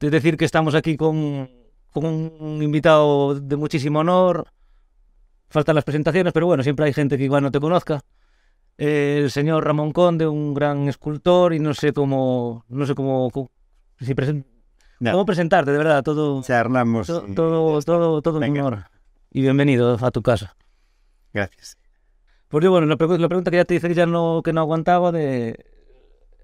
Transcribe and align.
Es 0.00 0.10
decir, 0.10 0.36
que 0.36 0.44
estamos 0.44 0.74
aquí 0.74 0.96
con, 0.96 1.48
con 1.92 2.04
un 2.04 2.62
invitado 2.62 3.34
de 3.38 3.56
muchísimo 3.56 4.00
honor. 4.00 4.46
Faltan 5.48 5.74
las 5.76 5.84
presentaciones, 5.84 6.32
pero 6.32 6.46
bueno, 6.46 6.62
siempre 6.62 6.86
hay 6.86 6.92
gente 6.92 7.16
que 7.16 7.24
igual 7.24 7.42
no 7.42 7.50
te 7.50 7.60
conozca. 7.60 8.00
Eh, 8.76 9.20
el 9.22 9.30
señor 9.30 9.64
Ramón 9.64 9.92
Conde, 9.92 10.26
un 10.26 10.52
gran 10.52 10.88
escultor, 10.88 11.54
y 11.54 11.60
no 11.60 11.74
sé 11.74 11.92
cómo, 11.92 12.64
no 12.68 12.86
sé 12.86 12.94
cómo, 12.94 13.30
cómo, 13.30 13.50
si 14.00 14.14
No. 14.98 15.12
cómo 15.12 15.24
presentarte, 15.24 15.70
de 15.70 15.78
verdad, 15.78 16.02
todo, 16.02 16.42
Charlamos. 16.42 17.06
todo, 17.06 17.28
y- 17.28 17.34
todo, 17.34 17.80
todo, 17.82 18.20
todo 18.22 18.34
un 18.34 18.40
Venga. 18.40 18.64
honor. 18.66 18.84
Y 19.30 19.42
bienvenido 19.42 19.96
a 20.00 20.10
tu 20.10 20.22
casa. 20.22 20.56
Gracias. 21.32 21.78
Pues 22.48 22.64
yo, 22.64 22.70
bueno, 22.72 22.86
la, 22.86 22.96
pregu- 22.96 23.18
la 23.18 23.28
pregunta 23.28 23.50
que 23.50 23.58
ya 23.58 23.64
te 23.64 23.74
dije 23.74 23.88
que 23.88 23.94
ya 23.94 24.06
no, 24.06 24.42
que 24.44 24.52
no 24.52 24.60
aguantaba 24.60 25.12
de, 25.12 25.64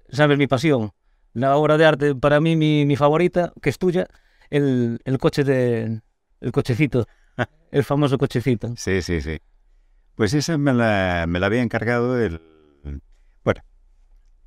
sabes, 0.09 0.37
mi 0.37 0.47
pasión. 0.47 0.91
La 1.33 1.55
obra 1.55 1.77
de 1.77 1.85
arte, 1.85 2.15
para 2.15 2.41
mí, 2.41 2.55
mi, 2.55 2.85
mi 2.85 2.95
favorita, 2.95 3.53
que 3.61 3.69
es 3.69 3.77
tuya, 3.77 4.07
el, 4.49 4.99
el 5.05 5.17
coche 5.17 5.43
de, 5.43 6.01
el 6.41 6.51
cochecito, 6.51 7.07
el 7.71 7.83
famoso 7.83 8.17
cochecito. 8.17 8.73
Sí, 8.75 9.01
sí, 9.01 9.21
sí. 9.21 9.39
Pues 10.15 10.33
esa 10.33 10.57
me 10.57 10.73
la, 10.73 11.25
me 11.27 11.39
la 11.39 11.45
había 11.47 11.61
encargado 11.61 12.19
el... 12.19 12.41
Bueno, 13.43 13.61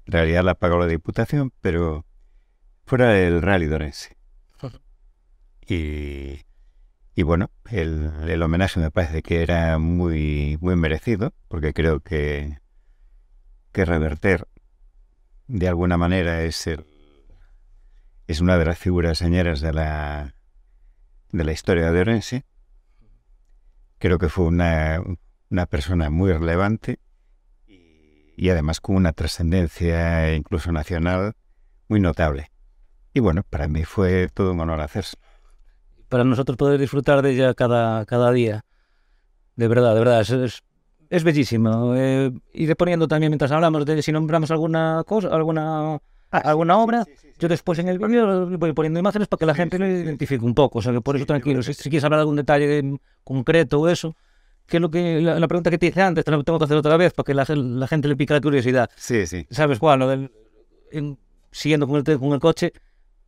en 0.07 0.13
realidad 0.13 0.45
la 0.45 0.55
pagó 0.55 0.79
la 0.79 0.87
Diputación, 0.87 1.53
pero 1.61 2.05
fuera 2.85 3.19
el 3.19 3.43
Rally 3.43 3.67
Dorense. 3.67 4.17
Y, 5.67 6.43
y 7.15 7.23
bueno, 7.23 7.51
el, 7.71 8.13
el 8.29 8.43
homenaje 8.43 8.79
me 8.81 8.91
parece 8.91 9.23
que 9.23 9.43
era 9.43 9.79
muy, 9.79 10.59
muy 10.61 10.77
merecido, 10.77 11.33
porque 11.49 11.73
creo 11.73 12.01
que, 12.01 12.59
que 13.73 13.87
reverter 13.87 14.47
de 15.47 15.69
alguna 15.69 15.97
manera 15.97 16.43
es, 16.43 16.67
el, 16.67 16.85
es 18.27 18.41
una 18.41 18.59
de 18.59 18.65
las 18.65 18.79
figuras 18.79 19.19
señeras 19.19 19.61
de 19.61 19.73
la, 19.73 20.35
de 21.33 21.45
la 21.45 21.53
historia 21.53 21.93
de 21.93 22.01
Orense. 22.01 22.45
Creo 23.99 24.19
que 24.19 24.29
fue 24.29 24.47
una, 24.47 25.03
una 25.51 25.67
persona 25.67 26.11
muy 26.11 26.33
relevante 26.33 26.99
y, 27.67 28.49
además 28.51 28.81
con 28.81 28.97
una 28.97 29.13
trascendencia 29.13 30.35
incluso 30.35 30.73
nacional 30.73 31.35
muy 31.89 32.01
notable. 32.01 32.51
Y 33.13 33.21
bueno, 33.21 33.45
para 33.49 33.69
mí 33.69 33.85
fue 33.85 34.29
todo 34.29 34.53
un 34.53 34.61
honor 34.61 34.81
hacerse. 34.81 35.17
Para 36.09 36.25
nosotros 36.25 36.57
poder 36.57 36.81
disfrutar 36.81 37.23
de 37.23 37.33
ella 37.33 37.55
cada, 37.55 38.05
cada 38.07 38.33
día. 38.33 38.65
De 39.57 39.69
verdad, 39.69 39.95
de 39.95 40.01
verdad, 40.01 40.21
es, 40.21 40.63
es 41.15 41.25
bellísimo. 41.25 41.95
Eh, 41.97 42.31
iré 42.53 42.77
poniendo 42.77 43.07
también 43.09 43.31
mientras 43.31 43.51
hablamos 43.53 43.85
de 43.87 44.03
si 44.03 44.13
nombramos 44.13 44.51
alguna 44.51 45.03
cosa, 45.07 45.29
alguna, 45.29 45.99
alguna 46.31 46.79
obra. 46.79 47.05
Yo 47.39 47.49
después 47.49 47.79
en 47.79 47.89
el 47.89 47.99
vídeo 47.99 48.47
voy 48.59 48.73
poniendo 48.73 49.01
imágenes 49.01 49.29
para 49.29 49.39
que 49.39 49.47
la 49.47 49.55
gente 49.55 49.79
lo 49.79 49.87
identifique 49.87 50.45
un 50.45 50.55
poco. 50.55 50.79
O 50.79 50.83
sea, 50.83 50.93
que 50.93 51.01
por 51.01 51.17
eso 51.17 51.27
tranquilo. 51.27 51.63
Si, 51.63 51.75
si 51.75 51.91
quieres 51.91 52.05
hablar 52.05 52.19
de 52.19 52.23
algún 52.23 52.37
detalle 52.37 52.99
concreto 53.25 53.81
o 53.81 53.89
eso, 53.89 54.15
que 54.67 54.79
es 54.79 54.81
lo 54.81 54.91
que 54.91 55.21
la, 55.21 55.39
la 55.39 55.49
pregunta 55.49 55.71
que 55.71 55.79
te 55.79 55.87
hice 55.87 56.01
antes, 56.03 56.25
te 56.25 56.31
la 56.31 56.43
tengo 56.43 56.59
que 56.59 56.65
hacer 56.65 56.77
otra 56.77 56.97
vez 56.97 57.13
para 57.13 57.25
que 57.25 57.35
la, 57.35 57.45
gen- 57.45 57.79
la 57.79 57.87
gente 57.87 58.09
le 58.09 58.17
pique 58.17 58.33
la 58.35 58.41
curiosidad. 58.41 58.89
Sí, 58.97 59.27
sí. 59.27 59.47
¿Sabes 59.51 59.79
cuál? 59.79 59.99
Lo 59.99 60.09
del, 60.09 60.31
en- 60.91 61.19
siguiendo 61.51 61.87
con 61.87 61.97
el, 61.97 62.19
con 62.19 62.33
el 62.33 62.41
coche, 62.41 62.73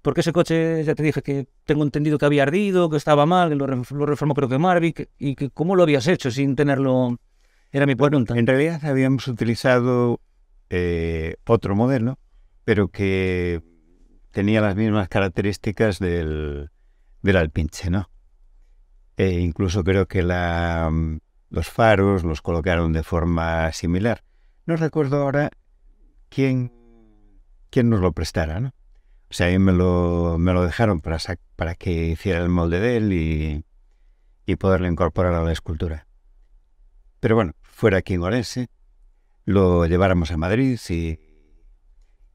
porque 0.03 0.21
ese 0.21 0.33
coche, 0.33 0.85
ya 0.85 0.95
te 0.95 1.03
dije 1.03 1.21
que 1.21 1.47
tengo 1.65 1.83
entendido 1.83 2.17
que 2.17 2.27
había 2.27 2.45
ardido, 2.45 2.89
que 2.89 2.97
estaba 2.97 3.27
mal, 3.27 3.49
que 3.51 3.55
lo, 3.57 3.67
lo 3.67 4.07
reformó 4.07 4.35
creo 4.35 4.49
que 4.49 4.57
Marvick, 4.59 5.09
y 5.19 5.35
que 5.35 5.51
cómo 5.51 5.75
lo 5.77 5.83
habías 5.83 6.07
hecho 6.07 6.31
sin 6.31 6.55
tenerlo... 6.57 7.19
Era 7.77 7.85
mi 7.85 7.95
pregunta. 7.95 8.39
En 8.39 8.47
realidad 8.47 8.83
habíamos 8.87 9.29
utilizado 9.29 10.19
eh, 10.71 11.37
otro 11.47 11.77
modelo, 11.77 12.19
pero 12.65 12.89
que 12.89 13.63
tenía 14.31 14.63
las 14.63 14.77
mismas 14.77 15.11
características 15.11 15.99
del, 15.99 16.71
del 17.21 17.37
Alpinche, 17.37 17.91
¿no? 17.91 18.09
E 19.19 19.41
incluso 19.41 19.85
creo 19.85 20.09
que 20.09 20.23
la, 20.23 20.91
los 21.51 21.69
faros 21.69 22.25
los 22.25 22.41
colocaron 22.41 22.95
de 22.95 23.03
forma 23.03 23.71
similar. 23.73 24.25
No 24.65 24.77
recuerdo 24.77 25.21
ahora 25.21 25.51
quién, 26.31 26.73
quién 27.69 27.91
nos 27.91 28.01
lo 28.01 28.13
prestara, 28.13 28.59
¿no? 28.59 28.69
O 29.29 29.35
sea, 29.35 29.49
ahí 29.49 29.59
me 29.59 29.73
lo, 29.73 30.37
me 30.39 30.55
lo 30.55 30.65
dejaron 30.65 31.03
para, 31.03 31.19
para 31.57 31.75
que 31.75 32.07
hiciera 32.07 32.39
el 32.39 32.49
molde 32.49 32.81
de 32.81 32.97
él 32.97 33.13
y, 33.13 33.67
y 34.47 34.57
poderlo 34.57 34.87
incorporar 34.87 35.35
a 35.35 35.45
la 35.45 35.53
escultura. 35.53 36.07
Pero 37.21 37.35
bueno, 37.35 37.53
fuera 37.77 37.99
aquí 37.99 38.15
en 38.15 38.23
Orense, 38.23 38.69
lo 39.45 39.85
lleváramos 39.85 40.31
a 40.31 40.39
Madrid 40.39 40.81
y, 40.89 41.19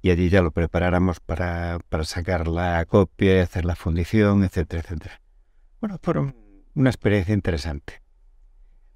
y 0.04 0.12
allí 0.12 0.30
ya 0.30 0.44
lo 0.44 0.52
preparáramos 0.52 1.20
para, 1.20 1.80
para 1.90 2.04
sacar 2.04 2.48
la 2.48 2.86
copia, 2.86 3.42
hacer 3.42 3.66
la 3.66 3.76
fundición, 3.76 4.44
etcétera, 4.44 4.84
etcétera. 4.84 5.20
Bueno, 5.80 5.98
fueron 6.04 6.36
una 6.76 6.92
experiencia 6.92 7.34
interesante. 7.34 8.04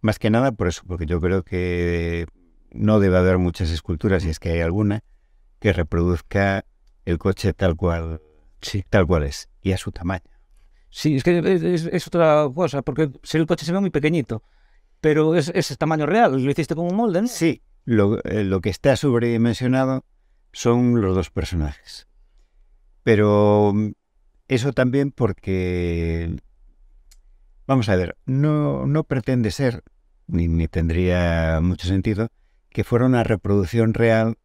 Más 0.01 0.19
que 0.19 0.29
nada 0.29 0.51
por 0.51 0.67
eso, 0.67 0.83
porque 0.87 1.07
yo 1.07 1.19
creo 1.19 1.41
que 1.43 2.27
no 2.71 2.99
debe 2.99 3.17
haber 3.17 3.39
muchas 3.39 3.71
esculturas, 3.71 4.21
si 4.21 4.29
es 4.29 4.37
que 4.39 4.51
hay 4.51 4.59
alguna, 4.61 5.01
que 5.59 5.73
reproduzca 5.73 6.63
el 7.05 7.17
coche 7.17 7.53
tal 7.53 7.75
cual, 7.75 8.21
Sí. 8.61 8.83
tal 8.89 9.07
cual 9.07 9.23
es, 9.23 9.49
y 9.63 9.71
a 9.71 9.77
su 9.77 9.91
tamaño. 9.91 10.29
Sí, 10.91 11.15
es 11.15 11.23
que 11.23 11.39
es, 11.39 11.63
es- 11.63 11.85
es 11.91 12.07
otra 12.07 12.47
cosa, 12.53 12.83
porque 12.83 13.09
si 13.23 13.37
el 13.39 13.47
coche 13.47 13.65
se 13.65 13.71
ve 13.73 13.79
muy 13.79 13.89
pequeñito, 13.89 14.43
pero 15.01 15.35
es, 15.35 15.77
tamaño 15.77 16.05
real, 16.05 16.43
lo 16.43 16.51
hiciste 16.51 16.75
con 16.75 16.85
un 16.85 16.95
molde, 16.95 17.21
¿no? 17.21 17.27
Sí, 17.27 17.61
lo, 17.85 18.23
eh, 18.23 18.43
lo 18.43 18.61
que 18.61 18.69
está 18.69 18.95
sobredimensionado 18.95 20.03
son 20.51 21.01
los 21.01 21.15
dos 21.15 21.29
personajes. 21.29 22.07
Pero 23.03 23.71
mm, 23.73 23.91
eso 24.47 24.73
también 24.73 25.11
porque, 25.11 26.35
vamos 27.67 27.89
a 27.89 27.95
ver, 27.95 28.17
no, 28.25 28.85
no 28.87 29.03
pretende 29.03 29.51
ser, 29.51 29.83
ni, 30.27 30.47
ni 30.47 30.67
tendría 30.67 31.59
mucho 31.61 31.87
sentido, 31.87 32.29
que 32.69 32.83
fuera 32.83 33.05
una 33.05 33.23
reproducción 33.23 33.93
real 33.93 34.37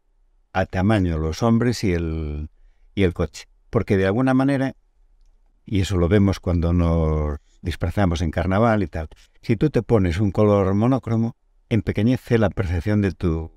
a 0.53 0.65
tamaño 0.65 1.17
los 1.17 1.43
hombres 1.43 1.83
y 1.83 1.93
el, 1.93 2.49
y 2.95 3.03
el 3.03 3.13
coche. 3.13 3.47
Porque 3.69 3.97
de 3.97 4.05
alguna 4.05 4.33
manera, 4.33 4.75
y 5.65 5.81
eso 5.81 5.97
lo 5.97 6.07
vemos 6.07 6.39
cuando 6.39 6.73
nos 6.73 7.39
disfrazamos 7.61 8.21
en 8.21 8.31
carnaval 8.31 8.83
y 8.83 8.87
tal, 8.87 9.09
si 9.41 9.55
tú 9.55 9.69
te 9.69 9.83
pones 9.83 10.19
un 10.19 10.31
color 10.31 10.73
monócromo, 10.73 11.35
empequeñece 11.69 12.37
la 12.37 12.49
percepción 12.49 13.01
de 13.01 13.11
tu, 13.11 13.51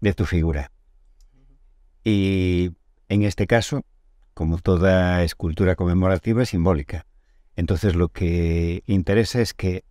de 0.00 0.12
tu 0.12 0.24
figura. 0.24 0.72
Y 2.04 2.72
en 3.08 3.22
este 3.22 3.46
caso, 3.46 3.84
como 4.34 4.58
toda 4.58 5.22
escultura 5.22 5.76
conmemorativa, 5.76 6.42
es 6.42 6.50
simbólica. 6.50 7.06
Entonces 7.56 7.94
lo 7.94 8.08
que 8.08 8.82
interesa 8.86 9.40
es 9.40 9.54
que 9.54 9.84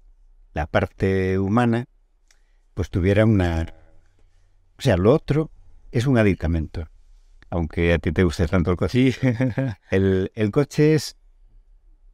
la 0.54 0.66
parte 0.68 1.38
humana 1.40 1.86
pues 2.74 2.90
tuviera 2.90 3.26
una... 3.26 3.74
O 4.78 4.82
sea, 4.82 4.98
lo 4.98 5.14
otro 5.14 5.52
es 5.92 6.08
un 6.08 6.18
aditamento, 6.18 6.88
aunque 7.50 7.94
a 7.94 8.00
ti 8.00 8.12
te 8.12 8.24
guste 8.24 8.48
tanto 8.48 8.72
el 8.72 8.78
coche. 8.78 9.14
El, 9.92 10.32
el 10.34 10.52
coche 10.52 10.96
es, 10.96 11.18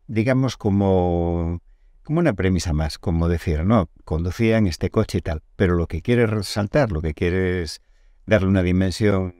digamos, 0.07 0.57
como, 0.57 1.61
como 2.03 2.19
una 2.19 2.33
premisa 2.33 2.73
más, 2.73 2.97
como 2.97 3.27
decir, 3.27 3.63
no, 3.63 3.89
conducían 4.03 4.67
este 4.67 4.89
coche 4.89 5.19
y 5.19 5.21
tal, 5.21 5.41
pero 5.55 5.75
lo 5.75 5.87
que 5.87 6.01
quiere 6.01 6.27
resaltar, 6.27 6.91
lo 6.91 7.01
que 7.01 7.13
quiere 7.13 7.61
es 7.61 7.81
darle 8.25 8.47
una 8.47 8.63
dimensión, 8.63 9.35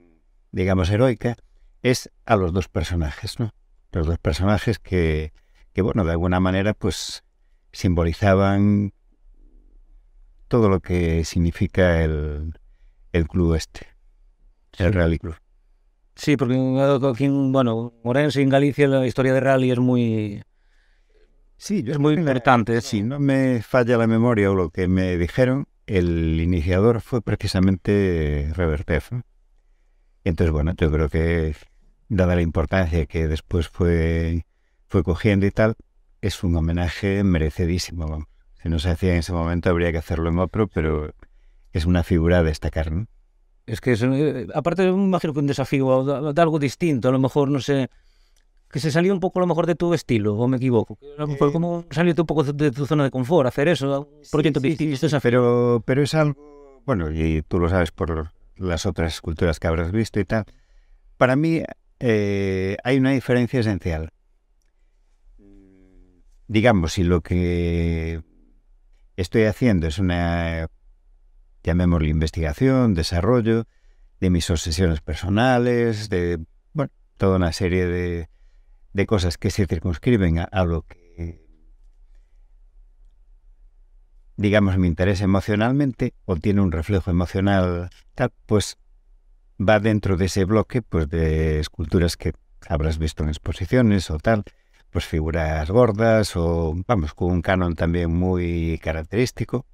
digamos, 0.52 0.90
heroica, 0.90 1.36
es 1.82 2.12
a 2.26 2.36
los 2.36 2.54
dos 2.54 2.68
personajes, 2.68 3.40
¿no? 3.40 3.54
Los 3.92 4.08
dos 4.08 4.18
personajes 4.18 4.80
que, 4.80 5.34
que 5.74 5.82
bueno, 5.82 6.04
de 6.04 6.12
alguna 6.12 6.40
manera, 6.40 6.74
pues 6.74 7.24
simbolizaban 7.72 8.94
todo 10.48 10.70
lo 10.70 10.80
que 10.80 11.26
significa 11.26 12.04
el, 12.04 12.58
el 13.12 13.28
club 13.28 13.56
este, 13.56 13.88
el 14.78 14.94
Rally 14.94 15.20
Club. 15.20 15.36
Sí, 16.16 16.38
porque 16.38 16.56
aquí, 16.56 17.28
bueno, 17.28 17.94
en 18.04 18.50
Galicia 18.50 18.88
la 18.88 19.06
historia 19.06 19.34
de 19.34 19.42
rally 19.42 19.72
es 19.72 19.80
muy... 19.80 20.42
Sí, 21.58 21.84
yo 21.84 21.94
Es 21.94 22.00
muy 22.00 22.16
importante, 22.16 22.80
Si 22.82 23.02
no 23.02 23.20
me 23.20 23.62
falla 23.62 23.98
la 23.98 24.08
memoria 24.08 24.52
o 24.52 24.56
lo 24.56 24.70
que 24.70 24.88
me 24.88 25.18
dijeron, 25.18 25.68
el 25.88 26.40
iniciador 26.42 27.02
fue 27.02 27.22
precisamente 27.22 28.52
Revertef. 28.56 29.12
¿no? 29.12 29.24
Entonces, 30.24 30.52
bueno, 30.52 30.74
yo 30.78 30.92
creo 30.92 31.10
que, 31.10 31.56
dada 32.10 32.36
la 32.36 32.42
importancia 32.42 33.06
que 33.06 33.28
después 33.28 33.70
fue, 33.70 34.46
fue 34.88 35.04
cogiendo 35.04 35.46
y 35.46 35.52
tal, 35.52 35.76
es 36.22 36.44
un 36.44 36.56
homenaje 36.56 37.24
merecidísimo. 37.24 38.28
Si 38.62 38.70
no 38.70 38.80
se 38.80 38.90
hacía 38.90 39.14
en 39.14 39.20
ese 39.20 39.34
momento, 39.34 39.70
habría 39.70 39.92
que 39.92 40.00
hacerlo 40.00 40.30
en 40.30 40.40
otro, 40.40 40.68
pero 40.68 41.14
es 41.72 41.86
una 41.86 42.04
figura 42.04 42.40
a 42.40 42.44
destacar. 42.44 42.92
¿no? 42.92 43.06
Es 43.66 43.82
que, 43.82 43.94
es, 43.94 44.04
eh, 44.04 44.48
aparte, 44.54 44.84
me 44.84 45.04
imagino 45.04 45.34
que 45.34 45.40
un 45.40 45.48
desafío 45.48 46.04
de, 46.04 46.34
de 46.34 46.42
algo 46.42 46.60
distinto, 46.60 47.10
a 47.10 47.12
lo 47.12 47.20
mejor, 47.20 47.50
no 47.50 47.60
sé, 47.60 47.90
que 48.76 48.82
se 48.82 48.92
salió 48.92 49.14
un 49.14 49.22
poco 49.22 49.40
a 49.40 49.42
lo 49.42 49.48
mejor 49.48 49.68
de 49.68 49.76
tu 49.76 49.94
estilo, 49.94 50.36
o 50.36 50.50
me 50.50 50.58
equivoco. 50.58 50.98
Eh, 51.02 51.38
como 51.54 51.86
salirte 51.92 52.20
un 52.20 52.28
poco 52.28 52.44
de, 52.44 52.72
tu 52.72 52.86
zona 52.86 53.06
de 53.06 53.10
confort, 53.10 53.48
hacer 53.48 53.70
eso, 53.70 54.10
proyecto 54.30 54.60
Sí, 54.60 54.68
distinto, 54.68 54.98
sí, 54.98 55.06
desafío. 55.06 55.22
pero, 55.22 55.84
pero 55.86 56.04
es 56.04 56.14
algo, 56.14 56.82
bueno, 56.86 57.10
y 57.10 57.42
tú 57.44 57.58
lo 57.58 57.70
sabes 57.70 57.92
por 57.92 58.34
las 58.58 58.86
otras 58.86 59.14
esculturas 59.14 59.62
que 59.62 59.68
habrás 59.68 59.94
visto 59.94 60.20
y 60.20 60.26
tal. 60.26 60.44
Para 61.16 61.38
mí 61.38 61.64
eh, 62.02 62.76
hay 62.84 62.98
una 62.98 63.12
diferencia 63.12 63.62
esencial. 63.62 64.10
Digamos, 66.50 66.92
si 66.92 67.06
lo 67.06 67.22
que 67.22 68.24
estoy 69.16 69.44
haciendo 69.44 69.88
es 69.88 70.00
una, 70.00 70.68
llamémosle 71.64 72.10
investigación, 72.10 72.94
desarrollo 72.94 73.68
de 74.20 74.30
mis 74.30 74.50
obsesiones 74.50 75.00
personales, 75.00 76.10
de, 76.10 76.40
bueno, 76.74 76.92
toda 77.16 77.38
una 77.38 77.54
serie 77.54 77.86
de, 77.86 78.35
de 78.96 79.06
cosas 79.06 79.38
que 79.38 79.52
se 79.52 79.68
circunscriben 79.68 80.40
a, 80.40 80.64
lo 80.64 80.84
que 80.84 81.44
digamos, 84.38 84.78
me 84.78 84.88
interesa 84.88 85.26
emocionalmente 85.26 86.14
o 86.24 86.38
tiene 86.38 86.62
un 86.62 86.72
reflejo 86.72 87.12
emocional 87.12 87.90
tal, 88.14 88.32
pues 88.46 88.78
va 89.60 89.82
dentro 89.82 90.16
de 90.16 90.28
ese 90.28 90.46
bloque 90.46 90.82
pues 90.82 91.10
de 91.10 91.60
esculturas 91.60 92.16
que 92.16 92.32
habrás 92.70 92.98
visto 92.98 93.24
en 93.24 93.30
exposiciones 93.30 94.10
o 94.10 94.18
tal, 94.18 94.46
pues 94.92 95.04
figuras 95.06 95.70
gordas 95.70 96.38
o 96.38 96.74
vamos 96.88 97.14
con 97.14 97.34
un 97.34 97.42
canon 97.42 97.76
también 97.76 98.14
muy 98.14 98.80
característico. 98.82 99.66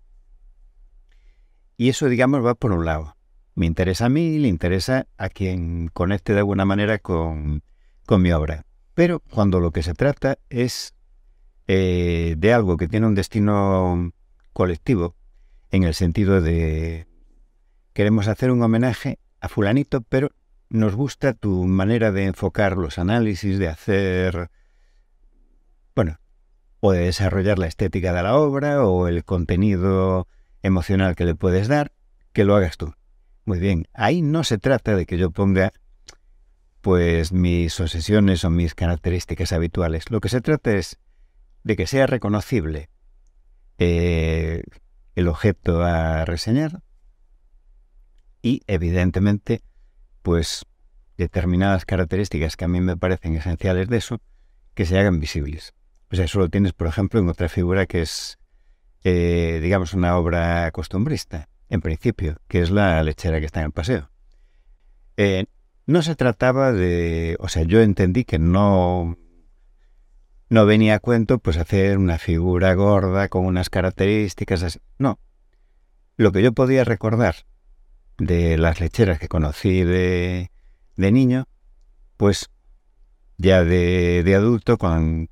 Y 1.78 1.90
eso 1.90 2.10
digamos 2.10 2.44
va 2.44 2.56
por 2.56 2.72
un 2.72 2.86
lado. 2.86 3.18
Me 3.54 3.68
interesa 3.68 4.06
a 4.08 4.10
mí, 4.10 4.40
le 4.40 4.48
interesa 4.48 5.06
a 5.20 5.30
quien 5.30 5.90
conecte 5.90 6.34
de 6.34 6.40
alguna 6.40 6.66
manera 6.66 6.98
con, 6.98 7.62
con 8.08 8.24
mi 8.24 8.32
obra. 8.32 8.66
Pero 9.02 9.20
cuando 9.20 9.60
lo 9.60 9.72
que 9.72 9.82
se 9.82 9.96
trata 9.96 10.38
es 10.52 10.94
eh, 11.66 12.36
de 12.38 12.54
algo 12.54 12.78
que 12.78 12.88
tiene 12.88 13.08
un 13.08 13.16
destino 13.16 14.12
colectivo, 14.54 15.16
en 15.72 15.82
el 15.82 15.96
sentido 15.96 16.40
de 16.40 17.08
queremos 17.94 18.28
hacer 18.28 18.52
un 18.52 18.62
homenaje 18.62 19.18
a 19.40 19.50
fulanito, 19.50 20.02
pero 20.02 20.30
nos 20.70 20.94
gusta 20.94 21.34
tu 21.34 21.64
manera 21.64 22.12
de 22.12 22.26
enfocar 22.26 22.78
los 22.78 23.00
análisis, 23.00 23.58
de 23.58 23.70
hacer, 23.70 24.52
bueno, 25.96 26.20
o 26.80 26.92
de 26.92 27.00
desarrollar 27.00 27.58
la 27.58 27.66
estética 27.66 28.14
de 28.14 28.22
la 28.22 28.38
obra 28.38 28.86
o 28.86 29.08
el 29.08 29.26
contenido 29.26 30.28
emocional 30.62 31.16
que 31.16 31.26
le 31.26 31.34
puedes 31.34 31.68
dar, 31.68 31.92
que 32.34 32.44
lo 32.44 32.56
hagas 32.56 32.78
tú. 32.78 32.94
Muy 33.46 33.58
bien, 33.58 33.88
ahí 33.96 34.22
no 34.22 34.44
se 34.44 34.60
trata 34.60 34.96
de 34.96 35.08
que 35.08 35.18
yo 35.18 35.32
ponga 35.32 35.74
pues 36.82 37.32
mis 37.32 37.80
obsesiones 37.80 38.44
o 38.44 38.50
mis 38.50 38.76
características 38.76 39.52
habituales. 39.52 40.10
Lo 40.10 40.20
que 40.20 40.30
se 40.30 40.42
trata 40.42 40.74
es 40.74 41.00
de 41.64 41.76
que 41.76 41.88
sea 41.88 42.08
reconocible 42.08 42.90
eh, 43.78 44.64
el 45.16 45.28
objeto 45.28 45.84
a 45.84 46.26
reseñar 46.26 46.82
y 48.42 48.62
evidentemente 48.68 49.62
pues 50.22 50.66
determinadas 51.18 51.86
características 51.86 52.58
que 52.58 52.66
a 52.66 52.68
mí 52.68 52.82
me 52.82 52.98
parecen 52.98 53.36
esenciales 53.36 53.88
de 53.90 53.98
eso 53.98 54.20
que 54.74 54.86
se 54.86 54.98
hagan 54.98 55.20
visibles. 55.20 55.74
O 56.12 56.16
sea, 56.16 56.26
eso 56.26 56.40
lo 56.40 56.50
tienes, 56.50 56.74
por 56.74 56.88
ejemplo, 56.88 57.20
en 57.20 57.30
otra 57.30 57.48
figura 57.48 57.86
que 57.86 58.02
es, 58.02 58.40
eh, 59.04 59.60
digamos, 59.62 59.94
una 59.94 60.18
obra 60.18 60.70
costumbrista, 60.72 61.48
en 61.70 61.82
principio, 61.82 62.38
que 62.48 62.62
es 62.62 62.72
la 62.72 63.02
lechera 63.04 63.40
que 63.40 63.46
está 63.46 63.60
en 63.60 63.68
el 63.68 63.72
paseo. 63.72 64.10
Eh, 65.18 65.46
no 65.86 66.02
se 66.02 66.16
trataba 66.16 66.72
de, 66.72 67.38
o 67.40 67.48
sea, 67.50 67.64
yo 67.64 67.82
entendí 67.82 68.24
que 68.24 68.40
no, 68.40 69.18
no 70.50 70.66
venía 70.66 70.96
a 70.96 71.00
cuento 71.00 71.40
pues 71.40 71.58
hacer 71.58 71.98
una 71.98 72.18
figura 72.18 72.74
gorda 72.74 73.30
con 73.30 73.46
unas 73.46 73.70
características 73.70 74.64
así. 74.64 74.80
No. 74.98 75.20
Lo 76.18 76.32
que 76.32 76.42
yo 76.42 76.52
podía 76.54 76.84
recordar 76.84 77.36
de 78.18 78.58
las 78.58 78.80
lecheras 78.80 79.18
que 79.18 79.28
conocí 79.28 79.84
de, 79.84 80.52
de 80.96 81.12
niño, 81.12 81.48
pues 82.18 82.52
ya 83.38 83.64
de, 83.64 84.22
de, 84.24 84.36
adulto 84.36 84.78
con 84.78 85.30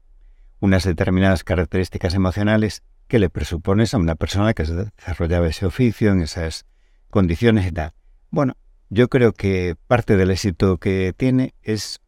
unas 0.59 0.83
determinadas 0.83 1.43
características 1.43 2.15
emocionales 2.15 2.83
que 3.07 3.19
le 3.19 3.29
presupones 3.29 3.93
a 3.93 3.97
una 3.97 4.15
persona 4.15 4.53
que 4.53 4.63
desarrollaba 4.63 5.47
ese 5.47 5.65
oficio 5.65 6.11
en 6.11 6.21
esas 6.21 6.65
condiciones 7.09 7.67
y 7.67 7.71
tal. 7.71 7.93
Bueno, 8.31 8.55
yo 8.89 9.07
creo 9.07 9.33
que 9.33 9.75
parte 9.87 10.17
del 10.17 10.31
éxito 10.31 10.77
que 10.77 11.13
tiene 11.15 11.53
es 11.61 11.99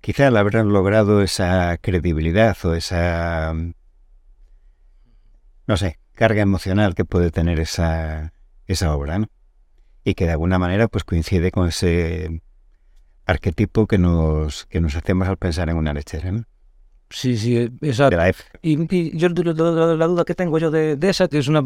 quizá 0.00 0.28
al 0.28 0.36
haber 0.36 0.54
logrado 0.64 1.22
esa 1.22 1.76
credibilidad 1.78 2.56
o 2.64 2.74
esa, 2.74 3.54
no 5.66 5.76
sé, 5.76 5.98
carga 6.12 6.42
emocional 6.42 6.94
que 6.94 7.04
puede 7.04 7.30
tener 7.30 7.60
esa, 7.60 8.32
esa 8.66 8.94
obra, 8.94 9.18
¿no? 9.18 9.28
y 10.04 10.14
que 10.14 10.26
de 10.26 10.32
alguna 10.32 10.58
manera 10.58 10.88
pues 10.88 11.04
coincide 11.04 11.50
con 11.50 11.68
ese 11.68 12.42
arquetipo 13.24 13.86
que 13.86 13.98
nos, 13.98 14.66
que 14.66 14.80
nos 14.80 14.96
hacemos 14.96 15.28
al 15.28 15.36
pensar 15.36 15.68
en 15.68 15.76
una 15.76 15.92
lechera. 15.92 16.32
¿no? 16.32 16.44
Sí, 17.10 17.36
sí, 17.36 17.56
exacto. 17.80 18.18
Y, 18.62 18.94
y, 18.94 19.16
yo 19.16 19.28
la, 19.28 19.96
la, 19.96 20.06
duda 20.06 20.24
que 20.24 20.34
tengo 20.34 20.58
yo 20.58 20.70
de, 20.70 20.96
de, 20.96 21.10
esa, 21.10 21.28
que 21.28 21.38
es 21.38 21.48
una, 21.48 21.62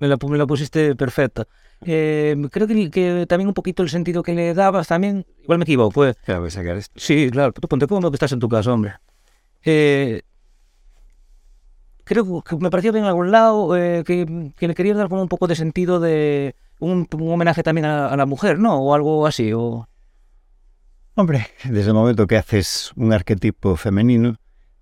me 0.00 0.08
la, 0.08 0.18
me 0.28 0.38
la 0.38 0.46
pusiste 0.46 0.96
perfecta. 0.96 1.46
Eh, 1.84 2.36
creo 2.50 2.66
que, 2.66 2.90
que, 2.90 3.26
también 3.28 3.48
un 3.48 3.54
poquito 3.54 3.82
el 3.82 3.90
sentido 3.90 4.22
que 4.22 4.34
le 4.34 4.52
dabas 4.54 4.88
también, 4.88 5.24
igual 5.42 5.58
me 5.58 5.64
equivoco, 5.64 5.92
pues. 5.92 6.16
Claro, 6.24 6.40
voy 6.40 6.48
a 6.48 6.50
sacar 6.50 6.76
esto. 6.76 6.98
Sí, 6.98 7.30
claro, 7.30 7.52
tú 7.52 7.68
ponte 7.68 7.86
cómodo 7.86 8.10
que 8.10 8.16
estás 8.16 8.32
en 8.32 8.40
tu 8.40 8.48
casa, 8.48 8.72
hombre. 8.72 8.94
Eh, 9.62 10.22
creo 12.04 12.42
que 12.42 12.56
me 12.56 12.70
pareció 12.70 12.92
bien 12.92 13.04
en 13.04 13.08
algún 13.08 13.30
lado 13.30 13.76
eh, 13.76 14.02
que, 14.04 14.52
que, 14.56 14.68
le 14.68 14.74
querías 14.74 14.96
dar 14.96 15.08
como 15.08 15.22
un 15.22 15.28
poco 15.28 15.46
de 15.46 15.54
sentido 15.54 16.00
de, 16.00 16.56
un, 16.80 17.06
un 17.12 17.32
homenaje 17.32 17.62
también 17.62 17.84
a, 17.84 18.08
a, 18.08 18.16
la 18.16 18.26
mujer, 18.26 18.58
¿no? 18.58 18.78
O 18.78 18.94
algo 18.94 19.26
así. 19.26 19.52
O... 19.52 19.86
Hombre, 21.14 21.46
desde 21.64 21.88
el 21.88 21.94
momento 21.94 22.26
que 22.26 22.36
haces 22.36 22.92
un 22.96 23.12
arquetipo 23.12 23.76
femenino, 23.76 24.36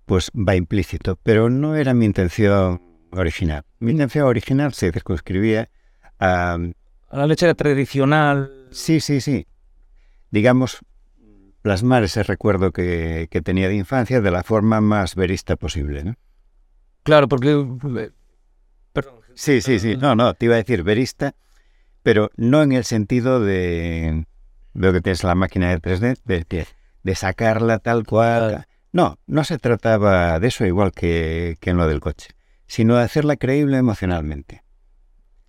pues 0.05 0.31
va 0.31 0.55
implícito, 0.55 1.17
pero 1.21 1.49
no 1.49 1.75
era 1.75 1.93
mi 1.93 2.05
intención 2.05 2.88
original. 3.11 3.63
Mi 3.79 3.91
intención 3.91 4.25
original 4.25 4.73
se 4.73 4.91
circunscribía 4.91 5.69
a... 6.19 6.57
A 7.09 7.17
la 7.17 7.27
lechera 7.27 7.53
tradicional. 7.55 8.51
Sí, 8.71 8.99
sí, 8.99 9.19
sí. 9.21 9.47
Digamos, 10.31 10.79
plasmar 11.61 12.03
ese 12.03 12.23
recuerdo 12.23 12.71
que, 12.71 13.27
que 13.31 13.41
tenía 13.41 13.67
de 13.67 13.75
infancia 13.75 14.21
de 14.21 14.31
la 14.31 14.43
forma 14.43 14.79
más 14.81 15.15
verista 15.15 15.55
posible, 15.55 16.03
¿no? 16.03 16.15
Claro, 17.03 17.27
porque... 17.27 17.51
Eh, 17.97 18.11
perdón. 18.93 19.15
Sí, 19.33 19.61
sí, 19.61 19.79
sí. 19.79 19.97
No, 19.97 20.15
no, 20.15 20.33
te 20.33 20.45
iba 20.45 20.55
a 20.55 20.57
decir 20.57 20.83
verista 20.83 21.33
pero 22.03 22.31
no 22.37 22.63
en 22.63 22.71
el 22.71 22.83
sentido 22.83 23.39
de 23.39 24.25
lo 24.73 24.93
que 24.93 25.01
tienes 25.01 25.23
la 25.23 25.35
máquina 25.35 25.69
de 25.69 25.79
3D, 25.79 26.17
de, 26.25 26.67
de 27.03 27.15
sacarla 27.15 27.79
tal 27.79 28.05
cual. 28.05 28.65
No, 28.91 29.19
no 29.27 29.43
se 29.43 29.57
trataba 29.59 30.39
de 30.39 30.47
eso 30.47 30.65
igual 30.65 30.91
que, 30.91 31.57
que 31.59 31.69
en 31.69 31.77
lo 31.77 31.87
del 31.87 31.99
coche, 31.99 32.29
sino 32.69 32.95
de 32.95 33.03
hacerla 33.03 33.35
creíble 33.35 33.77
emocionalmente. 33.77 34.63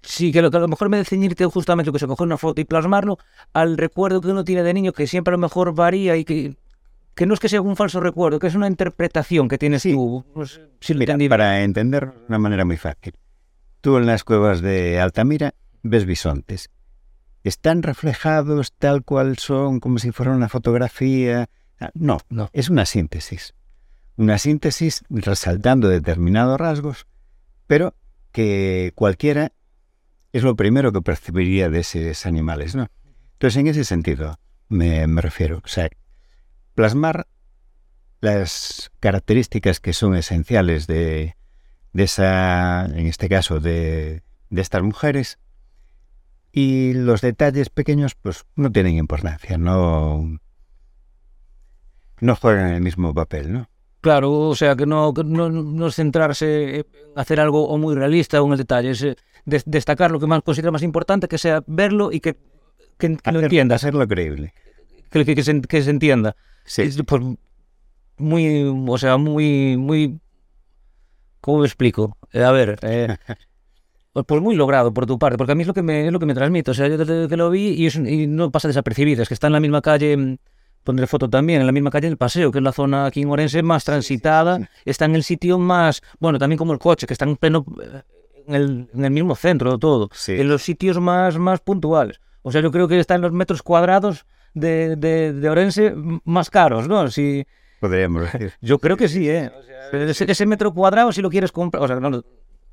Sí, 0.03 0.33
que, 0.33 0.41
lo, 0.41 0.51
que 0.51 0.57
a 0.57 0.61
lo 0.61 0.69
mejor 0.69 0.89
me 0.89 0.97
de 0.97 1.05
ceñirte 1.05 1.45
justamente 1.45 1.93
que 1.93 1.99
se 1.99 2.07
coger 2.07 2.27
una 2.27 2.39
foto 2.39 2.61
y 2.63 2.65
plasmarlo 2.65 3.19
al 3.53 3.77
recuerdo 3.77 4.23
que 4.23 4.29
uno 4.29 4.43
tiene 4.43 4.63
de 4.63 4.73
niño, 4.73 4.93
que 4.95 5.07
siempre 5.07 5.33
a 5.33 5.37
lo 5.37 5.39
mejor 5.39 5.75
varía 5.75 6.17
y 6.17 6.25
que, 6.25 6.57
que 7.15 7.27
no 7.27 7.35
es 7.35 7.41
que 7.41 7.51
sea 7.51 7.61
un 7.61 7.77
falso 7.77 8.01
recuerdo, 8.01 8.39
que 8.39 8.47
es 8.47 8.55
una 8.55 8.67
interpretación 8.67 9.49
que 9.49 9.59
tienes 9.59 9.83
sí. 9.83 9.93
tú. 9.93 10.25
Pues, 10.33 10.63
si 10.81 10.95
Mira, 10.95 11.19
para 11.29 11.63
entender 11.63 12.11
de 12.11 12.27
una 12.29 12.39
manera 12.39 12.65
muy 12.65 12.79
fácil. 12.79 13.13
Tú 13.83 13.99
en 13.99 14.07
las 14.07 14.25
cuevas 14.25 14.63
de 14.63 14.99
Altamira 14.99 15.55
ves 15.83 16.07
bisontes. 16.07 16.71
¿Están 17.45 17.83
reflejados 17.83 18.73
tal 18.73 19.05
cual 19.05 19.37
son, 19.37 19.81
como 19.81 19.99
si 19.99 20.11
fuera 20.11 20.33
una 20.33 20.49
fotografía? 20.49 21.51
Ah, 21.79 21.91
no, 21.93 22.19
no, 22.31 22.49
es 22.55 22.71
una 22.71 22.87
síntesis. 22.87 23.55
Una 24.21 24.37
síntesis 24.37 25.03
resaltando 25.09 25.89
determinados 25.89 26.61
rasgos, 26.61 27.07
pero 27.67 27.95
que 28.33 28.93
cualquiera 28.95 29.53
es 30.35 30.43
lo 30.43 30.57
primero 30.57 30.93
que 30.93 31.01
percibiría 31.01 31.71
de 31.71 31.79
esos 31.79 32.27
animales, 32.27 32.75
¿no? 32.75 32.89
Entonces, 33.33 33.57
en 33.57 33.69
ese 33.69 33.85
sentido 33.85 34.39
me, 34.69 35.07
me 35.07 35.23
refiero. 35.23 35.63
O 35.65 35.69
sea, 35.69 35.89
plasmar 36.75 37.29
las 38.21 38.93
características 39.01 39.81
que 39.81 39.95
son 39.95 40.15
esenciales 40.15 40.87
de, 40.87 41.39
de 41.95 42.03
esa, 42.03 42.85
en 42.85 43.07
este 43.07 43.31
caso, 43.31 43.59
de, 43.59 44.23
de 44.51 44.61
estas 44.61 44.83
mujeres, 44.83 45.39
y 46.53 46.93
los 46.93 47.23
detalles 47.23 47.71
pequeños 47.71 48.15
pues 48.17 48.45
no 48.55 48.71
tienen 48.71 48.97
importancia, 48.97 49.57
no, 49.57 50.39
no 52.21 52.37
juegan 52.37 52.75
el 52.75 52.83
mismo 52.83 53.15
papel, 53.15 53.51
¿no? 53.51 53.70
Claro, 54.01 54.33
o 54.33 54.55
sea, 54.55 54.77
que 54.77 54.87
no, 54.87 55.13
que 55.13 55.25
no, 55.25 55.51
no 55.51 55.91
centrarse 55.91 56.77
en 56.77 56.87
hacer 57.17 57.39
algo 57.39 57.69
o 57.69 57.77
muy 57.77 57.95
realista 57.95 58.41
o 58.41 58.47
en 58.47 58.53
el 58.53 58.59
detalle, 58.59 58.91
es 58.91 59.03
eh, 59.03 59.17
de, 59.45 59.63
destacar 59.67 60.11
lo 60.11 60.19
que 60.19 60.27
más 60.27 60.43
considera 60.43 60.71
más 60.71 60.83
importante, 60.83 61.29
que 61.29 61.37
sea 61.37 61.63
verlo 61.67 62.11
y 62.11 62.21
que, 62.21 62.37
que, 62.99 63.17
que 63.17 63.33
lo 63.33 63.41
entienda. 63.41 63.75
Hacerlo 63.75 64.07
creíble. 64.09 64.55
Que, 65.11 65.25
que, 65.25 65.35
que, 65.35 65.43
se, 65.43 65.61
que 65.61 65.83
se 65.83 65.91
entienda. 65.91 66.35
Sí. 66.65 66.83
Es, 66.83 67.03
pues, 67.07 67.23
muy, 68.17 68.65
o 68.89 68.99
sea, 68.99 69.19
muy, 69.19 69.77
muy... 69.77 70.19
¿Cómo 71.43 71.61
me 71.61 71.67
explico? 71.67 72.17
Eh, 72.33 72.43
a 72.43 72.53
ver, 72.53 72.79
eh, 72.83 73.17
pues 74.27 74.41
muy 74.41 74.55
logrado 74.55 74.95
por 74.95 75.05
tu 75.05 75.19
parte, 75.19 75.37
porque 75.37 75.53
a 75.53 75.55
mí 75.55 75.63
es 75.63 75.67
lo 75.69 75.75
que 75.75 75.83
me, 75.83 76.07
es 76.07 76.13
lo 76.13 76.19
que 76.19 76.27
me 76.27 76.35
transmite. 76.35 76.71
O 76.71 76.75
sea, 76.75 76.89
yo 76.89 76.97
desde 76.97 77.29
que 77.29 77.37
lo 77.37 77.51
vi 77.51 77.69
y, 77.69 77.87
es, 77.87 77.97
y 77.97 78.27
no 78.27 78.51
pasa 78.51 78.69
desapercibido, 78.69 79.23
es 79.23 79.29
que 79.29 79.35
está 79.35 79.49
en 79.49 79.55
la 79.55 79.61
misma 79.61 79.83
calle 79.83 80.39
pondré 80.85 81.07
foto 81.07 81.29
también, 81.29 81.61
en 81.61 81.67
la 81.67 81.73
misma 81.73 81.91
calle 81.91 82.09
del 82.09 82.17
Paseo, 82.17 82.51
que 82.51 82.59
es 82.59 82.65
la 82.65 82.73
zona 82.73 83.07
aquí 83.07 83.23
en 83.23 83.31
Orense 83.31 83.63
más 83.63 83.85
transitada, 83.85 84.69
está 84.85 85.05
en 85.05 85.15
el 85.15 85.23
sitio 85.23 85.59
más, 85.59 86.03
bueno, 86.19 86.39
también 86.39 86.59
como 86.59 86.73
el 86.73 86.79
coche, 86.79 87.07
que 87.07 87.13
está 87.15 87.25
en 87.25 87.37
pleno, 87.37 87.65
eh, 87.83 88.03
en 88.49 88.55
el, 88.55 88.89
en 88.95 89.05
el 89.05 89.11
mismo 89.11 89.35
centro 89.37 89.73
de 89.73 89.79
todo, 89.79 90.09
Sí. 90.13 90.33
en 90.33 90.49
los 90.49 90.63
sitios 90.63 90.99
más, 91.01 91.39
más 91.39 91.61
puntuales. 91.61 92.21
O 92.43 92.51
sea, 92.51 92.61
yo 92.63 92.71
creo 92.73 92.89
que 92.89 92.99
está 92.99 93.15
en 93.15 93.21
los 93.21 93.33
metros 93.33 93.63
cuadrados 93.63 94.25
de, 94.55 94.97
de, 94.97 95.33
de 95.33 95.49
Orense 95.51 95.95
más 96.25 96.51
caros, 96.51 96.89
¿no? 96.89 97.09
Si, 97.11 97.45
podríamos 97.81 98.23
decir. 98.33 98.53
yo 98.61 98.79
creo 98.79 98.97
que 98.97 99.09
sí, 99.09 99.29
¿eh? 99.29 99.51
O 99.57 99.63
sea, 99.63 100.03
ese, 100.11 100.31
ese 100.31 100.47
metro 100.47 100.73
cuadrado, 100.73 101.13
si 101.13 101.21
lo 101.23 101.31
quieres 101.31 101.53
comprar, 101.53 101.83
o 101.83 101.87
sea, 101.87 102.01
no, 102.01 102.23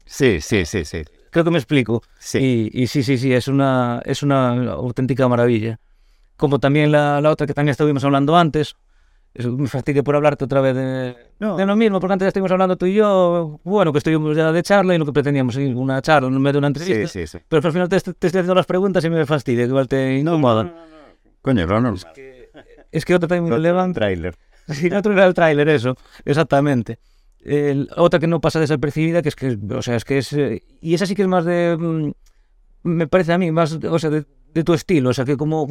Sí, 0.05 0.39
sí, 0.39 0.63
sí, 0.65 0.85
sí. 0.85 1.03
creo 1.31 1.43
que 1.43 1.51
me 1.51 1.57
explico. 1.57 2.01
Sí. 2.17 2.69
Y, 2.73 2.83
y 2.83 2.87
sí, 2.87 3.03
sí, 3.03 3.17
sí, 3.17 3.33
es 3.33 3.49
una, 3.49 4.01
es 4.05 4.23
una 4.23 4.71
auténtica 4.71 5.27
maravilla. 5.27 5.79
Como 6.37 6.59
también 6.59 6.91
la, 6.91 7.19
la 7.21 7.31
otra 7.31 7.45
que 7.47 7.53
también 7.53 7.71
estuvimos 7.71 8.03
hablando 8.03 8.37
antes. 8.37 8.75
Eso 9.33 9.51
me 9.51 9.67
fastidia 9.67 10.01
por 10.03 10.15
hablarte 10.15 10.45
otra 10.45 10.61
vez 10.61 10.75
de, 10.75 11.15
No. 11.39 11.57
de 11.57 11.65
lo 11.65 11.75
mismo, 11.75 11.99
porque 11.99 12.13
antes 12.13 12.25
ya 12.25 12.29
estuvimos 12.29 12.51
hablando 12.51 12.75
tú 12.75 12.87
y 12.87 12.95
yo, 12.95 13.59
bueno, 13.63 13.91
que 13.91 13.99
estuvimos 13.99 14.35
ya 14.35 14.51
de 14.51 14.63
charla 14.63 14.95
y 14.95 14.97
lo 14.97 15.05
que 15.05 15.13
pretendíamos, 15.13 15.55
ir 15.57 15.75
una 15.75 16.01
charla 16.01 16.27
en 16.27 16.41
medio 16.41 16.53
de 16.53 16.57
una 16.59 16.67
Sí, 16.69 16.81
entrevista. 16.91 17.07
sí, 17.19 17.27
sí. 17.27 17.37
Pero 17.47 17.67
al 17.67 17.71
final 17.73 17.87
te, 17.89 17.99
te 17.99 18.09
estoy 18.11 18.27
haciendo 18.29 18.55
las 18.55 18.65
preguntas 18.65 19.03
y 19.05 19.09
me 19.11 19.25
fastidia, 19.27 19.63
que 19.65 19.69
igual 19.69 19.87
te 19.87 20.17
incomodan. 20.17 20.73
Coño, 21.43 21.67
lo 21.67 21.81
normal. 21.81 22.01
Es 22.91 23.05
que 23.05 23.13
otra 23.13 23.27
también 23.27 23.49
me 23.49 23.55
Un 23.57 23.61
levanta. 23.61 23.99
tráiler. 23.99 24.35
Sí, 24.69 24.89
otro 24.91 25.13
era 25.13 25.25
el 25.25 25.33
tráiler, 25.33 25.69
eso, 25.69 25.95
exactamente. 26.25 26.99
El- 27.39 27.89
otra 27.95 28.19
que 28.19 28.27
no 28.27 28.41
pasa 28.41 28.59
desapercibida, 28.59 29.21
que 29.21 29.29
es 29.29 29.35
que, 29.35 29.57
o 29.73 29.81
sea, 29.81 29.95
es 29.95 30.03
que 30.03 30.17
es... 30.17 30.35
Y 30.81 30.93
esa 30.93 31.05
sí 31.05 31.15
que 31.15 31.21
es 31.21 31.27
más 31.27 31.45
de... 31.45 31.77
mm, 31.79 32.11
Me 32.83 33.07
parece 33.07 33.33
a 33.33 33.37
mí 33.37 33.51
más, 33.51 33.73
o 33.83 33.99
sea, 33.99 34.09
de, 34.09 34.25
de 34.53 34.63
tu 34.63 34.73
estilo, 34.73 35.11
o 35.11 35.13
sea, 35.13 35.25
que 35.25 35.37
como 35.37 35.67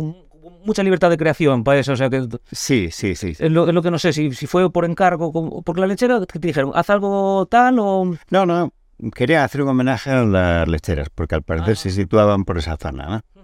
mucha 0.67 0.83
libertad 0.83 1.09
de 1.11 1.17
creación 1.17 1.65
para 1.65 1.79
eso, 1.81 1.93
o 1.93 1.97
sea, 1.97 2.11
que 2.11 2.27
Sí, 2.53 2.89
sí, 2.91 3.15
sí. 3.15 3.29
es 3.39 3.51
lo, 3.51 3.69
es 3.69 3.75
lo 3.75 3.83
que 3.83 3.91
no 3.91 3.99
sé, 3.99 4.13
si, 4.13 4.33
si 4.33 4.47
fue 4.47 4.71
por 4.73 4.85
encargo, 4.85 5.33
como- 5.33 5.63
porque 5.63 5.81
la 5.81 5.87
lechera, 5.87 6.25
te 6.27 6.39
dijeron? 6.39 6.73
¿Haz 6.75 6.91
algo 6.91 7.47
tal 7.47 7.79
o...? 7.79 8.15
No, 8.31 8.45
no. 8.47 8.73
Quería 9.15 9.45
hacer 9.45 9.63
un 9.63 9.69
homenaje 9.69 10.11
a 10.11 10.25
las 10.25 10.67
lecheras, 10.69 11.09
porque 11.15 11.35
al 11.35 11.43
parecer 11.43 11.73
Ah. 11.73 11.77
se 11.77 11.91
situaban 11.91 12.45
por 12.45 12.59
esa 12.59 12.77
zona, 12.77 13.07
¿no? 13.35 13.43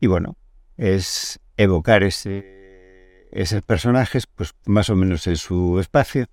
Y 0.00 0.06
bueno, 0.06 0.36
es 0.76 1.40
evocar 1.56 2.04
ese, 2.04 3.26
esos 3.32 3.62
personajes, 3.62 4.26
pues 4.26 4.54
más 4.66 4.88
o 4.90 4.94
menos 4.96 5.26
en 5.26 5.36
su 5.36 5.80
espacio, 5.80 6.26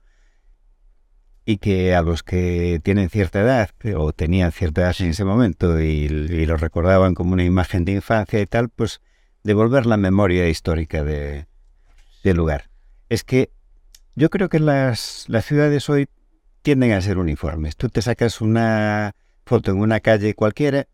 y 1.47 1.57
que 1.57 1.93
a 1.95 2.01
los 2.01 2.23
que 2.23 2.79
tienen 2.83 3.09
cierta 3.09 3.41
edad, 3.41 3.69
o 3.95 4.11
tenían 4.13 4.51
cierta 4.51 4.81
edad 4.81 4.95
en 4.99 5.07
ese 5.09 5.25
momento, 5.25 5.79
y, 5.81 6.05
y 6.05 6.45
lo 6.45 6.57
recordaban 6.57 7.13
como 7.15 7.33
una 7.33 7.43
imagen 7.43 7.85
de 7.85 7.93
infancia 7.93 8.39
y 8.41 8.45
tal, 8.47 8.69
pues 8.69 9.01
devolver 9.45 9.85
la 9.85 9.95
memoria 9.95 10.49
histórica 10.49 11.03
de, 11.03 11.45
del 12.23 12.35
lugar. 12.35 12.71
Es 13.09 13.23
que 13.23 13.51
yo 14.15 14.31
creo 14.31 14.49
que 14.49 14.59
las, 14.59 15.25
las 15.27 15.45
ciudades 15.45 15.87
hoy 15.87 16.09
tienden 16.63 16.93
a 16.93 17.01
ser 17.01 17.19
uniformes. 17.19 17.77
Tú 17.77 17.89
te 17.89 18.01
sacas 18.01 18.41
una 18.41 19.13
foto 19.45 19.69
en 19.69 19.77
una 19.77 19.99
calle 19.99 20.33
cualquiera 20.33 20.87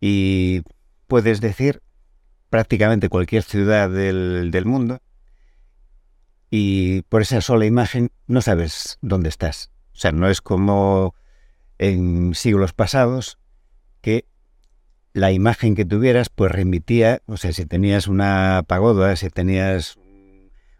y 0.00 0.62
puedes 1.06 1.40
decir 1.40 1.80
prácticamente 2.50 3.08
cualquier 3.08 3.44
ciudad 3.44 3.88
del, 3.88 4.50
del 4.50 4.64
mundo 4.64 5.00
y 6.50 7.02
por 7.02 7.22
esa 7.22 7.40
sola 7.40 7.66
imagen 7.66 8.10
no 8.26 8.42
sabes 8.42 8.98
dónde 9.00 9.28
estás. 9.28 9.70
O 9.92 9.98
sea, 9.98 10.10
no 10.10 10.28
es 10.28 10.40
como 10.40 11.14
en 11.78 12.34
siglos 12.34 12.72
pasados 12.72 13.38
que 14.00 14.26
la 15.16 15.32
imagen 15.32 15.74
que 15.74 15.86
tuvieras 15.86 16.28
pues 16.28 16.52
remitía, 16.52 17.22
o 17.24 17.38
sea, 17.38 17.50
si 17.54 17.64
tenías 17.64 18.06
una 18.06 18.62
pagoda, 18.66 19.16
si 19.16 19.30
tenías 19.30 19.96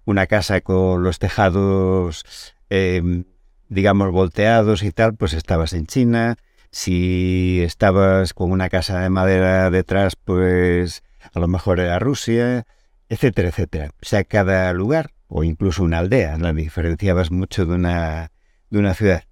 una 0.05 0.27
casa 0.27 0.61
con 0.61 1.03
los 1.03 1.19
tejados, 1.19 2.23
eh, 2.69 3.25
digamos, 3.71 4.13
volteados 4.13 4.83
y 4.83 4.93
tal, 4.93 5.15
pues 5.15 5.33
estabas 5.33 5.73
en 5.73 5.87
China. 5.87 6.37
Si 6.71 7.63
estabas 7.63 8.35
con 8.35 8.53
una 8.53 8.69
casa 8.69 9.01
de 9.01 9.09
madera 9.09 9.71
detrás, 9.71 10.17
pues 10.17 11.03
a 11.33 11.41
lo 11.41 11.49
mejor 11.49 11.81
era 11.81 11.99
Rusia, 11.99 12.67
etcétera, 13.09 13.49
etcétera. 13.49 13.93
O 14.03 14.05
sea, 14.05 14.23
cada 14.25 14.71
lugar, 14.75 15.13
o 15.29 15.45
incluso 15.45 15.83
una 15.83 16.01
aldea, 16.01 16.37
la 16.37 16.53
diferenciabas 16.53 17.31
mucho 17.31 17.65
de 17.65 17.75
una, 17.75 18.33
de 18.69 18.79
una 18.79 18.93
ciudad. 18.93 19.25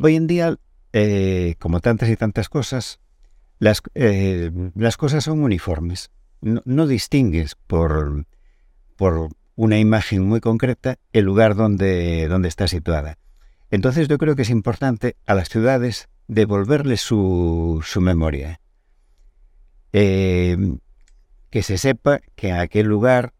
Hoy 0.00 0.16
en 0.16 0.26
día, 0.26 0.56
eh, 0.94 1.56
como 1.58 1.80
tantas 1.80 2.08
y 2.08 2.16
tantas 2.16 2.48
cosas, 2.48 3.00
las, 3.64 3.80
eh, 3.94 4.50
las 4.74 4.98
cosas 4.98 5.24
son 5.24 5.42
uniformes. 5.42 6.10
No, 6.42 6.86
distingues 6.86 7.54
por, 7.66 8.26
una 9.56 9.78
imagen 9.78 10.22
muy 10.22 10.40
concreta 10.40 10.98
el 11.14 11.24
lugar 11.24 11.54
donde, 11.54 12.28
está 12.44 12.68
situada. 12.68 13.16
Entonces 13.70 14.06
yo 14.06 14.18
creo 14.18 14.36
que 14.36 14.42
es 14.42 14.50
importante 14.50 15.16
a 15.24 15.34
las 15.34 15.48
ciudades 15.48 16.10
devolverles 16.28 17.00
su, 17.00 17.82
su 17.82 18.02
memoria. 18.02 18.60
Eh, 19.94 20.76
que 21.48 21.62
se 21.62 21.78
sepa 21.78 22.20
que 22.34 22.50
en 22.50 22.56
aquel 22.56 22.86
lugar 22.86 23.32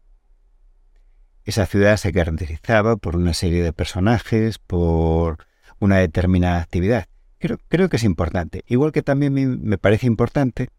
esa 1.43 1.67
ciudad 1.67 1.97
se 1.97 2.11
caracterizaba 2.11 2.95
por 2.95 3.15
una 3.15 3.35
serie 3.35 3.61
de 3.61 3.73
personajes, 3.73 4.57
por 4.57 5.45
una 5.79 5.97
determinada 5.97 6.61
actividad. 6.61 7.05
Creo, 7.39 7.57
creo 7.67 7.89
que 7.89 7.97
es 7.97 8.03
importante. 8.03 8.63
Igual 8.67 8.91
que 8.91 9.01
también 9.01 9.33
me, 9.33 9.45
me 9.45 9.77
parece 9.77 10.07
importante, 10.07 10.69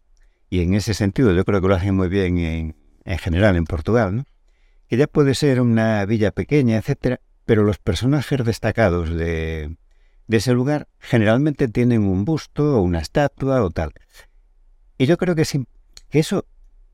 y 0.48 0.60
en 0.60 0.75
ese 0.75 0.94
sentido 0.94 1.32
yo 1.32 1.44
creo 1.44 1.60
que 1.60 1.68
lo 1.68 1.75
hacen 1.75 1.94
muy 1.94 2.08
bien 2.08 2.38
en, 2.38 2.76
en 3.04 3.18
general 3.18 3.56
en 3.56 3.64
Portugal, 3.64 4.16
¿no? 4.16 4.25
que 4.88 4.96
ya 4.96 5.06
puede 5.06 5.34
ser 5.34 5.60
una 5.60 6.04
villa 6.06 6.30
pequeña, 6.30 6.76
etcétera, 6.76 7.20
pero 7.44 7.64
los 7.64 7.78
personajes 7.78 8.44
destacados 8.44 9.10
de, 9.10 9.76
de 10.26 10.36
ese 10.36 10.52
lugar 10.52 10.88
generalmente 10.98 11.68
tienen 11.68 12.02
un 12.02 12.25
busto 12.25 12.76
o 12.76 12.82
una 12.82 13.00
estatua 13.00 13.62
o 13.62 13.70
tal. 13.70 13.92
Y 14.98 15.06
yo 15.06 15.16
creo 15.16 15.34
que, 15.34 15.44
sí, 15.44 15.66
que 16.10 16.20
eso 16.20 16.46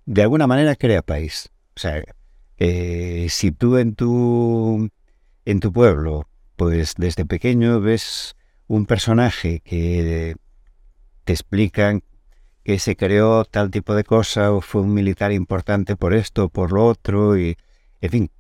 de 0.06 0.22
alguna 0.22 0.46
manera 0.46 0.74
crea 0.76 1.02
país. 1.02 1.50
O 1.76 1.80
sea, 1.80 2.02
eh, 2.58 3.26
si 3.30 3.52
tú 3.52 3.76
en 3.76 3.94
tu, 3.94 4.90
en 5.44 5.60
tu 5.60 5.72
pueblo, 5.72 6.28
pues 6.56 6.94
desde 6.96 7.24
pequeño 7.24 7.80
ves 7.80 8.36
un 8.66 8.86
personaje 8.86 9.60
que 9.60 10.36
te 11.24 11.32
explican 11.32 12.02
que 12.64 12.78
se 12.78 12.96
creó 12.96 13.44
tal 13.44 13.70
tipo 13.70 13.94
de 13.94 14.04
cosa 14.04 14.52
o 14.52 14.60
fue 14.60 14.82
un 14.82 14.94
militar 14.94 15.32
importante 15.32 15.96
por 15.96 16.14
esto 16.14 16.44
o 16.44 16.48
por 16.48 16.72
lo 16.72 16.86
otro 16.86 17.36
y, 17.36 17.56
en 18.00 18.10
fin, 18.10 18.30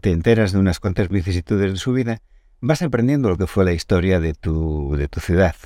te 0.00 0.10
enteras 0.10 0.52
de 0.52 0.58
unas 0.58 0.78
cuantas 0.78 1.08
vicisitudes 1.08 1.72
de 1.72 1.78
su 1.78 1.92
vida, 1.92 2.20
vas 2.60 2.82
aprendiendo 2.82 3.28
lo 3.28 3.38
que 3.38 3.46
fue 3.46 3.64
la 3.64 3.72
historia 3.72 4.20
de 4.20 4.34
tu, 4.34 4.94
de 4.96 5.08
tu 5.08 5.20
ciudad. 5.20 5.56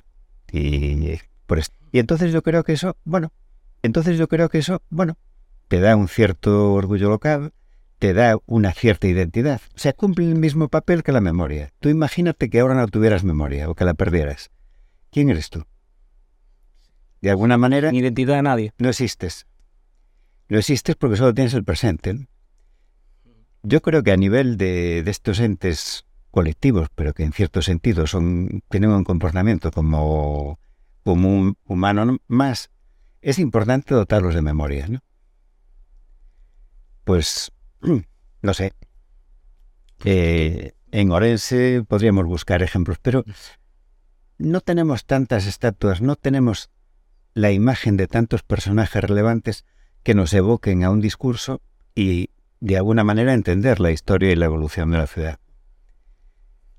Y, 0.53 1.19
por 1.47 1.59
esto. 1.59 1.77
y 1.91 1.99
entonces 1.99 2.33
yo 2.33 2.43
creo 2.43 2.63
que 2.63 2.73
eso, 2.73 2.97
bueno, 3.05 3.33
entonces 3.83 4.19
yo 4.19 4.29
creo 4.29 4.49
que 4.49 4.59
eso, 4.59 4.83
bueno, 4.89 5.17
te 5.69 5.81
da 5.81 5.97
un 5.97 6.09
cierto 6.09 6.73
orgullo 6.73 7.09
local, 7.09 7.53
te 8.01 8.15
da 8.15 8.39
una 8.47 8.73
cierta 8.73 9.07
identidad. 9.07 9.61
O 9.77 9.79
sea, 9.79 9.93
cumple 9.93 10.25
el 10.25 10.35
mismo 10.35 10.69
papel 10.69 11.03
que 11.03 11.13
la 11.13 11.21
memoria. 11.21 11.71
Tú 11.81 11.91
imagínate 11.91 12.49
que 12.49 12.59
ahora 12.59 12.75
no 12.75 12.89
tuvieras 12.89 13.25
memoria 13.25 13.69
o 13.69 13.75
que 13.75 13.85
la 13.85 13.93
perdieras. 13.93 14.51
¿Quién 15.13 15.29
eres 15.29 15.51
tú? 15.51 15.65
De 17.21 17.29
alguna 17.29 17.59
manera 17.59 17.93
Ni 17.93 17.99
identidad 17.99 18.37
de 18.37 18.43
nadie. 18.43 18.73
no 18.79 18.89
existes. 18.89 19.47
No 20.49 20.59
existes 20.59 20.97
porque 20.97 21.19
solo 21.19 21.35
tienes 21.35 21.53
el 21.53 21.63
presente. 21.63 22.15
¿no? 22.15 22.27
Yo 23.63 23.83
creo 23.83 24.03
que 24.03 24.13
a 24.13 24.17
nivel 24.17 24.57
de, 24.57 25.03
de 25.03 25.11
estos 25.11 25.39
entes 25.39 26.07
colectivos, 26.31 26.89
pero 26.95 27.13
que 27.13 27.25
en 27.25 27.33
cierto 27.33 27.61
sentido 27.61 28.07
son, 28.07 28.63
tienen 28.71 28.91
un 28.91 29.05
comportamiento 29.05 29.71
como, 29.71 30.59
como 31.05 31.29
un 31.29 31.59
humano 31.67 32.07
¿no? 32.07 32.17
más, 32.29 32.71
es 33.21 33.39
importante 33.39 33.95
dotarlos 33.95 34.35
de 34.35 34.41
memoria. 34.41 34.89
¿no? 34.89 35.01
Pues, 37.05 37.53
no 38.43 38.55
sé. 38.55 38.73
Eh, 40.05 40.73
en 40.93 41.11
Orense 41.13 41.85
podríamos 41.87 42.27
buscar 42.27 42.63
ejemplos, 42.63 42.99
pero 43.01 43.25
no 44.39 44.61
tenemos 44.61 45.05
tantas 45.05 45.47
estatuas, 45.47 46.01
no 46.01 46.17
tenemos 46.17 46.71
la 47.35 47.53
imagen 47.53 47.97
de 47.97 48.07
tantos 48.09 48.43
personajes 48.43 49.03
relevantes 49.05 49.65
que 50.03 50.15
nos 50.15 50.33
evoquen 50.33 50.83
a 50.85 50.91
un 50.91 51.01
discurso 51.01 51.61
y 51.95 52.31
de 52.61 52.77
alguna 52.77 53.05
manera 53.05 53.35
entender 53.35 53.81
la 53.81 53.91
historia 53.91 54.33
y 54.33 54.37
la 54.37 54.47
evolución 54.47 54.91
de 54.91 54.99
la 54.99 55.07
ciudad. 55.07 55.39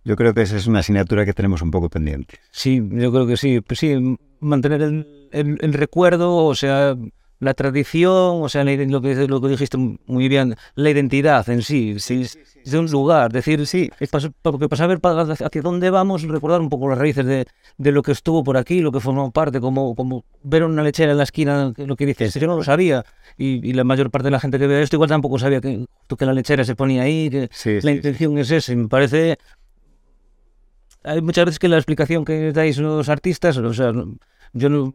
Yo 0.03 0.15
creo 0.15 0.33
que 0.33 0.41
esa 0.41 0.57
es 0.57 0.65
una 0.65 0.79
asignatura 0.79 1.25
que 1.25 1.33
tenemos 1.33 1.61
un 1.61 1.69
poco 1.69 1.89
pendiente. 1.89 2.39
Sí, 2.49 2.81
yo 2.91 3.11
creo 3.11 3.27
que 3.27 3.37
sí. 3.37 3.61
Pues 3.61 3.79
sí, 3.79 4.17
mantener 4.39 4.81
el, 4.81 5.29
el- 5.31 5.57
el 5.61 5.73
recuerdo, 5.73 6.35
o 6.37 6.55
sea, 6.55 6.95
la 7.41 7.55
tradición, 7.55 8.43
o 8.43 8.47
sea, 8.49 8.63
lo 8.63 9.01
que, 9.01 9.27
lo 9.27 9.41
que 9.41 9.47
dijiste 9.49 9.75
muy 10.05 10.29
bien, 10.29 10.55
la 10.75 10.89
identidad 10.91 11.49
en 11.49 11.63
sí, 11.63 11.95
sí, 11.99 12.23
de 12.63 12.77
un 12.77 12.85
lugar, 12.91 13.31
decir, 13.31 13.65
Sí. 13.65 13.89
es 13.99 14.09
para, 14.09 14.29
porque 14.43 14.69
para 14.69 14.77
saber 14.77 14.99
para- 14.99 15.23
hacia 15.23 15.61
dónde 15.63 15.89
vamos, 15.89 16.21
recordar 16.21 16.61
un 16.61 16.69
poco 16.69 16.87
las 16.87 16.99
raíces 16.99 17.25
de, 17.25 17.47
de 17.79 17.91
lo 17.91 18.03
que 18.03 18.11
estuvo 18.11 18.43
por 18.43 18.57
aquí, 18.57 18.79
lo 18.81 18.91
que 18.91 18.99
formó 18.99 19.31
parte, 19.31 19.59
como, 19.59 19.95
como 19.95 20.23
ver 20.43 20.63
una 20.63 20.83
lechera 20.83 21.13
en 21.13 21.17
la 21.17 21.23
esquina, 21.23 21.73
lo 21.75 21.95
que 21.95 22.05
dices, 22.05 22.35
yo 22.35 22.45
no 22.45 22.55
lo 22.55 22.63
sabía, 22.63 23.03
y, 23.39 23.67
y 23.67 23.73
la 23.73 23.83
mayor 23.83 24.11
parte 24.11 24.25
de 24.27 24.31
la 24.31 24.39
gente 24.39 24.59
que 24.59 24.67
ve 24.67 24.83
esto 24.83 24.97
igual 24.97 25.09
tampoco 25.09 25.39
sabía 25.39 25.59
que, 25.61 25.83
que 26.15 26.25
la 26.27 26.33
lechera 26.33 26.63
se 26.63 26.75
ponía 26.75 27.01
ahí, 27.01 27.29
que 27.31 27.49
Sí, 27.51 27.73
la 27.73 27.81
sí, 27.81 27.87
sí. 27.87 27.93
intención 27.95 28.37
es 28.37 28.51
esa, 28.51 28.71
y 28.71 28.75
me 28.75 28.87
parece... 28.87 29.37
Hay 31.03 31.21
muchas 31.21 31.45
veces 31.45 31.57
que 31.57 31.67
la 31.67 31.77
explicación 31.77 32.23
que 32.23 32.51
dais 32.51 32.77
los 32.77 33.09
artistas, 33.09 33.57
o 33.57 33.73
sea, 33.73 33.91
yo 34.53 34.69
no- 34.69 34.93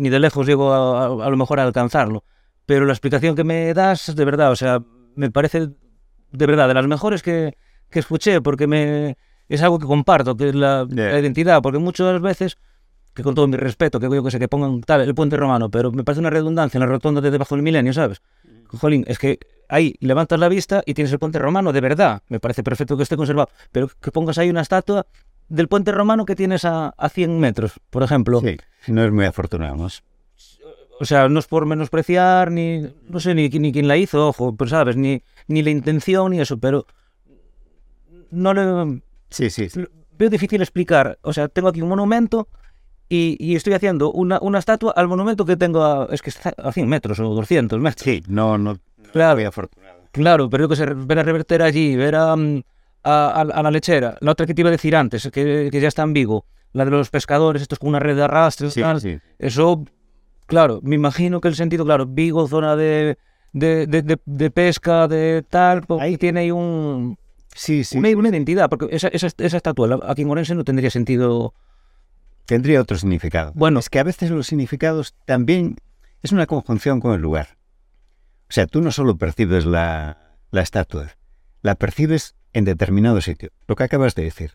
ni 0.00 0.08
de 0.10 0.18
lejos 0.18 0.46
llego 0.46 0.72
a, 0.72 1.04
a- 1.06 1.26
a 1.26 1.30
lo 1.30 1.36
mejor 1.36 1.60
a 1.60 1.64
alcanzarlo, 1.64 2.24
pero 2.66 2.84
la 2.86 2.92
explicación 2.92 3.34
que 3.36 3.44
me 3.44 3.72
das, 3.74 4.14
de 4.14 4.24
verdad, 4.24 4.50
o 4.50 4.56
sea, 4.56 4.82
me 5.14 5.30
parece 5.30 5.68
de 6.32 6.46
verdad 6.46 6.68
de 6.68 6.74
las 6.74 6.86
mejores 6.86 7.22
que, 7.22 7.56
que 7.90 7.98
escuché, 8.00 8.40
porque 8.40 8.66
me 8.66 9.16
es 9.48 9.62
algo 9.62 9.78
que 9.78 9.86
comparto, 9.86 10.36
que 10.36 10.50
es 10.50 10.54
la, 10.54 10.86
identidad, 11.20 11.60
porque 11.60 11.78
muchas 11.78 12.20
veces, 12.20 12.56
que 13.14 13.22
con 13.24 13.34
todo 13.34 13.48
mi 13.48 13.56
respeto, 13.56 13.98
que 13.98 14.08
yo 14.08 14.22
que 14.22 14.30
sé, 14.30 14.38
que 14.38 14.46
pongan 14.48 14.80
tal, 14.82 15.00
el 15.00 15.14
puente 15.14 15.36
romano, 15.36 15.68
pero 15.70 15.90
me 15.90 16.04
parece 16.04 16.20
una 16.20 16.30
redundancia 16.30 16.78
en 16.78 16.82
la 16.82 16.86
rotonda 16.86 17.20
de 17.20 17.30
debajo 17.32 17.56
del 17.56 17.62
milenio, 17.64 17.92
¿sabes? 17.92 18.22
Jolín, 18.68 19.04
es 19.08 19.18
que 19.18 19.40
ahí 19.68 19.96
levantas 20.00 20.38
la 20.38 20.48
vista 20.48 20.82
y 20.86 20.94
tienes 20.94 21.12
el 21.12 21.18
puente 21.18 21.40
romano 21.40 21.72
de 21.72 21.80
verdad. 21.80 22.22
Me 22.28 22.38
parece 22.38 22.62
perfecto 22.62 22.96
que 22.96 23.02
esté 23.02 23.16
conservado. 23.16 23.48
Pero 23.72 23.88
que 24.00 24.12
pongas 24.12 24.38
ahí 24.38 24.48
una 24.48 24.60
estatua 24.60 25.06
del 25.50 25.68
puente 25.68 25.92
romano 25.92 26.24
que 26.24 26.34
tienes 26.36 26.64
a, 26.64 26.88
a 26.96 27.08
100 27.10 27.38
metros, 27.38 27.72
por 27.90 28.02
ejemplo. 28.02 28.40
Sí, 28.40 28.56
no 28.88 29.04
es 29.04 29.12
muy 29.12 29.26
afortunado. 29.26 29.76
¿no? 29.76 29.88
O 31.00 31.04
sea, 31.04 31.28
no 31.28 31.38
es 31.38 31.46
por 31.46 31.66
menospreciar, 31.66 32.50
ni. 32.50 32.86
No 33.08 33.20
sé 33.20 33.34
ni, 33.34 33.48
ni 33.48 33.72
quién 33.72 33.88
la 33.88 33.96
hizo, 33.96 34.28
ojo, 34.28 34.54
pero 34.56 34.70
sabes, 34.70 34.96
ni, 34.96 35.22
ni 35.48 35.62
la 35.62 35.70
intención, 35.70 36.30
ni 36.32 36.40
eso, 36.40 36.58
pero. 36.58 36.86
No 38.30 38.54
le. 38.54 39.02
Sí, 39.30 39.50
sí, 39.50 39.68
sí. 39.68 39.84
Veo 40.18 40.28
difícil 40.30 40.60
explicar. 40.60 41.18
O 41.22 41.32
sea, 41.32 41.48
tengo 41.48 41.68
aquí 41.68 41.80
un 41.82 41.88
monumento 41.88 42.48
y, 43.08 43.36
y 43.40 43.56
estoy 43.56 43.72
haciendo 43.72 44.12
una, 44.12 44.38
una 44.40 44.58
estatua 44.58 44.92
al 44.94 45.08
monumento 45.08 45.44
que 45.44 45.56
tengo 45.56 45.82
a. 45.82 46.06
Es 46.12 46.22
que 46.22 46.30
está 46.30 46.54
a 46.58 46.70
100 46.72 46.86
metros 46.88 47.18
o 47.20 47.34
200 47.34 47.80
metros. 47.80 48.04
Sí, 48.04 48.22
no, 48.28 48.58
no, 48.58 48.74
no 48.74 48.80
Claro. 49.12 49.46
afortunado. 49.48 50.00
Claro, 50.12 50.50
pero 50.50 50.64
yo 50.64 50.68
que 50.68 50.76
sé, 50.76 50.86
ver 50.86 51.18
a 51.18 51.22
Reverter 51.22 51.62
allí, 51.62 51.96
ver 51.96 52.14
a, 52.16 52.34
mm, 52.36 52.62
a, 53.02 53.28
a- 53.28 53.40
a 53.42 53.62
la 53.62 53.70
lechera, 53.70 54.16
la 54.20 54.32
otra 54.32 54.46
que 54.46 54.54
te 54.54 54.62
iba 54.62 54.68
a 54.68 54.72
decir 54.72 54.94
antes, 54.96 55.28
que, 55.32 55.68
que 55.70 55.80
ya 55.80 55.88
está 55.88 56.02
en 56.02 56.12
Vigo, 56.12 56.44
la 56.72 56.84
de 56.84 56.90
los 56.90 57.10
pescadores, 57.10 57.62
estos 57.62 57.78
con 57.78 57.88
una 57.90 57.98
red 57.98 58.16
de 58.16 58.24
arrastre, 58.24 58.70
Sí, 58.70 58.80
tal, 58.80 59.00
sí. 59.00 59.18
eso, 59.38 59.84
claro, 60.46 60.80
me 60.82 60.94
imagino 60.96 61.40
que 61.40 61.48
el 61.48 61.54
sentido, 61.56 61.84
claro, 61.84 62.06
Vigo, 62.06 62.46
zona 62.46 62.76
de, 62.76 63.18
de, 63.52 63.86
de, 63.86 64.50
pesca, 64.50 65.08
de 65.08 65.44
tal, 65.48 65.82
pues, 65.82 66.00
Ahí- 66.00 66.16
tiene 66.16 66.40
ahí 66.40 66.50
un, 66.50 67.18
Sí, 67.54 67.82
sí. 67.84 67.98
una, 67.98 68.08
una 68.10 68.28
identidad, 68.28 68.68
porque 68.70 68.86
esa, 68.94 69.08
esa, 69.08 69.26
esa 69.38 69.56
estatua 69.56 69.98
aquí 70.06 70.22
en 70.22 70.30
Orense 70.30 70.54
no 70.54 70.64
tendría 70.64 70.90
sentido, 70.90 71.54
Tendría 72.46 72.80
otro 72.80 72.96
significado. 72.98 73.52
Bueno. 73.54 73.78
es 73.78 73.88
que 73.88 73.98
a 74.00 74.02
veces 74.04 74.30
los 74.30 74.46
significados 74.48 75.14
también 75.24 75.76
es 76.22 76.32
una 76.32 76.46
conjunción 76.46 77.00
con 77.00 77.12
el 77.14 77.20
lugar. 77.20 77.56
O 78.48 78.52
sea, 78.52 78.66
tú 78.66 78.80
no 78.82 78.90
solo 78.90 79.16
percibes 79.16 79.64
la, 79.66 80.36
la 80.50 80.60
estatua, 80.60 81.08
la 81.62 81.76
percibes 81.76 82.34
en 82.52 82.64
determinado 82.64 83.20
sitio. 83.20 83.50
Lo 83.66 83.76
que 83.76 83.84
acabas 83.84 84.14
de 84.14 84.24
decir. 84.24 84.52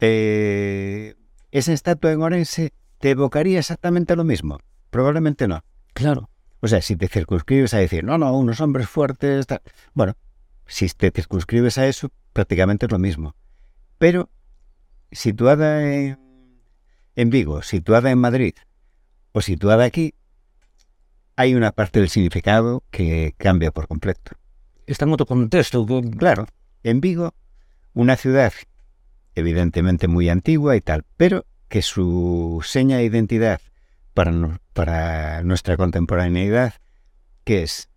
Eh, 0.00 1.14
esa 1.50 1.72
estatua 1.72 2.12
en 2.12 2.22
Orense 2.22 2.72
te 2.98 3.10
evocaría 3.10 3.58
exactamente 3.58 4.16
lo 4.16 4.24
mismo. 4.24 4.58
Probablemente 4.90 5.48
no. 5.48 5.64
claro, 5.94 6.28
O 6.60 6.68
sea, 6.68 6.82
si 6.82 6.96
te 6.96 7.08
circunscribes 7.08 7.74
a 7.74 7.78
decir, 7.78 8.04
no, 8.04 8.18
no, 8.18 8.36
unos 8.36 8.60
hombres 8.60 8.88
fuertes, 8.88 9.46
tal". 9.46 9.62
bueno, 9.94 10.16
si 10.66 10.88
te 10.88 11.10
circunscribes 11.10 11.78
a 11.78 11.86
eso, 11.86 12.10
prácticamente 12.32 12.86
es 12.86 12.92
lo 12.92 12.98
mismo. 12.98 13.34
Pero 13.98 14.30
situada 15.10 15.92
en, 15.94 16.18
en 17.16 17.30
Vigo, 17.30 17.62
situada 17.62 18.10
en 18.10 18.18
Madrid 18.18 18.54
o 19.32 19.40
situada 19.40 19.84
aquí, 19.84 20.14
hay 21.36 21.54
una 21.54 21.72
parte 21.72 22.00
del 22.00 22.08
significado 22.08 22.84
que 22.90 23.34
cambia 23.36 23.70
por 23.70 23.88
completo. 23.88 24.32
está 24.86 25.04
en 25.04 25.12
otro 25.12 25.26
contexto, 25.26 25.86
Claro, 26.18 26.46
en 26.82 27.00
Vigo, 27.00 27.34
una 27.94 28.16
ciudad 28.16 28.52
evidentemente 29.34 30.08
muy 30.08 30.28
antigua 30.28 30.76
y 30.76 30.80
tal, 30.80 31.04
pero 31.16 31.46
que 31.68 31.82
su 31.82 32.60
seña 32.64 32.98
de 32.98 33.04
identidad 33.04 33.60
para, 34.14 35.42
nuestra 35.42 35.76
contemporaneidad, 35.76 36.74
que 37.44 37.62
es 37.62 37.88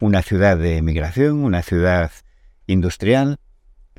una 0.00 0.22
ciudad 0.22 0.56
de 0.56 0.80
migración, 0.82 1.44
una 1.44 1.62
ciudad 1.62 2.10
industrial, 2.66 3.38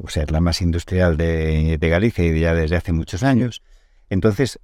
o 0.02 0.10
sea, 0.10 0.24
es 0.24 0.32
la 0.32 0.42
más 0.42 0.62
industrial 0.62 1.18
de, 1.18 1.78
de 1.78 1.90
Galicia 1.90 2.26
y 2.26 2.40
ya 2.40 2.54
desde 2.54 2.76
hace 2.76 2.92
muchos 2.92 3.24
años. 3.24 3.62
Entonces, 4.10 4.60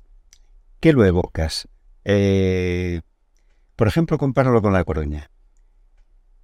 ¿qué 0.79 0.93
lo 0.93 1.05
evocas? 1.05 1.67
Eh, 2.05 3.01
por 3.75 3.87
ejemplo, 3.87 4.17
compáralo 4.17 4.61
con 4.61 4.73
La 4.73 4.83
Coruña. 4.83 5.29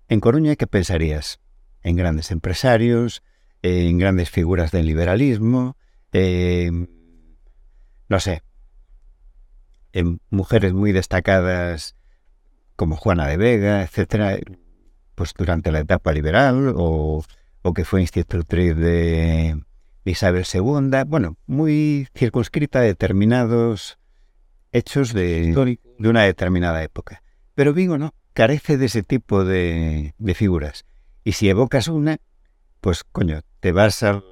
En 0.08 0.20
Coruña, 0.20 0.56
¿qué 0.56 0.66
pensarías? 0.68 1.40
En 1.84 1.96
grandes 1.96 2.32
empresarios, 2.32 3.24
en 3.62 3.98
grandes 3.98 4.30
figuras 4.30 4.72
del 4.72 4.86
liberalismo, 4.86 5.78
en, 6.12 6.90
no 8.08 8.20
sé, 8.20 8.44
en 9.94 10.20
mujeres 10.30 10.74
muy 10.74 10.92
destacadas 10.92 11.96
como 12.76 12.96
Juana 12.96 13.28
de 13.28 13.38
Vega, 13.38 13.84
etcétera, 13.84 14.38
pues 15.16 15.34
durante 15.38 15.72
la 15.72 15.80
etapa 15.80 16.12
liberal 16.14 16.74
o, 16.76 17.24
o 17.62 17.74
que 17.74 17.86
fue 17.86 18.02
institutriz 18.02 18.76
de 18.76 19.62
Isabel 20.06 20.46
II, 20.52 21.04
bueno, 21.08 21.38
muy 21.46 22.08
circunscrita 22.16 22.80
a 22.80 22.84
determinados 22.84 24.00
hechos 24.72 25.14
de, 25.14 25.78
de 25.98 26.10
una 26.10 26.24
determinada 26.24 26.84
época. 26.84 27.22
Pero 27.56 27.74
Vigo 27.74 27.98
no, 27.98 28.14
carece 28.34 28.78
de 28.78 28.86
ese 28.86 29.04
tipo 29.04 29.44
de, 29.44 30.14
de 30.18 30.34
figuras. 30.34 30.86
Y 31.30 31.34
si 31.34 31.48
evocas 31.48 31.88
una, 31.90 32.18
pues 32.82 33.04
coño, 33.04 33.42
te 33.60 33.72
vas 33.72 34.02
al... 34.02 34.24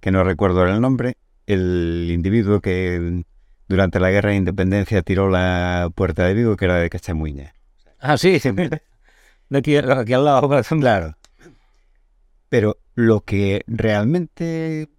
que 0.00 0.10
no 0.10 0.22
recuerdo 0.22 0.66
el 0.66 0.82
nombre, 0.82 1.16
el 1.46 2.10
individuo 2.12 2.60
que 2.60 3.24
durante 3.68 3.98
la 3.98 4.10
guerra 4.10 4.28
de 4.32 4.36
independencia 4.36 5.00
tiró 5.00 5.30
la 5.30 5.90
puerta 5.94 6.26
de 6.26 6.34
Vigo, 6.34 6.56
que 6.58 6.66
era 6.66 6.76
de 6.76 6.90
Cachamuña. 6.90 7.54
Ah, 8.00 8.18
sí, 8.18 8.38
sí. 8.38 8.50
De 8.50 9.58
aquí, 9.58 9.76
aquí 9.78 10.12
al 10.12 10.26
lado, 10.26 10.58
ejemplo. 10.58 10.84
Claro. 10.84 11.16
Pero 12.50 12.76
lo 12.94 13.22
que 13.22 13.64
realmente, 13.66 14.90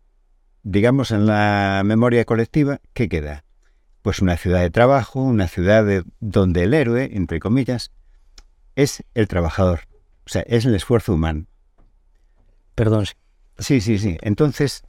digamos, 0.63 1.12
en 1.12 1.28
la 1.28 1.84
memoria 1.86 2.25
colectiva, 2.25 2.82
¿qué 2.93 3.08
queda? 3.10 3.43
Pues 4.02 4.23
una 4.23 4.38
ciudad 4.38 4.62
de 4.62 4.71
trabajo, 4.71 5.21
una 5.21 5.47
ciudad 5.47 5.86
de- 5.86 6.04
donde 6.19 6.63
el 6.63 6.73
héroe, 6.73 7.12
entre 7.13 7.39
comillas, 7.39 7.91
es 8.75 9.04
el 9.13 9.28
trabajador. 9.28 9.82
O 10.30 10.32
sea, 10.32 10.44
es 10.44 10.63
el 10.65 10.76
esfuerzo 10.76 11.15
humano. 11.15 11.48
Perdón, 12.76 13.08
sí. 13.58 13.82
Sí, 13.82 13.98
sí. 13.98 14.15
Entonces... 14.22 14.84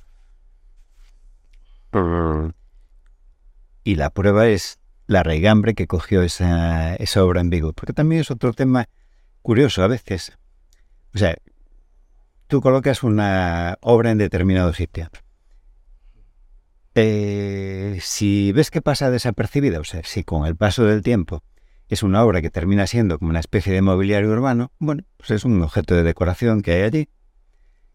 Y 3.83 3.95
la 3.95 4.11
prueba 4.11 4.49
es 4.49 4.79
la 5.07 5.23
raigambre 5.23 5.75
que 5.75 5.87
cogió 5.87 6.21
esa, 6.21 6.95
esa 6.97 7.25
obra 7.25 7.41
en 7.41 7.49
Vigo. 7.49 7.73
Porque 7.73 7.95
también 7.95 8.21
es 8.21 8.31
otro 8.31 8.53
tema 8.53 8.91
curioso 9.41 9.83
a 9.83 9.87
veces. 9.87 10.37
O 11.15 11.19
sea, 11.19 11.39
tú 12.47 12.61
colocas 12.61 13.03
una 13.03 13.79
obra 13.81 14.11
en 14.11 14.19
determinado 14.19 14.75
sitio. 14.75 15.09
Eh, 16.97 17.99
si 18.03 18.53
ves 18.53 18.71
que 18.71 18.83
pasa 18.83 19.11
desapercibida, 19.11 19.81
o 19.81 19.85
sea, 19.85 20.03
si 20.05 20.23
con 20.23 20.45
el 20.45 20.55
paso 20.55 20.85
del 20.85 21.01
tiempo 21.01 21.43
es 21.95 22.03
una 22.03 22.25
obra 22.25 22.41
que 22.43 22.51
termina 22.51 22.87
siendo 22.87 23.19
como 23.19 23.31
una 23.31 23.41
especie 23.41 23.73
de 23.73 23.83
mobiliario 23.83 24.31
urbano, 24.31 24.73
bueno, 24.79 25.03
pues 25.17 25.31
es 25.33 25.45
un 25.45 25.61
objeto 25.63 25.95
de 25.95 26.03
decoración 26.03 26.63
que 26.63 26.73
hay 26.73 26.83
allí, 26.83 27.09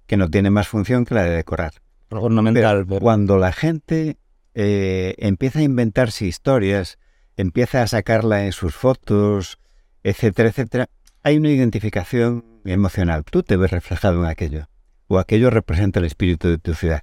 que 0.05 0.17
no 0.17 0.29
tiene 0.29 0.49
más 0.49 0.67
función 0.67 1.05
que 1.05 1.15
la 1.15 1.23
de 1.23 1.31
decorar. 1.31 1.73
ornamental. 2.09 2.85
Pero 2.87 2.99
cuando 2.99 3.37
la 3.37 3.51
gente 3.51 4.17
eh, 4.53 5.15
empieza 5.17 5.59
a 5.59 5.63
inventarse 5.63 6.25
historias, 6.25 6.97
empieza 7.37 7.81
a 7.81 7.87
sacarla 7.87 8.45
en 8.45 8.51
sus 8.51 8.75
fotos, 8.75 9.59
etcétera, 10.03 10.49
etcétera, 10.49 10.89
hay 11.23 11.37
una 11.37 11.49
identificación 11.49 12.45
emocional. 12.65 13.23
Tú 13.23 13.43
te 13.43 13.57
ves 13.57 13.71
reflejado 13.71 14.23
en 14.23 14.29
aquello, 14.29 14.67
o 15.07 15.19
aquello 15.19 15.49
representa 15.49 15.99
el 15.99 16.05
espíritu 16.05 16.47
de 16.49 16.57
tu 16.57 16.73
ciudad. 16.73 17.01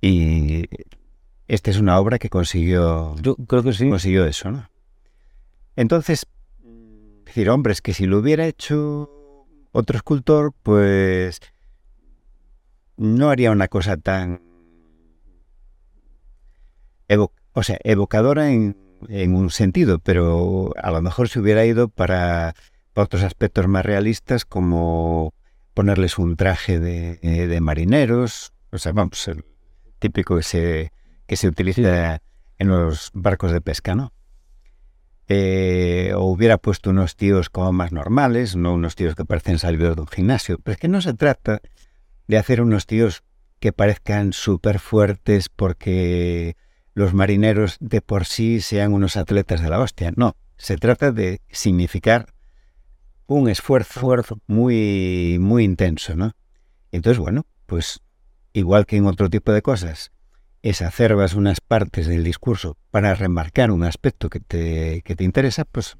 Y 0.00 0.68
esta 1.48 1.70
es 1.70 1.78
una 1.78 1.98
obra 1.98 2.18
que 2.18 2.28
consiguió, 2.28 3.16
Yo 3.22 3.36
creo 3.36 3.62
que 3.62 3.72
sí. 3.72 3.88
consiguió 3.88 4.26
eso, 4.26 4.50
¿no? 4.50 4.68
Entonces, 5.76 6.26
decir, 7.24 7.50
hombre, 7.50 7.72
es 7.72 7.82
que 7.82 7.94
si 7.94 8.06
lo 8.06 8.18
hubiera 8.18 8.46
hecho 8.46 9.10
otro 9.72 9.96
escultor, 9.96 10.52
pues 10.62 11.40
no 12.96 13.28
haría 13.30 13.50
una 13.50 13.68
cosa 13.68 13.96
tan 13.96 14.40
evo- 17.08 17.32
o 17.52 17.62
sea, 17.62 17.78
evocadora 17.84 18.50
en, 18.50 18.76
en 19.08 19.34
un 19.34 19.50
sentido, 19.50 19.98
pero 19.98 20.72
a 20.82 20.90
lo 20.90 21.02
mejor 21.02 21.28
se 21.28 21.40
hubiera 21.40 21.64
ido 21.64 21.88
para, 21.88 22.54
para 22.92 23.04
otros 23.04 23.22
aspectos 23.22 23.68
más 23.68 23.84
realistas 23.84 24.44
como 24.44 25.34
ponerles 25.74 26.18
un 26.18 26.36
traje 26.36 26.80
de, 26.80 27.16
de 27.18 27.60
marineros, 27.60 28.52
o 28.72 28.78
sea, 28.78 28.92
vamos, 28.92 29.28
el 29.28 29.44
típico 29.98 30.36
que 30.36 30.42
se, 30.42 30.92
que 31.26 31.36
se 31.36 31.48
utiliza 31.48 32.22
en 32.58 32.68
los 32.68 33.10
barcos 33.12 33.52
de 33.52 33.60
pesca, 33.60 33.94
¿no? 33.94 34.12
Eh, 35.28 36.12
o 36.14 36.24
hubiera 36.26 36.56
puesto 36.58 36.90
unos 36.90 37.16
tíos 37.16 37.50
como 37.50 37.72
más 37.72 37.90
normales, 37.90 38.54
no 38.54 38.74
unos 38.74 38.94
tíos 38.94 39.16
que 39.16 39.24
parecen 39.24 39.58
salidos 39.58 39.96
de 39.96 40.02
un 40.02 40.08
gimnasio. 40.08 40.58
Pero 40.62 40.74
es 40.74 40.78
que 40.78 40.88
no 40.88 41.00
se 41.00 41.14
trata 41.14 41.60
de 42.28 42.38
hacer 42.38 42.60
unos 42.60 42.86
tíos 42.86 43.24
que 43.58 43.72
parezcan 43.72 44.32
súper 44.32 44.78
fuertes 44.78 45.48
porque 45.48 46.56
los 46.94 47.12
marineros 47.14 47.76
de 47.80 48.00
por 48.00 48.24
sí 48.24 48.60
sean 48.60 48.92
unos 48.92 49.16
atletas 49.16 49.62
de 49.62 49.68
la 49.68 49.80
hostia. 49.80 50.12
No, 50.16 50.36
se 50.56 50.76
trata 50.76 51.12
de 51.12 51.40
significar 51.50 52.32
un 53.26 53.48
esfuerzo, 53.48 54.40
muy, 54.46 55.38
muy 55.40 55.64
intenso, 55.64 56.14
¿no? 56.14 56.32
Entonces, 56.92 57.18
bueno, 57.18 57.46
pues 57.66 58.00
igual 58.52 58.86
que 58.86 58.96
en 58.96 59.06
otro 59.06 59.28
tipo 59.28 59.52
de 59.52 59.62
cosas, 59.62 60.12
exacerbas 60.62 61.34
unas 61.34 61.60
partes 61.60 62.06
del 62.06 62.24
discurso 62.24 62.76
para 62.90 63.14
remarcar 63.14 63.70
un 63.70 63.84
aspecto 63.84 64.28
que 64.28 64.40
te, 64.40 65.02
que 65.02 65.14
te 65.16 65.24
interesa, 65.24 65.64
pues 65.64 65.96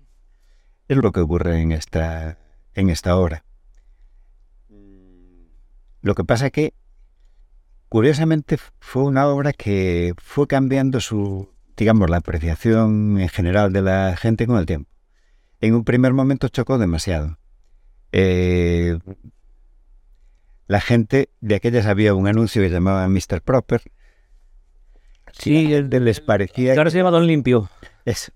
es 0.89 0.97
lo 0.97 1.13
que 1.13 1.21
ocurre 1.21 1.61
en 1.61 1.73
esta, 1.73 2.39
en 2.75 2.91
esta 2.91 3.17
obra. 3.17 3.45
Lo 6.03 6.15
que 6.15 6.25
pasa 6.25 6.51
que, 6.51 6.75
curiosamente, 7.89 8.59
fue 8.79 9.03
una 9.03 9.27
obra 9.27 9.53
que 9.53 10.15
fue 10.19 10.47
cambiando 10.47 11.01
su, 11.01 11.53
digamos, 11.77 12.09
la 12.09 12.19
apreciación 12.19 13.21
en 13.21 13.29
general 13.29 13.73
de 13.73 13.83
la 13.83 14.17
gente 14.17 14.47
con 14.47 14.59
el 14.59 14.67
tiempo. 14.67 14.91
En 15.61 15.75
un 15.75 15.85
primer 15.85 16.13
momento 16.13 16.49
chocó 16.49 16.79
demasiado. 16.79 17.39
Eh, 18.13 18.99
la 20.69 20.81
gente, 20.81 21.31
de 21.41 21.55
aquellas 21.55 21.87
había 21.87 22.15
un 22.15 22.27
anuncio 22.27 22.63
que 22.63 22.71
llamaba 22.71 23.09
Mr. 23.09 23.41
Proper, 23.43 23.83
Sí, 25.39 25.73
el 25.73 25.91
de 25.91 26.01
les 26.01 26.21
parecía... 26.21 26.75
Ahora 26.75 26.91
se 26.91 26.99
llama 26.99 27.11
Don 27.11 27.27
Limpio. 27.27 27.69
Eso. 28.05 28.33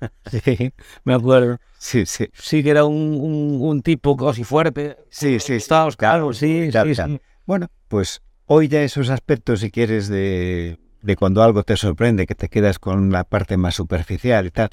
Sí, 0.28 0.72
me 1.04 1.14
acuerdo. 1.14 1.58
Sí, 1.78 2.06
sí. 2.06 2.26
Sí, 2.32 2.64
que 2.64 2.70
era 2.70 2.84
un, 2.84 2.96
un, 3.20 3.58
un 3.60 3.82
tipo 3.82 4.16
casi 4.16 4.42
fuerte. 4.42 4.96
Sí, 5.10 5.38
sí. 5.38 5.52
Estábamos 5.54 5.96
claro, 5.96 6.32
sí, 6.32 6.68
Claro, 6.72 6.88
sí, 6.90 6.94
claro. 6.96 7.12
sí. 7.12 7.20
Bueno, 7.46 7.68
pues 7.86 8.20
hoy 8.46 8.66
ya 8.66 8.82
esos 8.82 9.10
aspectos, 9.10 9.60
si 9.60 9.70
quieres, 9.70 10.08
de, 10.08 10.80
de 11.02 11.16
cuando 11.16 11.40
algo 11.44 11.62
te 11.62 11.76
sorprende, 11.76 12.26
que 12.26 12.34
te 12.34 12.48
quedas 12.48 12.80
con 12.80 13.12
la 13.12 13.22
parte 13.22 13.56
más 13.56 13.76
superficial 13.76 14.46
y 14.46 14.50
tal, 14.50 14.70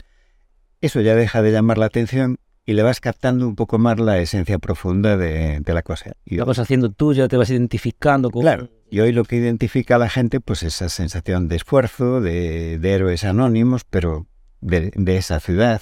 eso 0.81 0.99
ya 1.01 1.13
deja 1.13 1.43
de 1.43 1.51
llamar 1.51 1.77
la 1.77 1.85
atención 1.85 2.37
y 2.65 2.73
le 2.73 2.81
vas 2.81 2.99
captando 2.99 3.47
un 3.47 3.55
poco 3.55 3.77
más 3.77 3.99
la 3.99 4.17
esencia 4.17 4.57
profunda 4.57 5.15
de, 5.15 5.59
de 5.59 5.73
la 5.75 5.83
cosa. 5.83 6.13
Y 6.25 6.37
Lo 6.37 6.45
vas 6.47 6.57
haciendo 6.57 6.89
tuya, 6.91 7.27
te 7.27 7.37
vas 7.37 7.51
identificando 7.51 8.31
con... 8.31 8.41
Claro, 8.41 8.69
y 8.89 8.99
hoy 9.01 9.11
lo 9.11 9.23
que 9.23 9.35
identifica 9.35 9.95
a 9.95 9.99
la 9.99 10.09
gente, 10.09 10.39
pues 10.39 10.63
esa 10.63 10.89
sensación 10.89 11.47
de 11.47 11.57
esfuerzo, 11.57 12.21
de, 12.21 12.79
de 12.79 12.93
héroes 12.93 13.23
anónimos, 13.23 13.83
pero 13.83 14.27
de, 14.61 14.91
esa 15.17 15.39
ciudad, 15.39 15.81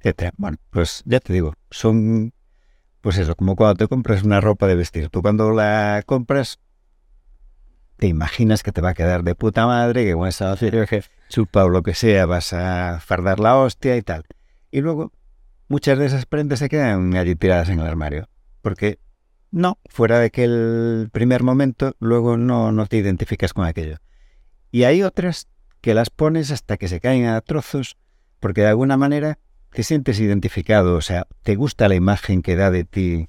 etcétera. 0.00 0.32
Bueno, 0.36 0.58
pues 0.70 1.02
ya 1.06 1.20
te 1.20 1.32
digo, 1.32 1.54
son, 1.70 2.32
pues 3.00 3.18
eso, 3.18 3.36
como 3.36 3.56
cuando 3.56 3.76
te 3.76 3.88
compras 3.88 4.22
una 4.22 4.40
ropa 4.40 4.66
de 4.66 4.74
vestir. 4.74 5.08
Tú 5.08 5.22
cuando 5.22 5.52
la 5.52 6.02
compras, 6.04 6.58
te 7.96 8.08
imaginas 8.08 8.62
que 8.62 8.72
te 8.72 8.80
va 8.80 8.90
a 8.90 8.94
quedar 8.94 9.22
de 9.22 9.34
puta 9.34 9.66
madre, 9.66 10.04
que 10.04 10.14
con 10.14 10.26
esa 10.26 10.56
chupa 11.28 11.64
o 11.64 11.68
lo 11.68 11.82
que 11.82 11.94
sea, 11.94 12.26
vas 12.26 12.52
a 12.52 13.00
fardar 13.00 13.38
la 13.38 13.56
hostia 13.56 13.96
y 13.96 14.02
tal. 14.02 14.24
Y 14.70 14.80
luego, 14.80 15.12
muchas 15.68 15.98
de 15.98 16.06
esas 16.06 16.26
prendas 16.26 16.58
se 16.58 16.68
quedan 16.68 17.14
allí 17.14 17.36
tiradas 17.36 17.68
en 17.68 17.78
el 17.78 17.86
armario, 17.86 18.28
porque 18.62 18.98
no, 19.52 19.78
fuera 19.86 20.18
de 20.18 20.30
que 20.30 20.44
el 20.44 21.08
primer 21.12 21.42
momento, 21.42 21.94
luego 22.00 22.36
no, 22.36 22.72
no 22.72 22.86
te 22.86 22.96
identificas 22.96 23.52
con 23.52 23.64
aquello. 23.64 23.98
Y 24.70 24.84
hay 24.84 25.02
otras 25.02 25.46
que 25.80 25.94
las 25.94 26.10
pones 26.10 26.50
hasta 26.50 26.76
que 26.76 26.88
se 26.88 27.00
caen 27.00 27.26
a 27.26 27.40
trozos, 27.40 27.96
porque 28.40 28.62
de 28.62 28.68
alguna 28.68 28.96
manera 28.96 29.38
te 29.70 29.84
sientes 29.84 30.18
identificado, 30.18 30.96
o 30.96 31.00
sea, 31.00 31.26
te 31.42 31.54
gusta 31.54 31.88
la 31.88 31.94
imagen 31.94 32.42
que 32.42 32.56
da 32.56 32.70
de 32.70 32.84
ti 32.84 33.28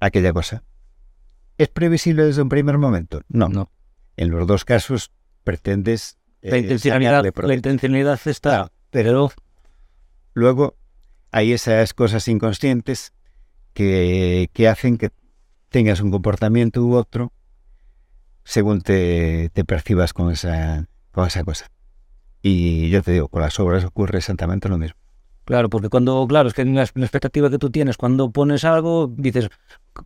aquella 0.00 0.32
cosa. 0.32 0.64
¿Es 1.58 1.68
previsible 1.68 2.24
desde 2.24 2.42
un 2.42 2.48
primer 2.48 2.78
momento? 2.78 3.20
No. 3.28 3.48
No. 3.48 3.70
En 4.16 4.30
los 4.30 4.46
dos 4.46 4.64
casos 4.64 5.12
pretendes... 5.44 6.18
La 6.42 6.56
eh, 6.56 6.60
intencionalidad, 6.60 7.22
sacarle 7.22 7.48
la 7.48 7.54
intencionalidad 7.54 8.20
está, 8.24 8.72
pero 8.90 9.30
Luego 10.34 10.76
hay 11.32 11.52
esas 11.52 11.94
cosas 11.94 12.26
inconscientes 12.28 13.12
que, 13.72 14.48
que 14.52 14.68
hacen 14.68 14.96
que 14.96 15.10
tengas 15.70 16.00
un 16.00 16.10
comportamiento 16.10 16.82
u 16.84 16.94
otro 16.94 17.32
según 18.44 18.80
te, 18.82 19.50
te 19.52 19.64
percibas 19.64 20.12
con 20.12 20.30
esa, 20.30 20.86
con 21.12 21.26
esa 21.26 21.44
cosa. 21.44 21.66
Y 22.42 22.90
yo 22.90 23.02
te 23.02 23.12
digo, 23.12 23.28
con 23.28 23.42
las 23.42 23.58
obras 23.60 23.84
ocurre 23.84 24.18
exactamente 24.18 24.68
lo 24.68 24.78
mismo. 24.78 24.96
Claro, 25.44 25.68
porque 25.68 25.88
cuando, 25.88 26.26
claro, 26.28 26.48
es 26.48 26.54
que 26.54 26.64
la, 26.64 26.86
la 26.94 27.04
expectativa 27.04 27.50
que 27.50 27.58
tú 27.58 27.70
tienes 27.70 27.96
cuando 27.96 28.30
pones 28.30 28.64
algo, 28.64 29.12
dices, 29.16 29.48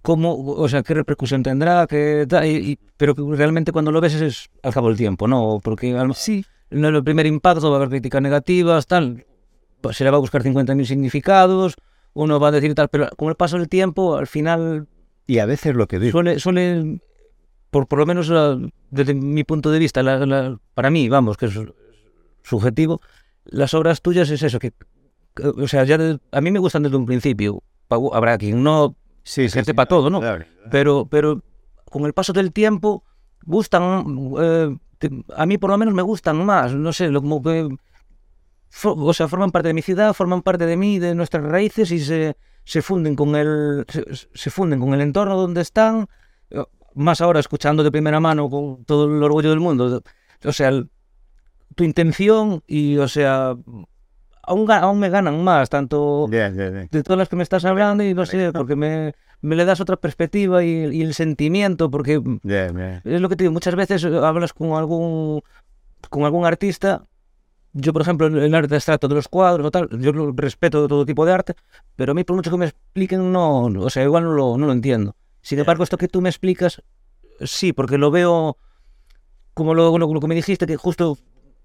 ¿cómo, 0.03 0.35
o 0.37 0.69
sea, 0.69 0.83
qué 0.83 0.95
repercusión 0.95 1.43
tendrá? 1.43 1.87
¿Qué? 1.87 2.27
Y- 2.45 2.73
y- 2.73 2.79
pero 2.97 3.15
realmente 3.35 3.73
cuando 3.73 3.93
lo 3.93 4.01
ves 4.01 4.15
es 4.15 4.51
al 4.63 4.73
cabo 4.73 4.89
del 4.89 4.97
tiempo, 4.97 5.29
¿no? 5.29 5.61
Porque 5.63 5.97
al- 5.97 6.15
Sí. 6.15 6.45
en 6.71 6.85
el 6.85 7.05
primer 7.05 7.27
impacto 7.27 7.69
va 7.71 7.77
a 7.77 7.79
haber 7.79 7.91
críticas 7.91 8.23
negativas, 8.23 8.87
tal, 8.87 9.27
pues 9.81 9.97
se 9.97 10.05
le 10.05 10.11
va 10.11 10.17
a 10.17 10.21
buscar 10.21 10.43
50.000 10.43 10.87
significados, 10.87 11.77
uno 12.15 12.41
va 12.41 12.49
a 12.49 12.53
decir 12.53 12.75
tal, 12.75 12.89
pero 12.89 13.09
con 13.17 13.29
el 13.29 13.35
paso 13.37 13.59
del 13.59 13.69
tiempo, 13.69 14.17
al 14.17 14.27
final 14.27 14.89
Y 15.27 15.39
a 15.39 15.47
veces 15.47 15.75
lo 15.75 15.87
que 15.87 15.99
digo, 15.99 16.13
suele, 16.13 16.39
suele 16.39 17.01
por, 17.71 17.87
por 17.89 17.99
lo 17.99 18.07
menos 18.07 18.29
la- 18.29 18.59
desde 18.91 19.15
mi 19.15 19.43
punto 19.45 19.71
de 19.71 19.79
vista, 19.79 20.03
la- 20.03 20.25
la- 20.27 20.59
para 20.75 20.91
mí, 20.91 21.09
vamos, 21.09 21.37
que 21.37 21.47
es 21.47 21.59
subjetivo, 22.43 23.01
las 23.45 23.75
obras 23.75 24.01
tuyas 24.03 24.31
es 24.31 24.43
eso, 24.43 24.59
que, 24.59 24.73
que- 25.35 25.47
o 25.49 25.67
sea, 25.69 25.85
ya 25.85 25.99
de- 25.99 26.19
a 26.31 26.41
mí 26.41 26.51
me 26.51 26.59
gustan 26.59 26.83
desde 26.83 26.97
un 26.97 27.07
principio, 27.07 27.63
habrá 28.13 28.39
quien 28.39 28.63
no, 28.63 28.97
sí, 29.23 29.49
gente 29.49 29.75
pa' 29.75 29.87
todo, 29.87 30.11
¿no? 30.11 30.21
Claro. 30.21 30.45
pero, 30.71 31.07
pero 31.11 31.43
con 31.91 32.05
el 32.07 32.13
paso 32.13 32.33
del 32.33 32.53
tiempo 32.53 33.05
gustan, 33.45 34.19
eh, 34.41 34.77
te- 34.99 35.11
a 35.37 35.47
mí 35.47 35.59
por 35.59 35.71
lo 35.71 35.79
menos 35.79 35.95
me 35.95 36.03
gustan 36.03 36.45
más, 36.45 36.75
no 36.75 36.93
sé, 36.93 37.09
lo, 37.09 37.21
como 37.23 37.43
que, 37.43 37.69
fo- 38.71 38.95
o 38.97 39.13
sea, 39.15 39.29
forman 39.29 39.51
parte 39.51 39.69
de 39.69 39.75
mi 39.75 39.83
ciudad, 39.83 40.13
forman 40.15 40.43
parte 40.43 40.67
de 40.67 40.77
mí, 40.77 40.99
de 40.99 41.15
nuestras 41.15 41.45
raíces 41.45 41.91
y 41.91 41.99
se, 42.01 42.37
se 42.65 42.83
funden 42.83 43.15
con 43.17 43.37
el, 43.37 43.85
se, 43.89 44.05
se 44.33 44.51
funden 44.51 44.81
con 44.81 44.95
el 44.95 45.01
entorno 45.01 45.37
donde 45.37 45.61
están, 45.61 46.07
eh, 46.51 46.63
más 46.95 47.21
ahora 47.21 47.41
escuchando 47.41 47.83
de 47.83 47.91
primera 47.91 48.21
mano 48.21 48.49
con 48.49 48.85
todo 48.85 49.05
el 49.07 49.23
orgullo 49.23 49.51
del 49.51 49.61
mundo, 49.61 50.03
o 50.45 50.53
sea, 50.53 50.69
el- 50.69 50.91
tu 51.75 51.85
intención 51.85 52.63
y, 52.67 52.99
o 52.99 53.09
sea, 53.09 53.57
aún, 54.43 54.71
aún 54.71 54.99
me 55.01 55.11
ganan 55.11 55.43
más, 55.43 55.69
tanto 55.71 56.29
Ya, 56.31 56.49
ya, 56.51 56.71
ya. 56.71 56.87
de 56.91 57.03
todas 57.03 57.19
las 57.19 57.29
que 57.29 57.37
me 57.37 57.43
estás 57.43 57.65
hablando 57.65 58.05
y 58.05 58.15
no 58.15 58.25
sé, 58.27 58.53
porque 58.53 58.77
me, 58.77 59.15
me 59.41 59.57
le 59.57 59.65
das 59.65 59.81
otra 59.81 59.97
perspectiva 59.97 60.63
y, 60.65 60.69
y 60.97 61.03
el 61.03 61.15
sentimiento, 61.15 61.91
porque 61.91 62.23
es 63.05 63.21
lo 63.21 63.29
que 63.29 63.37
te 63.37 63.45
digo, 63.45 63.53
muchas 63.53 63.75
veces 63.75 64.05
hablas 64.05 64.53
con 64.53 64.73
algún 64.73 65.43
con 66.11 66.25
algún 66.25 66.45
artista, 66.47 67.05
yo 67.75 67.93
por 67.93 68.03
ejemplo 68.03 68.27
el 68.29 68.55
arte 68.55 68.75
abstracto 68.77 69.09
de 69.09 69.17
los 69.17 69.29
cuadros 69.29 69.67
o 69.67 69.71
tal, 69.71 69.89
yo 70.01 70.13
lo 70.13 70.33
respeto 70.33 70.89
todo 70.89 71.05
tipo 71.05 71.27
de 71.27 71.33
arte, 71.33 71.55
pero 71.97 72.13
a 72.13 72.15
mí 72.15 72.25
por 72.25 72.37
mucho 72.37 72.51
que 72.51 72.57
me 72.57 72.67
expliquen, 72.67 73.33
no, 73.33 73.65
o 73.67 73.91
sea, 73.91 74.05
igual 74.05 74.25
no 74.25 74.33
lo, 74.33 74.57
no 74.57 74.67
lo 74.67 74.73
entiendo. 74.73 75.17
Sin 75.43 75.59
embargo, 75.59 75.85
esto 75.85 75.99
que 75.99 76.09
tú 76.09 76.21
me 76.23 76.31
explicas, 76.31 76.83
sí, 77.41 77.73
porque 77.73 77.99
lo 77.99 78.11
veo 78.11 78.57
como 79.55 79.75
lo, 79.75 79.97
lo- 79.99 80.13
lo 80.13 80.21
que 80.21 80.27
me 80.27 80.35
dijiste, 80.35 80.67
que 80.67 80.77
justo 80.77 81.19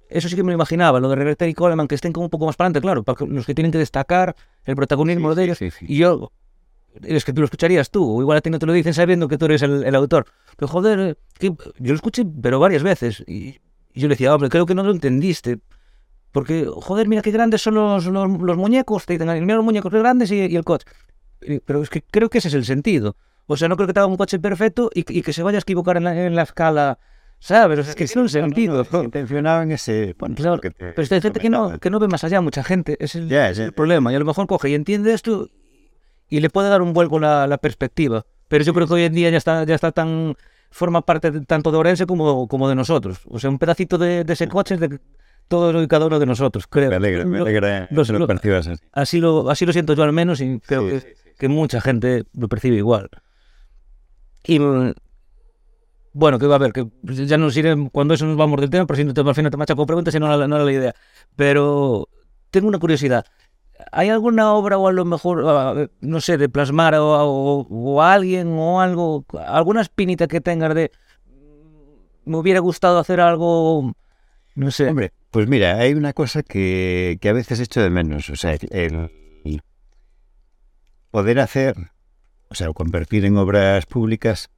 eso 0.09 0.27
sí 0.29 0.35
que 0.35 0.43
me 0.43 0.51
lo 0.51 0.55
imaginaba, 0.55 0.99
lo 0.99 1.09
de 1.09 1.15
Reverter 1.15 1.47
y 1.49 1.53
Coleman, 1.53 1.87
que 1.87 1.95
estén 1.95 2.11
como 2.13 2.25
un 2.25 2.29
poco 2.29 2.45
más 2.45 2.55
para 2.55 2.67
adelante, 2.67 2.81
claro, 2.81 3.03
para 3.03 3.25
los 3.25 3.45
que 3.45 3.53
tienen 3.53 3.71
que 3.71 3.77
destacar 3.77 4.35
el 4.65 4.75
protagonismo 4.75 5.35
de 5.35 5.43
ellos. 5.45 5.57
Sí, 5.59 5.69
sí. 5.71 5.85
Y 5.87 5.97
yo, 5.97 6.31
es 7.03 7.25
que 7.25 7.33
tú 7.33 7.41
lo 7.41 7.45
escucharías 7.45 7.91
tú, 7.91 8.17
o 8.17 8.21
igual 8.21 8.37
a 8.37 8.41
ti 8.41 8.49
no 8.49 8.59
te 8.59 8.65
lo 8.65 8.73
dicen 8.73 8.93
sabiendo 8.93 9.27
que 9.27 9.37
tú 9.37 9.45
eres 9.45 9.61
el, 9.61 9.83
el 9.83 9.95
autor. 9.95 10.25
Pero 10.57 10.67
joder, 10.67 11.17
que 11.37 11.47
yo 11.49 11.91
lo 11.91 11.95
escuché, 11.95 12.25
pero 12.25 12.59
varias 12.59 12.83
veces. 12.83 13.23
Y, 13.27 13.59
y 13.93 14.01
yo 14.01 14.07
le 14.07 14.13
decía, 14.15 14.33
hombre, 14.33 14.49
creo 14.49 14.65
que 14.65 14.75
no 14.75 14.83
lo 14.83 14.91
entendiste. 14.91 15.59
Porque, 16.31 16.67
joder, 16.71 17.07
mira 17.07 17.21
qué 17.21 17.31
grandes 17.31 17.61
son 17.61 17.75
los, 17.75 18.05
los, 18.05 18.29
los 18.41 18.57
muñecos. 18.57 19.05
Te 19.05 19.17
dicen, 19.17 19.27
mira 19.45 19.55
los 19.55 19.65
muñecos 19.65 19.91
qué 19.91 19.99
grandes 19.99 20.31
y, 20.31 20.35
y 20.45 20.55
el 20.55 20.63
coche. 20.63 20.85
Pero 21.65 21.81
es 21.81 21.89
que 21.89 22.01
creo 22.03 22.29
que 22.29 22.37
ese 22.39 22.49
es 22.49 22.53
el 22.53 22.65
sentido. 22.65 23.15
O 23.47 23.57
sea, 23.57 23.67
no 23.67 23.75
creo 23.75 23.87
que 23.87 23.93
te 23.93 23.99
haga 23.99 24.07
un 24.07 24.17
coche 24.17 24.37
perfecto 24.39 24.89
y, 24.93 25.03
que- 25.03 25.13
y 25.13 25.21
que 25.23 25.33
se 25.33 25.41
vaya 25.41 25.57
a 25.57 25.61
equivocar 25.61 25.97
en 25.97 26.03
la, 26.03 26.25
en 26.25 26.35
la 26.35 26.43
escala, 26.43 26.99
¿sabes? 27.39 27.79
O 27.79 27.83
sea, 27.83 27.91
es 27.91 27.95
que 27.95 28.03
es 28.03 28.15
un 28.15 28.29
sentido. 28.29 28.83
No, 28.91 28.97
no, 28.99 29.03
intencionado 29.05 29.63
en 29.63 29.71
ese... 29.71 30.15
Bueno, 30.19 30.35
Claro, 30.35 30.59
te- 30.59 30.69
Pero 30.71 30.93
hay 31.09 31.21
gente 31.21 31.39
que 31.39 31.49
no, 31.49 31.79
que 31.79 31.89
no 31.89 31.99
ve 31.99 32.07
más 32.07 32.23
allá, 32.23 32.41
mucha 32.41 32.63
gente. 32.63 32.95
Es 32.99 33.15
el, 33.15 33.23
es 33.31 33.57
ya. 33.57 33.63
el 33.63 33.73
problema. 33.73 34.11
Y 34.11 34.15
a 34.15 34.19
lo 34.19 34.25
mejor 34.25 34.45
coge 34.45 34.69
y 34.69 34.75
entiende 34.75 35.13
esto 35.13 35.49
y 36.29 36.41
le 36.41 36.49
puede 36.51 36.69
dar 36.69 36.83
un 36.83 36.93
vuelco 36.93 37.17
la, 37.19 37.47
la 37.47 37.57
perspectiva. 37.57 38.23
Pero 38.49 38.63
yo 38.63 38.73
creo 38.75 38.85
que 38.87 38.93
hoy 38.93 39.03
en 39.03 39.13
día 39.13 39.29
ya 39.31 39.37
está, 39.37 39.63
ya 39.63 39.73
está 39.73 39.91
tan. 39.91 40.35
forma 40.69 41.01
parte 41.01 41.31
de- 41.31 41.41
tanto 41.41 41.71
de 41.71 41.77
Orense 41.77 42.05
como, 42.05 42.47
como 42.47 42.69
de 42.69 42.75
nosotros. 42.75 43.21
O 43.29 43.39
sea, 43.39 43.49
un 43.49 43.57
pedacito 43.57 43.97
de, 43.97 44.23
de 44.23 44.33
ese 44.33 44.47
coche 44.47 44.75
es 44.75 44.79
de, 44.79 44.99
todos 45.49 45.83
y 45.83 45.87
cada 45.89 46.05
uno 46.05 46.19
de 46.19 46.25
nosotros, 46.25 46.65
creo. 46.67 46.89
Me 46.89 46.95
alegra, 46.95 47.25
me 47.25 47.39
Lo- 47.39 47.43
alegra 47.43 47.87
los- 47.91 48.07
que 48.07 48.13
lo 48.13 48.19
lo- 48.19 48.27
percibas 48.27 48.67
así. 48.67 48.81
Así 48.93 49.19
lo, 49.19 49.49
así 49.49 49.65
lo 49.65 49.73
siento 49.73 49.93
yo 49.95 50.03
al 50.03 50.13
menos 50.13 50.39
y 50.39 50.59
creo 50.61 50.83
Sí, 50.83 50.89
que, 50.91 50.99
sí, 51.01 51.07
sí. 51.25 51.29
que 51.37 51.47
mucha 51.49 51.81
gente 51.81 52.23
lo 52.33 52.47
percibe 52.47 52.77
igual. 52.77 53.09
Y 54.45 54.59
bueno, 56.13 56.39
que 56.39 56.47
va 56.47 56.55
a 56.55 56.59
ver, 56.59 56.73
que 56.73 56.87
ya 57.03 57.37
nos 57.37 57.55
iré 57.55 57.75
cuando 57.91 58.13
eso 58.13 58.25
nos 58.25 58.35
vamos 58.37 58.59
del 58.61 58.69
tema, 58.69 58.85
por 58.87 58.95
si 58.95 59.03
no 59.03 59.13
te, 59.13 59.21
al 59.21 59.35
final 59.35 59.51
te 59.51 59.57
machaco 59.57 59.85
preguntas 59.85 60.13
y 60.15 60.19
no 60.19 60.33
era, 60.33 60.47
no 60.47 60.57
la 60.63 60.71
idea. 60.71 60.95
Pero 61.35 62.07
tengo 62.51 62.67
una 62.67 62.79
curiosidad. 62.79 63.25
¿Hay 63.91 64.09
alguna 64.09 64.53
obra 64.53 64.77
o 64.77 64.87
a 64.87 64.91
lo 64.91 65.05
mejor, 65.05 65.43
ah, 65.47 65.87
no 66.01 66.19
sé, 66.21 66.37
de 66.37 66.49
plasmar 66.49 66.95
o, 66.95 67.65
o- 67.69 68.01
alguien 68.01 68.49
o 68.57 68.81
algo, 68.81 69.23
alguna 69.47 69.81
espinita 69.81 70.27
que 70.27 70.41
tengas 70.41 70.73
de 70.75 70.91
mm, 71.27 72.29
me 72.31 72.37
hubiera 72.37 72.59
gustado 72.59 72.99
hacer 72.99 73.21
algo, 73.21 73.93
no 74.55 74.71
sé. 74.71 74.87
Hombre, 74.87 75.13
pues 75.31 75.47
mira, 75.47 75.77
hay 75.77 75.93
una 75.93 76.13
cosa 76.13 76.43
que, 76.43 77.17
que 77.21 77.29
a 77.29 77.33
veces 77.33 77.59
echo 77.59 77.81
de 77.81 77.89
menos. 77.89 78.29
O 78.29 78.35
sea, 78.35 78.57
el, 78.71 79.11
poder 81.11 81.39
hacer, 81.39 81.75
o 82.49 82.55
sea, 82.55 82.71
convertir 82.73 83.25
en 83.25 83.37
obras 83.37 83.85
públicas, 83.85 84.49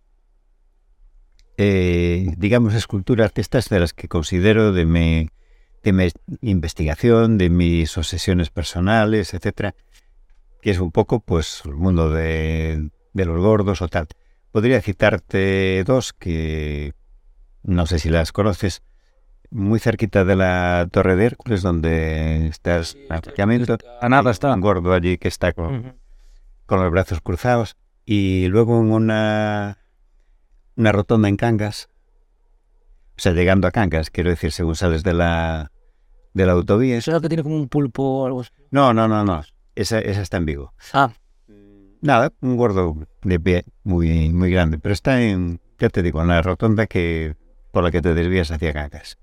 eh, 1.58 2.34
digamos, 2.38 2.74
esculturas 2.74 3.32
estas 3.36 3.70
de 3.70 3.80
las 3.80 3.94
que 3.94 4.08
considero 4.08 4.74
de 4.74 4.86
mi, 4.86 5.30
de 5.84 5.94
mi 5.94 6.12
investigación, 6.42 7.38
de 7.38 7.50
mis 7.50 7.98
obsesiones 7.98 8.50
personales, 8.50 9.34
etcétera, 9.34 9.76
que 10.62 10.72
es 10.72 10.80
un 10.80 10.92
poco, 10.92 11.22
pues, 11.22 11.62
el 11.66 11.76
mundo 11.76 12.10
de 12.10 12.90
los 13.14 13.40
gordos 13.40 13.82
o 13.82 13.88
tal. 13.88 14.08
Podría 14.52 14.82
citarte 14.82 15.84
dos 15.86 16.12
que 16.12 16.94
no 17.64 17.86
sé 17.86 18.00
si 18.00 18.10
las 18.10 18.32
conoces 18.32 18.82
muy 19.52 19.80
cerquita 19.80 20.24
de 20.24 20.36
la 20.36 20.88
Torre 20.92 21.16
de 21.16 21.26
Hércules, 21.26 21.62
donde 21.62 22.48
está 22.48 22.78
el 22.78 22.86
aparcamiento. 23.10 23.78
A 24.02 24.10
nada 24.10 24.32
está. 24.32 24.54
Un 24.54 24.62
gordo 24.62 24.94
allí 24.94 25.18
que 25.18 25.28
está 25.28 25.54
con, 25.54 25.96
con 26.66 26.82
los 26.82 26.92
brazos 26.92 27.22
cruzados. 27.22 27.76
Y 28.06 28.48
luego 28.48 28.80
en 28.80 28.92
una, 28.92 29.78
una 30.76 30.92
rotonda 30.92 31.28
en 31.28 31.38
Cangas, 31.38 31.90
o 33.18 33.22
sea, 33.22 33.34
llegando 33.34 33.68
a 33.68 33.72
Cangas, 33.72 34.10
quiero 34.10 34.30
decir, 34.30 34.52
según 34.52 34.76
sales 34.76 35.04
de 35.04 35.14
la, 35.14 35.72
de 36.34 36.46
la 36.46 36.54
autovía. 36.54 36.98
Eso 36.98 37.12
es 37.12 37.16
lo 37.16 37.22
que 37.22 37.28
tiene 37.28 37.44
como 37.44 37.56
un 37.56 37.68
pulpo 37.68 38.04
o 38.04 38.26
algo 38.26 38.42
así. 38.42 38.52
No, 38.72 38.94
no, 38.94 39.08
no, 39.08 39.24
no. 39.24 39.44
Esa, 39.76 40.00
esa 40.00 40.22
está 40.22 40.38
en 40.38 40.46
Vigo. 40.46 40.74
Ah, 40.94 41.14
Nada, 42.02 42.32
un 42.42 42.58
gordo 42.58 42.98
de 43.22 43.40
pie 43.40 43.64
muy, 43.84 44.30
muy 44.30 44.50
grande, 44.50 44.80
pero 44.80 44.92
está 44.92 45.22
en, 45.22 45.62
ya 45.78 45.90
te 45.90 46.02
digo, 46.02 46.20
en 46.22 46.30
la 46.30 46.42
rotonda 46.42 46.88
que 46.88 47.36
por 47.72 47.84
la 47.84 47.92
que 47.92 48.02
te 48.02 48.16
desvías 48.16 48.50
hacia 48.50 48.74
Cangas. 48.74 49.20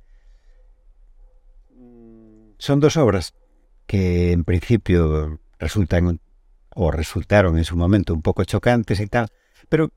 Son 2.59 2.81
dos 2.81 2.97
obras 2.97 3.35
que 3.87 4.33
en 4.33 4.45
principio 4.45 5.41
resultan 5.59 6.21
o 6.75 6.91
resultaron 6.91 7.57
en 7.57 7.65
su 7.65 7.77
momento 7.77 8.13
un 8.15 8.23
poco 8.23 8.45
chocantes 8.45 9.01
y 9.01 9.07
tal, 9.07 9.29
pero 9.69 9.91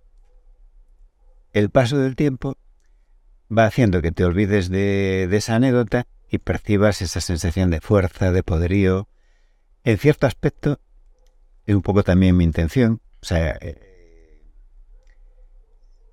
el 1.54 1.70
paso 1.70 1.98
del 1.98 2.16
tiempo 2.16 2.58
va 3.56 3.66
haciendo 3.66 4.02
que 4.02 4.12
te 4.12 4.24
olvides 4.24 4.70
de, 4.70 5.28
esa 5.32 5.56
anécdota 5.56 6.08
y 6.30 6.38
percibas 6.38 7.02
esa 7.02 7.20
sensación 7.20 7.70
de 7.72 7.82
fuerza, 7.82 8.32
de 8.32 8.44
poderío. 8.44 9.10
En 9.84 9.98
cierto 9.98 10.28
aspecto, 10.28 10.80
es 11.66 11.76
un 11.76 11.82
poco 11.82 12.04
también 12.04 12.38
mi 12.38 12.46
intención, 12.46 13.02
o 13.22 13.26
sea, 13.26 13.58
eh, 13.60 14.44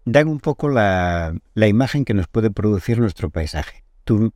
dan 0.05 0.29
un 0.29 0.41
poco 0.41 0.69
la, 0.69 1.35
la 1.55 1.69
imagen 1.69 2.05
que 2.05 2.15
nos 2.15 2.27
puede 2.27 2.51
producir 2.51 2.99
nuestro 2.99 3.31
paisaje. 3.31 3.85
Tú, 4.05 4.33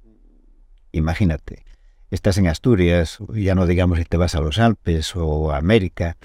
imagínate, 0.92 1.64
estás 2.12 2.36
en 2.36 2.46
Asturias, 2.46 3.18
ya 3.34 3.54
no 3.54 3.66
digamos 3.66 3.98
si 3.98 4.04
te 4.04 4.18
vas 4.18 4.34
a 4.34 4.40
los 4.40 4.58
Alpes 4.58 5.16
o 5.16 5.50
a 5.50 5.56
América, 5.56 6.18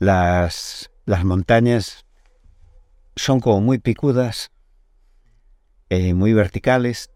las, 0.00 0.90
las 1.06 1.24
montañas 1.24 2.04
son 3.14 3.38
como 3.38 3.60
muy 3.60 3.78
picudas, 3.78 4.50
eh, 5.90 6.12
muy 6.12 6.32
verticales, 6.32 7.10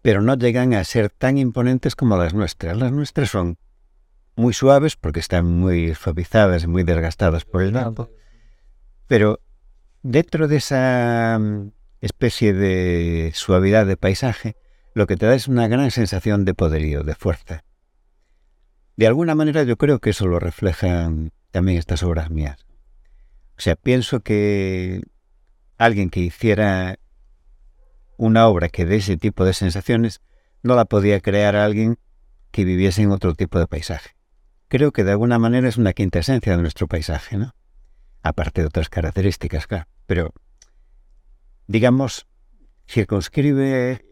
pero 0.00 0.22
no 0.22 0.36
llegan 0.36 0.72
a 0.72 0.82
ser 0.84 1.10
tan 1.10 1.36
imponentes 1.36 1.96
como 1.96 2.16
las 2.16 2.32
nuestras. 2.32 2.76
Las 2.76 2.92
nuestras 2.92 3.30
son 3.30 3.58
muy 4.34 4.54
suaves 4.54 4.96
porque 4.96 5.20
están 5.20 5.46
muy 5.46 5.94
suavizadas 5.94 6.64
y 6.64 6.66
muy 6.66 6.82
desgastadas 6.82 7.44
por 7.44 7.62
el 7.62 7.72
tiempo, 7.72 8.08
pero 9.06 9.38
dentro 10.02 10.48
de 10.48 10.56
esa 10.56 11.38
mm, 11.38 11.72
especie 12.00 12.54
de 12.54 13.32
suavidad 13.34 13.84
de 13.86 13.98
paisaje, 13.98 14.56
lo 14.94 15.06
que 15.06 15.16
te 15.16 15.26
da 15.26 15.34
es 15.34 15.48
una 15.48 15.68
gran 15.68 15.90
sensación 15.90 16.44
de 16.44 16.54
poderío, 16.54 17.02
de 17.02 17.14
fuerza. 17.14 17.64
De 18.96 19.08
alguna 19.08 19.34
manera 19.34 19.64
yo 19.64 19.76
creo 19.76 19.98
que 19.98 20.10
eso 20.10 20.26
lo 20.26 20.38
reflejan 20.38 21.32
también 21.50 21.78
estas 21.78 22.04
obras 22.04 22.30
mías. 22.30 22.64
O 23.58 23.60
sea, 23.60 23.74
pienso 23.76 24.20
que 24.20 25.02
alguien 25.76 26.10
que 26.10 26.20
hiciera 26.20 26.98
una 28.16 28.46
obra 28.46 28.68
que 28.68 28.84
dé 28.84 28.96
ese 28.96 29.16
tipo 29.16 29.44
de 29.44 29.52
sensaciones 29.52 30.20
no 30.62 30.76
la 30.76 30.84
podía 30.84 31.20
crear 31.20 31.56
alguien 31.56 31.98
que 32.52 32.64
viviese 32.64 33.02
en 33.02 33.10
otro 33.10 33.34
tipo 33.34 33.58
de 33.58 33.66
paisaje. 33.66 34.10
Creo 34.68 34.92
que 34.92 35.02
de 35.02 35.10
alguna 35.10 35.40
manera 35.40 35.68
es 35.68 35.76
una 35.76 35.92
quinta 35.92 36.20
esencia 36.20 36.56
de 36.56 36.62
nuestro 36.62 36.86
paisaje, 36.86 37.36
¿no? 37.36 37.54
Aparte 38.22 38.60
de 38.60 38.68
otras 38.68 38.88
características, 38.88 39.66
claro. 39.66 39.86
Pero, 40.06 40.32
digamos, 41.66 42.26
circunscribe 42.86 44.04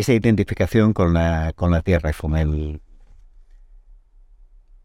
esa 0.00 0.12
identificación 0.12 0.92
con 0.92 1.12
la, 1.12 1.52
con 1.54 1.70
la 1.70 1.82
tierra 1.82 2.10
y 2.10 2.12
con 2.12 2.36
el. 2.36 2.80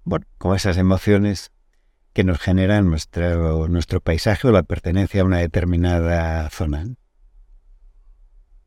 Bueno, 0.04 0.26
con 0.38 0.56
esas 0.56 0.78
emociones 0.78 1.52
que 2.13 2.23
nos 2.23 2.39
generan 2.39 2.89
nuestro, 2.89 3.67
nuestro 3.67 4.02
paisaje 4.02 4.47
o 4.47 4.52
la 4.52 4.63
pertenencia 4.63 5.21
a 5.21 5.26
una 5.26 5.38
determinada 5.38 6.49
zona. 6.49 6.86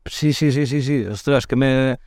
Sí, 0.05 0.31
sí, 0.33 0.51
sí, 0.51 0.65
sí, 0.65 0.81
sí. 0.81 1.05
Ostras, 1.05 1.47
que 1.47 1.55
me. 1.55 1.99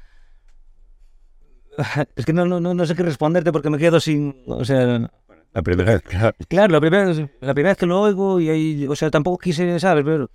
Es 2.16 2.26
que 2.26 2.32
no, 2.32 2.46
no, 2.46 2.60
no 2.60 2.74
no 2.74 2.86
sé 2.86 2.94
qué 2.94 3.02
responderte 3.02 3.52
porque 3.52 3.70
me 3.70 3.78
quedo 3.78 4.00
sin. 4.00 4.42
O 4.46 4.64
sea, 4.64 5.10
La 5.52 5.62
primera 5.62 5.92
vez, 5.92 6.02
claro. 6.02 6.34
claro, 6.48 6.72
la 6.72 6.80
primera, 6.80 7.04
la 7.40 7.54
primera 7.54 7.70
vez 7.70 7.76
que 7.78 7.86
lo 7.86 8.00
oigo 8.00 8.40
y 8.40 8.48
ahí. 8.48 8.86
O 8.88 8.96
sea, 8.96 9.10
tampoco 9.10 9.38
quise, 9.38 9.78
¿sabes? 9.80 10.04
Pero 10.04 10.30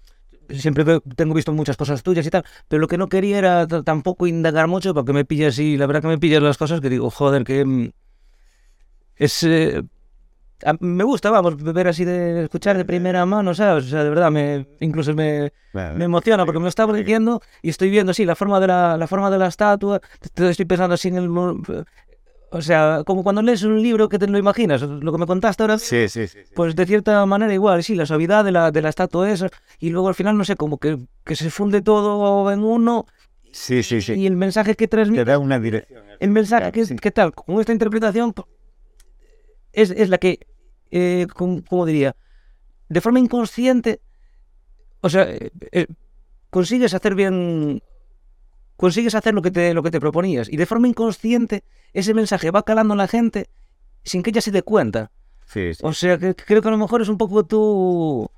siempre 0.49 0.85
tengo 1.15 1.33
visto 1.33 1.51
muchas 1.53 1.77
cosas 1.77 2.03
tuyas 2.03 2.25
y 2.25 2.29
tal. 2.29 2.43
Pero 2.67 2.79
lo 2.81 2.87
que 2.87 2.97
no 2.97 3.07
quería 3.09 3.37
era 3.37 3.67
tampoco 3.67 4.27
indagar 4.27 4.67
mucho 4.67 4.93
porque 4.93 5.13
me 5.13 5.25
pillas 5.25 5.53
así. 5.55 5.77
La 5.77 5.87
verdad 5.87 6.01
que 6.01 6.07
me 6.07 6.17
pillas 6.19 6.41
las 6.43 6.57
cosas 6.57 6.81
que 6.81 6.89
digo, 6.89 7.09
joder, 7.09 7.43
que. 7.43 7.65
mm, 7.65 7.89
Es. 9.17 9.43
eh, 9.43 9.83
me 10.79 11.03
gusta, 11.03 11.29
vamos, 11.31 11.61
ver 11.61 11.87
así 11.87 12.05
de 12.05 12.43
escuchar 12.45 12.77
de 12.77 12.85
primera 12.85 13.25
mano, 13.25 13.53
¿sabes? 13.53 13.85
O 13.85 13.87
sea, 13.89 14.03
de 14.03 14.09
verdad, 14.09 14.31
me, 14.31 14.65
incluso 14.79 15.13
me, 15.13 15.51
me 15.93 16.05
emociona 16.05 16.45
porque 16.45 16.59
me 16.59 16.63
lo 16.63 16.69
estaba 16.69 16.93
diciendo 16.93 17.41
y 17.61 17.69
estoy 17.69 17.89
viendo 17.89 18.11
así 18.11 18.25
la 18.25 18.35
forma 18.35 18.59
de 18.59 18.67
la, 18.67 18.97
la 18.97 19.07
forma 19.07 19.29
de 19.29 19.37
la 19.37 19.47
estatua. 19.47 20.01
Estoy 20.35 20.65
pensando 20.65 20.95
así 20.95 21.09
en 21.09 21.17
el. 21.17 21.29
O 22.57 22.61
sea, 22.61 23.03
como 23.05 23.21
cuando 23.21 23.41
lees 23.41 23.63
un 23.63 23.81
libro 23.83 24.07
que 24.07 24.17
te 24.17 24.27
lo 24.27 24.37
imaginas, 24.37 24.81
lo 24.81 25.11
que 25.11 25.17
me 25.17 25.25
contaste 25.25 25.61
ahora. 25.63 25.77
Sí, 25.77 26.07
sí, 26.07 26.25
sí. 26.25 26.39
sí. 26.45 26.53
Pues 26.55 26.73
de 26.73 26.85
cierta 26.85 27.25
manera 27.25 27.53
igual, 27.53 27.83
sí, 27.83 27.95
la 27.95 28.05
suavidad 28.05 28.45
de 28.45 28.53
la, 28.53 28.71
de 28.71 28.81
la 28.81 28.87
estatua 28.87 29.29
esa. 29.29 29.49
Y 29.77 29.89
luego 29.89 30.07
al 30.07 30.15
final, 30.15 30.37
no 30.37 30.45
sé, 30.45 30.55
como 30.55 30.77
que, 30.77 30.97
que 31.25 31.35
se 31.35 31.49
funde 31.49 31.81
todo 31.81 32.49
en 32.53 32.63
uno. 32.63 33.05
Sí, 33.51 33.83
sí, 33.83 34.01
sí. 34.01 34.13
Y 34.13 34.25
el 34.25 34.37
mensaje 34.37 34.71
que 34.75 34.87
Te 34.87 34.95
transmite. 34.95 35.25
da 35.25 35.37
una 35.37 35.59
dirección. 35.59 36.01
El 36.17 36.29
mensaje 36.29 36.71
que, 36.71 36.85
Sí. 36.85 36.95
que 36.95 37.11
tal, 37.11 37.33
con 37.33 37.59
esta 37.59 37.73
interpretación, 37.73 38.31
po- 38.31 38.47
es, 39.73 39.91
es 39.91 40.07
la 40.07 40.17
que, 40.17 40.39
eh, 40.91 41.27
com- 41.35 41.61
¿cómo 41.61 41.85
diría? 41.85 42.15
De 42.87 43.01
forma 43.01 43.19
inconsciente, 43.19 43.99
o 45.01 45.09
sea, 45.09 45.23
eh, 45.23 45.51
eh, 45.73 45.87
consigues 46.49 46.93
hacer 46.93 47.15
bien, 47.15 47.81
consigues 48.75 49.15
hacer 49.15 49.33
lo 49.33 49.41
que, 49.41 49.51
te, 49.51 49.73
lo 49.73 49.83
que 49.83 49.91
te 49.91 49.99
proponías. 49.99 50.49
Y 50.51 50.57
de 50.57 50.65
forma 50.65 50.87
inconsciente, 50.87 51.63
ese 51.93 52.13
mensaje 52.13 52.51
va 52.51 52.63
calando 52.63 52.93
en 52.93 52.99
la 52.99 53.07
gente 53.07 53.49
sin 54.03 54.21
que 54.23 54.29
ella 54.29 54.41
se 54.41 54.51
dé 54.51 54.61
cuenta. 54.63 55.11
Sí, 55.45 55.73
sí. 55.73 55.81
O 55.83 55.93
sea, 55.93 56.17
que 56.17 56.35
creo 56.35 56.61
que 56.61 56.67
a 56.67 56.71
lo 56.71 56.77
mejor 56.77 57.01
es 57.01 57.09
un 57.09 57.17
poco 57.17 57.45
tu, 57.45 58.29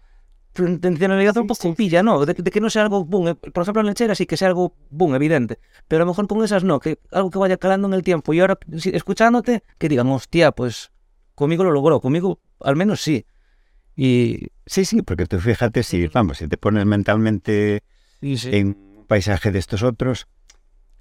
tu 0.53 0.65
intencionalidad 0.67 1.37
un 1.37 1.47
poco 1.47 1.73
pilla, 1.73 2.03
¿no? 2.03 2.25
De, 2.25 2.33
de 2.33 2.51
que 2.51 2.59
no 2.59 2.69
sea 2.69 2.83
algo 2.83 3.05
boom. 3.05 3.29
eh, 3.29 3.35
Por 3.35 3.61
ejemplo, 3.61 3.81
en 3.81 3.87
lechera 3.87 4.15
sí 4.15 4.25
que 4.25 4.37
sea 4.37 4.49
algo 4.49 4.75
boom, 4.89 5.15
evidente. 5.15 5.59
Pero 5.87 6.03
a 6.03 6.05
lo 6.05 6.11
mejor 6.11 6.27
con 6.27 6.43
esas 6.43 6.63
no, 6.63 6.79
que 6.79 6.99
algo 7.11 7.29
que 7.31 7.39
vaya 7.39 7.57
calando 7.57 7.87
en 7.87 7.93
el 7.93 8.03
tiempo. 8.03 8.33
Y 8.33 8.39
ahora, 8.39 8.57
escuchándote, 8.71 9.63
que 9.77 9.89
digan, 9.89 10.07
hostia, 10.07 10.51
pues 10.51 10.91
conmigo 11.35 11.63
lo 11.63 11.71
logró, 11.71 11.99
conmigo 12.01 12.39
al 12.59 12.75
menos 12.75 13.01
sí. 13.01 13.25
Y. 13.95 14.47
Sí, 14.65 14.85
sí, 14.85 15.01
porque 15.01 15.25
tú 15.25 15.39
fíjate, 15.39 15.81
si, 15.83 16.07
vamos, 16.07 16.39
si 16.39 16.47
te 16.47 16.57
pones 16.57 16.85
mentalmente 16.85 17.83
sí. 18.21 18.37
en 18.51 18.77
paisaje 19.07 19.51
de 19.51 19.59
estos 19.59 19.83
otros, 19.83 20.27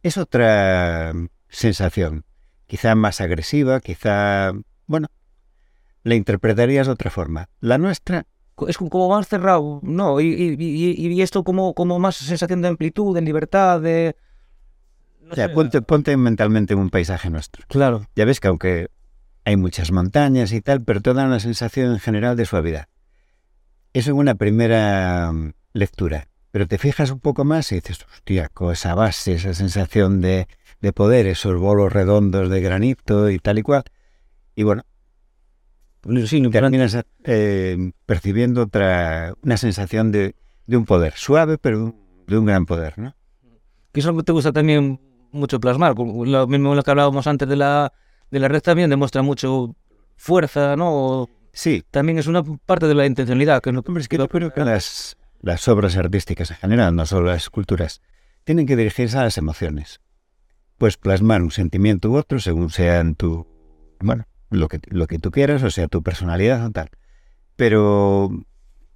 es 0.02 0.16
otra 0.16 1.12
sensación. 1.48 2.24
Quizá 2.66 2.94
más 2.94 3.20
agresiva, 3.20 3.80
quizá, 3.80 4.52
bueno, 4.86 5.08
la 6.02 6.14
interpretarías 6.14 6.86
de 6.86 6.92
otra 6.92 7.10
forma. 7.10 7.48
La 7.60 7.78
nuestra, 7.78 8.26
Es 8.68 8.78
como 8.78 9.08
más 9.10 9.28
cerrado, 9.28 9.80
¿no? 9.82 10.20
Y, 10.20 10.28
y, 10.28 10.56
y- 10.58 11.12
y 11.12 11.22
esto 11.22 11.44
como, 11.44 11.74
como 11.74 11.98
más 11.98 12.16
sensación 12.16 12.62
de 12.62 12.68
amplitud, 12.68 13.14
de 13.14 13.20
libertad, 13.20 13.80
de. 13.82 14.16
o 15.30 15.34
sea, 15.34 15.52
ponte, 15.52 15.82
ponte 15.82 16.16
mentalmente 16.16 16.72
en 16.72 16.80
un 16.80 16.88
paisaje 16.90 17.28
nuestro. 17.28 17.64
Claro. 17.68 18.06
Ya 18.16 18.24
ves 18.24 18.40
que 18.40 18.48
aunque 18.48 18.88
hay 19.44 19.56
muchas 19.56 19.92
montañas 19.92 20.52
y 20.52 20.60
tal, 20.62 20.82
pero 20.82 21.00
te 21.02 21.12
da 21.12 21.24
una 21.26 21.38
sensación 21.38 21.92
en 21.92 21.98
general 22.00 22.36
de 22.36 22.46
suavidad. 22.46 22.88
Eso 23.92 24.10
en 24.10 24.16
una 24.16 24.34
primera 24.36 25.30
mm, 25.32 25.52
lectura. 25.74 26.28
Pero 26.56 26.66
te 26.66 26.78
fijas 26.78 27.10
un 27.10 27.20
poco 27.20 27.44
más 27.44 27.70
y 27.70 27.74
dices, 27.74 27.98
hostia, 28.10 28.48
con 28.48 28.72
esa 28.72 28.94
base, 28.94 29.34
esa 29.34 29.52
sensación 29.52 30.22
de, 30.22 30.48
de 30.80 30.92
poder, 30.94 31.26
esos 31.26 31.60
bolos 31.60 31.92
redondos 31.92 32.48
de 32.48 32.62
granito 32.62 33.28
y 33.28 33.38
tal 33.38 33.58
y 33.58 33.62
cual. 33.62 33.84
Y 34.54 34.62
bueno, 34.62 34.82
Sí, 36.24 36.40
terminas 36.48 36.96
eh, 37.24 37.92
percibiendo 38.06 38.62
otra, 38.62 39.34
una 39.42 39.58
sensación 39.58 40.10
de, 40.12 40.34
de 40.66 40.76
un 40.78 40.86
poder, 40.86 41.12
suave, 41.16 41.58
pero 41.58 41.94
de 42.26 42.38
un 42.38 42.46
gran 42.46 42.64
poder, 42.64 42.98
¿no? 42.98 43.14
que 43.92 44.00
es 44.00 44.06
algo 44.06 44.20
que 44.20 44.24
te 44.24 44.32
gusta 44.32 44.50
también 44.50 44.98
mucho 45.32 45.60
plasmar. 45.60 45.94
Lo 45.98 46.46
mismo 46.46 46.74
lo 46.74 46.82
que 46.82 46.90
hablábamos 46.90 47.26
antes 47.26 47.46
de 47.46 47.56
la, 47.56 47.92
de 48.30 48.40
la 48.40 48.48
red 48.48 48.62
también 48.62 48.88
demuestra 48.88 49.20
mucho 49.20 49.76
fuerza, 50.16 50.74
¿no? 50.74 51.28
Sí, 51.52 51.84
También 51.90 52.18
es 52.18 52.26
una 52.26 52.42
parte 52.42 52.86
de 52.86 52.94
la 52.94 53.04
intencionalidad. 53.04 53.60
Que 53.60 53.68
es 53.68 53.74
lo 53.74 53.82
Hombre, 53.86 54.00
es 54.00 54.08
que 54.08 54.16
yo 54.16 54.26
creo 54.26 54.54
que 54.54 54.64
las, 54.64 55.18
las 55.46 55.68
obras 55.68 55.96
artísticas 55.96 56.50
en 56.50 56.56
general, 56.56 56.96
no 56.96 57.06
solo 57.06 57.28
las 57.28 57.44
esculturas, 57.44 58.02
tienen 58.42 58.66
que 58.66 58.74
dirigirse 58.74 59.16
a 59.16 59.22
las 59.22 59.38
emociones. 59.38 60.00
Pues 60.76 60.96
plasmar 60.96 61.40
un 61.40 61.52
sentimiento 61.52 62.10
u 62.10 62.16
otro 62.16 62.40
según 62.40 62.70
sea 62.70 62.98
en 62.98 63.14
tu, 63.14 63.46
bueno, 64.00 64.26
lo 64.50 64.66
que, 64.66 64.80
lo 64.88 65.06
que 65.06 65.20
tú 65.20 65.30
quieras, 65.30 65.62
o 65.62 65.70
sea, 65.70 65.86
tu 65.86 66.02
personalidad 66.02 66.66
o 66.66 66.70
tal. 66.72 66.90
Pero 67.54 68.28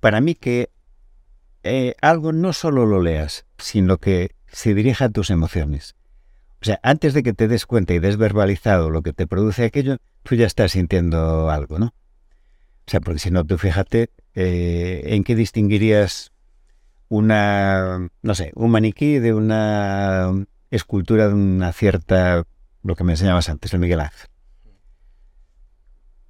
para 0.00 0.20
mí 0.20 0.34
que 0.34 0.70
eh, 1.62 1.94
algo 2.02 2.32
no 2.32 2.52
solo 2.52 2.84
lo 2.84 3.00
leas, 3.00 3.46
sino 3.58 3.98
que 3.98 4.34
se 4.48 4.74
dirija 4.74 5.04
a 5.04 5.10
tus 5.10 5.30
emociones. 5.30 5.94
O 6.60 6.64
sea, 6.64 6.80
antes 6.82 7.14
de 7.14 7.22
que 7.22 7.32
te 7.32 7.46
des 7.46 7.64
cuenta 7.64 7.94
y 7.94 8.00
des 8.00 8.16
verbalizado 8.16 8.90
lo 8.90 9.02
que 9.02 9.12
te 9.12 9.28
produce 9.28 9.64
aquello, 9.64 9.98
tú 10.24 10.34
ya 10.34 10.46
estás 10.46 10.72
sintiendo 10.72 11.48
algo, 11.48 11.78
¿no? 11.78 11.86
O 11.86 12.90
sea, 12.90 13.00
porque 13.00 13.20
si 13.20 13.30
no, 13.30 13.44
tú 13.44 13.56
fíjate 13.56 14.10
eh, 14.34 15.02
en 15.04 15.22
qué 15.22 15.36
distinguirías 15.36 16.29
una, 17.10 18.08
no 18.22 18.34
sé, 18.34 18.52
un 18.54 18.70
maniquí 18.70 19.18
de 19.18 19.34
una 19.34 20.30
escultura 20.70 21.26
de 21.28 21.34
una 21.34 21.72
cierta, 21.72 22.44
lo 22.82 22.94
que 22.94 23.04
me 23.04 23.12
enseñabas 23.12 23.48
antes, 23.48 23.74
el 23.74 23.80
Miguel 23.80 24.00
Ángel. 24.00 24.28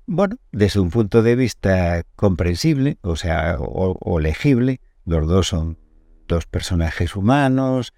Bueno, 0.06 0.36
desde 0.50 0.80
un 0.80 0.90
punto 0.90 1.22
de 1.22 1.36
vista 1.36 2.02
comprensible, 2.16 2.96
o 3.02 3.14
sea, 3.14 3.58
o, 3.60 4.18
legible, 4.20 4.80
los 5.04 5.28
dos 5.28 5.48
son 5.48 5.78
dos 6.26 6.46
personajes 6.46 7.14
humanos. 7.14 7.92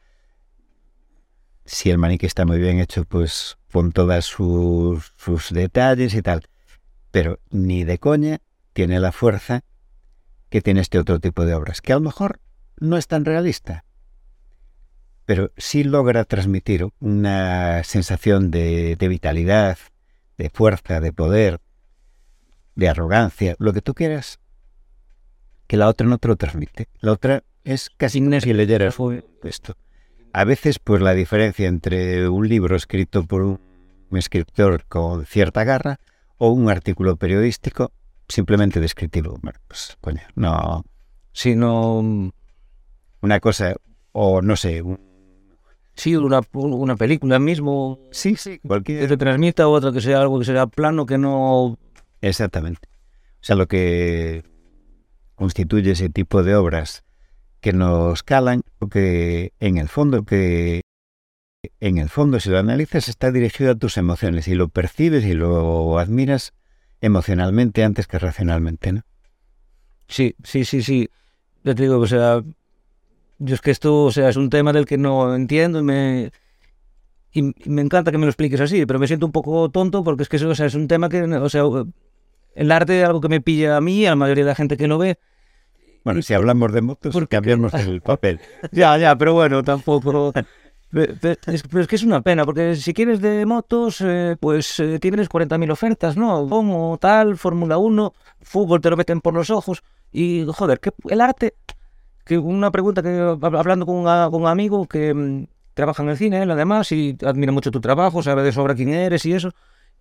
Si 1.64 1.88
el 1.88 1.98
maniquí 1.98 2.26
está 2.26 2.44
muy 2.44 2.58
bien 2.58 2.80
hecho, 2.80 3.04
pues 3.04 3.58
con 3.70 3.92
todos 3.92 4.24
sus, 4.26 5.14
sus 5.16 5.50
detalles 5.52 6.14
y 6.14 6.22
tal. 6.22 6.48
Pero 7.12 7.38
ni 7.50 7.84
de 7.84 7.98
coña 7.98 8.40
tiene 8.72 8.98
la 8.98 9.12
fuerza 9.12 9.62
que 10.50 10.60
tiene 10.60 10.80
este 10.80 10.98
otro 10.98 11.20
tipo 11.20 11.46
de 11.46 11.54
obras, 11.54 11.80
que 11.80 11.92
a 11.92 11.96
lo 11.96 12.02
mejor 12.02 12.40
no 12.82 12.96
es 12.96 13.06
tan 13.06 13.24
realista, 13.24 13.84
pero 15.24 15.52
sí 15.56 15.84
logra 15.84 16.24
transmitir 16.24 16.88
una 17.00 17.84
sensación 17.84 18.50
de, 18.50 18.96
de 18.96 19.08
vitalidad, 19.08 19.78
de 20.36 20.50
fuerza, 20.50 21.00
de 21.00 21.12
poder, 21.12 21.60
de 22.74 22.88
arrogancia, 22.88 23.54
lo 23.58 23.72
que 23.72 23.82
tú 23.82 23.94
quieras, 23.94 24.40
que 25.66 25.76
la 25.76 25.88
otra 25.88 26.06
no 26.06 26.18
te 26.18 26.28
lo 26.28 26.36
transmite. 26.36 26.88
La 27.00 27.12
otra 27.12 27.44
es 27.64 27.90
casi 27.96 28.20
si 28.40 28.52
leyeras 28.52 28.96
esto. 29.44 29.76
A 30.32 30.44
veces, 30.44 30.78
pues 30.78 31.00
la 31.00 31.14
diferencia 31.14 31.68
entre 31.68 32.28
un 32.28 32.48
libro 32.48 32.74
escrito 32.74 33.24
por 33.24 33.42
un 33.42 33.60
escritor 34.12 34.84
con 34.86 35.24
cierta 35.26 35.62
garra 35.64 36.00
o 36.38 36.50
un 36.50 36.68
artículo 36.68 37.16
periodístico 37.16 37.92
simplemente 38.28 38.80
descriptivo. 38.80 39.38
Bueno, 39.42 39.58
pues, 39.68 39.96
coño, 40.00 40.22
no. 40.34 40.84
Sí, 41.32 41.54
no... 41.54 42.32
Una 43.22 43.40
cosa, 43.40 43.74
o 44.12 44.42
no 44.42 44.56
sé, 44.56 44.82
un- 44.82 45.00
Sí, 45.94 46.16
una, 46.16 46.40
una 46.52 46.96
película 46.96 47.38
mismo 47.38 47.98
sí, 48.10 48.34
sí, 48.36 48.58
que 48.84 49.06
te 49.06 49.16
transmita, 49.16 49.68
o 49.68 49.72
otra 49.72 49.92
que 49.92 50.00
sea 50.00 50.20
algo 50.22 50.38
que 50.38 50.46
sea 50.46 50.66
plano, 50.66 51.04
que 51.04 51.18
no... 51.18 51.78
Exactamente. 52.22 52.88
O 53.34 53.44
sea, 53.44 53.56
lo 53.56 53.68
que 53.68 54.42
constituye 55.34 55.90
ese 55.90 56.08
tipo 56.08 56.42
de 56.42 56.54
obras 56.56 57.04
que 57.60 57.72
nos 57.72 58.22
calan, 58.22 58.62
que 58.90 59.52
en 59.60 59.76
el 59.76 59.88
fondo, 59.88 60.24
que 60.24 60.80
en 61.78 61.98
el 61.98 62.08
fondo, 62.08 62.40
si 62.40 62.48
lo 62.48 62.58
analizas, 62.58 63.08
está 63.08 63.30
dirigido 63.30 63.72
a 63.72 63.76
tus 63.76 63.96
emociones 63.98 64.48
y 64.48 64.54
lo 64.54 64.68
percibes 64.68 65.24
y 65.24 65.34
lo 65.34 65.98
admiras 65.98 66.54
emocionalmente 67.00 67.84
antes 67.84 68.06
que 68.06 68.18
racionalmente, 68.18 68.92
¿no? 68.92 69.02
Sí, 70.08 70.34
sí, 70.42 70.64
sí, 70.64 70.82
sí. 70.82 71.08
Ya 71.64 71.74
te 71.74 71.82
digo, 71.82 71.98
o 71.98 72.06
sea, 72.06 72.42
yo 73.44 73.54
es 73.54 73.60
que 73.60 73.70
esto, 73.70 74.04
o 74.04 74.12
sea, 74.12 74.28
es 74.28 74.36
un 74.36 74.50
tema 74.50 74.72
del 74.72 74.86
que 74.86 74.98
no 74.98 75.34
entiendo 75.34 75.80
y 75.80 75.82
me, 75.82 76.32
y, 77.32 77.40
y 77.40 77.70
me 77.70 77.82
encanta 77.82 78.10
que 78.12 78.18
me 78.18 78.26
lo 78.26 78.30
expliques 78.30 78.60
así, 78.60 78.84
pero 78.86 78.98
me 78.98 79.06
siento 79.06 79.26
un 79.26 79.32
poco 79.32 79.68
tonto 79.70 80.04
porque 80.04 80.22
es 80.24 80.28
que 80.28 80.36
eso, 80.36 80.48
o 80.48 80.54
sea, 80.54 80.66
es 80.66 80.74
un 80.74 80.88
tema 80.88 81.08
que, 81.08 81.22
o 81.22 81.48
sea, 81.48 81.62
el 82.54 82.72
arte 82.72 83.00
es 83.00 83.06
algo 83.06 83.20
que 83.20 83.28
me 83.28 83.40
pilla 83.40 83.76
a 83.76 83.80
mí, 83.80 84.00
y 84.00 84.06
a 84.06 84.10
la 84.10 84.16
mayoría 84.16 84.44
de 84.44 84.50
la 84.50 84.54
gente 84.54 84.76
que 84.76 84.86
lo 84.88 84.98
ve. 84.98 85.18
Bueno, 86.04 86.20
si 86.20 86.34
hablamos 86.34 86.72
de 86.72 86.82
motos, 86.82 87.12
¿Por 87.12 87.28
qué? 87.28 87.36
cambiamos 87.36 87.72
el 87.74 88.00
papel. 88.02 88.40
Ya, 88.72 88.98
ya, 88.98 89.16
pero 89.16 89.34
bueno, 89.34 89.62
tampoco... 89.62 90.32
Pe- 90.92 91.14
pe- 91.14 91.38
Es, 91.46 91.62
pero 91.62 91.80
es 91.80 91.86
que 91.88 91.96
es 91.96 92.02
una 92.02 92.20
pena, 92.20 92.44
porque 92.44 92.76
si 92.76 92.92
quieres 92.92 93.22
de 93.22 93.46
motos, 93.46 94.02
eh, 94.02 94.36
pues 94.38 94.78
eh, 94.78 94.98
tienes 94.98 95.26
40.000 95.30 95.70
ofertas, 95.70 96.18
¿no? 96.18 96.46
Como 96.46 96.98
tal, 96.98 97.38
Fórmula 97.38 97.78
1, 97.78 98.12
fútbol 98.42 98.82
te 98.82 98.90
lo 98.90 98.98
meten 98.98 99.22
por 99.22 99.32
los 99.32 99.48
ojos. 99.48 99.82
Y, 100.12 100.44
joder, 100.46 100.80
que 100.80 100.90
el 101.08 101.22
arte... 101.22 101.54
Que 102.24 102.38
una 102.38 102.70
pregunta 102.70 103.02
que 103.02 103.08
hab- 103.08 103.58
hablando 103.58 103.86
con, 103.86 103.96
una- 103.96 104.28
con 104.30 104.42
un 104.42 104.48
amigo 104.48 104.86
que 104.86 105.12
mm, 105.14 105.46
trabaja 105.74 106.02
en 106.02 106.10
el 106.10 106.16
cine, 106.16 106.42
él 106.42 106.50
además, 106.50 106.92
y 106.92 107.16
admira 107.24 107.52
mucho 107.52 107.70
tu 107.70 107.80
trabajo, 107.80 108.22
sabe 108.22 108.42
de 108.42 108.52
sobra 108.52 108.74
quién 108.74 108.90
eres 108.90 109.24
y 109.26 109.32
eso. 109.32 109.50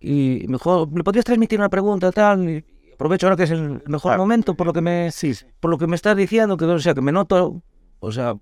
Y 0.00 0.44
me 0.48 0.54
dijo, 0.54 0.88
¿le 0.94 1.04
podrías 1.04 1.24
transmitir 1.24 1.58
una 1.58 1.68
pregunta 1.68 2.10
tal? 2.12 2.48
Y 2.48 2.64
aprovecho 2.94 3.26
ahora 3.26 3.36
que 3.36 3.44
es 3.44 3.50
el 3.50 3.82
mejor 3.86 4.16
momento 4.18 4.54
por 4.54 4.66
lo 4.66 4.72
que 4.72 4.80
me 4.80 5.10
Sí, 5.12 5.34
sí. 5.34 5.46
por 5.60 5.70
lo 5.70 5.78
que 5.78 5.86
me 5.86 5.96
estás 5.96 6.16
diciendo, 6.16 6.56
que 6.56 6.64
o 6.64 6.78
sea, 6.78 6.94
que 6.94 7.00
me 7.00 7.12
noto, 7.12 7.62
o 8.00 8.12
sea, 8.12 8.34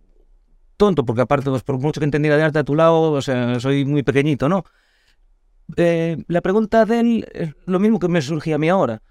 tonto, 0.77 1.05
porque 1.05 1.23
aparte, 1.23 1.51
pues, 1.51 1.62
por 1.62 1.79
mucho 1.79 2.01
que 2.01 2.05
entendiera 2.07 2.37
de 2.37 2.43
arte 2.45 2.59
a 2.59 2.64
tu 2.64 2.75
lado, 2.75 3.12
o 3.12 3.23
sea, 3.23 3.61
soy 3.61 3.85
muy 3.85 4.03
pequeñito, 4.03 4.49
¿no? 4.49 4.64
Eh, 5.77 6.16
la 6.27 6.40
pregunta 6.40 6.85
de 6.85 7.01
él 7.01 7.27
es 7.33 7.55
lo 7.66 7.79
mismo 7.79 7.99
que 7.99 8.09
me 8.09 8.21
surgía 8.23 8.57
a 8.57 8.59
mí 8.59 8.69
ahora. 8.69 9.03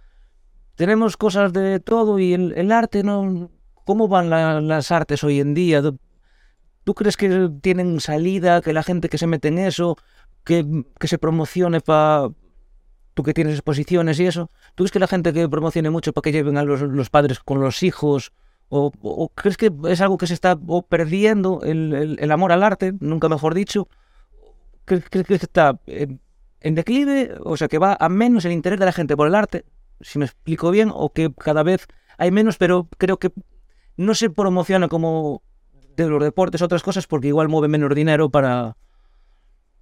Tenemos 0.75 1.17
cosas 1.17 1.53
de 1.53 1.79
todo 1.79 2.19
y 2.19 2.33
el, 2.33 2.53
el 2.57 2.71
arte, 2.71 3.03
¿no? 3.03 3.49
¿Cómo 3.89 4.07
van 4.07 4.29
la- 4.29 4.61
las 4.61 4.91
artes 4.91 5.23
hoy 5.23 5.39
en 5.39 5.55
día? 5.55 5.81
¿Tú 6.83 6.93
crees 6.93 7.17
que 7.17 7.49
tienen 7.59 7.99
salida, 7.99 8.61
que 8.61 8.71
la 8.71 8.83
gente 8.83 9.09
que 9.09 9.17
se 9.17 9.25
mete 9.25 9.47
en 9.47 9.57
eso, 9.57 9.97
que, 10.43 10.63
que 10.99 11.07
se 11.07 11.17
promocione 11.17 11.81
para... 11.81 12.29
Tú 13.15 13.23
que 13.23 13.33
tienes 13.33 13.55
exposiciones 13.55 14.19
y 14.19 14.27
eso, 14.27 14.51
¿tú 14.75 14.83
crees 14.83 14.91
que 14.91 14.99
la 14.99 15.07
gente 15.07 15.33
que 15.33 15.49
promocione 15.49 15.89
mucho 15.89 16.13
para 16.13 16.21
que 16.21 16.31
lleven 16.31 16.57
a 16.57 16.63
los, 16.63 16.81
los 16.81 17.09
padres 17.09 17.39
con 17.39 17.61
los 17.61 17.81
hijos? 17.81 18.31
¿O, 18.69 18.91
o 19.01 19.29
crees 19.29 19.57
que 19.57 19.71
es 19.87 20.01
algo 20.01 20.19
que 20.19 20.27
se 20.27 20.35
está 20.35 20.55
perdiendo, 20.87 21.61
el, 21.63 21.91
el- 21.95 22.17
el 22.19 22.31
amor 22.31 22.51
al 22.51 22.61
arte, 22.61 22.93
nunca 22.99 23.27
mejor 23.27 23.55
dicho? 23.55 23.87
¿Crees, 24.85 25.03
crees 25.09 25.25
que 25.27 25.33
está 25.33 25.79
en, 25.87 26.19
en 26.61 26.75
declive? 26.75 27.33
O 27.43 27.57
sea, 27.57 27.67
que 27.67 27.79
va 27.79 27.97
a 27.99 28.07
menos 28.07 28.45
el 28.45 28.51
interés 28.51 28.77
de 28.79 28.85
la 28.85 28.91
gente 28.91 29.17
por 29.17 29.27
el 29.27 29.33
arte, 29.33 29.65
si 29.99 30.19
me 30.19 30.25
explico 30.25 30.69
bien, 30.69 30.91
o 30.93 31.11
que 31.11 31.33
cada 31.33 31.63
vez 31.63 31.87
hay 32.19 32.29
menos, 32.29 32.57
pero 32.57 32.87
creo 32.99 33.17
que 33.17 33.31
no 33.99 34.15
se 34.15 34.29
promociona 34.29 34.87
como 34.87 35.43
de 35.97 36.07
los 36.07 36.23
deportes, 36.23 36.61
otras 36.61 36.83
cosas, 36.83 37.05
porque 37.05 37.27
igual 37.27 37.49
mueve 37.49 37.67
menos 37.67 37.93
dinero 37.93 38.29
para... 38.29 38.77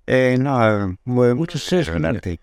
Eh, 0.08 0.38
no, 0.39 0.97
mueve 1.03 1.36
mucho 1.36 1.60
arte. 2.03 2.39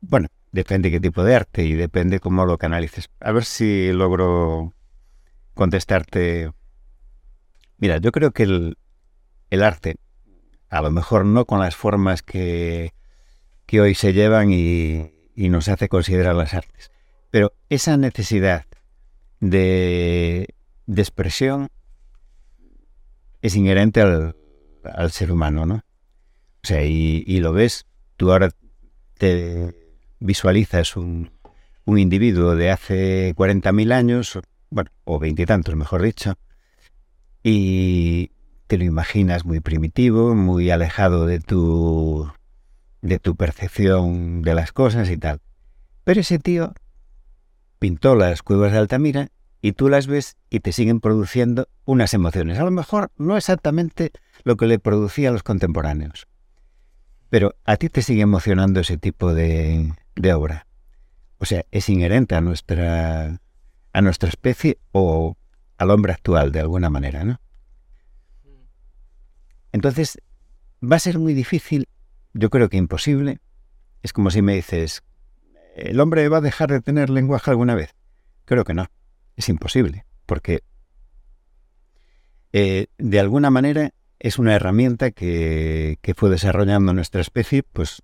Bueno, 0.00 0.28
depende 0.52 0.90
qué 0.90 0.98
tipo 0.98 1.22
de 1.24 1.34
arte 1.34 1.62
y 1.64 1.74
depende 1.74 2.20
cómo 2.20 2.46
lo 2.46 2.56
canalices. 2.56 3.10
A 3.20 3.32
ver 3.32 3.44
si 3.44 3.92
logro 3.92 4.72
contestarte. 5.52 6.50
Mira, 7.76 7.98
yo 7.98 8.10
creo 8.10 8.30
que 8.30 8.44
el, 8.44 8.78
el 9.50 9.62
arte, 9.62 9.96
a 10.70 10.80
lo 10.80 10.90
mejor 10.90 11.26
no 11.26 11.44
con 11.44 11.60
las 11.60 11.76
formas 11.76 12.22
que, 12.22 12.94
que 13.66 13.82
hoy 13.82 13.94
se 13.94 14.14
llevan 14.14 14.50
y, 14.50 15.10
y 15.34 15.50
nos 15.50 15.68
hace 15.68 15.90
considerar 15.90 16.34
las 16.34 16.54
artes, 16.54 16.90
pero 17.30 17.52
esa 17.68 17.98
necesidad 17.98 18.64
de, 19.40 20.54
expresión 20.86 21.68
es 23.42 23.56
inherente 23.56 24.00
al, 24.00 24.36
al 24.84 25.10
ser 25.10 25.32
humano, 25.32 25.66
¿no? 25.66 25.76
O 25.76 26.66
sea, 26.66 26.84
y, 26.84 27.38
lo 27.38 27.52
ves, 27.52 27.86
tú 28.16 28.32
ahora 28.32 28.50
te 29.18 29.72
visualizas 30.18 30.96
un, 30.96 31.30
un 31.84 31.98
individuo 31.98 32.56
de 32.56 32.70
hace 32.70 33.34
40.000 33.36 33.92
años, 33.92 34.40
bueno, 34.70 34.90
o 35.04 35.20
veintitantos, 35.20 35.76
mejor 35.76 36.02
dicho, 36.02 36.34
y 37.42 38.32
te 38.66 38.78
lo 38.78 38.84
imaginas 38.84 39.44
muy 39.44 39.60
primitivo, 39.60 40.34
muy 40.34 40.70
alejado 40.70 41.26
de 41.26 41.38
tu, 41.38 42.28
de 43.00 43.20
tu 43.20 43.36
percepción 43.36 44.42
de 44.42 44.54
las 44.54 44.72
cosas 44.72 45.08
y 45.10 45.16
tal. 45.16 45.40
Pero 46.02 46.20
ese 46.20 46.40
tío 46.40 46.74
pintó 47.86 48.16
las 48.16 48.42
cuevas 48.42 48.72
de 48.72 48.78
Altamira 48.78 49.28
y 49.62 49.70
tú 49.70 49.88
las 49.88 50.08
ves 50.08 50.36
y 50.50 50.58
te 50.58 50.72
siguen 50.72 50.98
produciendo 50.98 51.68
unas 51.84 52.14
emociones. 52.14 52.58
A 52.58 52.64
lo 52.64 52.72
mejor 52.72 53.12
no 53.16 53.36
exactamente 53.36 54.10
lo 54.42 54.56
que 54.56 54.66
le 54.66 54.80
producía 54.80 55.28
a 55.28 55.32
los 55.32 55.44
contemporáneos, 55.44 56.26
pero 57.30 57.54
a 57.64 57.76
ti 57.76 57.88
te 57.88 58.02
sigue 58.02 58.22
emocionando 58.22 58.80
ese 58.80 58.98
tipo 58.98 59.34
de, 59.34 59.94
de 60.16 60.34
obra. 60.34 60.66
O 61.38 61.44
sea, 61.44 61.64
es 61.70 61.88
inherente 61.88 62.34
a 62.34 62.40
nuestra, 62.40 63.40
a 63.92 64.02
nuestra 64.02 64.30
especie 64.30 64.78
o 64.90 65.36
al 65.78 65.92
hombre 65.92 66.12
actual 66.12 66.50
de 66.50 66.58
alguna 66.58 66.90
manera, 66.90 67.22
¿no? 67.22 67.40
Entonces, 69.70 70.18
va 70.82 70.96
a 70.96 70.98
ser 70.98 71.20
muy 71.20 71.34
difícil, 71.34 71.88
yo 72.34 72.50
creo 72.50 72.68
que 72.68 72.78
imposible. 72.78 73.38
Es 74.02 74.12
como 74.12 74.32
si 74.32 74.42
me 74.42 74.56
dices, 74.56 75.04
¿el 75.76 76.00
hombre 76.00 76.28
va 76.28 76.38
a 76.38 76.42
dejar 76.42 76.70
de 76.70 76.80
tener 76.80 77.10
lenguaje 77.10 77.50
alguna 77.50 77.74
vez? 77.74 77.94
Creo 78.44 78.64
que 78.64 78.74
no, 78.74 78.86
es 79.36 79.48
imposible, 79.48 80.06
porque 80.24 80.62
eh, 82.52 82.86
de 82.98 83.20
alguna 83.20 83.50
manera 83.50 83.92
es 84.18 84.38
una 84.38 84.54
herramienta 84.54 85.10
que, 85.10 85.98
que 86.00 86.14
fue 86.14 86.30
desarrollando 86.30 86.94
nuestra 86.94 87.20
especie, 87.20 87.62
pues 87.62 88.02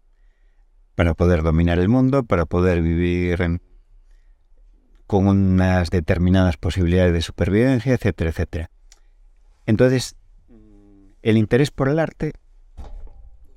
para 0.95 1.15
poder 1.15 1.43
dominar 1.43 1.79
el 1.79 1.89
mundo, 1.89 2.25
para 2.25 2.45
poder 2.45 2.83
vivir 2.83 3.61
con 5.07 5.27
unas 5.27 5.91
determinadas 5.91 6.59
posibilidades 6.59 7.15
de 7.15 7.23
supervivencia, 7.23 7.95
etcétera, 7.95 8.31
etcétera. 8.31 8.71
Entonces, 9.65 10.17
el 11.23 11.37
interés 11.39 11.71
por 11.71 11.89
el 11.89 11.99
arte 11.99 12.33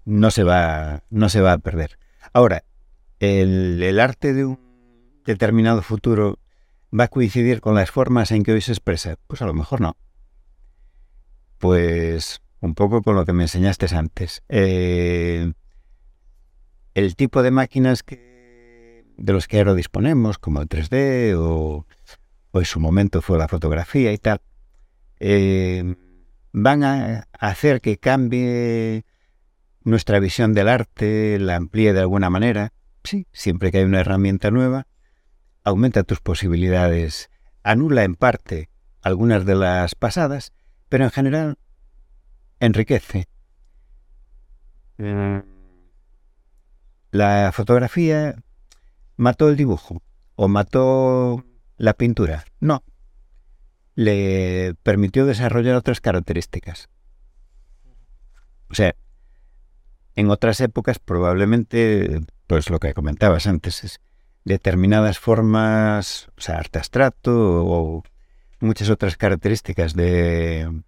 no 0.05 0.31
se 0.31 0.43
va, 0.43 1.03
no 1.09 1.29
se 1.29 1.41
va 1.41 1.53
a 1.53 1.57
perder. 1.57 1.97
Ahora, 2.31 2.63
el, 3.19 3.99
arte 3.99 4.33
de 4.33 4.45
un 4.45 4.59
determinado 5.25 5.81
futuro 5.81 6.39
va 6.97 7.05
a 7.05 7.07
coincidir 7.07 7.61
con 7.61 7.75
las 7.75 7.91
formas 7.91 8.31
en 8.31 8.43
que 8.43 8.53
hoy 8.53 8.61
se 8.61 8.71
expresa. 8.71 9.17
Pues 9.27 9.41
a 9.41 9.45
lo 9.45 9.53
mejor 9.53 9.81
no. 9.81 9.97
Pues 11.57 12.41
un 12.61 12.75
poco 12.75 13.01
con 13.01 13.15
lo 13.15 13.25
que 13.25 13.33
me 13.33 13.43
enseñaste 13.43 13.87
antes. 13.95 14.43
Eh, 14.49 15.51
el 16.93 17.15
tipo 17.15 17.43
de 17.43 17.51
máquinas 17.51 18.03
que, 18.03 19.05
de 19.17 19.33
los 19.33 19.47
que 19.47 19.57
ahora 19.57 19.73
disponemos, 19.73 20.37
como 20.37 20.61
el 20.61 20.69
3D 20.69 21.35
o, 21.37 21.85
o 22.51 22.59
en 22.59 22.65
su 22.65 22.79
momento 22.79 23.21
fue 23.21 23.37
la 23.37 23.47
fotografía 23.47 24.13
y 24.13 24.17
tal, 24.17 24.41
eh, 25.19 25.95
van 26.53 26.83
a 26.83 27.27
hacer 27.33 27.81
que 27.81 27.97
cambie 27.97 29.05
nuestra 29.83 30.19
visión 30.19 30.53
del 30.53 30.69
arte, 30.69 31.37
la 31.39 31.57
amplíe 31.57 31.93
de 31.93 31.99
alguna 31.99 32.29
manera. 32.29 32.71
Sí, 33.05 33.27
siempre 33.31 33.71
que 33.71 33.77
hay 33.77 33.83
una 33.83 34.01
herramienta 34.01 34.51
nueva, 34.51 34.87
aumenta 35.63 36.03
tus 36.03 36.19
posibilidades, 36.19 37.29
anula 37.63 38.03
en 38.03 38.15
parte 38.15 38.69
algunas 39.01 39.45
de 39.45 39.55
las 39.55 39.93
pasadas, 39.95 40.53
pero 40.89 41.03
en 41.03 41.11
general 41.11 41.57
enriquece. 42.59 43.27
La 47.11 47.51
fotografía 47.53 48.43
mató 49.17 49.49
el 49.49 49.55
dibujo 49.55 50.01
o 50.35 50.47
mató 50.47 51.45
la 51.77 51.93
pintura. 51.93 52.45
No, 52.59 52.83
le 53.95 54.75
permitió 54.83 55.25
desarrollar 55.25 55.75
otras 55.75 56.01
características. 56.01 56.89
O 58.69 58.73
sea, 58.73 58.95
en 60.15 60.29
otras 60.29 60.59
épocas 60.61 60.99
probablemente, 60.99 62.21
pues 62.47 62.69
lo 62.69 62.79
que 62.79 62.93
comentabas 62.93 63.47
antes, 63.47 63.83
es 63.83 64.01
determinadas 64.43 65.19
formas, 65.19 66.29
o 66.37 66.41
sea, 66.41 66.57
arte 66.57 66.77
abstracto 66.79 67.65
o 67.65 68.03
muchas 68.59 68.89
otras 68.89 69.17
características 69.17 69.93
de 69.95 70.83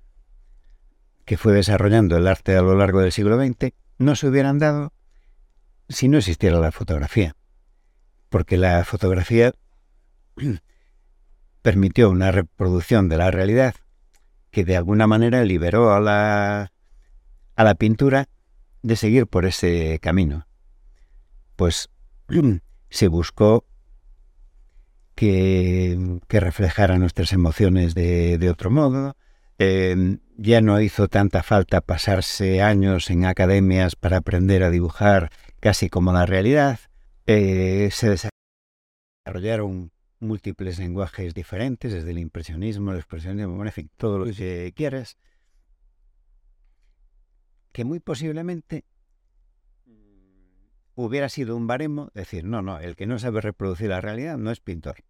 que 1.26 1.38
fue 1.38 1.52
desarrollando 1.54 2.16
el 2.16 2.28
arte 2.28 2.56
a 2.56 2.62
lo 2.62 2.76
largo 2.76 3.02
del 3.02 3.12
siglo 3.12 3.38
XX, 3.38 3.74
no 3.98 4.16
se 4.16 4.28
hubieran 4.28 4.60
dado 4.60 4.94
si 5.90 6.08
no 6.08 6.18
existiera 6.18 6.58
la 6.60 6.72
fotografía. 6.72 7.36
Porque 8.30 8.58
la 8.58 8.84
fotografía 8.86 9.54
permitió 11.62 12.10
una 12.10 12.32
reproducción 12.32 13.10
de 13.10 13.18
la 13.18 13.30
realidad 13.30 13.76
que 14.52 14.64
de 14.64 14.78
alguna 14.78 15.06
manera 15.06 15.44
liberó 15.44 15.94
a 15.94 16.00
la, 16.00 16.72
a 17.56 17.64
la 17.64 17.76
pintura 17.76 18.30
de 18.82 18.96
seguir 18.96 19.28
por 19.28 19.46
ese 19.46 20.00
camino. 20.02 20.47
Pues 21.58 21.90
se 22.90 23.08
buscó 23.10 23.66
que, 25.16 26.20
reflejara 26.30 26.98
nuestras 26.98 27.34
emociones 27.34 27.96
de, 27.96 28.50
otro 28.50 28.70
modo. 28.70 29.18
Em, 29.60 30.20
ya 30.38 30.62
no 30.62 30.80
hizo 30.80 31.08
tanta 31.08 31.42
falta 31.42 31.82
pasarse 31.82 32.62
años 32.62 33.10
en 33.10 33.26
academias 33.26 33.96
para 33.96 34.18
aprender 34.18 34.64
a 34.64 34.70
dibujar 34.70 35.32
casi 35.60 35.90
como 35.90 36.14
la 36.14 36.28
realidad. 36.28 36.80
Eh, 37.26 37.90
se 37.92 38.32
desarrollaron 39.26 39.92
múltiples 40.20 40.78
lenguajes 40.78 41.34
diferentes, 41.34 41.92
desde 41.92 42.12
el 42.12 42.20
impresionismo, 42.20 42.92
el 42.92 42.98
expresionismo, 42.98 43.66
en 43.66 43.72
fin, 43.72 43.90
todo 43.98 44.20
lo 44.20 44.26
que 44.26 44.74
quieras, 44.76 45.18
que 47.72 47.84
muy 47.84 48.00
posiblemente 48.00 48.86
hubiera 51.06 51.30
sido 51.30 51.56
un 51.56 51.68
baremo, 51.68 52.10
decir, 52.16 52.44
no, 52.44 52.64
no, 52.64 52.80
el 52.80 52.96
que 52.96 53.06
no 53.06 53.20
sabe 53.20 53.40
reproducir 53.40 53.90
la 53.90 54.02
realidad 54.02 54.38
no 54.38 54.50
es 54.50 54.60
pintor. 54.60 55.04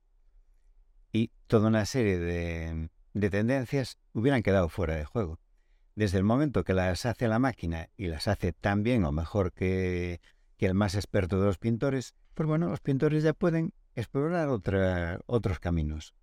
Y 1.14 1.32
toda 1.48 1.70
una 1.70 1.86
serie 1.86 2.20
de, 2.20 2.90
de 3.14 3.30
tendencias 3.30 3.98
hubieran 4.14 4.44
quedado 4.44 4.68
fuera 4.68 4.96
de 4.96 5.06
juego. 5.06 5.40
Desde 5.96 6.18
el 6.18 6.26
momento 6.26 6.66
que 6.66 6.74
las 6.74 7.06
hace 7.06 7.30
la 7.30 7.40
máquina 7.40 7.88
y 7.96 8.08
las 8.08 8.28
hace 8.28 8.52
tan 8.52 8.84
bien 8.84 9.06
o 9.06 9.14
mejor 9.14 9.54
que, 9.54 10.20
que 10.58 10.66
el 10.66 10.74
más 10.74 10.94
experto 10.94 11.40
de 11.40 11.46
los 11.46 11.58
pintores, 11.58 12.16
pues 12.34 12.48
bueno, 12.48 12.68
los 12.68 12.82
pintores 12.82 13.24
ya 13.24 13.34
pueden 13.34 13.74
explorar 13.96 14.50
otros 15.26 15.60
caminos. 15.60 16.14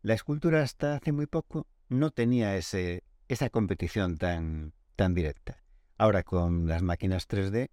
La 0.00 0.14
escultura 0.14 0.62
hasta 0.62 0.94
hace 0.94 1.12
muy 1.12 1.26
poco 1.26 1.66
no 1.90 2.12
tenía 2.12 2.56
ese, 2.56 3.04
esa 3.28 3.50
competición 3.50 4.16
tan, 4.16 4.72
tan 4.96 5.12
directa. 5.12 5.62
Ahora 5.98 6.22
con 6.22 6.66
las 6.66 6.82
máquinas 6.82 7.28
3D 7.28 7.68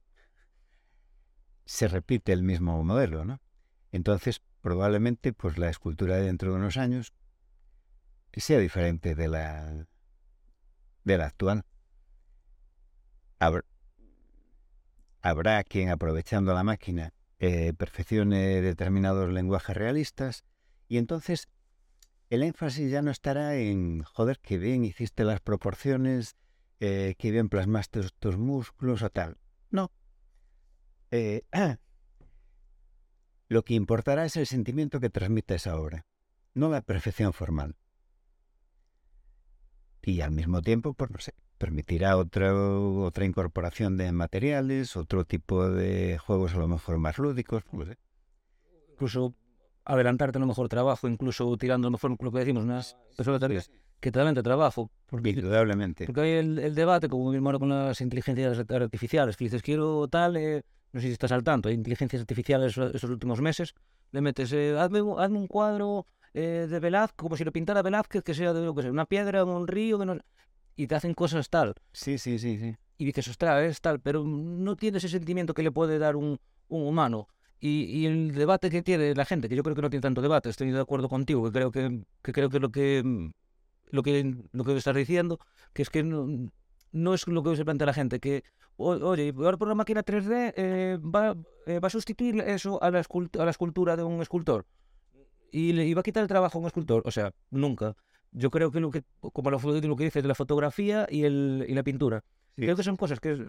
se 1.65 1.87
repite 1.87 2.31
el 2.33 2.43
mismo 2.43 2.83
modelo, 2.83 3.25
¿no? 3.25 3.41
Entonces, 3.91 4.41
probablemente, 4.61 5.33
pues 5.33 5.57
la 5.57 5.69
escultura 5.69 6.17
dentro 6.17 6.51
de 6.51 6.57
unos 6.57 6.77
años 6.77 7.13
sea 8.33 8.59
diferente 8.59 9.15
de 9.15 9.27
la, 9.27 9.87
de 11.03 11.17
la 11.17 11.27
actual. 11.27 11.63
habrá 15.21 15.63
quien, 15.63 15.89
aprovechando 15.89 16.53
la 16.53 16.63
máquina, 16.63 17.13
eh, 17.39 17.73
perfeccione 17.73 18.61
determinados 18.61 19.31
lenguajes 19.31 19.75
realistas 19.75 20.43
y 20.87 20.97
entonces 20.97 21.47
el 22.29 22.43
énfasis 22.43 22.91
ya 22.91 23.01
no 23.01 23.11
estará 23.11 23.55
en, 23.55 24.03
joder, 24.03 24.39
qué 24.39 24.57
bien 24.57 24.83
hiciste 24.83 25.23
las 25.23 25.41
proporciones, 25.41 26.35
eh, 26.79 27.15
qué 27.17 27.31
bien 27.31 27.49
plasmaste 27.49 28.01
tus 28.19 28.37
músculos 28.37 29.01
o 29.01 29.09
tal. 29.09 29.37
No. 29.69 29.91
Eh, 31.15 31.43
lo 33.47 33.63
que 33.63 33.73
importará 33.73 34.25
es 34.25 34.35
el 34.35 34.47
sentimiento 34.47 34.99
que 34.99 35.09
transmite 35.09 35.55
esa 35.55 35.77
obra, 35.79 36.05
no 36.53 36.69
la 36.69 36.81
perfección 36.81 37.31
formal. 37.31 37.75
Y 40.01 40.21
al 40.21 40.31
mismo 40.31 40.61
tiempo, 40.61 40.93
pues 40.93 41.09
no 41.11 41.19
sé, 41.19 41.33
permitirá 41.57 42.17
otra, 42.17 42.53
otra 42.53 43.25
incorporación 43.25 43.97
de 43.97 44.11
materiales, 44.11 44.97
otro 44.97 45.25
tipo 45.25 45.69
de 45.69 46.17
juegos 46.17 46.53
a 46.53 46.57
lo 46.57 46.67
mejor 46.67 46.97
más 46.97 47.17
lúdicos. 47.17 47.63
Incluso 48.91 49.33
adelantarte 49.85 50.37
a 50.37 50.41
lo 50.41 50.47
mejor 50.47 50.67
trabajo, 50.67 51.07
incluso 51.07 51.55
tirando 51.57 51.87
a 51.87 51.91
lo 51.91 51.97
mejor 51.97 52.17
lo 52.19 52.31
que 52.31 52.39
decimos, 52.39 52.63
unas 52.63 52.97
personas 53.15 53.69
que 53.99 54.11
te 54.11 54.43
trabajo. 54.43 54.91
Porque, 55.07 55.29
Indudablemente. 55.29 56.05
Porque 56.05 56.21
hay 56.21 56.31
el, 56.31 56.75
debate, 56.75 57.07
como 57.07 57.31
mismo 57.31 57.47
ahora 57.47 57.59
con 57.59 57.69
las 57.69 58.01
inteligencias 58.01 58.59
artificiales, 58.69 59.37
que 59.37 59.45
dices, 59.45 59.61
quiero 59.61 60.07
tal, 60.07 60.35
eh, 60.37 60.63
no 60.95 61.01
sé 61.01 61.07
si 61.07 61.13
estás 61.13 61.33
al 61.33 61.43
tanto, 61.43 61.67
hay 61.67 61.75
inteligencias 61.75 62.21
artificiales 62.21 62.77
esos 62.77 63.09
últimos 63.09 63.41
meses, 63.41 63.75
le 64.13 64.21
metes, 64.21 64.53
eh, 64.53 64.77
hazme, 64.79 64.99
hazme, 65.17 65.37
un 65.37 65.47
cuadro 65.47 66.05
eh, 66.33 66.67
de 66.69 66.79
Velázquez, 66.79 67.17
como 67.17 67.35
si 67.35 67.43
lo 67.43 67.51
pintara 67.51 67.81
Velázquez, 67.81 68.23
que 68.23 68.33
sea 68.33 68.53
de 68.53 68.61
lo 68.61 68.73
que 68.73 68.83
sea, 68.83 68.91
una 68.91 69.05
piedra, 69.05 69.43
un 69.43 69.67
río, 69.67 69.99
que 69.99 70.05
no 70.05 70.17
y 70.77 70.87
te 70.87 70.95
hacen 70.95 71.13
cosas 71.13 71.49
tal. 71.49 71.73
Sí, 71.91 72.17
sí, 72.17 72.39
sí, 72.39 72.57
sí. 72.57 72.77
Y 72.97 73.03
dices, 73.03 73.27
ostras, 73.27 73.61
es 73.63 73.81
tal, 73.81 73.99
pero 73.99 74.23
no 74.23 74.77
tiene 74.77 74.99
ese 74.99 75.09
sentimiento 75.09 75.53
que 75.53 75.63
le 75.63 75.71
puede 75.71 75.99
dar 75.99 76.15
un, 76.15 76.39
un 76.69 76.87
humano. 76.87 77.27
Y, 77.59 77.83
y, 77.83 78.05
el 78.05 78.33
debate 78.33 78.69
que 78.69 78.81
tiene 78.81 79.13
la 79.15 79.25
gente, 79.25 79.49
que 79.49 79.55
yo 79.57 79.63
creo 79.63 79.75
que 79.75 79.81
no 79.81 79.89
tiene 79.89 80.01
tanto 80.01 80.21
debate, 80.21 80.49
estoy 80.49 80.71
de 80.71 80.79
acuerdo 80.79 81.09
contigo, 81.09 81.43
que 81.43 81.51
creo 81.51 81.71
que, 81.71 82.03
que 82.21 82.31
creo 82.31 82.49
que 82.49 82.59
lo 82.61 82.71
que 82.71 83.31
lo 83.91 84.01
que, 84.01 84.35
lo 84.53 84.63
que 84.63 84.77
estás 84.77 84.95
diciendo, 84.95 85.39
que 85.73 85.81
es 85.81 85.89
que 85.89 86.03
no, 86.03 86.49
no 86.93 87.13
es 87.13 87.27
lo 87.27 87.43
que 87.43 87.55
se 87.57 87.65
plantea 87.65 87.87
la 87.87 87.93
gente, 87.93 88.21
que, 88.21 88.45
o- 88.77 89.09
oye, 89.09 89.33
ahora 89.37 89.57
por 89.57 89.67
una 89.67 89.75
máquina 89.75 90.03
3D 90.03 90.53
eh, 90.55 90.97
va, 91.01 91.35
eh, 91.65 91.79
va 91.79 91.87
a 91.87 91.89
sustituir 91.89 92.39
eso 92.41 92.81
a 92.83 92.91
la, 92.91 92.99
a 92.99 93.43
la 93.45 93.51
escultura 93.51 93.95
de 93.95 94.03
un 94.03 94.21
escultor 94.21 94.65
y 95.51 95.73
le 95.73 95.93
va 95.95 96.01
a 96.01 96.03
quitar 96.03 96.21
el 96.23 96.27
trabajo 96.27 96.57
a 96.57 96.61
un 96.61 96.67
escultor. 96.67 97.01
O 97.05 97.11
sea, 97.11 97.31
nunca. 97.51 97.95
Yo 98.31 98.49
creo 98.51 98.71
que 98.71 98.79
lo 98.81 98.91
que, 98.91 99.03
como 99.21 99.49
lo, 99.49 99.59
lo 99.59 99.95
que 99.95 100.03
dices 100.03 100.21
de 100.21 100.27
la 100.27 100.35
fotografía 100.35 101.07
y, 101.09 101.23
el, 101.23 101.65
y 101.67 101.73
la 101.73 101.83
pintura, 101.83 102.23
Sí. 102.57 102.61
creo 102.63 102.75
que 102.75 102.83
son 102.83 102.95
cosas 102.97 103.19
que 103.19 103.31
es 103.33 103.39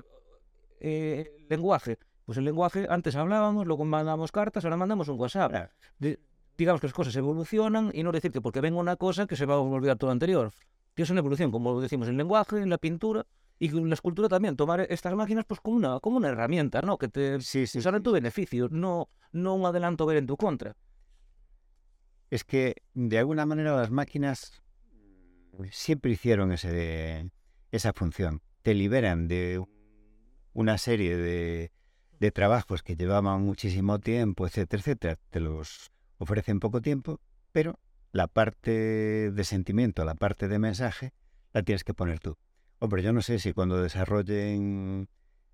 eh, 0.80 1.30
lenguaje. 1.48 1.98
Pues 2.24 2.38
el 2.38 2.44
lenguaje, 2.44 2.86
antes 2.88 3.14
hablábamos, 3.16 3.66
luego 3.66 3.84
mandábamos 3.84 4.32
cartas, 4.32 4.64
ahora 4.64 4.76
mandamos 4.76 5.08
un 5.08 5.18
WhatsApp. 5.18 5.50
Claro. 5.50 5.70
De- 5.98 6.18
digamos 6.58 6.80
que 6.80 6.86
las 6.86 6.94
cosas 6.94 7.14
evolucionan 7.16 7.90
y 7.94 8.02
no 8.02 8.12
decir 8.12 8.32
que 8.32 8.40
porque 8.40 8.60
venga 8.60 8.78
una 8.78 8.96
cosa 8.96 9.26
que 9.26 9.36
se 9.36 9.44
va 9.46 9.54
a 9.54 9.58
olvidar 9.58 9.96
todo 9.98 10.08
lo 10.08 10.12
anterior. 10.12 10.50
Que 10.94 11.02
es 11.02 11.10
una 11.10 11.20
evolución, 11.20 11.50
como 11.50 11.80
decimos, 11.80 12.08
en 12.08 12.12
el 12.14 12.18
lenguaje, 12.18 12.58
en 12.58 12.70
la 12.70 12.78
pintura 12.78 13.26
y 13.58 13.68
la 13.70 13.94
escultura 13.94 14.28
también. 14.28 14.56
Tomar 14.56 14.80
estas 14.80 15.14
máquinas 15.14 15.44
pues 15.46 15.60
como 15.60 15.76
una, 15.76 16.00
como 16.00 16.18
una 16.18 16.28
herramienta, 16.28 16.82
¿no? 16.82 16.98
Que 16.98 17.08
te 17.08 17.40
Sí, 17.40 17.66
sí, 17.66 17.78
usar 17.78 17.94
en 17.94 18.02
tu 18.02 18.12
beneficio, 18.12 18.68
no, 18.70 19.08
no 19.32 19.54
un 19.54 19.64
adelanto 19.66 20.06
ver 20.06 20.18
en 20.18 20.26
tu 20.26 20.36
contra. 20.36 20.76
Es 22.30 22.44
que 22.44 22.82
de 22.94 23.18
alguna 23.18 23.46
manera 23.46 23.76
las 23.76 23.90
máquinas 23.90 24.62
siempre 25.70 26.10
hicieron 26.10 26.52
ese, 26.52 27.30
esa 27.70 27.92
función. 27.92 28.42
Te 28.62 28.74
liberan 28.74 29.28
de 29.28 29.64
una 30.52 30.76
serie 30.76 31.16
de, 31.16 31.72
de 32.18 32.30
trabajos 32.30 32.82
que 32.82 32.96
llevaban 32.96 33.42
muchísimo 33.42 34.00
tiempo, 34.00 34.46
etcétera, 34.46 34.80
etcétera. 34.80 35.18
Te 35.30 35.40
los 35.40 35.90
ofrecen 36.18 36.60
poco 36.60 36.82
tiempo, 36.82 37.20
pero 37.52 37.78
la 38.12 38.26
parte 38.26 39.30
de 39.30 39.44
sentimiento, 39.44 40.04
la 40.04 40.14
parte 40.14 40.48
de 40.48 40.58
mensaje, 40.58 41.12
la 41.52 41.62
tienes 41.62 41.84
que 41.84 41.94
poner 41.94 42.18
tú. 42.18 42.36
Hombre, 42.78 43.02
yo 43.02 43.12
no 43.12 43.22
sé 43.22 43.38
si 43.38 43.52
cuando 43.52 43.80
desarrollen 43.82 45.08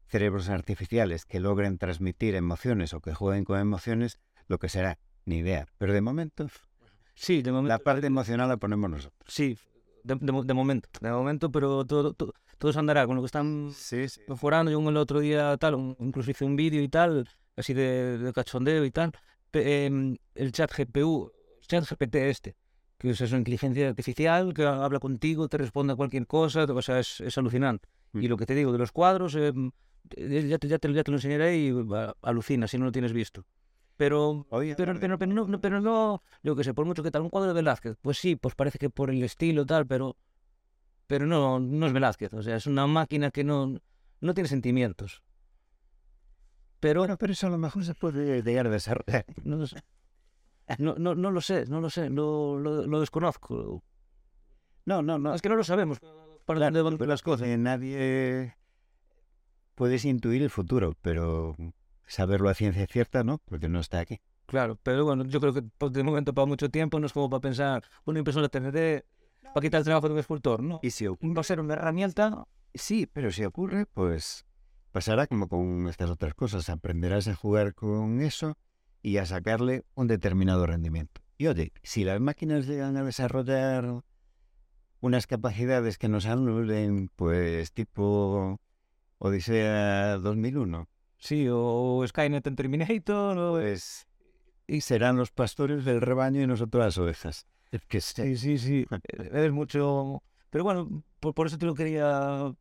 cerebros 0.08 0.48
artificiales 0.48 1.24
que 1.24 1.40
logren 1.40 1.78
transmitir 1.78 2.34
emociones 2.34 2.92
o 2.94 3.00
que 3.00 3.14
jueguen 3.14 3.44
con 3.44 3.58
emociones, 3.58 4.18
lo 4.48 4.58
que 4.58 4.68
será, 4.68 4.98
ni 5.24 5.38
idea. 5.38 5.66
Pero 5.78 5.92
de 5.92 6.00
momento, 6.00 6.48
Sí, 7.14 7.42
de 7.42 7.52
momento. 7.52 7.68
la 7.68 7.78
parte 7.78 8.06
emocional 8.06 8.48
la 8.48 8.56
ponemos 8.56 8.90
nosotros. 8.90 9.20
Sí, 9.26 9.56
de, 10.02 10.16
de 10.16 10.42
de 10.44 10.54
momento. 10.54 10.88
De 11.00 11.10
momento, 11.10 11.50
pero 11.52 11.84
todo, 11.84 12.12
todo, 12.14 12.34
todo 12.58 12.72
se 12.72 12.78
andará 12.78 13.06
con 13.06 13.16
lo 13.16 13.22
que 13.22 13.26
están 13.26 13.70
Sí, 13.72 14.08
sí. 14.08 14.20
mejorando. 14.26 14.70
Yo 14.70 14.80
el 14.88 14.96
otro 14.96 15.20
día, 15.20 15.56
tal, 15.58 15.74
un- 15.76 15.96
incluso 16.00 16.30
hice 16.30 16.44
un 16.44 16.56
vídeo 16.56 16.82
y 16.82 16.88
tal, 16.88 17.28
así 17.56 17.72
de, 17.74 18.18
de 18.18 18.32
cachondeo 18.32 18.84
y 18.84 18.90
tal. 18.90 19.12
Em, 19.52 20.16
el 20.34 20.52
chat 20.52 20.72
GPU, 20.72 21.30
chat 21.68 21.84
GPT 21.84 22.30
este, 22.30 22.56
que 23.02 23.10
es 23.10 23.20
una 23.32 23.38
inteligencia 23.38 23.88
artificial 23.88 24.54
que 24.54 24.64
habla 24.64 25.00
contigo, 25.00 25.48
te 25.48 25.58
responde 25.58 25.92
a 25.92 25.96
cualquier 25.96 26.26
cosa, 26.26 26.64
o 26.64 26.82
sea, 26.82 27.00
es, 27.00 27.20
es 27.20 27.36
alucinante. 27.36 27.88
Y 28.14 28.26
Mm. 28.26 28.30
lo 28.30 28.36
que 28.36 28.46
te 28.46 28.54
digo 28.54 28.70
de 28.72 28.78
los 28.78 28.92
cuadros, 28.92 29.34
eh, 29.34 29.52
ya, 30.16 30.58
te, 30.58 30.68
ya, 30.68 30.78
te, 30.78 30.92
ya 30.92 31.02
te 31.02 31.10
lo 31.10 31.16
enseñaré 31.16 31.56
y 31.58 31.72
va, 31.72 32.16
alucina 32.22 32.68
si 32.68 32.78
no 32.78 32.84
lo 32.86 32.92
tienes 32.92 33.12
visto. 33.12 33.44
Pero 33.96 34.46
pero, 34.50 34.98
pero, 34.98 35.18
pero, 35.18 35.32
no, 35.32 35.46
no- 35.46 35.60
pero 35.60 35.80
no, 35.80 36.22
yo 36.42 36.54
que 36.56 36.64
sé, 36.64 36.72
por 36.74 36.86
mucho 36.86 37.02
que 37.02 37.10
tal, 37.10 37.22
un 37.22 37.28
cuadro 37.30 37.48
de 37.48 37.54
Velázquez, 37.54 37.96
pues 38.00 38.18
sí, 38.18 38.36
pues 38.36 38.54
parece 38.54 38.78
que 38.78 38.88
por 38.90 39.10
el 39.10 39.22
estilo 39.22 39.66
tal, 39.66 39.86
pero 39.86 40.16
pero 41.06 41.26
no, 41.26 41.58
no 41.60 41.86
es 41.86 41.92
Velázquez, 41.92 42.32
o 42.32 42.42
sea, 42.42 42.56
es 42.56 42.66
una 42.66 42.86
máquina 42.86 43.30
que 43.30 43.44
no, 43.44 43.78
no 44.20 44.34
tiene 44.34 44.48
sentimientos. 44.48 45.22
Pero 46.80 47.00
Bueno, 47.00 47.16
pero 47.18 47.32
eso 47.32 47.46
a 47.46 47.50
lo 47.50 47.58
mejor 47.58 47.84
se 47.84 47.94
puede 47.94 48.42
llegar 48.42 48.66
a 48.66 48.70
desarrollar. 48.70 49.24
no, 49.44 49.66
sé. 49.66 49.82
No, 50.78 50.94
no, 50.96 51.14
no 51.14 51.30
lo 51.30 51.40
sé, 51.40 51.66
no 51.66 51.80
lo 51.80 51.90
sé, 51.90 52.10
lo, 52.10 52.58
lo, 52.58 52.86
lo 52.86 53.00
desconozco. 53.00 53.82
No, 54.84 55.02
no, 55.02 55.18
no. 55.18 55.34
Es 55.34 55.42
que 55.42 55.48
no 55.48 55.56
lo 55.56 55.64
sabemos. 55.64 55.98
Para 56.44 56.70
Claro, 56.70 56.90
las 57.06 57.22
cosas. 57.22 57.48
Eh, 57.48 57.56
nadie 57.56 58.56
puedes 59.74 60.04
intuir 60.04 60.42
el 60.42 60.50
futuro, 60.50 60.96
pero 61.00 61.56
saberlo 62.06 62.48
a 62.48 62.54
ciencia 62.54 62.86
cierta 62.86 63.22
no, 63.24 63.38
porque 63.44 63.68
no 63.68 63.80
está 63.80 64.00
aquí. 64.00 64.20
Claro, 64.46 64.78
pero 64.82 65.04
bueno, 65.04 65.24
yo 65.24 65.40
creo 65.40 65.54
que 65.54 65.62
de 65.90 66.02
momento 66.02 66.34
para 66.34 66.46
mucho 66.46 66.68
tiempo 66.68 66.98
no 66.98 67.06
es 67.06 67.12
como 67.12 67.30
para 67.30 67.40
pensar, 67.40 67.84
una 68.04 68.18
impresora 68.18 68.50
3D 68.50 69.04
para 69.54 69.62
quitar 69.62 69.78
el 69.78 69.84
trabajo 69.84 70.08
de 70.08 70.14
un 70.14 70.20
escultor, 70.20 70.62
¿no? 70.62 70.80
Y 70.82 70.90
si 70.90 71.06
ocurre, 71.06 71.34
Va 71.34 71.40
a 71.40 71.44
ser 71.44 71.60
una 71.60 71.74
herramienta 71.74 72.44
sí, 72.74 73.06
pero 73.06 73.30
si 73.30 73.44
ocurre, 73.44 73.86
pues 73.86 74.46
pasará 74.90 75.26
como 75.26 75.48
con 75.48 75.88
estas 75.88 76.10
otras 76.10 76.34
cosas. 76.34 76.68
Aprenderás 76.68 77.28
a 77.28 77.34
jugar 77.34 77.74
con 77.74 78.20
eso 78.20 78.58
y 79.02 79.16
a 79.18 79.26
sacarle 79.26 79.84
un 79.94 80.06
determinado 80.06 80.66
rendimiento. 80.66 81.20
Y 81.38 81.48
oye, 81.48 81.72
si 81.82 82.04
las 82.04 82.20
máquinas 82.20 82.66
llegan 82.66 82.96
a 82.96 83.04
desarrollar 83.04 84.02
unas 85.00 85.26
capacidades 85.26 85.98
que 85.98 86.08
nos 86.08 86.26
anulen, 86.26 87.10
pues 87.16 87.72
tipo 87.72 88.60
Odisea 89.18 90.18
2001, 90.18 90.88
Sí, 91.18 91.46
o 91.48 92.04
Skynet 92.04 92.44
en 92.48 92.56
Terminator, 92.56 93.38
o... 93.38 93.52
pues 93.52 94.08
y 94.66 94.80
serán 94.80 95.16
los 95.16 95.30
pastores 95.30 95.84
del 95.84 96.00
rebaño 96.00 96.40
y 96.40 96.46
nosotros 96.46 96.84
las 96.84 96.98
ovejas. 96.98 97.46
Es 97.70 97.82
que 97.86 98.00
Sí, 98.00 98.36
sí, 98.36 98.58
sí. 98.58 98.86
Es 99.32 99.52
mucho... 99.52 100.22
Pero 100.50 100.64
bueno, 100.64 101.04
por, 101.20 101.34
por 101.34 101.46
eso 101.46 101.58
te 101.58 101.66
lo 101.66 101.74
quería... 101.74 102.54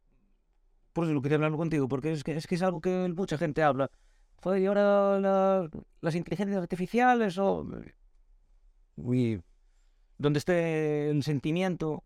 Por 0.93 1.05
eso 1.05 1.13
lo 1.13 1.21
quería 1.21 1.37
hablar 1.37 1.53
contigo, 1.53 1.87
porque 1.87 2.11
es 2.11 2.23
que 2.23 2.35
es, 2.35 2.47
que 2.47 2.55
es 2.55 2.61
algo 2.61 2.81
que 2.81 3.11
mucha 3.15 3.37
gente 3.37 3.63
habla. 3.63 3.89
Joder, 4.41 4.61
y 4.61 4.65
ahora 4.65 5.19
la- 5.19 5.69
las 6.01 6.15
inteligencias 6.15 6.61
artificiales 6.61 7.37
o... 7.37 7.65
Uy, 8.95 9.41
donde 10.17 10.39
esté 10.39 11.09
el 11.09 11.23
sentimiento... 11.23 12.01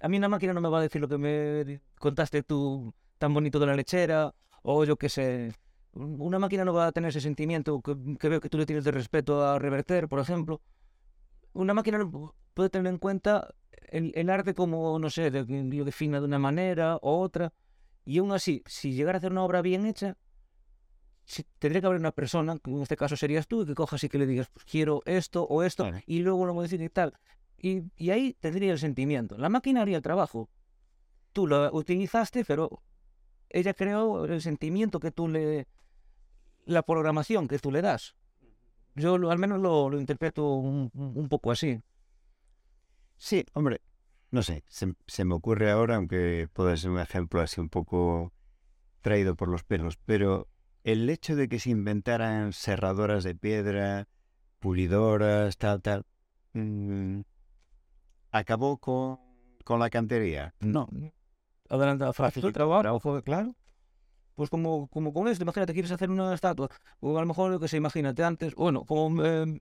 A 0.00 0.08
mí 0.08 0.16
una 0.16 0.28
máquina 0.28 0.52
no 0.52 0.60
me 0.60 0.68
va 0.68 0.78
a 0.78 0.82
decir 0.82 1.00
lo 1.00 1.08
que 1.08 1.18
me 1.18 1.80
contaste 1.98 2.42
tú 2.42 2.92
tan 3.18 3.32
bonito 3.34 3.60
de 3.60 3.66
la 3.66 3.76
lechera, 3.76 4.34
o 4.62 4.84
yo 4.84 4.96
qué 4.96 5.08
sé... 5.08 5.52
Una 5.94 6.38
máquina 6.38 6.64
no 6.64 6.72
va 6.72 6.86
a 6.86 6.92
tener 6.92 7.10
ese 7.10 7.20
sentimiento 7.20 7.82
que, 7.82 7.94
que 8.18 8.28
veo 8.30 8.40
que 8.40 8.48
tú 8.48 8.56
le 8.56 8.64
tienes 8.64 8.84
de 8.84 8.90
respeto 8.90 9.44
a 9.44 9.58
reverter, 9.58 10.08
por 10.08 10.20
ejemplo. 10.20 10.62
Una 11.52 11.74
máquina 11.74 11.98
no 11.98 12.34
puede 12.54 12.70
tener 12.70 12.90
en 12.90 12.98
cuenta 12.98 13.54
el, 13.90 14.10
el 14.14 14.30
arte 14.30 14.54
como, 14.54 14.98
no 14.98 15.10
sé, 15.10 15.30
lo 15.30 15.84
defina 15.84 16.18
de 16.18 16.24
una 16.24 16.38
manera 16.38 16.96
o 16.96 17.20
otra. 17.20 17.52
Y 18.06 18.18
aún 18.18 18.32
así, 18.32 18.62
si 18.64 18.94
llegara 18.94 19.16
a 19.16 19.18
hacer 19.18 19.32
una 19.32 19.44
obra 19.44 19.60
bien 19.60 19.84
hecha, 19.84 20.16
si- 21.24 21.44
tendría 21.58 21.80
que 21.80 21.86
haber 21.86 22.00
una 22.00 22.12
persona, 22.12 22.58
que 22.58 22.70
en 22.70 22.82
este 22.82 22.96
caso 22.96 23.16
serías 23.16 23.46
tú, 23.48 23.64
que 23.66 23.74
cojas 23.74 24.02
y 24.04 24.08
que 24.08 24.18
le 24.18 24.26
digas, 24.26 24.48
pues 24.52 24.64
quiero 24.64 25.02
esto 25.06 25.44
o 25.44 25.62
esto, 25.62 25.90
y 26.06 26.20
luego 26.20 26.46
lo 26.46 26.54
modifique 26.54 26.84
y 26.84 26.88
tal. 26.88 27.14
Y, 27.58 27.82
y 27.96 28.10
ahí 28.10 28.34
tendría 28.40 28.72
el 28.72 28.78
sentimiento. 28.78 29.38
La 29.38 29.48
máquina 29.48 29.82
haría 29.82 29.96
el 29.98 30.02
trabajo. 30.02 30.50
Tú 31.32 31.46
lo 31.46 31.72
utilizaste, 31.74 32.44
pero 32.44 32.82
ella 33.50 33.74
creó 33.74 34.24
el 34.24 34.40
sentimiento 34.42 34.98
que 35.00 35.10
tú 35.12 35.28
le... 35.28 35.66
la 36.64 36.82
programación 36.82 37.48
que 37.48 37.58
tú 37.58 37.70
le 37.70 37.82
das. 37.82 38.16
Yo 38.94 39.16
lo- 39.18 39.30
al 39.30 39.38
menos 39.38 39.60
lo, 39.60 39.88
lo 39.90 39.98
interpreto 40.00 40.54
un, 40.54 40.90
poco 41.30 41.50
así. 41.52 41.80
Sí, 43.16 43.44
hombre, 43.54 43.80
no 44.30 44.42
sé, 44.42 44.64
se, 44.68 44.94
se 45.06 45.24
me 45.24 45.34
ocurre 45.34 45.70
ahora, 45.70 45.96
aunque 45.96 46.48
puede 46.52 46.76
ser 46.76 46.90
un 46.90 46.98
ejemplo 46.98 47.40
así 47.40 47.60
un 47.60 47.68
poco 47.68 48.32
traído 49.00 49.36
por 49.36 49.48
los 49.48 49.64
pelos, 49.64 49.96
pero 50.04 50.48
el 50.84 51.08
hecho 51.10 51.36
de 51.36 51.48
que 51.48 51.58
se 51.58 51.70
inventaran 51.70 52.52
serradoras 52.52 53.24
de 53.24 53.34
piedra, 53.34 54.08
pulidoras, 54.60 55.56
tal, 55.56 55.80
tal, 55.82 56.04
mm, 56.54 57.20
acabó 58.30 58.78
con, 58.78 59.18
con 59.64 59.80
la 59.80 59.90
cantería. 59.90 60.54
No. 60.60 60.88
Adelanta 61.68 62.12
fácil 62.12 62.44
el 62.46 62.52
trabajo, 62.52 63.22
claro. 63.22 63.54
Pues 64.34 64.48
como, 64.50 64.88
como 64.88 65.12
con 65.12 65.28
esto, 65.28 65.44
imagínate, 65.44 65.72
quieres 65.74 65.90
hacer 65.92 66.10
una 66.10 66.32
estatua, 66.34 66.68
o 67.00 67.16
a 67.16 67.20
lo 67.20 67.26
mejor, 67.26 67.50
lo 67.50 67.60
que 67.60 67.68
se 67.68 67.76
imagínate 67.76 68.24
antes, 68.24 68.54
bueno, 68.54 68.84
como 68.84 69.22
eh, 69.24 69.60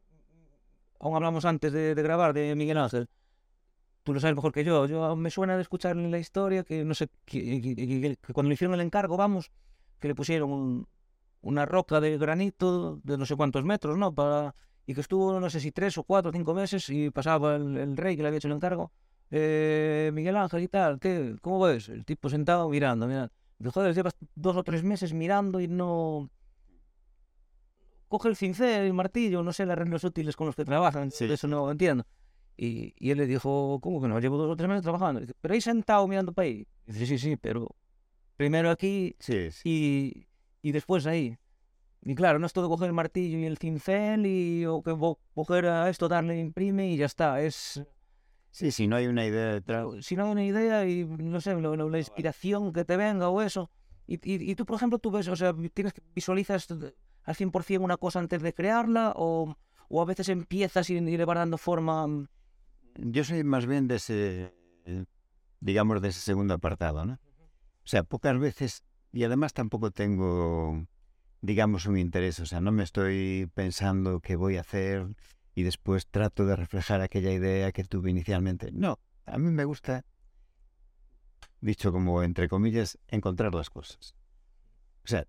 aún 1.00 1.16
hablamos 1.16 1.44
antes 1.46 1.74
de, 1.74 1.94
de 1.94 2.02
grabar 2.04 2.34
de 2.34 2.56
Miguel 2.56 2.78
Ángel, 2.78 3.10
tú 4.04 4.14
lo 4.14 4.20
sabes 4.22 4.36
mejor 4.36 4.54
que 4.54 4.64
yo, 4.64 4.86
yo 4.88 5.16
me 5.18 5.30
suena 5.30 5.56
de 5.58 5.62
escuchar 5.62 5.98
en 5.98 6.10
la 6.10 6.20
historia 6.20 6.64
que, 6.64 6.86
no 6.86 6.94
sé, 6.94 7.10
que, 7.26 7.62
que- 7.62 7.76
que- 7.76 8.18
que 8.22 8.34
cuando 8.34 8.48
le 8.50 8.54
hicieron 8.54 8.74
el 8.76 8.82
encargo, 8.82 9.18
vamos, 9.18 9.52
que 10.00 10.08
le 10.08 10.16
pusieron 10.16 10.52
un- 10.52 10.88
una 11.42 11.66
roca 11.66 12.00
de 12.00 12.18
granito 12.18 13.00
de 13.04 13.18
no 13.18 13.26
sé 13.26 13.36
cuántos 13.36 13.64
metros, 13.64 13.98
¿no? 13.98 14.14
Para, 14.14 14.56
y 14.86 14.94
que 14.94 15.02
estuvo, 15.02 15.39
no 15.39 15.50
sé 15.50 15.60
si 15.60 15.72
tres 15.72 15.98
o 15.98 16.04
cuatro 16.04 16.30
o 16.30 16.34
cinco 16.34 16.54
meses 16.54 16.89
y 16.89 17.10
pasaba 17.10 17.56
el, 17.56 17.78
el 17.78 17.98
rey 17.98 18.16
que 18.16 18.22
le 18.24 18.28
había 18.30 18.38
hecho 18.38 18.48
el 18.48 18.56
encargo 18.56 18.92
eh, 19.34 20.12
Miguel 20.14 20.36
Ángel 20.36 20.62
y 20.64 20.68
tal, 20.68 21.00
¿qué? 21.00 21.36
¿Cómo 21.42 21.60
ves? 21.62 21.88
El 21.89 22.04
tipo 22.06 22.30
sentado 22.30 22.68
mirando, 22.70 23.08
mirando. 23.08 23.32
Dice, 23.58 23.72
joder, 23.72 23.96
llevas 23.96 24.16
dos 24.36 24.58
o 24.58 24.64
tres 24.64 24.84
meses 24.84 25.14
mirando 25.14 25.60
y 25.62 25.68
no... 25.68 26.30
Coge 28.10 28.28
el 28.28 28.36
cincel, 28.36 28.84
el 28.88 28.94
martillo, 28.94 29.42
no 29.42 29.54
sé, 29.54 29.66
las 29.66 29.78
reglas 29.78 30.04
útiles 30.04 30.36
con 30.36 30.48
los 30.48 30.56
que 30.56 30.66
trabajan, 30.66 31.12
Sí. 31.12 31.26
eso 31.32 31.48
no 31.48 31.66
lo 31.68 31.72
entiendo. 31.72 32.06
Y, 32.58 32.94
y 33.00 33.12
él 33.12 33.18
le 33.20 33.26
dijo, 33.26 33.80
¿cómo 33.82 34.02
que 34.02 34.10
no? 34.10 34.20
Llevo 34.20 34.36
dos 34.38 34.52
o 34.52 34.56
tres 34.58 34.68
meses 34.68 34.84
trabajando. 34.84 35.22
Dice, 35.22 35.34
pero 35.39 35.54
ahí 35.54 35.62
sentado 35.62 36.06
mirando 36.08 36.34
para 36.34 36.48
ahí. 36.48 36.68
Dice, 36.86 37.06
sí, 37.06 37.18
sí, 37.18 37.38
pero 37.38 37.70
primero 38.36 38.70
aquí 38.70 39.16
Sí, 39.20 39.50
sí. 39.52 39.62
y, 39.64 40.28
y 40.62 40.72
después 40.72 41.05
ahí. 41.05 41.38
Y 42.03 42.16
claro, 42.16 42.39
no 42.39 42.47
es 42.47 42.53
todo 42.53 42.68
coger 42.70 42.88
el 42.88 42.93
martillo 42.93 43.38
y 43.38 43.45
el 43.45 43.57
cincel 43.57 44.26
y 44.26 44.66
o 44.66 44.82
que 44.82 44.95
coger 45.36 45.68
a 45.68 45.89
esto, 45.89 46.07
darle 46.07 46.39
imprime 46.39 46.89
y 46.91 46.97
ya 46.97 47.05
está. 47.05 47.41
Es, 47.41 47.84
Sí, 48.53 48.72
si 48.72 48.86
no 48.86 48.97
hay 48.97 49.07
una 49.07 49.26
idea 49.26 49.53
detrás. 49.53 49.88
Si 50.01 50.16
no 50.18 50.26
hay 50.26 50.32
una 50.32 50.43
idea 50.43 50.86
y, 50.86 51.05
no 51.05 51.39
sé, 51.39 51.53
lo- 51.55 51.89
la 51.89 51.97
inspiración 51.97 52.74
que 52.74 52.84
te 52.84 52.97
venga 52.97 53.30
o 53.30 53.41
eso. 53.41 53.72
Y, 54.07 54.16
y- 54.16 54.51
y 54.51 54.55
tú, 54.55 54.66
por 54.66 54.76
ejemplo, 54.76 54.99
tú 54.99 55.09
ves, 55.09 55.30
o 55.30 55.36
sea, 55.38 55.55
tienes 55.74 55.93
que 55.93 56.01
visualizas 56.14 56.68
al 57.24 57.36
100% 57.36 57.86
una 57.86 57.95
cosa 57.95 58.20
antes 58.20 58.41
de 58.41 58.53
crearla 58.53 59.14
o, 59.16 59.55
o 59.88 60.01
a 60.01 60.05
veces 60.05 60.28
empiezas 60.28 60.89
y, 60.89 60.95
y 60.97 61.18
le 61.18 61.24
vas 61.24 61.38
dando 61.38 61.57
forma. 61.57 62.05
mm, 62.07 62.28
Yo 62.95 63.24
soy 63.24 63.43
más 63.45 63.66
bien 63.66 63.88
de 63.88 63.95
ese, 63.95 64.53
eh, 64.86 65.05
digamos, 65.62 66.01
de 66.01 66.09
ese 66.09 66.20
segundo 66.20 66.53
apartado, 66.53 67.05
¿no? 67.05 67.14
O 67.14 67.88
sea, 67.88 68.03
pocas 68.03 68.38
veces, 68.38 68.84
y 69.12 69.24
además 69.24 69.53
tampoco 69.53 69.91
tengo, 69.91 70.86
digamos, 71.41 71.86
un 71.86 71.97
interés, 71.97 72.39
o 72.39 72.45
sea, 72.45 72.62
no 72.62 72.72
me 72.72 72.84
estoy 72.84 73.49
pensando 73.53 74.20
qué 74.22 74.36
voy 74.36 74.57
a 74.57 74.62
hacer 74.62 75.07
y 75.53 75.64
después 75.64 76.07
trato 76.07 76.45
de 76.45 76.55
reflejar 76.55 77.01
aquella 77.01 77.32
idea 77.32 77.72
que 77.72 77.84
tuve 77.84 78.09
inicialmente. 78.09 78.72
No, 78.72 78.99
a 79.26 79.38
mí 79.38 79.51
me 79.51 79.66
gusta, 79.66 80.05
dicho 81.59 81.91
como 81.91 82.24
entre 82.24 82.47
comillas, 82.47 82.97
encontrar 83.07 83.53
las 83.53 83.70
cosas. 83.70 84.16
O 85.03 85.07
sea, 85.07 85.28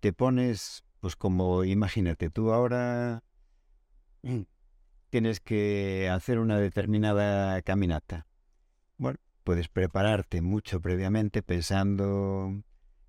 te 0.00 0.12
pones, 0.12 0.84
pues 1.00 1.16
como 1.16 1.64
imagínate, 1.64 2.30
tú 2.30 2.52
ahora 2.52 3.24
tienes 5.10 5.40
que 5.40 6.08
hacer 6.08 6.38
una 6.38 6.58
determinada 6.58 7.60
caminata. 7.62 8.26
Bueno, 8.96 9.18
puedes 9.42 9.68
prepararte 9.68 10.40
mucho 10.40 10.80
previamente 10.80 11.42
pensando 11.42 12.62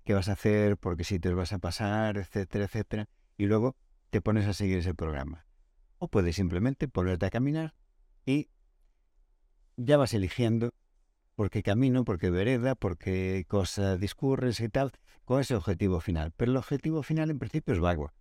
qué 0.06 0.14
vas 0.14 0.28
a 0.30 0.32
hacer, 0.32 0.78
por 0.78 0.96
qué 0.96 1.04
sitios 1.04 1.34
vas 1.34 1.52
a 1.52 1.58
pasar, 1.58 2.16
etcétera, 2.16 2.64
etcétera, 2.64 3.08
y 3.36 3.44
luego 3.46 3.76
te 4.10 4.22
pones 4.22 4.46
a 4.46 4.54
seguir 4.54 4.78
ese 4.78 4.94
programa. 4.94 5.44
O 5.98 6.08
puedes 6.08 6.36
simplemente 6.36 6.88
ponerte 6.88 7.26
a 7.26 7.30
caminar 7.30 7.74
y 8.24 8.48
ya 9.76 9.96
vas 9.98 10.14
eligiendo 10.14 10.70
por 11.34 11.50
qué 11.50 11.62
camino, 11.62 12.04
por 12.04 12.18
qué 12.18 12.30
vereda, 12.30 12.74
por 12.76 12.96
qué 12.96 13.44
cosa 13.48 13.96
discurres 13.98 14.60
y 14.60 14.68
tal, 14.68 14.92
con 15.24 15.40
ese 15.40 15.54
objetivo 15.54 16.00
final. 16.00 16.32
Pero 16.36 16.52
el 16.52 16.56
objetivo 16.56 17.02
final 17.02 17.30
en 17.30 17.38
principio 17.38 17.74
es 17.74 17.80
vago. 17.80 18.12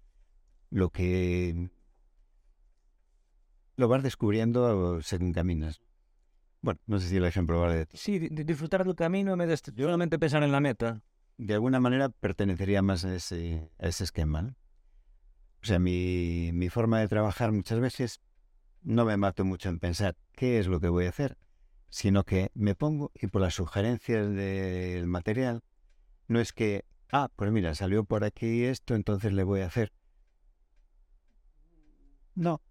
Lo 0.70 0.90
que 0.90 1.70
lo 3.78 3.88
vas 3.88 4.04
descubriendo 4.04 5.02
según 5.02 5.34
caminas. 5.34 5.82
Bueno, 6.62 6.80
no 6.88 7.00
sé 7.00 7.10
si 7.10 7.18
el 7.18 7.26
ejemplo 7.26 7.62
vale 7.62 7.76
de 7.76 7.86
ti. 7.86 7.98
Sí, 7.98 8.18
di- 8.20 8.30
di- 8.30 8.44
disfrutar 8.44 8.84
del 8.84 8.96
camino 8.96 9.34
en 9.34 9.40
vez 9.40 9.62
de 9.64 9.84
solamente 9.84 10.18
pensar 10.18 10.42
en 10.44 10.52
la 10.52 10.60
meta. 10.60 11.04
De 11.38 11.54
alguna 11.54 11.80
manera 11.80 12.10
pertenecería 12.10 12.82
más 12.82 13.04
a 13.06 13.14
ese, 13.14 13.70
esquema. 13.80 14.56
O 15.62 15.66
sea, 15.66 15.80
mi, 15.80 16.52
mi 16.54 16.70
forma 16.70 17.00
de 17.00 17.08
trabajar 17.08 17.52
muchas 17.52 17.80
veces 17.80 18.22
no 18.84 19.04
me 19.04 19.18
mato 19.18 19.44
mucho 19.44 19.70
en 19.70 19.80
pensar 19.80 20.16
qué 20.34 20.60
es 20.60 20.68
lo 20.68 20.80
que 20.80 20.90
voy 20.90 21.06
a 21.06 21.10
hacer, 21.10 21.38
sino 21.90 22.24
que 22.24 22.52
me 22.54 22.76
pongo 22.76 23.12
y 23.16 23.28
por 23.28 23.42
las 23.42 23.56
sugerencias 23.56 24.34
del 24.34 25.08
material, 25.08 25.64
no 26.28 26.40
es 26.40 26.54
que, 26.54 26.86
ah, 27.12 27.30
pues 27.36 27.52
mira, 27.52 27.74
salió 27.76 28.04
por 28.04 28.24
aquí 28.24 28.64
esto, 28.64 28.96
entonces 28.96 29.34
le 29.34 29.44
voy 29.44 29.62
a 29.62 29.68
hacer. 29.68 29.92
No, 32.36 32.62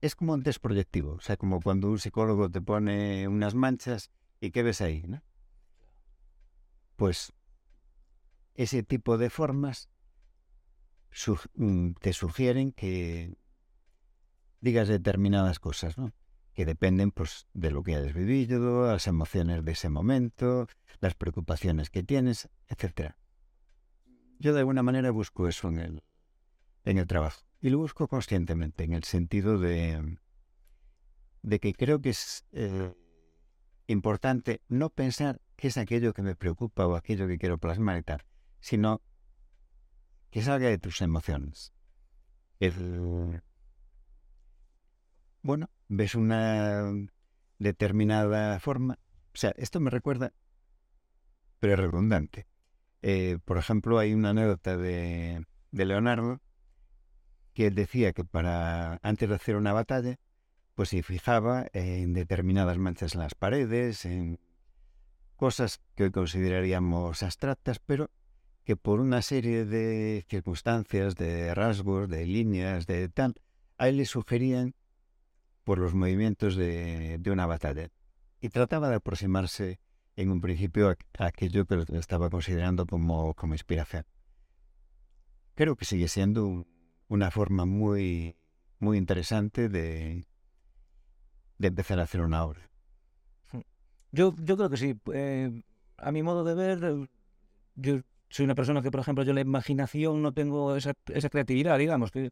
es 0.00 0.14
como 0.14 0.32
un 0.32 0.42
test 0.42 0.60
proyectivo, 0.60 1.12
o 1.14 1.20
sea, 1.20 1.36
como 1.36 1.60
cuando 1.60 1.88
un 1.88 1.98
psicólogo 1.98 2.50
te 2.50 2.60
pone 2.60 3.28
unas 3.28 3.54
manchas 3.54 4.10
y 4.40 4.50
qué 4.50 4.62
ves 4.62 4.80
ahí, 4.80 5.02
¿no? 5.06 5.22
Pues 6.96 7.32
ese 8.58 8.82
tipo 8.82 9.18
de 9.18 9.30
formas 9.30 9.88
mm, 11.54 11.92
te 12.00 12.12
sugieren 12.12 12.72
que 12.72 13.38
digas 14.60 14.88
determinadas 14.88 15.60
cosas, 15.60 15.96
¿no? 15.96 16.12
Que 16.54 16.66
dependen 16.66 17.12
pues, 17.12 17.46
de 17.54 17.70
lo 17.70 17.84
que 17.84 17.94
hayas 17.94 18.12
vivido, 18.12 18.88
las 18.88 19.06
emociones 19.06 19.64
de 19.64 19.72
ese 19.72 19.88
momento, 19.88 20.66
las 20.98 21.14
preocupaciones 21.14 21.88
que 21.88 22.02
tienes, 22.02 22.48
etcétera. 22.66 23.16
Yo 24.40 24.52
de 24.52 24.58
alguna 24.58 24.82
manera 24.82 25.12
busco 25.12 25.46
eso 25.46 25.68
en 25.68 25.78
el, 25.78 26.02
en 26.84 26.98
el 26.98 27.06
trabajo. 27.06 27.42
Y 27.60 27.70
lo 27.70 27.78
busco 27.78 28.08
conscientemente, 28.08 28.82
en 28.82 28.92
el 28.92 29.04
sentido 29.04 29.58
de, 29.58 30.18
de 31.42 31.60
que 31.60 31.74
creo 31.74 32.00
que 32.00 32.10
es 32.10 32.44
eh, 32.50 32.92
importante 33.86 34.62
no 34.68 34.90
pensar 34.90 35.40
qué 35.54 35.68
es 35.68 35.76
aquello 35.76 36.12
que 36.12 36.22
me 36.22 36.34
preocupa 36.34 36.88
o 36.88 36.96
aquello 36.96 37.28
que 37.28 37.38
quiero 37.38 37.58
plasmar 37.58 37.98
y 37.98 38.02
tal, 38.02 38.24
sino 38.60 39.02
que 40.30 40.42
salga 40.42 40.68
de 40.68 40.78
tus 40.78 41.00
emociones. 41.00 41.72
Bueno, 45.42 45.70
ves 45.88 46.14
una 46.14 46.92
determinada 47.58 48.58
forma. 48.60 48.98
O 49.34 49.36
sea, 49.36 49.52
esto 49.56 49.80
me 49.80 49.90
recuerda, 49.90 50.32
pero 51.60 51.74
es 51.74 51.78
redundante. 51.78 52.46
Eh, 53.02 53.38
por 53.44 53.58
ejemplo, 53.58 53.98
hay 53.98 54.12
una 54.12 54.30
anécdota 54.30 54.76
de, 54.76 55.46
de 55.70 55.84
Leonardo 55.84 56.40
que 57.54 57.66
él 57.66 57.74
decía 57.74 58.12
que 58.12 58.24
para 58.24 58.98
antes 59.02 59.28
de 59.28 59.34
hacer 59.34 59.56
una 59.56 59.72
batalla, 59.72 60.18
pues 60.74 60.90
se 60.90 61.02
fijaba 61.02 61.66
en 61.72 62.12
determinadas 62.12 62.78
manchas 62.78 63.14
en 63.14 63.20
las 63.20 63.34
paredes, 63.34 64.04
en 64.04 64.38
cosas 65.34 65.80
que 65.96 66.04
hoy 66.04 66.10
consideraríamos 66.12 67.22
abstractas, 67.22 67.80
pero 67.80 68.10
que 68.68 68.76
por 68.76 69.00
una 69.00 69.22
serie 69.22 69.64
de 69.64 70.26
circunstancias, 70.28 71.14
de 71.16 71.54
rasgos, 71.54 72.06
de 72.06 72.26
líneas, 72.26 72.86
de 72.86 73.08
tal, 73.08 73.32
a 73.78 73.88
él 73.88 73.96
le 73.96 74.04
sugerían 74.04 74.74
por 75.64 75.78
los 75.78 75.94
movimientos 75.94 76.54
de, 76.54 77.16
de 77.16 77.30
una 77.30 77.46
batalla. 77.46 77.88
Y 78.42 78.50
trataba 78.50 78.90
de 78.90 78.96
aproximarse 78.96 79.80
en 80.16 80.30
un 80.30 80.42
principio 80.42 80.90
a, 80.90 80.98
aquello 81.24 81.64
que 81.64 81.82
estaba 81.96 82.28
considerando 82.28 82.84
como, 82.84 83.32
como 83.32 83.54
inspiración. 83.54 84.04
Creo 85.54 85.74
que 85.74 85.86
sigue 85.86 86.08
siendo 86.08 86.46
un- 86.46 86.66
una 87.08 87.30
forma 87.30 87.64
muy, 87.64 88.36
muy 88.80 88.98
interesante 88.98 89.70
de, 89.70 90.26
de 91.56 91.68
empezar 91.68 91.98
a 92.00 92.02
hacer 92.02 92.20
una 92.20 92.44
obra. 92.44 92.68
Yo, 94.12 94.34
yo 94.36 94.58
creo 94.58 94.68
que 94.68 94.76
sí. 94.76 94.94
eh, 95.14 95.62
a 95.96 96.12
mi 96.12 96.22
modo 96.22 96.44
de 96.44 96.54
ver, 96.54 96.84
eh, 96.84 97.08
yo 97.76 98.00
soy 98.30 98.44
una 98.44 98.54
persona 98.54 98.82
que, 98.82 98.90
por 98.90 99.00
ejemplo, 99.00 99.24
yo 99.24 99.32
la 99.32 99.40
imaginación 99.40 100.22
no 100.22 100.32
tengo 100.32 100.76
esa, 100.76 100.92
esa 101.14 101.28
creatividad, 101.30 101.78
digamos, 101.78 102.10
que 102.10 102.30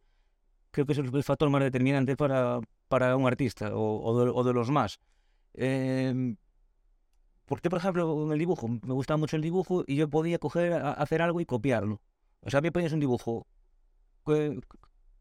creo 0.72 0.86
que 0.86 0.92
es 0.92 0.98
el, 0.98 1.24
factor 1.24 1.50
más 1.50 1.62
determinante 1.62 2.16
para, 2.16 2.60
para 2.88 3.16
un 3.16 3.26
artista 3.26 3.74
o, 3.76 4.02
o 4.04 4.24
de, 4.24 4.32
o 4.34 4.44
de 4.44 4.52
los 4.54 4.70
más. 4.70 5.00
Eh, 5.54 6.34
porque, 7.46 7.70
por 7.70 7.78
ejemplo, 7.78 8.24
en 8.24 8.32
el 8.32 8.38
dibujo, 8.38 8.68
me 8.68 8.92
gustaba 8.94 9.18
mucho 9.18 9.36
el 9.36 9.42
dibujo 9.42 9.84
y 9.86 9.96
yo 9.96 10.08
podía 10.08 10.38
coger, 10.38 10.72
a- 10.72 10.92
hacer 10.92 11.22
algo 11.22 11.40
y 11.40 11.46
copiarlo. 11.46 12.00
O 12.40 12.50
sea, 12.50 12.60
me 12.60 12.72
ponías 12.72 12.92
un 12.92 13.00
dibujo, 13.00 13.46
que- 14.26 14.60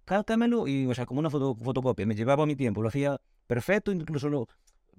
cálcamelo 0.06 0.68
y, 0.68 0.88
o 0.88 0.96
sea, 0.96 1.06
como 1.06 1.20
una 1.22 1.30
foto- 1.32 1.56
fotocopia, 1.56 2.06
me 2.08 2.16
llevaba 2.16 2.46
mi 2.46 2.56
tiempo, 2.56 2.82
lo 2.82 2.90
hacía 2.90 3.20
perfecto, 3.48 3.92
incluso 3.92 4.30
lo, 4.30 4.48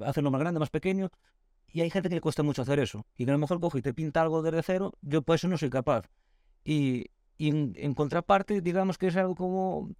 hacerlo 0.00 0.30
más 0.30 0.40
grande, 0.40 0.60
más 0.60 0.70
pequeño, 0.70 1.10
y 1.76 1.82
hay 1.82 1.90
gente 1.90 2.08
que 2.08 2.14
le 2.14 2.22
cuesta 2.22 2.42
mucho 2.42 2.62
hacer 2.62 2.78
eso. 2.78 3.04
Y 3.18 3.26
que 3.26 3.30
a 3.30 3.34
lo 3.34 3.38
mejor 3.38 3.60
coge 3.60 3.80
y 3.80 3.82
te 3.82 3.92
pinta 3.92 4.22
algo 4.22 4.40
desde 4.40 4.62
cero. 4.62 4.94
Yo 5.02 5.20
por 5.20 5.34
eso 5.34 5.46
no 5.46 5.58
soy 5.58 5.68
capaz. 5.68 6.08
Y, 6.64 7.04
y 7.36 7.50
en, 7.50 7.74
en 7.76 7.92
contraparte, 7.92 8.62
digamos 8.62 8.96
que 8.96 9.08
es 9.08 9.16
algo 9.16 9.34
como... 9.34 9.90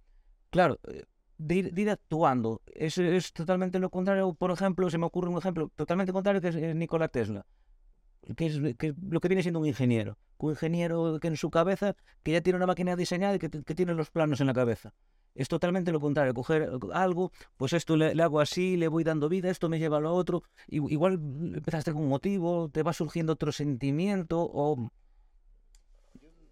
Claro, 0.49 0.79
eh, 0.87 1.03
de 1.37 1.55
ir, 1.55 1.71
de 1.71 1.81
ir 1.83 1.91
actuando. 1.91 2.63
Es, 2.65 2.97
es 2.97 3.31
totalmente 3.31 3.77
lo 3.77 3.91
contrario. 3.91 4.33
Por 4.33 4.49
ejemplo, 4.49 4.89
se 4.89 4.97
me 4.97 5.05
ocurre 5.05 5.29
un 5.29 5.37
ejemplo 5.37 5.71
totalmente 5.75 6.11
contrario 6.11 6.41
que 6.41 6.47
es 6.47 6.55
eh, 6.55 6.73
Nikola 6.73 7.09
Tesla. 7.09 7.45
Que 8.35 8.47
es, 8.47 8.59
que 8.79 8.87
es 8.87 8.95
lo 8.99 9.19
que 9.19 9.27
viene 9.27 9.43
siendo 9.43 9.59
un 9.59 9.67
ingeniero. 9.67 10.17
Un 10.39 10.53
ingeniero 10.53 11.19
que 11.19 11.27
en 11.27 11.37
su 11.37 11.51
cabeza, 11.51 11.95
que 12.23 12.31
ya 12.31 12.41
tiene 12.41 12.57
una 12.57 12.65
máquina 12.65 12.95
diseñada 12.95 13.35
y 13.35 13.39
que, 13.39 13.51
que 13.51 13.75
tiene 13.75 13.93
los 13.93 14.09
planos 14.09 14.41
en 14.41 14.47
la 14.47 14.55
cabeza. 14.55 14.95
Es 15.37 15.47
totalmente 15.47 15.91
lo 15.91 15.99
contrario, 15.99 16.33
coger 16.33 16.69
algo, 16.93 17.31
pues 17.57 17.71
esto 17.73 17.95
le, 17.95 18.13
le 18.15 18.23
hago 18.23 18.39
así, 18.41 18.75
le 18.75 18.87
voy 18.87 19.03
dando 19.03 19.29
vida, 19.29 19.49
esto 19.49 19.69
me 19.69 19.79
lleva 19.79 19.97
a 19.97 20.01
lo 20.01 20.13
otro, 20.13 20.43
igual 20.67 21.13
empezaste 21.55 21.93
con 21.93 22.01
un 22.01 22.09
motivo, 22.09 22.69
te 22.69 22.83
va 22.83 22.91
surgiendo 22.91 23.33
otro 23.33 23.51
sentimiento, 23.51 24.41
o 24.41 24.89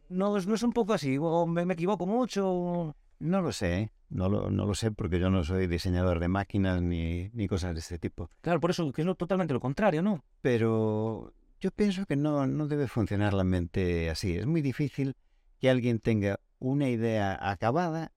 no, 0.09 0.38
es- 0.38 0.47
no 0.47 0.55
es 0.55 0.63
un 0.63 0.71
poco 0.71 0.93
así, 0.93 1.17
o 1.19 1.45
me, 1.47 1.65
me 1.65 1.73
equivoco 1.73 2.05
mucho, 2.05 2.47
o- 2.47 2.95
No 3.19 3.41
lo 3.41 3.51
sé, 3.51 3.77
¿eh? 3.79 3.91
no 4.09 4.29
lo, 4.29 4.51
no 4.51 4.65
lo 4.65 4.75
sé 4.75 4.91
porque 4.91 5.19
yo 5.19 5.29
no 5.29 5.43
soy 5.43 5.67
diseñador 5.67 6.19
de 6.19 6.27
máquinas 6.27 6.81
ni, 6.81 7.29
ni 7.33 7.47
cosas 7.47 7.73
de 7.73 7.79
este 7.79 7.97
tipo. 7.97 8.29
claro, 8.41 8.59
por 8.59 8.69
eso 8.69 8.91
que 8.91 9.01
es 9.01 9.05
lo, 9.05 9.15
totalmente 9.15 9.53
lo 9.53 9.59
contrario, 9.59 10.01
¿no? 10.01 10.23
Pero 10.41 11.33
yo 11.59 11.71
pienso 11.71 12.05
que 12.05 12.15
no, 12.15 12.45
no 12.45 12.67
debe 12.67 12.88
funcionar 12.88 13.33
la 13.33 13.43
mente 13.43 14.09
así. 14.09 14.36
Es 14.36 14.45
muy 14.45 14.61
difícil 14.61 15.15
que 15.59 15.69
alguien 15.69 15.99
tenga 15.99 16.39
una 16.59 16.88
idea 16.89 17.38
acabada, 17.49 18.11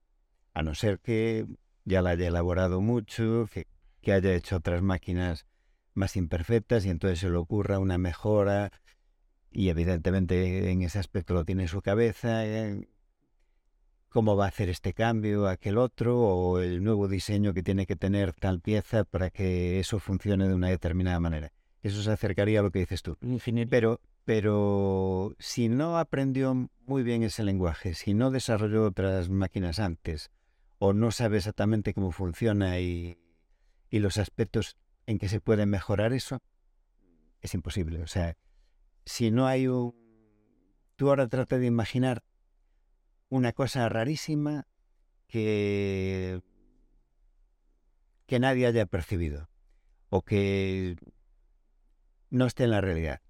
a 0.58 0.62
no 0.62 0.74
ser 0.74 0.98
que 0.98 1.46
ya 1.84 2.02
la 2.02 2.10
haya 2.10 2.26
elaborado 2.26 2.80
mucho, 2.80 3.48
que, 3.52 3.68
que 4.00 4.12
haya 4.12 4.34
hecho 4.34 4.56
otras 4.56 4.82
máquinas 4.82 5.46
más 5.94 6.16
imperfectas 6.16 6.84
y 6.84 6.90
entonces 6.90 7.20
se 7.20 7.30
le 7.30 7.36
ocurra 7.36 7.78
una 7.78 7.96
mejora 7.96 8.72
y 9.52 9.68
evidentemente 9.68 10.70
en 10.70 10.82
ese 10.82 10.98
aspecto 10.98 11.34
lo 11.34 11.44
tiene 11.44 11.62
en 11.62 11.68
su 11.68 11.80
cabeza. 11.80 12.44
eh, 12.44 12.88
cómo 14.08 14.36
va 14.36 14.46
a 14.46 14.48
hacer 14.48 14.68
este 14.68 14.94
cambio, 14.94 15.46
aquel 15.46 15.78
otro, 15.78 16.18
o 16.18 16.58
el 16.58 16.82
nuevo 16.82 17.06
diseño 17.06 17.54
que 17.54 17.62
tiene 17.62 17.86
que 17.86 17.94
tener 17.94 18.32
tal 18.32 18.60
pieza 18.60 19.04
para 19.04 19.30
que 19.30 19.78
eso 19.78 20.00
funcione 20.00 20.48
de 20.48 20.54
una 20.54 20.68
determinada 20.68 21.20
manera. 21.20 21.52
Eso 21.82 22.02
se 22.02 22.10
acercaría 22.10 22.58
a 22.58 22.62
lo 22.64 22.72
que 22.72 22.80
dices 22.80 23.02
tú. 23.02 23.16
Infinito. 23.20 23.70
Pero, 23.70 24.00
pero 24.24 25.36
si 25.38 25.68
no 25.68 25.98
aprendió 25.98 26.68
muy 26.86 27.02
bien 27.04 27.22
ese 27.22 27.44
lenguaje, 27.44 27.94
si 27.94 28.14
no 28.14 28.32
desarrolló 28.32 28.86
otras 28.86 29.28
máquinas 29.28 29.78
antes, 29.78 30.30
o 30.78 30.92
no 30.92 31.10
sabe 31.10 31.38
exactamente 31.38 31.94
cómo 31.94 32.12
funciona 32.12 32.78
y, 32.80 33.18
y 33.90 33.98
los 33.98 34.18
aspectos 34.18 34.76
en 35.06 35.18
que 35.18 35.28
se 35.28 35.40
puede 35.40 35.66
mejorar 35.66 36.12
eso, 36.12 36.42
es 37.40 37.54
imposible. 37.54 38.02
O 38.02 38.06
sea, 38.06 38.36
si 39.04 39.30
no 39.30 39.46
hay 39.46 39.66
un... 39.66 39.94
Tú 40.96 41.08
ahora 41.08 41.28
trata 41.28 41.58
de 41.58 41.66
imaginar 41.66 42.24
una 43.28 43.52
cosa 43.52 43.88
rarísima 43.88 44.66
que, 45.28 46.42
que 48.26 48.40
nadie 48.40 48.66
haya 48.66 48.86
percibido 48.86 49.48
o 50.10 50.22
que 50.22 50.96
no 52.30 52.46
esté 52.46 52.64
en 52.64 52.70
la 52.70 52.80
realidad. 52.80 53.20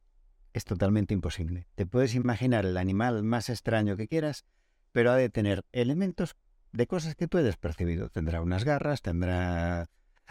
Es 0.52 0.64
totalmente 0.64 1.14
imposible. 1.14 1.68
Te 1.74 1.86
puedes 1.86 2.14
imaginar 2.14 2.64
el 2.64 2.76
animal 2.76 3.22
más 3.22 3.50
extraño 3.50 3.96
que 3.96 4.08
quieras, 4.08 4.44
pero 4.92 5.10
ha 5.10 5.16
de 5.16 5.28
tener 5.28 5.64
elementos 5.72 6.36
de 6.72 6.86
cosas 6.86 7.14
que 7.14 7.28
tú 7.28 7.38
hayas 7.38 7.56
percibido. 7.56 8.08
Tendrá 8.10 8.40
unas 8.42 8.64
garras, 8.64 9.02
tendrá, 9.02 9.88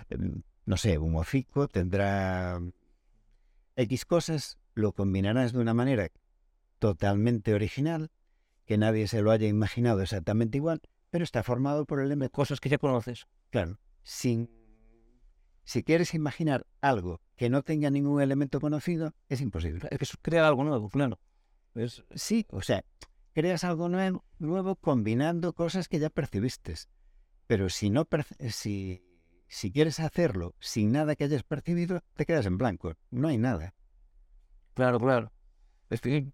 em, 0.09 0.43
no 0.65 0.77
sé, 0.77 0.97
un 0.97 1.15
hocico, 1.15 1.67
tendrá 1.67 2.61
X 3.75 4.05
cosas, 4.05 4.57
lo 4.73 4.93
combinarás 4.93 5.53
de 5.53 5.59
una 5.59 5.73
manera 5.73 6.09
totalmente 6.79 7.53
original, 7.53 8.11
que 8.65 8.77
nadie 8.77 9.07
se 9.07 9.21
lo 9.21 9.31
haya 9.31 9.47
imaginado 9.47 10.01
exactamente 10.01 10.57
igual, 10.57 10.81
pero 11.09 11.23
está 11.23 11.43
formado 11.43 11.85
por 11.85 11.99
elementos. 12.01 12.35
Cosas 12.35 12.59
que 12.59 12.69
ya 12.69 12.77
conoces. 12.77 13.27
Claro, 13.49 13.79
sin, 14.03 14.49
si 15.63 15.83
quieres 15.83 16.13
imaginar 16.13 16.65
algo 16.81 17.21
que 17.35 17.49
no 17.49 17.61
tenga 17.61 17.89
ningún 17.89 18.21
elemento 18.21 18.59
conocido, 18.59 19.13
es 19.29 19.41
imposible. 19.41 19.88
Es 19.91 19.99
que 19.99 20.17
crea 20.21 20.47
algo 20.47 20.63
nuevo, 20.63 20.89
claro. 20.89 21.19
Es, 21.75 22.03
Sí, 22.15 22.45
o 22.49 22.61
sea, 22.61 22.83
creas 23.38 23.63
algo 23.69 23.85
nuevo, 23.95 24.19
nuevo 24.39 24.71
combinando 24.88 25.53
cosas 25.61 25.88
que 25.89 25.99
ya 26.03 26.09
percibiste. 26.19 26.73
Pero 27.49 27.65
si 27.77 27.88
no 27.95 28.01
perce- 28.13 28.38
si, 28.61 28.73
si 29.57 29.67
quieres 29.75 29.97
hacerlo 30.07 30.55
sin 30.59 30.88
nada 30.97 31.15
que 31.15 31.25
hayas 31.25 31.43
percibido, 31.53 31.95
te 32.17 32.25
quedas 32.27 32.47
en 32.47 32.57
blanco. 32.61 32.88
No 33.11 33.27
hay 33.29 33.38
nada. 33.49 33.67
Claro, 34.73 34.99
claro. 34.99 35.31
Es 35.89 36.01
que, 36.01 36.27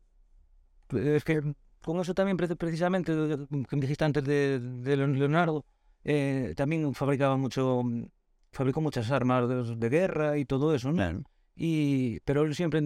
es 0.91 1.23
que 1.23 1.41
con 1.83 1.99
eso 1.99 2.13
también, 2.13 2.37
pre- 2.37 2.55
precisamente, 2.55 3.11
que 3.69 3.75
me 3.75 3.81
dijiste 3.81 4.05
antes 4.05 4.23
de, 4.23 4.59
de 4.59 4.97
Leon- 4.97 5.17
Leonardo, 5.19 5.65
eh, 6.03 6.53
también 6.55 6.93
fabricaba 6.93 7.37
mucho, 7.37 7.83
fabricó 8.51 8.81
muchas 8.81 9.11
armas 9.11 9.47
de, 9.49 9.75
de 9.75 9.89
guerra 9.89 10.37
y 10.37 10.45
todo 10.45 10.73
eso, 10.75 10.91
¿no? 10.91 10.95
Claro. 10.95 11.23
Y, 11.55 12.19
pero 12.21 12.41
él 12.43 12.55
siempre, 12.55 12.81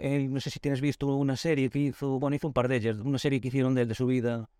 eh, 0.00 0.28
no 0.28 0.40
sé 0.40 0.50
si 0.50 0.60
tienes 0.60 0.80
visto 0.80 1.06
una 1.06 1.36
serie 1.36 1.70
que 1.70 1.78
hizo, 1.78 2.18
bueno, 2.18 2.36
hizo 2.36 2.48
un 2.48 2.52
par 2.52 2.68
de 2.68 2.76
ellas, 2.76 2.98
una 2.98 3.18
serie 3.18 3.40
que 3.40 3.48
hicieron 3.48 3.74
de 3.74 3.82
él, 3.82 3.88
de 3.88 3.94
su 3.94 4.06
vida, 4.06 4.50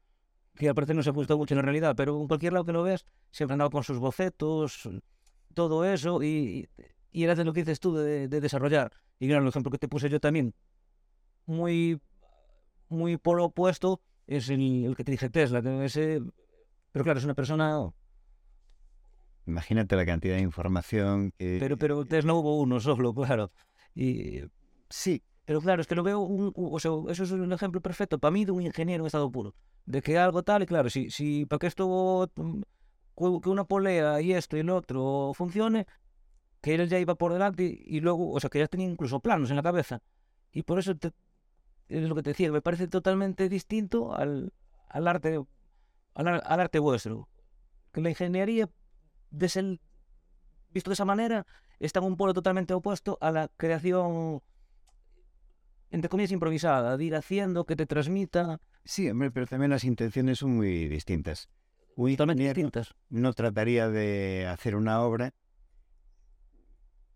que 0.56 0.68
al 0.68 0.74
parecer 0.74 0.96
no 0.96 1.02
se 1.02 1.10
ajustó 1.10 1.36
mucho 1.36 1.54
en 1.54 1.56
la 1.58 1.62
realidad, 1.62 1.94
pero 1.94 2.18
en 2.20 2.26
cualquier 2.26 2.54
lado 2.54 2.64
que 2.64 2.72
lo 2.72 2.82
veas, 2.82 3.04
siempre 3.30 3.52
andaba 3.52 3.70
con 3.70 3.84
sus 3.84 3.98
bocetos, 3.98 4.88
todo 5.52 5.84
eso, 5.84 6.22
y, 6.22 6.68
y 7.12 7.24
era 7.24 7.34
de 7.34 7.44
lo 7.44 7.52
que 7.52 7.60
dices 7.60 7.80
tú, 7.80 7.94
de, 7.94 8.28
de 8.28 8.40
desarrollar. 8.40 8.92
Y 9.18 9.28
claro, 9.28 9.42
el 9.42 9.48
ejemplo 9.48 9.70
que 9.70 9.78
te 9.78 9.88
puse 9.88 10.08
yo 10.08 10.20
también, 10.20 10.54
muy, 11.44 12.00
muy 12.88 13.18
por 13.18 13.40
opuesto, 13.40 14.00
es 14.26 14.48
el, 14.48 14.86
el 14.86 14.96
que 14.96 15.04
te 15.04 15.12
dije 15.12 15.28
Tesla, 15.28 15.58
ese, 15.84 16.22
pero 16.92 17.04
claro, 17.04 17.18
es 17.18 17.24
una 17.24 17.34
persona, 17.34 17.90
Imagínate 19.50 19.96
la 19.96 20.06
cantidad 20.06 20.36
de 20.36 20.42
información 20.42 21.32
que... 21.38 21.56
pero, 21.60 21.76
pero 21.76 22.04
Tesla 22.04 22.34
hubo 22.34 22.60
uno 22.60 22.80
solo, 22.80 23.12
claro. 23.14 23.50
Y, 23.94 24.40
Sí, 24.88 25.22
Pero 25.44 25.60
claro, 25.60 25.80
es 25.82 25.86
que 25.88 25.94
lo 25.94 26.02
veo, 26.02 26.20
un- 26.20 26.52
o 26.56 26.78
sea, 26.80 26.90
eso 27.10 27.24
es 27.24 27.30
un 27.32 27.52
ejemplo 27.52 27.80
perfecto 27.80 28.18
para 28.18 28.30
mí 28.32 28.44
de 28.44 28.52
un 28.52 28.62
ingeniero 28.62 29.02
en 29.04 29.06
estado 29.06 29.30
puro. 29.30 29.54
De 29.86 30.02
que 30.02 30.18
algo 30.18 30.42
tal, 30.42 30.62
y 30.62 30.66
claro, 30.66 30.88
si, 30.90 31.10
si 31.10 31.46
para 31.46 31.58
que 31.60 31.66
esto, 31.68 32.30
mm, 32.36 32.60
que 33.42 33.48
una 33.48 33.64
polea 33.64 34.20
y 34.20 34.32
esto 34.32 34.56
y 34.56 34.60
el 34.60 34.70
otro 34.70 35.32
funcione, 35.34 35.86
que 36.60 36.74
él 36.74 36.88
ya 36.88 36.98
iba 36.98 37.14
por 37.14 37.32
delante 37.32 37.64
y, 37.64 37.96
y 37.96 38.00
luego, 38.00 38.30
o 38.32 38.40
sea, 38.40 38.50
que 38.50 38.58
ya 38.60 38.68
tenía 38.68 38.86
incluso 38.88 39.20
planos 39.20 39.50
en 39.50 39.56
la 39.56 39.62
cabeza. 39.62 40.02
Y 40.52 40.62
por 40.62 40.78
eso 40.78 40.96
te- 40.96 41.12
es 41.88 42.08
lo 42.08 42.14
que 42.14 42.22
te 42.22 42.30
decía, 42.30 42.52
me 42.52 42.62
parece 42.62 42.88
totalmente 42.88 43.48
distinto 43.48 44.14
al, 44.14 44.52
al 44.88 45.08
arte 45.08 45.40
al, 46.14 46.28
al 46.28 46.60
arte 46.60 46.78
vuestro. 46.78 47.28
Que 47.92 48.00
la 48.00 48.10
ingeniería, 48.10 48.68
de 49.30 49.50
el, 49.54 49.80
visto 50.70 50.90
de 50.90 50.94
esa 50.94 51.04
manera, 51.04 51.46
está 51.78 52.00
en 52.00 52.06
un 52.06 52.16
polo 52.16 52.34
totalmente 52.34 52.74
opuesto 52.74 53.18
a 53.20 53.30
la 53.30 53.48
creación 53.56 54.42
entre 55.90 56.08
comillas, 56.08 56.30
improvisada, 56.30 56.96
de 56.96 57.04
ir 57.04 57.16
haciendo 57.16 57.64
que 57.64 57.76
te 57.76 57.86
transmita 57.86 58.60
sí, 58.84 59.10
hombre, 59.10 59.30
pero 59.30 59.46
también 59.46 59.70
las 59.70 59.84
intenciones 59.84 60.38
son 60.38 60.56
muy 60.56 60.88
distintas. 60.88 61.48
Totalmente 61.96 62.44
distintas. 62.44 62.94
no 63.10 63.32
trataría 63.34 63.88
de 63.88 64.46
hacer 64.46 64.74
una 64.74 65.02
obra 65.02 65.34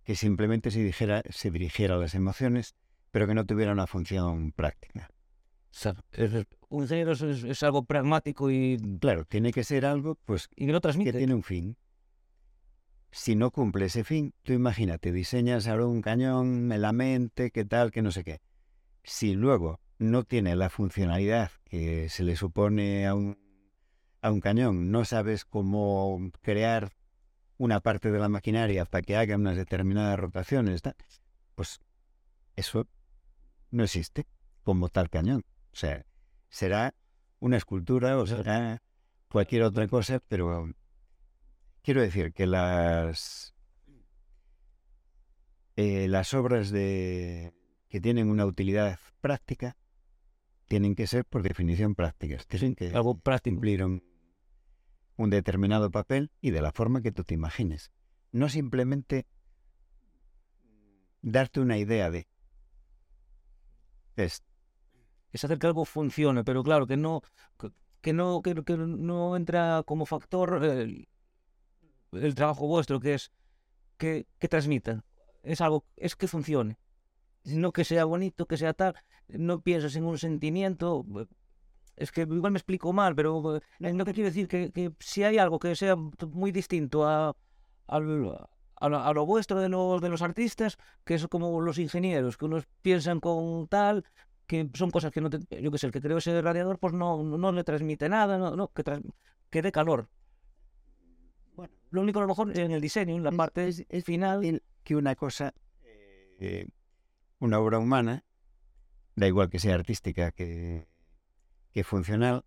que 0.04 0.14
simplemente 0.14 0.70
se, 0.70 0.80
dijera, 0.80 1.22
se 1.30 1.50
dirigiera 1.50 1.94
a 1.94 1.98
las 1.98 2.14
emociones, 2.14 2.74
pero 3.10 3.26
que 3.26 3.34
no 3.34 3.46
tuviera 3.46 3.72
una 3.72 3.86
función 3.86 4.52
práctica. 4.52 5.08
Un 6.68 6.82
ingeniero 6.82 7.12
es, 7.12 7.62
algo 7.62 7.84
pragmático 7.84 8.50
y, 8.50 8.76
Claro, 9.00 9.24
tiene 9.24 9.52
que 9.52 9.64
ser 9.64 9.86
algo 9.86 10.16
pues 10.24 10.48
y 10.54 10.66
que 10.66 11.12
tiene 11.12 11.34
un 11.34 11.42
fin. 11.42 11.76
Si 13.14 13.36
no 13.36 13.52
cumple 13.52 13.84
ese 13.84 14.02
fin, 14.02 14.34
tú 14.42 14.54
imagínate, 14.54 15.12
diseñas 15.12 15.68
ahora 15.68 15.86
un 15.86 16.02
cañón 16.02 16.72
en 16.72 16.82
la 16.82 16.92
mente, 16.92 17.52
qué 17.52 17.64
tal, 17.64 17.92
que 17.92 18.02
no 18.02 18.10
sé 18.10 18.24
qué. 18.24 18.40
Si 19.04 19.34
luego 19.34 19.78
no 20.00 20.24
tiene 20.24 20.56
la 20.56 20.68
funcionalidad 20.68 21.52
que 21.62 22.08
se 22.08 22.24
le 22.24 22.34
supone 22.34 23.06
a 23.06 23.14
un, 23.14 23.38
a 24.20 24.32
un 24.32 24.40
cañón, 24.40 24.90
no 24.90 25.04
sabes 25.04 25.44
cómo 25.44 26.28
crear 26.40 26.90
una 27.56 27.78
parte 27.78 28.10
de 28.10 28.18
la 28.18 28.28
maquinaria 28.28 28.84
para 28.84 29.02
que 29.02 29.16
haga 29.16 29.36
unas 29.36 29.56
determinadas 29.56 30.18
rotaciones, 30.18 30.82
pues 31.54 31.78
eso 32.56 32.88
no 33.70 33.84
existe 33.84 34.26
como 34.64 34.88
tal 34.88 35.08
cañón. 35.08 35.44
O 35.72 35.76
sea, 35.76 36.04
será 36.48 36.96
una 37.38 37.58
escultura 37.58 38.18
o 38.18 38.26
será 38.26 38.82
cualquier 39.28 39.62
otra 39.62 39.86
cosa, 39.86 40.20
pero 40.26 40.68
quiero 41.84 42.00
decir 42.00 42.32
que 42.32 42.46
las 42.46 43.54
eh, 45.76 46.08
las 46.08 46.32
obras 46.34 46.70
de 46.70 47.52
que 47.88 48.00
tienen 48.00 48.30
una 48.30 48.46
utilidad 48.46 48.98
práctica 49.20 49.76
tienen 50.66 50.94
que 50.94 51.06
ser 51.06 51.24
por 51.26 51.42
definición 51.42 51.94
prácticas, 51.94 52.46
tienen 52.46 52.74
que 52.74 52.88
Algo 52.88 53.18
práctico. 53.18 53.54
cumplir 53.54 53.84
un, 53.84 54.02
un 55.16 55.30
determinado 55.30 55.90
papel 55.90 56.32
y 56.40 56.50
de 56.50 56.62
la 56.62 56.72
forma 56.72 57.02
que 57.02 57.12
tú 57.12 57.22
te 57.22 57.34
imagines. 57.34 57.92
No 58.32 58.48
simplemente 58.48 59.26
darte 61.20 61.60
una 61.60 61.76
idea 61.78 62.10
de 62.10 62.26
es 64.16 64.42
Es 65.32 65.44
hacer 65.44 65.58
que 65.58 65.66
algo 65.66 65.84
funcione, 65.84 66.44
pero 66.44 66.62
claro, 66.62 66.86
que 66.86 66.96
no, 66.96 67.20
que, 67.58 67.70
que 68.00 68.12
no, 68.12 68.40
que, 68.42 68.54
que 68.64 68.76
no 68.76 69.36
entra 69.36 69.82
como 69.84 70.06
factor 70.06 70.64
el, 70.64 71.08
el 72.14 72.34
trabajo 72.34 72.66
vuestro, 72.66 73.00
que 73.00 73.14
es 73.14 73.32
que, 73.96 74.26
que 74.38 74.48
transmita. 74.48 75.04
Es 75.42 75.60
algo, 75.60 75.84
es 75.96 76.16
que 76.16 76.28
funcione. 76.28 76.78
No 77.44 77.72
que 77.72 77.84
sea 77.84 78.04
bonito, 78.04 78.46
que 78.46 78.56
sea 78.56 78.72
tal. 78.72 78.94
No 79.28 79.60
piensas 79.60 79.96
en 79.96 80.04
un 80.04 80.18
sentimiento. 80.18 81.04
Es 81.96 82.10
que 82.10 82.22
igual 82.22 82.52
me 82.52 82.58
explico 82.58 82.92
mal, 82.92 83.14
pero 83.14 83.56
eh, 83.56 83.92
lo 83.92 84.04
que 84.04 84.14
quiero 84.14 84.28
decir 84.28 84.48
que, 84.48 84.72
que 84.72 84.92
si 84.98 85.22
hay 85.22 85.38
algo 85.38 85.58
que 85.58 85.76
sea 85.76 85.96
muy 85.96 86.50
distinto 86.50 87.06
a, 87.06 87.36
a, 87.86 88.00
lo, 88.00 88.48
a 88.80 89.12
lo 89.12 89.26
vuestro 89.26 89.60
de 89.60 89.68
los, 89.68 90.00
de 90.00 90.08
los 90.08 90.22
artistas, 90.22 90.78
que 91.04 91.14
es 91.14 91.26
como 91.28 91.60
los 91.60 91.78
ingenieros, 91.78 92.36
que 92.36 92.46
unos 92.46 92.66
piensan 92.82 93.20
con 93.20 93.68
tal, 93.68 94.04
que 94.46 94.68
son 94.74 94.90
cosas 94.90 95.12
que 95.12 95.20
no 95.20 95.30
te, 95.30 95.38
yo 95.62 95.70
que 95.70 95.78
sé, 95.78 95.86
el 95.86 95.92
que 95.92 96.00
creó 96.00 96.18
ese 96.18 96.40
radiador, 96.42 96.78
pues 96.78 96.92
no, 96.92 97.22
no, 97.22 97.38
no 97.38 97.52
le 97.52 97.64
transmite 97.64 98.08
nada, 98.08 98.38
no, 98.38 98.56
no, 98.56 98.68
que, 98.68 98.82
que 99.50 99.62
dé 99.62 99.72
calor. 99.72 100.08
Bueno, 101.56 101.72
Lo 101.90 102.00
único 102.02 102.18
a 102.18 102.22
lo 102.22 102.28
mejor 102.28 102.58
en 102.58 102.72
el 102.72 102.80
diseño, 102.80 103.14
en 103.14 103.22
la 103.22 103.30
Es- 103.30 103.36
parte 103.36 103.68
es- 103.68 103.84
es 103.88 104.04
final, 104.04 104.62
que 104.82 104.96
una 104.96 105.14
cosa, 105.14 105.54
eh, 106.38 106.66
una 107.38 107.58
obra 107.60 107.78
humana, 107.78 108.24
da 109.16 109.26
igual 109.28 109.48
que 109.48 109.58
sea 109.60 109.74
artística 109.74 110.32
que, 110.32 110.86
que 111.72 111.84
funcional, 111.84 112.44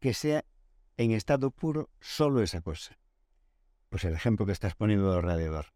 que 0.00 0.12
sea 0.14 0.44
en 0.98 1.10
estado 1.12 1.50
puro 1.50 1.88
solo 2.00 2.42
esa 2.42 2.60
cosa. 2.60 2.98
Pues 3.88 4.04
el 4.04 4.14
ejemplo 4.14 4.44
que 4.46 4.52
estás 4.52 4.74
poniendo 4.74 5.12
del 5.12 5.22
radiador. 5.22 5.66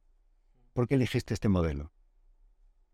¿Por 0.74 0.86
qué 0.88 0.94
elegiste 0.96 1.32
este 1.34 1.48
modelo? 1.48 1.92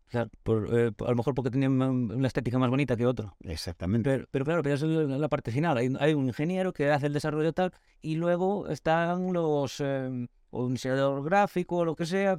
Claro, 0.09 0.29
por, 0.43 0.69
eh, 0.71 0.91
a 0.99 1.09
lo 1.09 1.15
mejor 1.15 1.33
porque 1.33 1.49
tenía 1.49 1.69
una 1.69 2.27
estética 2.27 2.59
más 2.59 2.69
bonita 2.69 2.95
que 2.95 3.05
otro. 3.05 3.35
Exactamente. 3.41 4.09
Pero, 4.09 4.27
pero 4.31 4.45
claro, 4.45 4.63
pero 4.63 4.75
es 4.75 4.81
la, 4.83 5.29
parte 5.29 5.51
final. 5.51 5.77
Hay, 5.77 5.93
hay, 5.99 6.13
un 6.13 6.27
ingeniero 6.27 6.73
que 6.73 6.91
hace 6.91 7.07
el 7.07 7.13
desarrollo 7.13 7.53
tal 7.53 7.73
y 8.01 8.15
luego 8.15 8.67
están 8.69 9.33
los... 9.33 9.79
Eh, 9.79 10.27
o 10.51 10.65
un 10.65 10.73
diseñador 10.73 11.23
gráfico 11.23 11.77
o 11.77 11.85
lo 11.85 11.95
que 11.95 12.05
sea. 12.05 12.37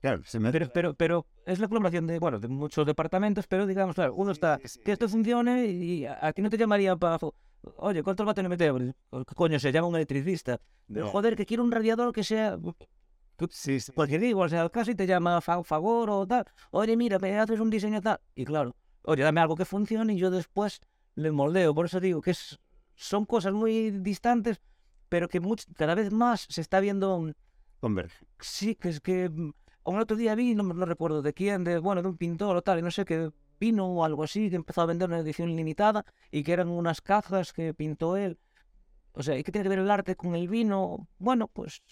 Claro, 0.00 0.22
se 0.24 0.38
me... 0.38 0.50
pero, 0.52 0.70
pero, 0.72 0.94
pero 0.94 1.26
es 1.44 1.58
la 1.58 1.68
colaboración 1.68 2.06
de, 2.06 2.18
bueno, 2.18 2.38
de 2.38 2.48
muchos 2.48 2.86
departamentos, 2.86 3.46
pero 3.46 3.66
digamos, 3.66 3.94
claro, 3.94 4.14
uno 4.14 4.32
está, 4.32 4.58
que 4.58 4.92
esto 4.92 5.08
funcione 5.08 5.66
y 5.66 6.06
aquí 6.06 6.40
no 6.40 6.48
te 6.50 6.56
llamaría 6.56 6.96
para, 6.96 7.18
oye, 7.76 8.02
¿cuántos 8.02 8.24
vatios 8.24 8.44
le 8.44 8.48
metemos? 8.48 8.82
¿Qué 9.26 9.34
coño 9.34 9.58
se 9.58 9.72
llama 9.72 9.88
un 9.88 9.96
electricista? 9.96 10.60
Pero 10.86 11.06
No. 11.06 11.10
joder, 11.10 11.36
que 11.36 11.44
quiero 11.44 11.64
un 11.64 11.72
radiador 11.72 12.12
que 12.12 12.22
sea, 12.24 12.56
Sí, 13.50 13.78
sí. 13.80 13.92
cualquier 13.92 14.20
día, 14.20 14.30
igual 14.30 14.50
sea 14.50 14.62
el 14.62 14.70
caso 14.70 14.90
y 14.90 14.94
te 14.94 15.06
llama 15.06 15.40
fa 15.40 15.62
favor 15.62 16.10
o 16.10 16.26
tal. 16.26 16.44
Oye, 16.70 16.96
mira, 16.96 17.18
me 17.18 17.38
haces 17.38 17.60
un 17.60 17.70
diseño 17.70 18.00
tal. 18.00 18.20
Y 18.34 18.44
claro, 18.44 18.74
oye, 19.02 19.22
dame 19.22 19.40
algo 19.40 19.56
que 19.56 19.64
funcione 19.64 20.14
y 20.14 20.18
yo 20.18 20.30
después 20.30 20.80
le 21.14 21.30
moldeo. 21.30 21.74
Por 21.74 21.86
eso 21.86 22.00
digo 22.00 22.20
que 22.20 22.32
es, 22.32 22.58
son 22.94 23.24
cosas 23.26 23.52
muy 23.52 23.90
distantes, 23.90 24.60
pero 25.08 25.28
que 25.28 25.40
much- 25.40 25.66
cada 25.74 25.94
vez 25.94 26.12
más 26.12 26.46
se 26.48 26.60
está 26.60 26.80
viendo 26.80 27.32
Converge. 27.80 28.26
Sí, 28.40 28.74
que 28.74 28.88
es 28.88 29.00
que 29.00 29.28
mm, 29.28 29.52
un 29.84 29.98
otro 30.00 30.16
día 30.16 30.34
vi, 30.34 30.54
no, 30.54 30.62
no 30.64 30.84
recuerdo 30.84 31.22
de 31.22 31.32
quién, 31.32 31.64
de 31.64 31.78
bueno, 31.78 32.02
de 32.02 32.08
un 32.08 32.16
pintor 32.16 32.56
o 32.56 32.62
tal, 32.62 32.78
y 32.80 32.82
no 32.82 32.90
sé 32.90 33.04
qué 33.04 33.30
vino 33.60 33.86
o 33.86 34.04
algo 34.04 34.24
así, 34.24 34.50
que 34.50 34.56
empezó 34.56 34.82
a 34.82 34.86
vender 34.86 35.08
una 35.08 35.18
edición 35.20 35.54
limitada 35.54 36.04
y 36.30 36.42
que 36.42 36.52
eran 36.52 36.68
unas 36.68 37.00
cajas 37.00 37.52
que 37.52 37.74
pintó 37.74 38.16
él. 38.16 38.38
O 39.12 39.22
sea, 39.22 39.36
¿y 39.38 39.42
qué 39.42 39.52
tiene 39.52 39.64
que 39.64 39.68
ver 39.70 39.78
el 39.80 39.90
arte 39.90 40.16
con 40.16 40.34
el 40.34 40.48
vino? 40.48 41.08
Bueno, 41.18 41.48
pues 41.48 41.82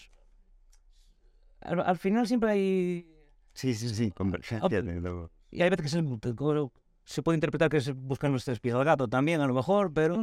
al, 1.67 1.81
al 1.81 1.97
final 1.97 2.27
siempre 2.27 2.51
hay 2.51 3.13
Sí, 3.53 3.73
sí, 3.73 3.89
sí, 3.89 4.11
convergencia. 4.11 4.69
Ah, 4.71 5.29
y 5.49 5.61
hay 5.61 5.69
veces 5.69 5.83
que 5.83 5.89
se, 5.89 6.03
se 7.05 7.23
puede 7.23 7.37
interpretar 7.37 7.69
que 7.69 7.81
se 7.81 7.93
buscan 7.93 8.31
los 8.31 8.45
tres 8.45 8.59
pies 8.59 8.75
al 8.75 8.83
gato 8.85 9.07
también, 9.07 9.41
a 9.41 9.47
lo 9.47 9.53
mejor, 9.53 9.91
pero 9.93 10.21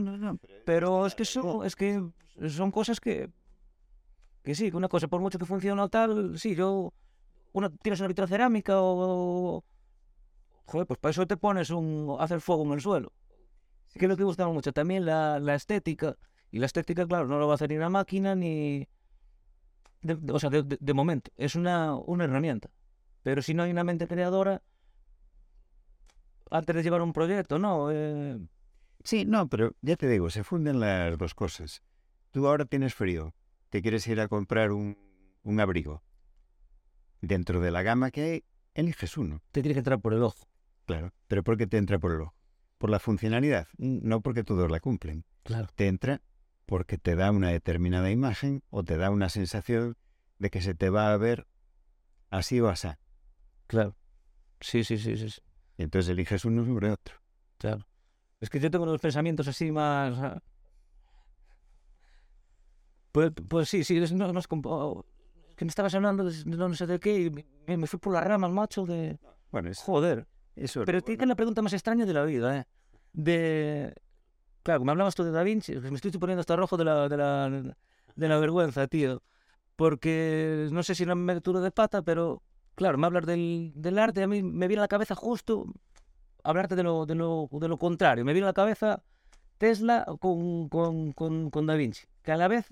pero 0.64 1.06
es 1.06 1.14
que 1.14 1.24
son, 1.24 1.64
es 1.66 1.74
que 1.74 2.00
son 2.48 2.70
cosas 2.70 3.00
que 3.00 3.30
que 4.42 4.54
sí, 4.54 4.70
que 4.70 4.76
una 4.76 4.88
cosa 4.88 5.08
por 5.08 5.20
mucho 5.20 5.38
que 5.38 5.46
funcione 5.46 5.80
o 5.82 5.88
tal, 5.88 6.38
sí, 6.38 6.54
yo 6.54 6.92
una 7.52 7.70
tienes 7.70 7.98
una 8.00 8.08
vitrocerámica 8.08 8.74
o 8.76 9.64
joder, 10.66 10.86
pues 10.86 10.98
para 11.00 11.10
eso 11.10 11.26
te 11.26 11.36
pones 11.36 11.70
un 11.70 12.16
hacer 12.20 12.40
fuego 12.40 12.64
en 12.64 12.72
el 12.72 12.80
suelo. 12.80 13.12
Que 13.94 14.04
es 14.04 14.08
lo 14.08 14.16
que 14.16 14.24
gusta 14.24 14.46
mucho 14.46 14.72
también 14.72 15.06
la, 15.06 15.40
la 15.40 15.54
estética 15.54 16.16
y 16.50 16.58
la 16.58 16.66
estética, 16.66 17.06
claro, 17.06 17.26
no 17.26 17.38
lo 17.38 17.46
va 17.46 17.54
a 17.54 17.56
hacer 17.56 17.70
ni 17.70 17.76
una 17.76 17.88
máquina 17.90 18.34
ni 18.34 18.86
de- 20.04 20.32
o 20.32 20.38
sea, 20.38 20.50
de, 20.50 20.94
momento, 20.94 21.30
es 21.36 21.54
una, 21.56 21.94
una 21.96 22.24
herramienta. 22.24 22.70
Pero 23.22 23.42
si 23.42 23.54
no 23.54 23.62
hay 23.62 23.70
una 23.72 23.84
mente 23.84 24.06
creadora 24.06 24.62
antes 26.50 26.76
de 26.76 26.82
llevar 26.82 27.02
un 27.02 27.12
proyecto, 27.12 27.58
no, 27.58 27.90
eh, 27.90 28.38
Sí, 29.02 29.24
no, 29.26 29.48
pero 29.48 29.74
ya 29.82 29.96
te 29.96 30.08
digo, 30.08 30.30
se 30.30 30.44
funden 30.44 30.80
las 30.80 31.18
dos 31.18 31.34
cosas. 31.34 31.82
Tú 32.30 32.46
ahora 32.48 32.64
tienes 32.64 32.94
frío, 32.94 33.34
te 33.68 33.82
quieres 33.82 34.06
ir 34.06 34.20
a 34.20 34.28
comprar 34.28 34.72
un, 34.72 34.96
un 35.42 35.60
abrigo. 35.60 36.02
Dentro 37.20 37.60
de 37.60 37.70
la 37.70 37.82
gama 37.82 38.10
que 38.10 38.22
hay, 38.22 38.44
eliges 38.74 39.16
uno, 39.16 39.42
te 39.52 39.62
tiene 39.62 39.74
que 39.74 39.80
entrar 39.80 40.00
por 40.00 40.14
el 40.14 40.22
ojo. 40.22 40.46
claro. 40.86 41.12
Pero 41.26 41.42
¿por 41.42 41.56
qué 41.56 41.66
te 41.66 41.76
entra 41.78 41.98
por 41.98 42.12
el 42.12 42.20
ojo? 42.22 42.34
Por 42.78 42.90
la 42.90 42.98
funcionalidad, 42.98 43.66
no 43.78 44.20
porque 44.20 44.44
todos 44.44 44.70
la 44.70 44.80
cumplen. 44.80 45.24
Claro. 45.42 45.68
Te 45.74 45.86
entra 45.88 46.22
porque 46.66 46.98
te 46.98 47.16
da 47.16 47.30
una 47.30 47.50
determinada 47.50 48.10
imagen 48.10 48.62
o 48.70 48.82
te 48.84 48.96
da 48.96 49.10
una 49.10 49.28
sensación 49.28 49.96
de 50.38 50.50
que 50.50 50.60
se 50.60 50.74
te 50.74 50.90
va 50.90 51.12
a 51.12 51.16
ver 51.16 51.46
así 52.30 52.60
o 52.60 52.68
así. 52.68 52.88
Claro. 53.66 53.96
Sí, 54.60 54.84
sí, 54.84 54.98
sí, 54.98 55.16
sí, 55.16 55.40
Y 55.76 55.82
entonces 55.82 56.10
eliges 56.10 56.44
uno 56.44 56.64
sobre 56.64 56.90
otro. 56.90 57.16
claro. 57.58 57.86
Es 58.40 58.50
que 58.50 58.60
yo 58.60 58.70
tengo 58.70 58.84
unos 58.84 59.00
pensamientos 59.00 59.48
así 59.48 59.72
más... 59.72 60.18
ah, 60.18 60.42
Pues, 63.12 63.30
pues 63.48 63.68
sí, 63.68 63.84
sí, 63.84 63.96
es, 63.96 64.12
no, 64.12 64.32
no 64.32 64.40
es 64.40 64.46
oh, 64.50 65.06
que 65.56 65.64
me 65.64 65.68
estabas 65.68 65.94
hablando 65.94 66.24
de 66.24 66.44
no, 66.44 66.74
sé 66.74 66.86
de 66.86 66.98
qué 67.00 67.20
y 67.20 67.30
me, 67.30 67.76
me 67.76 67.86
fui 67.86 67.98
por 67.98 68.12
las 68.12 68.24
ramas, 68.24 68.50
macho, 68.50 68.84
de... 68.84 69.18
Bueno, 69.50 69.70
es, 69.70 69.78
Joder. 69.78 70.26
eso 70.56 70.84
Pero 70.84 71.00
tiene 71.00 71.18
bueno. 71.18 71.30
la 71.30 71.36
pregunta 71.36 71.62
más 71.62 71.72
extraña 71.72 72.04
de 72.04 72.12
la 72.12 72.24
vida, 72.24 72.58
¿eh? 72.58 72.64
De... 73.12 73.94
Claro, 74.64 74.84
me 74.84 74.90
hablabas 74.92 75.14
tú 75.14 75.22
de 75.24 75.30
Da 75.30 75.44
Vinci, 75.44 75.76
me 75.76 75.94
estoy 75.94 76.10
poniendo 76.12 76.40
hasta 76.40 76.56
rojo 76.56 76.76
de 76.76 76.84
la, 76.84 77.08
de 77.08 77.16
la, 77.18 77.50
de 78.16 78.28
la 78.28 78.38
vergüenza, 78.38 78.86
tío. 78.88 79.22
Porque 79.76 80.68
no 80.72 80.82
sé 80.84 80.94
si 80.94 81.06
no 81.06 81.16
me 81.16 81.34
meturo 81.34 81.60
de 81.62 81.70
pata, 81.72 82.02
pero 82.02 82.42
claro, 82.76 82.98
me 82.98 83.06
hablas 83.06 83.26
del, 83.26 83.72
del 83.76 83.98
arte, 83.98 84.22
a 84.22 84.28
mí 84.28 84.42
me 84.42 84.68
viene 84.68 84.80
a 84.82 84.84
la 84.84 84.88
cabeza 84.88 85.14
justo 85.16 85.66
hablarte 86.44 86.76
de 86.76 86.84
lo, 86.84 87.06
de 87.06 87.14
lo, 87.16 87.48
de 87.52 87.68
lo 87.68 87.78
contrario. 87.78 88.24
Me 88.24 88.32
viene 88.34 88.46
a 88.46 88.50
la 88.50 88.54
cabeza 88.54 89.02
Tesla 89.58 90.06
con, 90.20 90.68
con, 90.70 91.12
con, 91.12 91.50
con 91.50 91.66
Da 91.66 91.74
Vinci. 91.76 92.06
Que 92.22 92.32
a 92.32 92.38
la 92.38 92.48
vez 92.48 92.66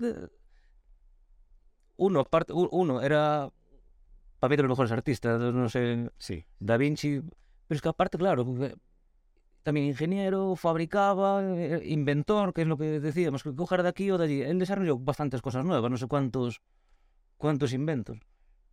uno, 1.97 2.19
aparte, 2.21 2.53
u- 2.53 2.69
uno 2.71 3.01
era 3.01 3.49
para 4.39 4.49
mí 4.49 4.55
de 4.57 4.63
los 4.63 4.69
mejores 4.69 4.91
artistas, 4.91 5.39
no 5.41 5.69
sé, 5.69 6.09
Sí, 6.17 6.45
Da 6.59 6.77
Vinci, 6.77 7.21
pero 7.67 7.75
es 7.77 7.81
que 7.81 7.89
aparte, 7.89 8.17
claro, 8.17 8.45
también 9.63 9.87
ingeniero, 9.87 10.55
fabricaba, 10.55 11.41
eh, 11.43 11.81
inventor, 11.85 12.53
que 12.53 12.61
es 12.61 12.67
lo 12.67 12.77
que 12.77 12.99
decíamos, 12.99 13.43
que 13.43 13.55
coger 13.55 13.81
de 13.83 13.89
aquí 13.89 14.11
o 14.11 14.17
de 14.17 14.25
allí. 14.25 14.41
Él 14.41 14.59
desarrolló 14.59 14.97
bastantes 14.99 15.41
cosas 15.41 15.65
nuevas, 15.65 15.89
no 15.89 15.97
sé 15.97 16.07
cuántos, 16.07 16.61
cuántos 17.37 17.73
inventos. 17.73 18.19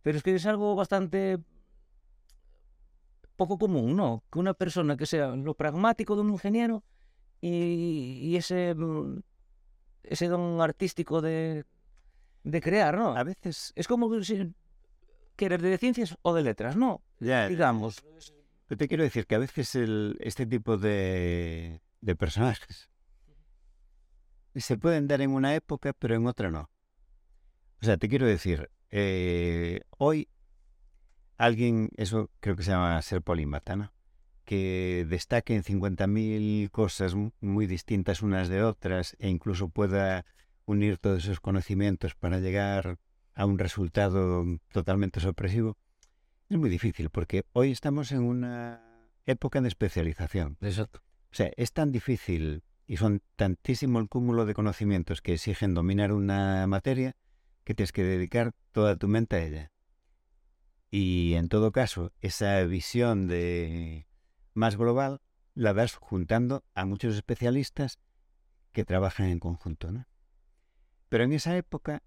Pero 0.01 0.17
es 0.17 0.23
que 0.23 0.35
es 0.35 0.45
algo 0.45 0.75
bastante 0.75 1.39
poco 3.37 3.57
común, 3.57 3.95
¿no? 3.95 4.23
Que 4.31 4.39
una 4.39 4.53
persona 4.53 4.97
que 4.97 5.05
sea 5.05 5.35
lo 5.35 5.55
pragmático 5.55 6.15
de 6.15 6.21
un 6.21 6.31
ingeniero 6.31 6.83
y, 7.39 8.19
y 8.21 8.35
ese, 8.35 8.75
mm, 8.75 9.21
ese 10.03 10.27
don 10.27 10.61
artístico 10.61 11.21
de, 11.21 11.65
de 12.43 12.61
crear, 12.61 12.97
¿no? 12.97 13.15
a 13.15 13.23
veces 13.23 13.71
Es 13.75 13.87
como 13.87 14.21
si 14.23 14.53
que 15.35 15.45
eres 15.45 15.61
de 15.61 15.77
ciencias 15.77 16.17
o 16.21 16.33
de 16.33 16.43
letras, 16.43 16.75
¿no? 16.75 17.01
ya 17.19 17.47
Digamos. 17.47 18.03
Yo 18.71 18.77
te 18.77 18.87
quiero 18.87 19.03
decir 19.03 19.27
que 19.27 19.35
a 19.35 19.37
veces 19.37 19.75
este 20.21 20.45
tipo 20.45 20.77
de, 20.77 21.81
personajes 22.17 22.89
se 24.55 24.77
pueden 24.77 25.09
dar 25.09 25.19
en 25.19 25.31
una 25.31 25.55
época, 25.55 25.91
pero 25.91 26.15
en 26.15 26.25
otra 26.25 26.49
no. 26.49 26.69
O 27.81 27.85
sea, 27.85 27.97
te 27.97 28.07
quiero 28.07 28.25
decir, 28.25 28.69
eh, 28.91 29.81
hoy 29.97 30.29
alguien, 31.37 31.89
eso 31.97 32.29
creo 32.39 32.55
que 32.55 32.63
se 32.63 32.71
llama 32.71 33.01
ser 33.01 33.21
polímata, 33.21 33.75
¿no? 33.75 33.91
Que 34.45 35.05
destaque 35.09 35.53
en 35.53 35.63
50.000 35.63 36.71
cosas 36.71 37.13
mu- 37.15 37.31
muy 37.41 37.67
distintas 37.67 38.21
unas 38.21 38.47
de 38.47 38.63
otras 38.63 39.17
e 39.19 39.27
incluso 39.27 39.67
pueda 39.67 40.25
unir 40.65 40.97
todos 40.97 41.25
esos 41.25 41.41
conocimientos 41.41 42.15
para 42.15 42.39
llegar 42.39 42.99
a 43.35 43.45
un 43.45 43.59
resultado 43.59 44.45
totalmente 44.71 45.19
sorpresivo. 45.19 45.77
Es 46.51 46.57
muy 46.57 46.69
difícil 46.69 47.09
porque 47.09 47.45
hoy 47.53 47.71
estamos 47.71 48.11
en 48.11 48.23
una 48.23 48.83
época 49.25 49.61
de 49.61 49.69
especialización. 49.69 50.57
Exacto. 50.59 51.01
O 51.31 51.33
sea, 51.33 51.49
es 51.55 51.71
tan 51.71 51.93
difícil 51.93 52.65
y 52.87 52.97
son 52.97 53.21
tantísimo 53.37 53.99
el 53.99 54.09
cúmulo 54.09 54.45
de 54.45 54.53
conocimientos 54.53 55.21
que 55.21 55.31
exigen 55.31 55.73
dominar 55.73 56.11
una 56.11 56.67
materia 56.67 57.15
que 57.63 57.73
tienes 57.73 57.93
que 57.93 58.03
dedicar 58.03 58.51
toda 58.73 58.97
tu 58.97 59.07
mente 59.07 59.37
a 59.37 59.45
ella. 59.45 59.71
Y 60.89 61.35
en 61.35 61.47
todo 61.47 61.71
caso, 61.71 62.11
esa 62.19 62.61
visión 62.63 63.27
de 63.27 64.09
más 64.53 64.75
global 64.75 65.21
la 65.53 65.73
das 65.73 65.95
juntando 65.95 66.65
a 66.73 66.83
muchos 66.83 67.15
especialistas 67.15 67.97
que 68.73 68.83
trabajan 68.83 69.27
en 69.27 69.39
conjunto, 69.39 69.89
¿no? 69.89 70.05
Pero 71.07 71.23
en 71.23 71.31
esa 71.31 71.55
época, 71.55 72.03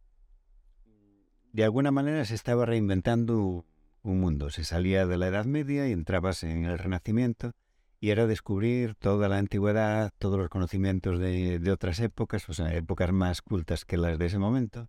de 1.55 1.65
alguna 1.65 1.91
manera 1.91 2.27
se 2.27 2.35
estaba 2.35 2.67
reinventando 2.67 3.65
un 4.05 4.21
mundo. 4.21 4.51
Se 4.51 4.65
salía 4.65 5.07
de 5.07 5.17
la 5.19 5.27
Edad 5.29 5.47
Media 5.47 5.89
y 5.89 5.93
entrabas 5.93 6.45
en 6.45 6.65
el 6.65 6.79
Renacimiento 6.79 7.53
y 8.01 8.11
era 8.11 8.27
descubrir 8.27 8.95
toda 8.95 9.29
la 9.29 9.39
antigüedad, 9.39 10.13
todos 10.19 10.39
los 10.39 10.49
conocimientos 10.51 11.19
de, 11.19 11.59
de 11.59 11.73
otras 11.73 11.99
épocas, 12.01 12.49
o 12.49 12.53
sea, 12.53 12.75
épocas 12.75 13.13
más 13.13 13.43
cultas 13.43 13.85
que 13.85 13.97
las 13.97 14.19
de 14.19 14.27
ese 14.27 14.39
momento. 14.39 14.89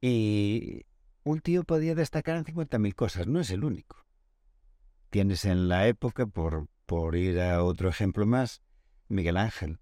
Y 0.00 0.86
un 1.24 1.40
tío 1.40 1.64
podía 1.64 1.94
destacar 1.94 2.36
en 2.36 2.44
50.000 2.44 2.94
cosas, 2.94 3.26
no 3.26 3.40
es 3.40 3.50
el 3.50 3.64
único. 3.64 4.06
Tienes 5.10 5.44
en 5.44 5.68
la 5.68 5.88
época, 5.88 6.26
por, 6.26 6.68
por 6.86 7.16
ir 7.16 7.40
a 7.40 7.64
otro 7.64 7.88
ejemplo 7.88 8.24
más, 8.24 8.62
Miguel 9.08 9.36
Ángel. 9.36 9.80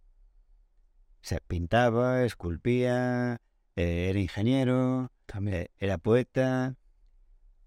O 1.23 1.29
sea, 1.29 1.41
pintaba, 1.47 2.25
esculpía, 2.25 3.41
eh, 3.75 4.09
era 4.09 4.19
ingeniero, 4.19 5.13
También. 5.27 5.57
eh, 5.63 5.71
era 5.79 5.99
poeta. 5.99 6.77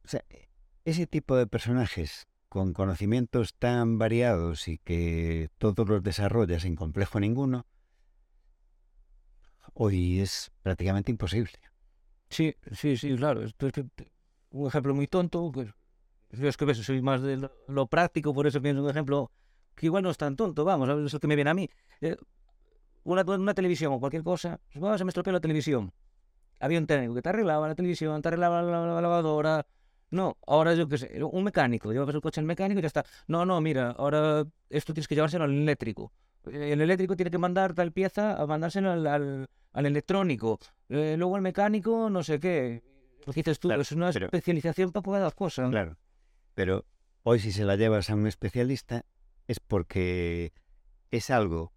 O 0.10 0.12
sea, 0.12 0.26
ese 0.86 1.06
tipo 1.06 1.36
de 1.36 1.46
personajes 1.46 2.28
con 2.48 2.74
conocimientos 2.74 3.54
tan 3.54 4.00
variados 4.00 4.68
y 4.68 4.80
que 4.80 5.52
todos 5.60 5.88
los 5.88 6.02
desarrolla 6.02 6.60
sin 6.60 6.76
complejo 6.76 7.20
ninguno, 7.20 7.68
hoy 9.76 10.20
es 10.20 10.52
prácticamente 10.64 11.12
imposible. 11.12 11.52
Sí, 12.32 12.56
sí, 12.72 12.98
sí, 12.98 13.16
claro. 13.16 13.44
Esto 13.44 13.68
es 13.68 13.74
un 14.50 14.68
ejemplo 14.68 14.96
muy 14.96 15.06
tonto, 15.06 15.52
pues, 15.52 15.70
Yo 16.32 16.48
es 16.48 16.58
que 16.58 16.74
soy 16.74 17.04
más 17.04 17.22
de 17.22 17.48
lo, 17.68 17.86
práctico, 17.88 18.34
por 18.34 18.48
eso 18.48 18.60
pienso 18.64 18.84
un 18.84 18.90
ejemplo 18.90 19.32
que 19.76 19.86
igual 19.88 20.02
no 20.02 20.10
es 20.10 20.18
tan 20.18 20.36
tonto, 20.36 20.66
vamos, 20.66 20.90
es 20.90 21.14
el 21.14 21.20
que 21.20 21.28
me 21.28 21.36
viene 21.36 21.52
a 21.52 21.54
mí. 21.54 21.70
Eh, 22.02 22.18
una, 23.04 23.24
una 23.24 23.54
televisión 23.54 23.94
o 23.94 24.00
cualquier 24.00 24.24
cosa, 24.24 24.60
oh, 24.82 24.98
se 24.98 25.06
me 25.06 25.10
estropeó 25.10 25.34
la 25.34 25.40
televisión. 25.40 25.94
Había 26.60 26.80
un 26.80 26.88
técnico 26.88 27.16
que 27.16 27.22
te 27.22 27.30
arreglaba 27.30 27.68
la 27.68 27.76
televisión, 27.76 28.22
te 28.22 28.30
arreglaba 28.30 28.62
la, 28.62 28.72
la- 28.82 28.96
la 28.96 29.02
lavadora. 29.02 29.66
No, 30.12 30.38
ahora 30.48 30.74
yo 30.74 30.88
qué 30.88 30.98
sé, 30.98 31.24
un 31.24 31.44
mecánico, 31.44 31.92
llevas 31.92 32.14
el 32.16 32.22
coche 32.22 32.40
al 32.40 32.46
mecánico 32.48 32.80
y 32.80 32.82
ya 32.82 32.88
está. 32.88 33.06
No, 33.28 33.46
no, 33.46 33.62
mira, 33.62 33.92
ahora 33.92 34.46
esto 34.70 34.94
tienes 34.94 35.08
que 35.08 35.16
llevárselo 35.16 35.44
al 35.44 35.52
eléctrico. 35.54 36.12
Eh, 36.52 36.72
El 36.74 36.82
eléctrico 36.82 37.16
tiene 37.16 37.30
que 37.32 37.38
mandar 37.38 37.74
tal 37.74 37.92
pieza 37.92 38.34
a 38.42 38.46
mandárselo 38.48 38.92
al, 38.92 39.06
al, 39.06 39.50
al 39.74 39.86
electrónico. 39.86 40.60
Eh, 40.90 41.16
luego 41.18 41.36
el 41.36 41.42
mecánico, 41.44 42.10
no 42.10 42.24
sé 42.24 42.40
qué. 42.40 42.82
Lo 43.26 43.34
que 43.34 43.42
dices 43.42 43.60
tú, 43.60 43.68
Claro, 43.68 43.82
es 43.84 43.92
una 43.92 44.12
pero- 44.12 44.26
especialización 44.26 44.92
para 44.92 45.04
cada 45.06 45.32
cosa. 45.32 45.70
Claro. 45.70 45.98
Pero 46.56 46.86
hoy 47.24 47.40
si 47.40 47.52
se 47.52 47.66
la 47.66 47.76
llevas 47.76 48.10
a 48.10 48.16
un 48.16 48.26
especialista 48.26 49.06
es 49.48 49.60
porque 49.60 50.54
es 51.12 51.30
algo 51.30 51.74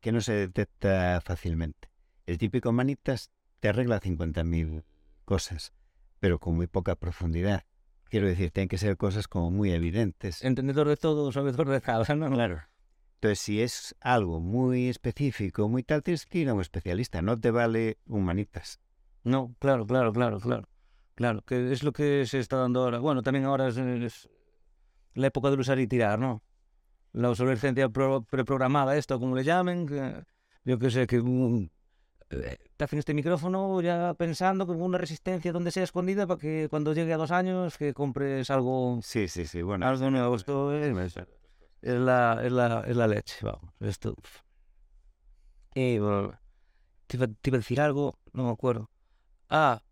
que 0.00 0.12
no 0.12 0.20
se 0.20 0.34
detecta 0.34 1.20
fácilmente. 1.20 1.88
El 2.26 2.38
típico 2.38 2.70
manitas 2.72 3.30
te 3.60 3.68
arregla 3.68 4.00
50.000 4.00 4.84
cosas, 5.24 5.72
pero 6.20 6.38
con 6.38 6.54
muy 6.56 6.66
poca 6.66 6.94
profundidad. 6.96 7.64
Quiero 8.08 8.28
decir, 8.28 8.50
tienen 8.50 8.68
que 8.68 8.78
ser 8.78 8.96
cosas 8.96 9.26
como 9.28 9.50
muy 9.50 9.72
evidentes. 9.72 10.42
Entendedor 10.44 10.88
de 10.88 10.96
todo, 10.96 11.32
sabedor 11.32 11.68
de 11.68 11.82
nada, 11.84 12.14
¿no? 12.14 12.30
Claro. 12.30 12.62
Entonces, 13.14 13.40
si 13.40 13.62
es 13.62 13.96
algo 14.00 14.40
muy 14.40 14.88
específico, 14.88 15.68
muy 15.68 15.82
tal, 15.82 16.02
tienes 16.02 16.26
que 16.26 16.38
ir 16.38 16.48
a 16.48 16.54
un 16.54 16.60
especialista. 16.60 17.22
No 17.22 17.36
te 17.38 17.50
vale 17.50 17.98
un 18.06 18.24
manitas. 18.24 18.78
No, 19.24 19.54
claro, 19.58 19.86
claro, 19.86 20.12
claro, 20.12 20.38
claro. 20.38 20.68
Claro, 21.16 21.42
que 21.42 21.72
es 21.72 21.82
lo 21.82 21.92
que 21.92 22.26
se 22.26 22.38
está 22.38 22.58
dando 22.58 22.82
ahora. 22.84 22.98
Bueno, 22.98 23.22
también 23.22 23.46
ahora 23.46 23.68
es, 23.68 23.76
es 23.78 24.28
la 25.14 25.28
época 25.28 25.50
de 25.50 25.56
usar 25.56 25.78
y 25.78 25.86
tirar, 25.86 26.18
¿no? 26.18 26.42
La 27.12 27.30
obsolescencia 27.30 27.88
pro- 27.88 28.22
preprogramada, 28.22 28.96
esto 28.96 29.18
como 29.18 29.34
le 29.34 29.42
llamen, 29.42 29.86
que 29.86 30.22
yo 30.64 30.78
que 30.78 30.90
sé, 30.90 31.06
que 31.06 31.16
eh, 31.16 31.70
te 32.28 32.84
hacen 32.84 32.98
este 32.98 33.14
micrófono 33.14 33.80
ya 33.80 34.14
pensando 34.14 34.66
con 34.66 34.80
una 34.82 34.98
resistencia 34.98 35.52
donde 35.52 35.70
sea 35.70 35.84
escondida 35.84 36.26
para 36.26 36.38
que 36.40 36.66
cuando 36.68 36.92
llegue 36.92 37.12
a 37.12 37.16
dos 37.16 37.30
años 37.30 37.78
que 37.78 37.94
compres 37.94 38.50
algo, 38.50 38.98
Sí, 39.02 39.28
sí, 39.28 39.46
sí. 39.46 39.62
Bueno, 39.62 39.86
algo 39.86 40.10
nuevo. 40.10 40.34
Esto 40.36 40.72
es, 40.74 41.16
es 41.82 41.94
la, 41.94 42.40
es, 42.44 42.52
la, 42.52 42.84
es 42.86 42.96
la 42.96 43.06
leche, 43.08 43.36
vamos. 43.42 43.72
Esto. 43.80 44.14
Y 45.74 45.98
bueno, 45.98 46.38
te 47.08 47.16
iba, 47.18 47.26
te 47.28 47.50
iba 47.50 47.56
a 47.56 47.60
decir 47.60 47.80
algo, 47.80 48.18
no 48.32 48.44
me 48.46 48.50
acuerdo. 48.52 48.90
Ah, 49.50 49.82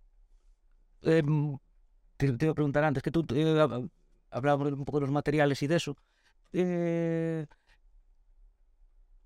em, 1.02 1.58
te, 2.16 2.32
te 2.32 2.46
iba 2.46 2.52
a 2.52 2.54
preguntar 2.54 2.84
antes, 2.84 3.02
que 3.02 3.10
tú 3.10 3.22
eh, 3.34 3.56
hab- 3.60 3.90
hablábamos 4.30 4.72
un 4.72 4.84
poco 4.84 4.98
de 5.00 5.06
los 5.06 5.12
materiales 5.12 5.62
y 5.62 5.66
de 5.66 5.76
eso. 5.76 5.96
Eh, 6.52 7.46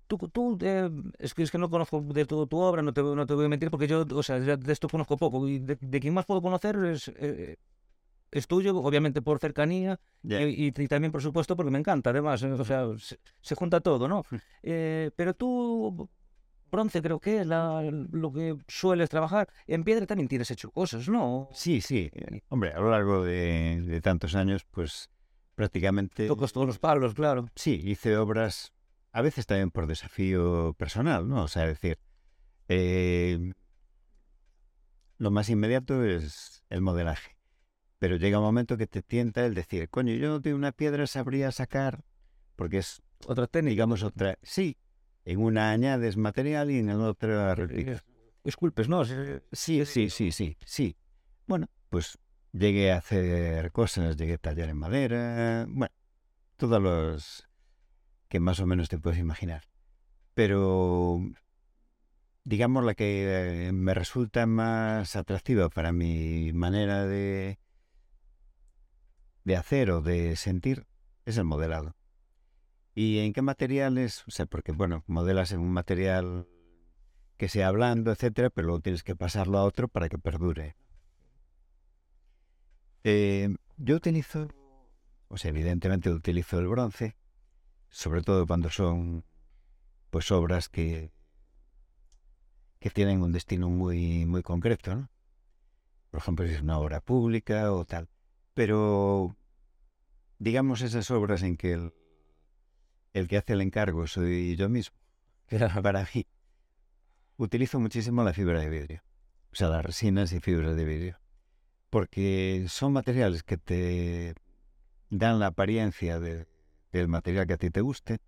tú, 0.09 0.17
tú 0.29 0.57
eh, 0.61 0.89
es, 1.19 1.33
que, 1.33 1.43
es 1.43 1.51
que 1.51 1.57
no 1.57 1.69
conozco 1.69 2.01
de 2.01 2.25
todo 2.25 2.47
tu 2.47 2.57
obra, 2.59 2.81
no 2.81 2.91
te, 2.93 3.01
no 3.01 3.25
te 3.25 3.33
voy 3.35 3.45
a 3.45 3.49
mentir, 3.49 3.69
porque 3.71 3.87
yo, 3.87 4.05
o 4.13 4.23
sea, 4.23 4.39
de 4.41 4.73
esto 4.73 4.89
conozco 4.89 5.15
poco. 5.17 5.47
Y 5.47 5.59
de, 5.59 5.77
de 5.79 5.99
quien 6.01 6.13
más 6.13 6.25
puedo 6.25 6.41
conocer 6.41 6.75
es, 6.85 7.07
eh, 7.15 7.55
es 8.31 8.47
tuyo, 8.47 8.77
obviamente 8.77 9.21
por 9.21 9.39
cercanía, 9.39 9.99
ya. 10.23 10.41
y, 10.41 10.65
y- 10.67 10.73
y 10.83 10.87
también, 10.87 11.11
por 11.11 11.21
supuesto, 11.21 11.55
porque 11.55 11.71
me 11.71 11.79
encanta, 11.79 12.09
además, 12.11 12.43
eh, 12.43 12.51
o 12.51 12.65
sea, 12.65 12.85
se, 12.97 13.19
se 13.41 13.55
junta 13.55 13.81
todo, 13.81 14.07
¿no? 14.07 14.23
Eh, 14.63 15.11
pero 15.15 15.33
tú, 15.33 16.09
bronce 16.71 17.01
creo 17.01 17.19
que 17.19 17.41
es 17.41 17.47
la, 17.47 17.81
lo 18.11 18.31
que 18.31 18.57
sueles 18.67 19.09
trabajar. 19.09 19.47
En 19.67 19.83
piedra 19.83 20.05
también 20.05 20.27
tienes 20.27 20.51
hecho 20.51 20.71
cosas, 20.71 21.07
¿no? 21.09 21.49
Sí, 21.53 21.81
sí. 21.81 22.09
eh, 22.13 22.41
Hombre, 22.49 22.73
a 22.73 22.79
lo 22.79 22.91
largo 22.91 23.23
de, 23.23 23.81
de 23.85 24.01
tantos 24.01 24.35
años, 24.35 24.65
pues 24.69 25.09
prácticamente... 25.55 26.27
Tocas 26.27 26.53
todos 26.53 26.67
los 26.67 26.79
palos, 26.79 27.13
claro. 27.15 27.47
Sí, 27.55 27.81
hice 27.83 28.17
obras, 28.17 28.73
a 29.11 29.21
veces 29.21 29.45
también 29.45 29.71
por 29.71 29.87
desafío 29.87 30.73
personal, 30.77 31.27
¿no? 31.27 31.43
O 31.43 31.47
sea, 31.47 31.63
es 31.63 31.79
decir, 31.81 31.97
eh, 32.67 33.53
lo 35.17 35.31
más 35.31 35.49
inmediato 35.49 36.03
es 36.03 36.63
el 36.69 36.81
modelaje. 36.81 37.37
Pero 37.99 38.15
llega 38.15 38.39
un 38.39 38.45
momento 38.45 38.77
que 38.77 38.87
te 38.87 39.01
tienta 39.01 39.45
el 39.45 39.53
decir, 39.53 39.89
coño, 39.89 40.13
yo 40.13 40.39
de 40.39 40.53
una 40.53 40.71
piedra 40.71 41.05
sabría 41.07 41.51
sacar, 41.51 42.05
porque 42.55 42.77
es, 42.77 43.01
Otra 43.25 43.47
técnica. 43.47 43.71
digamos, 43.71 44.03
otra... 44.03 44.37
Sí, 44.41 44.77
en 45.25 45.41
una 45.41 45.71
añades 45.71 46.15
material 46.15 46.71
y 46.71 46.79
en 46.79 46.87
la 46.87 46.97
otra 46.97 47.53
replicas. 47.55 48.05
Esculpes, 48.43 48.87
¿no? 48.87 49.03
Sí, 49.03 49.15
Sí, 49.51 49.85
sí, 49.85 50.09
sí, 50.09 50.31
sí, 50.31 50.57
sí. 50.65 50.95
Bueno, 51.45 51.67
pues 51.89 52.17
llegué 52.53 52.91
a 52.93 52.97
hacer 52.97 53.71
cosas, 53.73 54.15
llegué 54.15 54.35
a 54.35 54.37
tallar 54.37 54.69
en 54.69 54.77
madera, 54.77 55.65
bueno, 55.67 55.93
todos 56.55 56.81
los 56.81 57.48
que 58.29 58.39
más 58.39 58.59
o 58.59 58.65
menos 58.65 58.89
te 58.89 58.99
puedes 58.99 59.19
imaginar. 59.19 59.63
Pero, 60.33 61.19
digamos, 62.43 62.85
la 62.85 62.93
que 62.93 63.67
eh, 63.67 63.71
me 63.73 63.93
resulta 63.93 64.45
más 64.45 65.15
atractiva 65.15 65.69
para 65.69 65.91
mi 65.91 66.53
manera 66.53 67.05
de, 67.05 67.59
de 69.43 69.55
hacer 69.55 69.91
o 69.91 70.01
de 70.01 70.35
sentir 70.35 70.87
es 71.25 71.37
el 71.37 71.43
modelado. 71.43 71.95
¿Y 72.95 73.19
en 73.19 73.33
qué 73.33 73.41
materiales? 73.41 74.23
O 74.27 74.31
sea, 74.31 74.45
porque, 74.45 74.71
bueno, 74.71 75.03
modelas 75.07 75.51
en 75.51 75.59
un 75.59 75.71
material 75.71 76.47
que 77.37 77.47
sea 77.49 77.71
blando, 77.71 78.11
etcétera, 78.11 78.49
pero 78.49 78.67
luego 78.67 78.81
tienes 78.81 79.03
que 79.03 79.15
pasarlo 79.15 79.57
a 79.57 79.63
otro 79.63 79.87
para 79.87 80.09
que 80.09 80.17
perdure. 80.17 80.75
Eh, 83.03 83.55
yo 83.77 83.95
utilizo, 83.95 84.49
o 85.29 85.37
sea, 85.37 85.49
evidentemente 85.49 86.11
utilizo 86.11 86.59
el 86.59 86.67
bronce, 86.67 87.15
sobre 87.89 88.21
todo 88.23 88.47
cuando 88.47 88.69
son 88.69 89.23
pues 90.11 90.31
obras 90.31 90.69
que 90.69 91.11
que 92.79 92.89
tienen 92.89 93.21
un 93.21 93.31
destino 93.31 93.69
muy 93.69 94.25
muy 94.25 94.41
concreto, 94.43 94.95
¿no? 94.95 95.09
Por 96.11 96.19
ejemplo, 96.19 96.45
si 96.47 96.53
es 96.53 96.61
una 96.61 96.77
obra 96.79 97.01
pública 97.01 97.71
o 97.73 97.85
tal. 97.85 98.07
Pero 98.53 99.35
digamos 100.39 100.81
esas 100.81 101.11
obras 101.11 101.43
en 101.43 101.55
que 101.57 101.73
el, 101.73 101.93
el 103.13 103.27
que 103.27 103.37
hace 103.37 103.53
el 103.53 103.61
encargo 103.61 104.07
soy 104.07 104.55
yo 104.55 104.67
mismo, 104.69 104.97
para 105.83 106.07
mí, 106.13 106.25
utilizo 107.37 107.79
muchísimo 107.79 108.23
la 108.23 108.33
fibra 108.33 108.59
de 108.59 108.69
vidrio. 108.69 109.03
O 109.51 109.55
sea, 109.55 109.69
las 109.69 109.83
resinas 109.85 110.31
y 110.33 110.39
fibras 110.39 110.75
de 110.75 110.85
vidrio. 110.85 111.19
Porque 111.89 112.65
son 112.69 112.93
materiales 112.93 113.43
que 113.43 113.57
te 113.57 114.35
dan 115.09 115.39
la 115.39 115.47
apariencia 115.47 116.19
de- 116.19 116.47
del 116.91 117.07
material 117.07 117.47
que 117.47 117.53
a 117.53 117.57
ti 117.57 117.69
te 117.69 117.81
guste. 117.81 118.19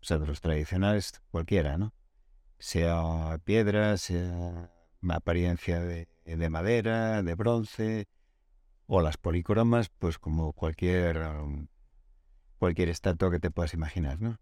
O 0.00 0.04
sea, 0.04 0.18
de 0.18 0.26
los 0.26 0.40
tradicionales, 0.40 1.20
cualquiera, 1.30 1.76
¿no? 1.78 1.92
Sea 2.58 3.38
piedra, 3.44 3.96
sea 3.96 4.70
una 5.02 5.16
apariencia 5.16 5.80
de, 5.80 6.08
de 6.24 6.50
madera, 6.50 7.22
de 7.22 7.34
bronce, 7.34 8.06
o 8.86 9.00
las 9.02 9.16
policromas, 9.16 9.88
pues 9.88 10.18
como 10.18 10.52
cualquier, 10.52 11.18
um, 11.18 11.68
cualquier 12.58 12.88
estatua 12.88 13.30
que 13.30 13.40
te 13.40 13.50
puedas 13.50 13.74
imaginar, 13.74 14.20
¿no? 14.20 14.38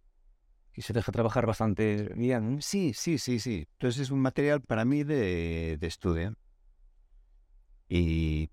Y 0.75 0.83
se 0.83 0.93
deja 0.93 1.11
trabajar 1.13 1.45
bastante 1.45 2.11
bien. 2.15 2.63
Sí, 2.63 2.95
sí, 2.95 3.19
sí, 3.19 3.41
sí. 3.41 3.67
Entonces 3.73 4.03
es 4.03 4.11
un 4.11 4.21
material 4.21 4.63
para 4.63 4.85
mí 4.85 5.03
de, 5.03 5.77
de 5.79 5.87
estudio. 5.87 6.35
Y, 7.89 8.51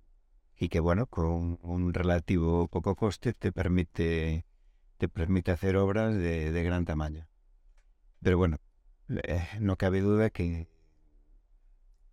y 0.58 0.70
que 0.70 0.80
bueno, 0.80 1.06
con 1.08 1.60
un 1.62 1.93
relativo 1.93 2.68
poco 2.68 2.95
coste 2.95 3.34
te 3.34 3.51
permite, 3.51 4.45
te 4.98 5.08
permite 5.10 5.52
hacer 5.52 5.76
obras 5.78 6.14
de, 6.16 6.52
de 6.52 6.64
gran 6.64 6.86
tamaño. 6.86 7.28
Pero 8.22 8.38
bueno, 8.38 8.58
eh, 9.24 9.48
no 9.60 9.78
cabe 9.78 10.02
duda 10.02 10.30
que 10.30 10.68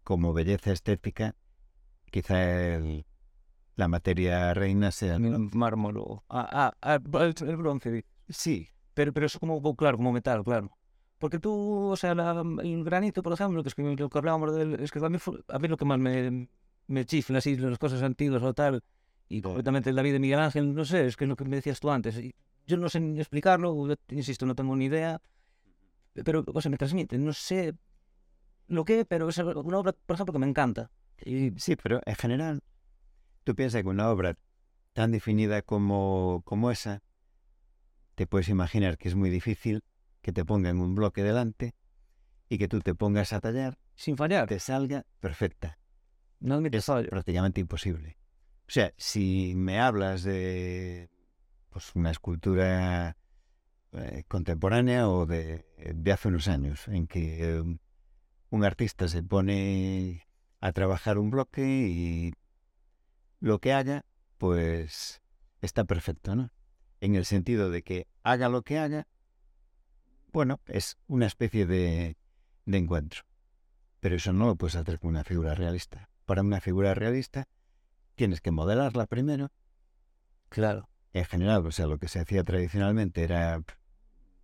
como 0.05 0.33
belleza 0.33 0.73
estética, 0.73 1.35
quizá 2.11 2.75
el- 2.77 3.07
la 3.77 3.89
materia 3.89 4.53
reina 4.55 4.91
sea... 4.91 5.17
el. 5.17 5.39
Mármol 5.53 5.97
o... 5.99 6.25
Ah, 6.29 6.49
ah, 6.53 6.75
ah, 6.83 7.25
el, 7.25 7.57
bronce. 7.57 8.05
Sí, 8.29 8.69
Pero, 8.95 9.13
pero 9.13 9.27
eso 9.27 9.41
como, 9.41 9.61
claro, 9.77 9.97
como 9.97 10.13
metal, 10.13 10.45
claro. 10.45 10.71
Porque 11.19 11.39
tú, 11.39 11.89
o 11.91 11.97
sea, 11.97 12.15
la- 12.15 12.43
el 12.63 12.85
granito, 12.85 13.23
por 13.23 13.33
ejemplo, 13.33 13.63
que 13.63 13.69
es 13.69 13.75
que 13.75 13.83
lo 13.83 14.09
que 14.11 14.19
hablábamos 14.19 14.55
del... 14.55 14.75
Es 14.81 14.91
que 14.91 14.99
a 15.05 15.09
mí, 15.09 15.19
fue- 15.19 15.41
a 15.49 15.59
mí 15.59 15.69
lo 15.69 15.77
que 15.77 15.85
más 15.85 15.99
me, 15.99 16.49
me 16.89 17.05
chifla, 17.07 17.39
así, 17.39 17.57
las 17.57 17.79
cosas 17.79 18.03
antiguas 18.03 18.43
o 18.43 18.53
tal, 18.55 18.83
y 19.29 19.41
completamente 19.41 19.93
la 19.93 20.03
vida 20.03 20.15
de 20.15 20.19
Miguel 20.21 20.41
Ángel, 20.41 20.75
no 20.75 20.85
sé, 20.85 21.07
es 21.07 21.17
que 21.17 21.25
es 21.25 21.29
lo 21.29 21.37
que 21.37 21.45
me 21.45 21.57
decías 21.57 21.81
tú 21.81 21.91
antes. 21.91 22.19
y 22.19 22.35
yo 22.67 22.77
no 22.77 22.89
sé 22.89 23.01
ni 23.01 23.19
explicarlo, 23.21 23.89
yo 23.89 23.95
insisto, 24.11 24.47
no 24.47 24.55
tengo 24.55 24.75
ni 24.77 24.87
idea, 24.87 25.21
pero, 26.25 26.45
o 26.47 26.61
sea, 26.61 26.71
me 26.71 26.77
transmite, 26.77 27.19
no 27.19 27.33
sé 27.33 27.75
lo 28.69 28.85
que, 28.85 29.05
pero 29.05 29.29
es 29.29 29.39
una 29.39 29.79
obra, 29.79 29.93
por 29.93 30.15
ejemplo, 30.15 30.33
que 30.33 30.39
me 30.39 30.47
encanta. 30.47 30.91
Y 31.25 31.53
Sí, 31.57 31.77
pero 31.77 32.01
en 32.05 32.15
general, 32.17 32.63
tú 33.45 33.55
piensas 33.55 33.83
que 33.83 33.89
una 33.89 34.11
obra 34.11 34.37
tan 34.93 35.11
definida 35.11 35.63
como, 35.63 36.43
como 36.45 36.71
esa, 36.71 37.03
te 38.15 38.27
puedes 38.27 38.49
imaginar 38.49 38.99
que 38.99 39.09
es 39.09 39.15
muy 39.15 39.31
difícil 39.31 39.83
que 40.21 40.33
te 40.33 40.45
pongan 40.45 40.79
un 40.81 40.95
bloque 40.95 41.23
delante 41.23 41.75
y 42.49 42.59
que 42.59 42.69
tú 42.69 42.81
te 42.81 42.95
pongas 42.95 43.33
a 43.33 43.41
tallar, 43.41 43.79
sin 43.95 44.17
fallar, 44.17 44.47
te 44.49 44.59
salga 44.59 45.07
perfecta. 45.21 45.79
no 46.41 46.61
Es 46.65 46.85
fallo. 46.85 47.09
prácticamente 47.09 47.61
imposible. 47.61 48.19
O 48.69 48.71
sea, 48.71 48.93
si 48.97 49.55
me 49.57 49.81
hablas 49.81 50.23
de 50.23 51.11
pues, 51.73 51.95
una 51.95 52.11
escultura 52.11 53.17
eh, 53.93 54.25
contemporánea 54.29 55.09
o 55.09 55.27
de, 55.27 55.65
hace 56.13 56.29
unos 56.29 56.49
años, 56.49 56.87
en 56.89 57.07
que 57.07 57.63
un 58.51 58.65
artista 58.65 59.09
se 59.09 59.23
pone 59.23 60.29
a 60.61 60.73
trabajar 60.73 61.19
un 61.19 61.31
bloque 61.31 61.63
y 61.63 62.33
lo 63.41 63.59
que 63.59 63.73
haga, 63.73 64.05
pues 64.39 65.23
está 65.61 65.85
perfecto, 65.85 66.37
¿no? 66.37 66.51
En 67.01 67.17
el 67.17 67.25
sentido 67.25 67.71
de 67.71 67.83
que 67.83 68.07
haga 68.23 68.49
lo 68.49 68.63
que 68.63 68.79
haga, 68.79 69.09
bueno, 70.33 70.61
es 70.67 70.99
una 71.09 71.27
especie 71.27 71.67
de 71.67 72.17
encuentro. 72.67 73.23
Pero 74.01 74.17
eso 74.17 74.33
no 74.33 74.47
lo 74.47 74.57
puedes 74.57 74.75
hacer 74.75 74.99
con 74.99 75.11
una 75.11 75.23
figura 75.25 75.55
realista. 75.55 76.09
Para 76.27 76.43
una 76.43 76.61
figura 76.61 76.93
realista 76.93 77.49
tienes 78.15 78.41
que 78.41 78.51
modelarla 78.51 79.07
primero. 79.07 79.51
Claro. 80.49 80.92
En 81.13 81.25
general, 81.25 81.67
o 81.67 81.71
sea, 81.71 81.87
lo 81.87 81.99
que 81.99 82.09
se 82.09 82.21
hacía 82.21 82.43
tradicionalmente 82.43 83.23
era 83.23 83.63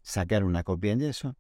sacar 0.03 0.45
una 0.45 0.65
copia 0.65 0.93
en 0.93 1.01
yeso, 1.01 1.37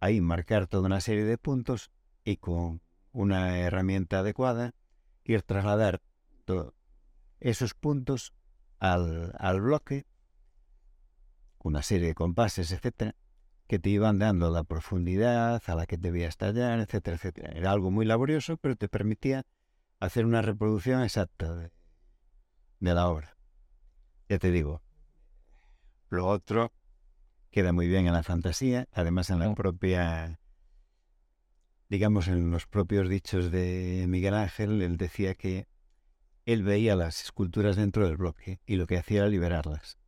ahí 0.00 0.20
marcar 0.20 0.66
toda 0.66 0.86
una 0.86 1.00
serie 1.00 1.24
de 1.24 1.38
puntos 1.38 1.90
y 2.24 2.38
con 2.38 2.80
una 3.12 3.58
herramienta 3.58 4.20
adecuada 4.20 4.74
ir 5.24 5.42
trasladar 5.42 6.00
esos 7.40 7.74
puntos 7.74 8.32
al, 8.78 9.32
al 9.38 9.60
bloque, 9.60 10.06
una 11.58 11.82
serie 11.82 12.08
de 12.08 12.14
compases, 12.14 12.72
etcétera, 12.72 13.14
que 13.66 13.78
te 13.78 13.90
iban 13.90 14.18
dando 14.18 14.50
la 14.50 14.62
profundidad 14.62 15.60
a 15.66 15.74
la 15.74 15.86
que 15.86 15.96
debía 15.96 16.28
estallar, 16.28 16.78
etcétera, 16.78 17.16
etcétera. 17.16 17.52
Era 17.52 17.72
algo 17.72 17.90
muy 17.90 18.06
laborioso, 18.06 18.56
pero 18.56 18.76
te 18.76 18.88
permitía 18.88 19.44
hacer 19.98 20.24
una 20.24 20.42
reproducción 20.42 21.02
exacta 21.02 21.54
de 21.54 22.94
la 22.94 23.08
obra. 23.08 23.35
Ya 24.28 24.38
te 24.38 24.50
digo, 24.50 24.82
lo 26.10 26.26
otro 26.26 26.72
queda 27.50 27.72
muy 27.72 27.86
bien 27.86 28.06
en 28.06 28.12
la 28.12 28.22
fantasía, 28.22 28.88
además 28.92 29.30
en 29.30 29.38
la 29.38 29.54
propia, 29.54 30.40
digamos, 31.88 32.28
en 32.28 32.50
los 32.50 32.66
propios 32.66 33.08
dichos 33.08 33.50
de 33.50 34.04
Miguel 34.08 34.34
Ángel, 34.34 34.82
él 34.82 34.96
decía 34.96 35.34
que 35.34 35.68
él 36.44 36.62
veía 36.62 36.96
las 36.96 37.22
esculturas 37.22 37.76
dentro 37.76 38.06
del 38.06 38.16
bloque 38.16 38.60
y 38.66 38.76
lo 38.76 38.86
que 38.86 38.98
hacía 38.98 39.20
era 39.20 39.28
liberarlas. 39.28 39.98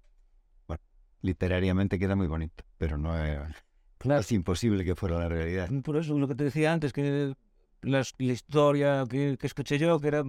Bueno, 0.66 0.82
literariamente 1.20 1.98
queda 1.98 2.16
muy 2.16 2.26
bonito, 2.26 2.64
pero 2.76 2.98
no 2.98 3.16
era, 3.16 3.54
Claro. 3.98 4.20
es 4.20 4.30
imposible 4.30 4.84
que 4.84 4.94
fuera 4.94 5.18
la 5.18 5.28
realidad. 5.28 5.68
Por 5.82 5.96
eso, 5.96 6.16
lo 6.18 6.28
que 6.28 6.36
te 6.36 6.44
decía 6.44 6.72
antes, 6.72 6.92
que 6.92 7.34
la, 7.82 8.04
la 8.18 8.32
historia 8.32 9.04
que, 9.08 9.36
que, 9.38 9.46
escuché 9.46 9.78
yo, 9.78 9.98
que 10.00 10.08
era 10.08 10.22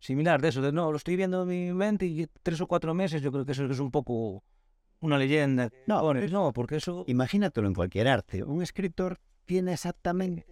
similar 0.00 0.40
de 0.42 0.48
eso, 0.48 0.60
de 0.60 0.72
no, 0.72 0.90
lo 0.90 0.96
estoy 0.96 1.16
viendo 1.16 1.42
en 1.42 1.48
mi 1.48 1.72
mente 1.72 2.06
y 2.06 2.26
tres 2.42 2.60
o 2.60 2.66
cuatro 2.66 2.92
meses, 2.94 3.22
yo 3.22 3.30
creo 3.30 3.44
que 3.44 3.52
eso 3.52 3.64
es 3.66 3.78
un 3.78 3.90
poco 3.90 4.42
una 5.00 5.18
leyenda. 5.18 5.70
No, 5.86 6.00
pones, 6.00 6.32
no, 6.32 6.52
porque 6.52 6.76
eso... 6.76 7.04
Imagínatelo 7.06 7.68
en 7.68 7.74
cualquier 7.74 8.08
arte. 8.08 8.42
Un 8.42 8.62
escritor 8.62 9.18
tiene 9.46 9.74
exactamente... 9.74 10.46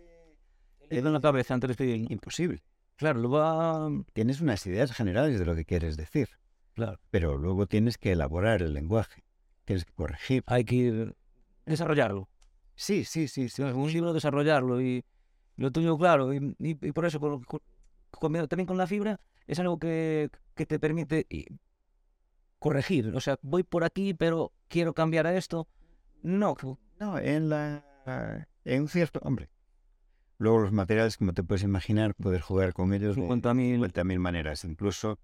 En 0.91 1.13
la 1.13 1.21
cabeza 1.21 1.53
antes 1.53 1.77
de. 1.77 2.07
Imposible. 2.09 2.63
Claro, 2.97 3.21
lo 3.21 3.29
va... 3.29 3.91
Tienes 4.15 4.41
unas 4.41 4.67
ideas 4.67 4.93
generales 4.93 5.39
de 5.39 5.45
lo 5.45 5.55
que 5.55 5.67
quieres 5.67 5.99
decir. 5.99 6.31
Claro. 6.73 6.99
Pero 7.11 7.37
luego 7.37 7.67
tienes 7.67 7.99
que 7.99 8.13
elaborar 8.13 8.63
el 8.63 8.73
lenguaje. 8.73 9.23
Tienes 9.67 9.85
que 9.85 9.93
corregir. 9.93 10.43
Hay 10.47 10.65
que 10.65 10.75
ir 10.75 11.17
desarrollarlo. 11.67 12.31
Sí, 12.75 13.05
sí, 13.05 13.29
sí. 13.29 13.51
sí. 13.51 13.63
Un 13.63 13.93
libro 13.93 14.15
desarrollarlo 14.15 14.81
y 14.81 15.05
lo 15.57 15.71
tuyo, 15.71 15.99
claro. 15.99 16.33
Y, 16.33 16.57
y, 16.59 16.71
y 16.71 16.93
por 16.93 17.05
eso, 17.05 17.21
con, 17.21 17.45
con, 17.45 17.61
también 18.49 18.67
con 18.67 18.79
la 18.79 18.87
fibra, 18.87 19.21
es 19.49 19.59
algo 19.59 19.79
que, 19.81 20.31
que 20.55 20.67
te 20.67 20.79
permite 20.79 21.27
corregir. 22.61 23.13
O 23.17 23.21
sea, 23.21 23.39
voy 23.43 23.65
por 23.65 23.83
aquí, 23.83 24.15
pero 24.15 24.53
quiero 24.69 24.95
cambiar 24.95 25.27
a 25.27 25.37
esto. 25.37 25.67
No. 26.23 26.55
No, 27.01 27.19
en 27.19 27.49
la... 27.49 27.85
En 28.65 28.83
un 28.83 28.89
cierto... 28.89 29.21
Hombre, 29.25 29.51
Luego 30.39 30.61
los 30.61 30.73
materiales, 30.73 31.17
como 31.17 31.33
te 31.35 31.43
puedes 31.43 31.65
imaginar, 31.65 32.15
puedes 32.15 32.43
jugar 32.43 32.73
con 32.73 32.95
ellos 32.95 33.17
de 33.17 33.23
50.000 33.23 34.05
mil 34.05 34.21
maneras. 34.21 34.65
Incluso, 34.65 35.19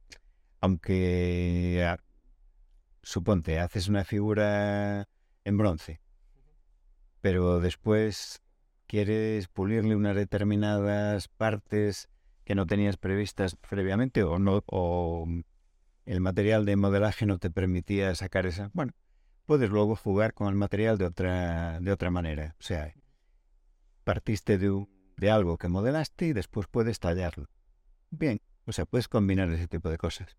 aunque, 0.60 1.84
a, 1.86 2.00
suponte, 3.02 3.60
haces 3.60 3.86
una 3.86 4.04
figura 4.04 5.08
en 5.44 5.56
bronce, 5.56 6.00
pero 7.20 7.60
después 7.60 8.42
quieres 8.88 9.46
pulirle 9.46 9.94
unas 9.94 10.16
determinadas 10.16 11.28
partes 11.28 12.08
que 12.44 12.54
no 12.54 12.66
tenías 12.66 12.96
previstas 12.96 13.56
previamente 13.56 14.22
o 14.22 14.38
no 14.38 14.62
o 14.66 15.26
el 16.06 16.20
material 16.20 16.64
de 16.64 16.76
modelaje 16.76 17.26
no 17.26 17.38
te 17.38 17.50
permitía 17.50 18.14
sacar 18.14 18.46
esa. 18.46 18.70
Bueno, 18.74 18.92
puedes 19.46 19.70
luego 19.70 19.96
jugar 19.96 20.34
con 20.34 20.48
el 20.48 20.54
material 20.54 20.98
de 20.98 21.06
otra 21.06 21.80
de 21.80 21.92
otra 21.92 22.10
manera. 22.10 22.56
O 22.60 22.62
sea, 22.62 22.92
partiste 24.04 24.58
de 24.58 24.86
de 25.16 25.30
algo 25.30 25.58
que 25.58 25.68
modelaste 25.68 26.26
y 26.26 26.32
después 26.32 26.66
puedes 26.66 26.98
tallarlo. 26.98 27.48
Bien, 28.10 28.40
o 28.66 28.72
sea, 28.72 28.84
puedes 28.84 29.08
combinar 29.08 29.50
ese 29.50 29.68
tipo 29.68 29.88
de 29.88 29.98
cosas. 29.98 30.36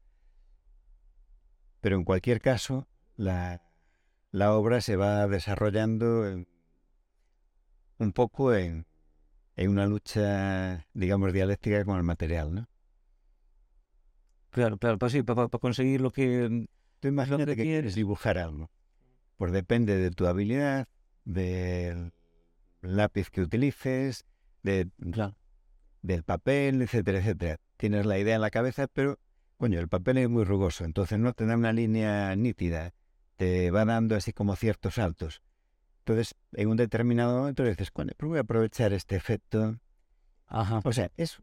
Pero 1.82 1.96
en 1.98 2.04
cualquier 2.04 2.42
caso, 2.42 2.88
la, 3.16 3.62
la 4.32 4.54
obra 4.54 4.82
se 4.82 4.96
va 4.96 5.28
desarrollando 5.28 6.46
un 7.98 8.12
poco 8.14 8.54
en, 8.54 8.86
en, 9.56 9.70
una 9.70 9.86
lucha, 9.86 10.88
digamos, 10.94 11.34
dialéctica 11.34 11.84
con 11.86 11.98
el 11.98 12.04
material, 12.04 12.54
¿no? 12.54 12.70
Claro, 14.50 14.78
claro, 14.78 14.98
pues 14.98 15.12
sí, 15.12 15.24
para, 15.24 15.48
para 15.48 15.60
conseguir 15.60 16.02
lo 16.02 16.12
que... 16.12 16.68
Tú 17.00 17.08
imagínate 17.10 17.46
que, 17.46 17.56
que 17.58 17.64
quieres 17.64 17.96
dibujar 17.96 18.38
algo. 18.38 18.72
Pues 19.38 19.52
depende 19.52 19.98
de 19.98 20.12
tu 20.12 20.28
habilidad, 20.28 20.88
del 21.26 22.14
lápiz 22.82 23.30
que 23.30 23.42
utilices, 23.42 24.26
de, 24.64 24.90
claro. 25.12 25.36
del 26.02 26.24
papel, 26.24 26.82
etcétera, 26.82 27.20
etcétera. 27.20 27.60
Tienes 27.78 28.06
la 28.06 28.18
idea 28.18 28.36
en 28.36 28.42
la 28.42 28.52
cabeza, 28.52 28.88
pero, 28.88 29.20
coño, 29.58 29.80
el 29.80 29.90
papel 29.90 30.18
es 30.20 30.30
muy 30.30 30.44
rugoso, 30.44 30.86
entonces 30.86 31.20
no 31.20 31.34
te 31.34 31.46
da 31.46 31.58
una 31.58 31.74
línea 31.74 32.36
nítida, 32.36 32.94
te 33.36 33.72
va 33.72 33.86
dando 33.86 34.16
así 34.16 34.32
como 34.32 34.56
ciertos 34.56 34.96
saltos. 34.96 35.42
Entonces, 36.08 36.36
en 36.54 36.70
un 36.70 36.78
determinado 36.78 37.40
momento 37.40 37.64
dices, 37.64 37.90
coño, 37.90 38.12
pues 38.16 38.30
voy 38.30 38.38
a 38.38 38.42
aprovechar 38.42 38.94
este 38.94 39.16
efecto. 39.16 39.80
Ajá. 40.46 40.82
O 40.84 40.94
sea, 40.94 41.12
es 41.18 41.42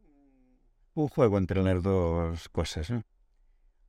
un 0.93 1.09
juego 1.09 1.37
entre 1.37 1.61
las 1.61 1.83
dos 1.83 2.47
cosas, 2.47 2.89
¿no? 2.89 3.03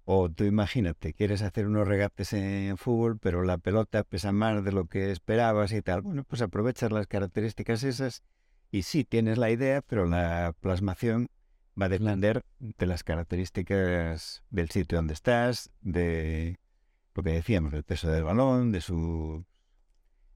O 0.04 0.28
tú 0.28 0.42
imagínate, 0.42 1.14
quieres 1.14 1.42
hacer 1.42 1.68
unos 1.68 1.86
regates 1.86 2.32
en 2.32 2.76
fútbol, 2.76 3.18
pero 3.20 3.44
la 3.44 3.56
pelota 3.56 4.02
pesa 4.02 4.32
más 4.32 4.64
de 4.64 4.72
lo 4.72 4.86
que 4.86 5.12
esperabas 5.12 5.70
y 5.70 5.80
tal. 5.80 6.02
Bueno, 6.02 6.24
pues 6.24 6.42
aprovechas 6.42 6.90
las 6.90 7.06
características 7.06 7.84
esas 7.84 8.24
y 8.72 8.82
sí, 8.82 9.04
tienes 9.04 9.38
la 9.38 9.50
idea, 9.50 9.80
pero 9.80 10.06
la 10.06 10.56
plasmación 10.60 11.28
va 11.80 11.86
a 11.86 11.88
depender 11.88 12.44
de 12.58 12.86
las 12.86 13.04
características 13.04 14.42
del 14.50 14.70
sitio 14.70 14.98
donde 14.98 15.14
estás, 15.14 15.70
de 15.82 16.58
lo 17.14 17.22
que 17.22 17.30
decíamos, 17.30 17.70
del 17.70 17.84
peso 17.84 18.10
del 18.10 18.24
balón, 18.24 18.72
de 18.72 18.80
sus 18.80 19.44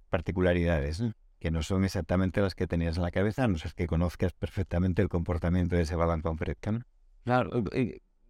particularidades, 0.08 1.02
que 1.38 1.50
no 1.50 1.62
son 1.62 1.84
exactamente 1.84 2.40
las 2.40 2.54
que 2.54 2.66
tenías 2.66 2.96
en 2.96 3.02
la 3.02 3.10
cabeza, 3.10 3.44
a 3.44 3.48
no 3.48 3.58
ser 3.58 3.74
que 3.74 3.86
conozcas 3.86 4.32
perfectamente 4.32 5.02
el 5.02 5.08
comportamiento 5.08 5.76
de 5.76 5.82
ese 5.82 5.96
balón 5.96 6.20
concreto. 6.20 6.80
Claro, 7.24 7.64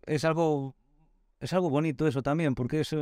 es 0.04 0.24
algo, 0.24 0.74
es 1.40 1.52
algo 1.52 1.70
bonito 1.70 2.06
eso 2.06 2.22
también, 2.22 2.54
porque 2.54 2.80
es, 2.80 2.94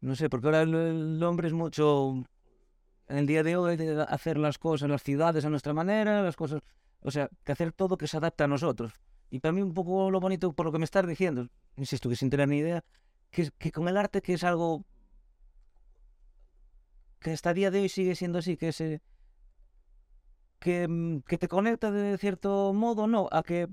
no 0.00 0.14
sé, 0.14 0.28
porque 0.28 0.48
ahora 0.48 0.62
el, 0.62 0.74
el 0.74 1.22
hombre 1.22 1.48
es 1.48 1.54
mucho 1.54 2.24
en 3.08 3.18
el 3.18 3.26
día 3.26 3.42
de 3.42 3.56
hoy 3.56 3.78
hacer 4.08 4.38
las 4.38 4.58
cosas, 4.58 4.88
las 4.88 5.02
ciudades 5.02 5.44
a 5.44 5.50
nuestra 5.50 5.72
manera, 5.72 6.22
las 6.22 6.36
cosas, 6.36 6.60
o 7.00 7.10
sea, 7.10 7.28
que 7.44 7.52
hacer 7.52 7.72
todo 7.72 7.96
que 7.96 8.06
se 8.06 8.16
adapte 8.16 8.44
a 8.44 8.48
nosotros. 8.48 8.92
Y 9.30 9.40
para 9.40 9.52
mí 9.52 9.62
un 9.62 9.74
poco 9.74 10.10
lo 10.10 10.20
bonito, 10.20 10.52
por 10.52 10.66
lo 10.66 10.72
que 10.72 10.78
me 10.78 10.84
estás 10.84 11.06
diciendo, 11.06 11.48
insisto, 11.76 12.08
que 12.08 12.16
sin 12.16 12.30
tener 12.30 12.48
ni 12.48 12.58
idea, 12.58 12.84
que, 13.30 13.50
que 13.58 13.72
con 13.72 13.88
el 13.88 13.96
arte 13.96 14.20
que 14.20 14.34
es 14.34 14.44
algo 14.44 14.84
que 17.22 17.32
hasta 17.32 17.54
día 17.54 17.70
de 17.70 17.80
hoy 17.80 17.88
sigue 17.88 18.14
siendo 18.14 18.38
así, 18.38 18.56
que 18.56 18.72
se 18.72 19.00
que, 20.58 21.20
que 21.26 21.38
te 21.38 21.48
conecta 21.48 21.90
de 21.90 22.18
cierto 22.18 22.72
modo, 22.72 23.06
no, 23.06 23.28
a 23.32 23.42
que 23.42 23.68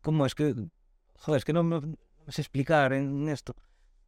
¿cómo 0.00 0.24
es 0.26 0.34
que 0.34 0.54
joder, 1.14 1.38
es 1.38 1.44
que 1.44 1.52
no 1.52 1.62
me, 1.62 1.80
sé 2.28 2.40
explicar 2.40 2.92
en 2.92 3.28
esto 3.28 3.54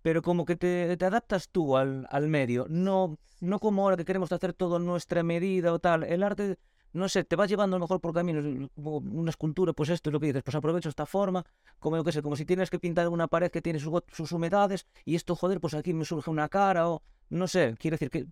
pero 0.03 0.23
como 0.23 0.45
que 0.45 0.55
te, 0.55 0.97
te 0.97 1.05
adaptas 1.05 1.49
tú 1.49 1.77
al, 1.77 2.07
al, 2.11 2.29
medio, 2.29 2.67
no, 2.69 3.19
no 3.41 3.59
como 3.59 3.83
ahora 3.83 3.97
que 3.97 4.05
queremos 4.05 4.31
hacer 4.31 4.53
todo 4.53 4.79
nuestra 4.79 5.25
medida 5.25 5.73
o 5.73 5.81
tal. 5.81 6.05
El 6.05 6.23
arte, 6.23 6.61
no 6.97 7.09
sé, 7.09 7.25
te 7.25 7.37
vas 7.37 7.49
llevando 7.49 7.79
mejor 7.79 8.01
por 8.01 8.13
caminos, 8.15 8.45
una 8.77 9.31
escultura, 9.31 9.73
pues 9.73 9.91
esto 9.91 10.11
es 10.11 10.13
lo 10.13 10.21
que 10.21 10.27
dices, 10.27 10.43
pues 10.43 10.55
aprovecho 10.55 10.89
esta 10.89 11.07
forma, 11.07 11.45
como 11.79 11.97
yo 11.97 12.05
que 12.05 12.13
sé, 12.13 12.23
como 12.23 12.37
si 12.37 12.45
tienes 12.45 12.71
que 12.71 12.79
pintar 12.79 13.09
una 13.09 13.29
pared 13.29 13.51
que 13.51 13.63
tiene 13.63 13.79
sus, 13.79 14.03
sus 14.13 14.33
humedades 14.33 14.87
y 15.05 15.15
esto, 15.15 15.37
joder, 15.37 15.61
pues 15.61 15.75
aquí 15.75 15.93
me 15.93 16.05
surge 16.05 16.31
una 16.31 16.49
cara 16.49 16.89
o 16.89 17.03
no 17.29 17.49
sé, 17.49 17.75
quiere 17.79 17.97
decir 17.97 18.11
que, 18.11 18.27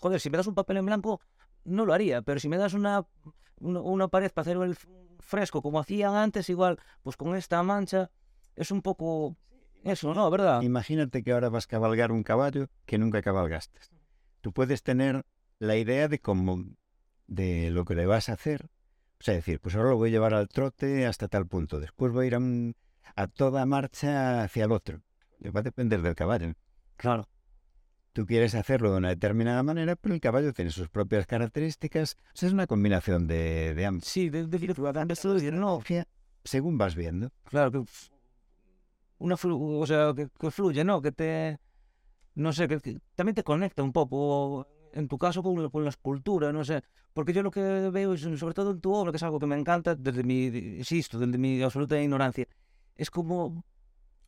joder, 0.00 0.20
si 0.20 0.30
me 0.30 0.36
das 0.36 0.46
un 0.46 0.54
papel 0.54 0.78
en 0.78 0.86
blanco, 0.86 1.20
no 1.64 1.86
lo 1.86 1.92
haría, 1.92 2.22
pero 2.22 2.40
si 2.40 2.48
me 2.48 2.56
das 2.56 2.74
una, 2.74 3.06
una, 3.60 3.80
una 3.80 4.08
pared 4.08 4.30
para 4.32 4.42
hacer 4.42 4.56
el 4.62 4.76
fresco 5.20 5.62
como 5.62 5.80
hacían 5.80 6.14
antes, 6.14 6.48
igual, 6.48 6.78
pues 7.02 7.16
con 7.16 7.36
esta 7.36 7.62
mancha 7.62 8.10
es 8.54 8.70
un 8.70 8.82
poco 8.82 9.36
eso, 9.84 10.12
¿no? 10.14 10.28
¿Verdad? 10.30 10.62
Imagínate 10.62 11.22
que 11.22 11.32
ahora 11.32 11.48
vas 11.48 11.64
a 11.64 11.68
cabalgar 11.68 12.10
un 12.10 12.22
caballo 12.22 12.68
que 12.84 12.98
nunca 12.98 13.22
cabalgaste. 13.22 13.80
Tú 14.40 14.52
puedes 14.52 14.82
tener 14.82 15.24
la 15.58 15.76
idea 15.76 16.08
de 16.08 16.20
cómo, 16.20 16.64
de 17.26 17.70
lo 17.70 17.84
que 17.84 17.94
le 17.94 18.06
vas 18.06 18.28
a 18.28 18.34
hacer. 18.34 18.68
O 19.18 19.22
sea, 19.22 19.34
decir, 19.34 19.60
pues 19.60 19.74
ahora 19.74 19.90
lo 19.90 19.96
voy 19.96 20.10
a 20.10 20.12
llevar 20.12 20.34
al 20.34 20.48
trote 20.48 21.06
hasta 21.06 21.28
tal 21.28 21.46
punto. 21.46 21.80
Después 21.80 22.12
voy 22.12 22.24
a 22.24 22.28
ir 22.28 22.34
a, 22.34 22.38
un- 22.38 22.74
a 23.14 23.26
toda 23.28 23.64
marcha 23.66 24.42
hacia 24.44 24.64
el 24.64 24.72
otro. 24.72 25.00
Va 25.54 25.60
a 25.60 25.62
depender 25.62 26.02
del 26.02 26.14
caballo. 26.14 26.52
Claro. 26.96 27.28
Tú 28.12 28.24
quieres 28.26 28.54
hacerlo 28.54 28.90
de 28.92 28.98
una 28.98 29.08
determinada 29.10 29.62
manera, 29.62 29.96
pero 29.96 30.14
el 30.14 30.20
caballo 30.20 30.52
tiene 30.52 30.70
sus 30.70 30.88
propias 30.88 31.26
características. 31.26 32.16
O 32.28 32.30
sea, 32.36 32.46
es 32.48 32.52
una 32.54 32.66
combinación 32.66 33.26
de, 33.26 33.74
de 33.74 33.86
ambos. 33.86 34.04
Sí, 34.06 34.30
de, 34.30 34.46
de, 34.46 34.58
de- 34.58 35.52
no, 35.52 35.82
Según 36.44 36.78
vas 36.78 36.94
viendo. 36.94 37.30
claro, 37.44 37.72
que 37.72 37.84
una 39.18 39.36
flu- 39.36 39.80
o 39.82 39.86
sea, 39.86 40.12
que, 40.14 40.28
que 40.38 40.50
fluye, 40.50 40.84
¿no? 40.84 41.00
Que 41.00 41.12
te, 41.12 41.58
no 42.34 42.52
sé, 42.52 42.68
que, 42.68 42.80
que 42.80 42.98
también 43.14 43.34
te 43.34 43.42
conecta 43.42 43.82
un 43.82 43.92
poco, 43.92 44.66
en 44.98 45.08
tu 45.08 45.16
caso 45.18 45.42
con, 45.42 45.70
con 45.70 45.82
la 45.84 45.90
escultura, 45.90 46.52
no 46.52 46.64
sé, 46.64 46.82
porque 47.12 47.32
yo 47.32 47.42
lo 47.42 47.50
que 47.50 47.60
veo, 47.90 48.14
es, 48.14 48.22
sobre 48.22 48.54
todo 48.54 48.70
en 48.72 48.80
tu 48.80 48.92
obra, 48.92 49.12
que 49.12 49.16
es 49.18 49.22
algo 49.22 49.38
que 49.38 49.46
me 49.46 49.58
encanta, 49.58 49.94
desde 49.94 50.22
mi, 50.22 50.46
insisto, 50.46 51.18
desde 51.18 51.38
mi 51.38 51.62
absoluta 51.62 52.00
ignorancia, 52.00 52.46
es 52.94 53.10
como, 53.10 53.64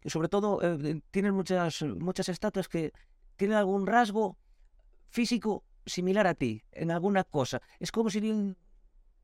sobre 0.04 0.28
todo, 0.28 0.60
eh, 0.62 1.00
tienen 1.10 1.34
muchas, 1.34 1.82
muchas 1.82 2.28
estatuas 2.28 2.68
que 2.68 2.92
tienen 3.36 3.56
algún 3.56 3.86
rasgo 3.86 4.36
físico 5.08 5.64
similar 5.86 6.26
a 6.26 6.34
ti, 6.34 6.62
en 6.72 6.90
alguna 6.90 7.24
cosa. 7.24 7.60
Es 7.80 7.90
como 7.90 8.10
si 8.10 8.20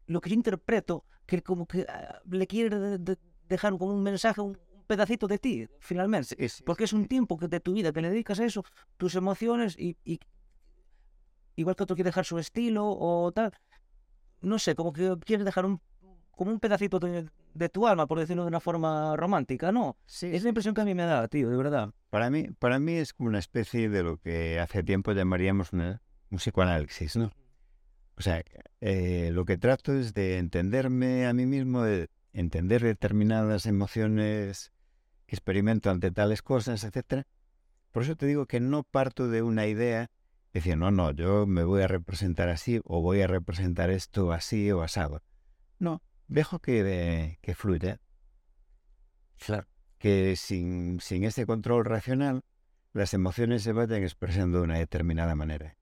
lo 0.06 0.20
que 0.20 0.30
yo 0.30 0.34
interpreto, 0.34 1.04
que 1.26 1.42
como 1.42 1.66
que 1.66 1.86
ah, 1.88 2.20
le 2.30 2.46
quiere 2.46 2.78
de- 2.78 2.98
de- 2.98 3.18
dejar 3.48 3.72
como 3.78 3.92
un 3.94 4.02
mensaje, 4.02 4.40
un, 4.40 4.58
pedacito 4.86 5.26
de 5.26 5.38
ti, 5.38 5.66
finalmente. 5.80 6.36
Porque 6.66 6.84
es 6.84 6.92
un 6.92 7.06
tiempo 7.06 7.38
que 7.38 7.48
de 7.48 7.60
tu 7.60 7.72
vida 7.72 7.92
que 7.92 8.02
le 8.02 8.10
dedicas 8.10 8.38
a 8.40 8.44
eso, 8.44 8.64
tus 8.98 9.14
emociones 9.14 9.76
y, 9.78 9.96
y 10.04 10.20
igual 11.56 11.76
que 11.76 11.82
otro 11.84 11.96
quiere 11.96 12.08
dejar 12.08 12.24
su 12.24 12.38
estilo 12.38 12.86
o 12.86 13.32
tal, 13.32 13.52
no 14.40 14.58
sé, 14.58 14.74
como 14.74 14.92
que 14.92 15.16
quieres 15.24 15.44
dejar 15.44 15.64
un 15.66 15.80
como 16.32 16.50
un 16.50 16.58
pedacito 16.58 16.98
de, 16.98 17.28
de 17.54 17.68
tu 17.68 17.86
alma, 17.86 18.06
por 18.08 18.18
decirlo 18.18 18.42
de 18.42 18.48
una 18.48 18.58
forma 18.60 19.14
romántica, 19.16 19.70
¿no? 19.70 19.96
Sí, 20.04 20.34
Es 20.34 20.42
la 20.42 20.48
impresión 20.48 20.74
que 20.74 20.80
a 20.80 20.84
mí 20.84 20.92
me 20.94 21.04
da, 21.04 21.28
tío, 21.28 21.48
de 21.48 21.56
verdad. 21.56 21.90
Para 22.10 22.28
mí, 22.28 22.48
para 22.58 22.80
mí 22.80 22.94
es 22.94 23.12
como 23.12 23.28
una 23.28 23.38
especie 23.38 23.88
de 23.88 24.02
lo 24.02 24.16
que 24.18 24.58
hace 24.58 24.82
tiempo 24.82 25.12
llamaríamos 25.12 25.72
una- 25.72 26.02
un 26.30 26.38
psicoanálisis, 26.38 27.16
¿no? 27.16 27.30
O 28.16 28.22
sea, 28.22 28.42
eh, 28.80 29.30
lo 29.32 29.44
que 29.44 29.58
trato 29.58 29.92
es 29.92 30.12
de 30.12 30.38
entenderme 30.38 31.26
a 31.26 31.32
mí 31.32 31.46
mismo, 31.46 31.82
de 31.82 32.10
entender 32.32 32.82
determinadas 32.82 33.66
emociones 33.66 34.72
que 35.26 35.36
experimento 35.36 35.90
ante 35.90 36.10
tales 36.10 36.42
cosas, 36.42 36.82
etcétera. 36.82 37.26
Por 37.92 38.02
eso 38.02 38.16
te 38.16 38.26
digo 38.26 38.46
que 38.46 38.58
no 38.60 38.82
parto 38.82 39.28
de 39.28 39.42
una 39.42 39.66
idea, 39.66 40.10
decir, 40.54 40.76
no, 40.76 40.90
no, 40.90 41.10
yo 41.10 41.46
me 41.46 41.64
voy 41.64 41.82
a 41.82 41.88
representar 41.88 42.48
así, 42.48 42.80
o 42.84 43.00
voy 43.02 43.20
a 43.22 43.26
representar 43.26 43.90
esto 43.90 44.32
así 44.32 44.70
o 44.72 44.82
asado. 44.82 45.22
No, 45.78 46.02
dejo 46.28 46.60
que, 46.60 46.82
de- 46.84 47.38
que 47.42 47.54
fluya 47.54 48.00
Claro. 49.38 49.66
que 49.98 50.36
sin, 50.36 51.00
sin 51.00 51.24
ese 51.24 51.46
control 51.46 51.84
racional 51.84 52.42
las 52.92 53.12
emociones 53.14 53.62
se 53.62 53.72
vayan 53.72 54.02
expresando 54.02 54.58
de 54.58 54.64
una 54.64 54.78
determinada 54.78 55.34
manera. 55.34 55.76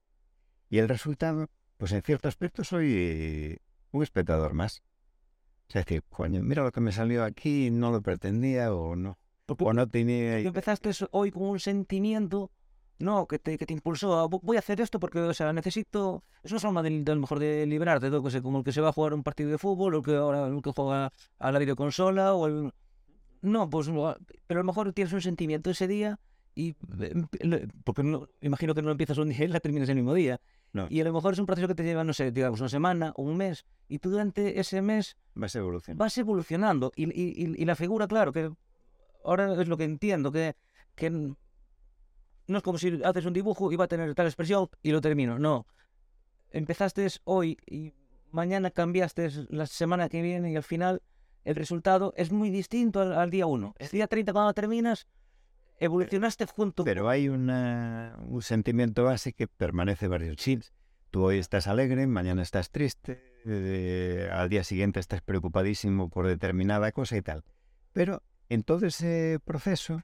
Y 0.69 0.79
el 0.79 0.89
resultado, 0.89 1.47
pues 1.77 1.91
en 1.91 2.01
cierto 2.01 2.27
aspecto 2.27 2.63
soy 2.63 3.59
un 3.91 4.01
espectador 4.03 4.53
más. 4.53 4.81
Es 5.67 5.75
decir, 5.75 6.03
coño, 6.09 6.41
mira 6.41 6.63
lo 6.63 6.71
que 6.71 6.81
me 6.81 6.91
salió 6.91 7.23
aquí, 7.23 7.69
no 7.71 7.91
lo 7.91 8.01
pretendía 8.01 8.73
o 8.73 8.95
no. 8.95 9.19
O 9.47 9.73
no 9.73 9.87
tenía... 9.87 10.41
tú 10.41 10.47
empezaste 10.47 10.89
hoy 11.11 11.31
con 11.31 11.43
un 11.43 11.59
sentimiento, 11.59 12.51
no, 12.99 13.27
que 13.27 13.39
te, 13.39 13.57
que 13.57 13.65
te 13.65 13.73
impulsó 13.73 14.19
a 14.19 14.25
"Vo- 14.29 14.39
voy 14.43 14.55
a 14.57 14.59
hacer 14.59 14.79
esto 14.81 14.99
porque, 14.99 15.19
o 15.19 15.33
sea, 15.33 15.51
necesito. 15.53 16.23
Es 16.43 16.51
una 16.51 16.59
forma 16.61 16.83
de, 16.83 16.89
de 17.03 17.11
a 17.11 17.15
lo 17.15 17.21
mejor 17.21 17.39
de 17.39 17.65
liberarte, 17.65 18.09
de, 18.09 18.31
sé, 18.31 18.41
como 18.41 18.59
el 18.59 18.63
que 18.63 18.71
se 18.71 18.81
va 18.81 18.89
a 18.89 18.93
jugar 18.93 19.13
un 19.13 19.23
partido 19.23 19.49
de 19.49 19.57
fútbol, 19.57 19.95
o 19.95 19.97
el 19.97 20.03
que 20.03 20.15
ahora 20.15 20.47
el 20.47 20.61
que 20.61 20.71
juega 20.71 21.11
a 21.39 21.51
la 21.51 21.59
videoconsola, 21.59 22.33
o 22.35 22.47
el. 22.47 22.71
No, 23.41 23.69
pues, 23.69 23.87
pero 24.47 24.59
a 24.61 24.63
lo 24.63 24.67
mejor 24.67 24.93
tienes 24.93 25.13
un 25.13 25.21
sentimiento 25.21 25.69
ese 25.69 25.87
día 25.87 26.19
y. 26.55 26.75
eh, 26.99 27.67
Porque 27.83 28.03
no, 28.03 28.27
imagino 28.41 28.73
que 28.73 28.81
no 28.81 28.85
lo 28.87 28.91
empiezas 28.93 29.17
un 29.17 29.29
día 29.29 29.43
y 29.43 29.47
la 29.47 29.59
terminas 29.59 29.89
el 29.89 29.95
mismo 29.95 30.13
día. 30.13 30.39
No. 30.71 30.87
Y 30.89 31.01
a 31.01 31.03
lo 31.03 31.13
mejor 31.13 31.33
es 31.33 31.39
un 31.39 31.45
proceso 31.45 31.67
que 31.67 31.75
te 31.75 31.83
lleva, 31.83 32.03
no 32.03 32.13
sé, 32.13 32.31
digamos, 32.31 32.59
una 32.59 32.69
semana 32.69 33.11
o 33.15 33.23
un 33.23 33.35
mes, 33.37 33.65
y 33.89 33.99
tú 33.99 34.09
durante 34.11 34.59
ese 34.59 34.81
mes 34.81 35.17
Vas 35.35 35.55
evolucionando. 35.55 36.03
vas 36.03 36.17
evolucionando. 36.17 36.91
Y, 36.95 37.03
y- 37.09 37.33
y- 37.45 37.61
y 37.61 37.65
la 37.65 37.75
figura, 37.75 38.07
claro, 38.07 38.31
que 38.31 38.49
ahora 39.25 39.61
es 39.61 39.67
lo 39.67 39.77
que 39.77 39.83
entiendo, 39.83 40.31
que, 40.31 40.55
que 40.95 41.33
no 42.47 42.57
es 42.57 42.63
como 42.63 42.77
si 42.77 43.01
haces 43.03 43.25
un 43.25 43.33
dibujo 43.33 43.71
y 43.71 43.75
va 43.75 43.85
a 43.85 43.87
tener 43.87 44.13
tal 44.15 44.25
expresión 44.27 44.69
y 44.81 44.91
lo 44.91 45.01
termino. 45.01 45.39
No. 45.39 45.65
Empezaste 46.51 47.07
hoy 47.23 47.57
y 47.65 47.93
mañana 48.31 48.69
cambiaste 48.71 49.29
la 49.49 49.65
semana 49.65 50.09
que 50.09 50.21
viene 50.21 50.51
y 50.51 50.55
al 50.55 50.63
final 50.63 51.01
el 51.43 51.55
resultado 51.55 52.13
es 52.15 52.31
muy 52.31 52.49
distinto 52.49 53.01
al, 53.01 53.13
al 53.13 53.29
día 53.29 53.45
1. 53.47 53.75
El 53.79 53.89
día 53.89 54.07
30 54.07 54.33
cuando 54.33 54.53
terminas, 54.53 55.07
evolucionaste 55.79 56.45
junto 56.45 56.83
Pero 56.83 57.09
hay 57.09 57.27
una- 57.29 58.15
un 58.27 58.41
sentimiento 58.41 59.03
base 59.03 59.33
que 59.33 59.47
permanece 59.47 60.07
varios 60.07 60.37
días. 60.43 60.71
Tú 61.09 61.23
hoy 61.25 61.37
estás 61.37 61.67
alegre, 61.67 62.07
mañana 62.07 62.41
estás 62.41 62.71
triste, 62.71 63.21
eh, 63.45 64.29
al 64.31 64.49
día 64.49 64.63
siguiente 64.63 64.99
estás 64.99 65.21
preocupadísimo 65.21 66.09
por 66.09 66.27
determinada 66.27 66.91
cosa 66.91 67.17
y 67.17 67.21
tal. 67.21 67.43
Pero 67.91 68.23
en 68.49 68.63
todo 68.63 68.85
ese 68.87 69.39
proceso, 69.43 70.01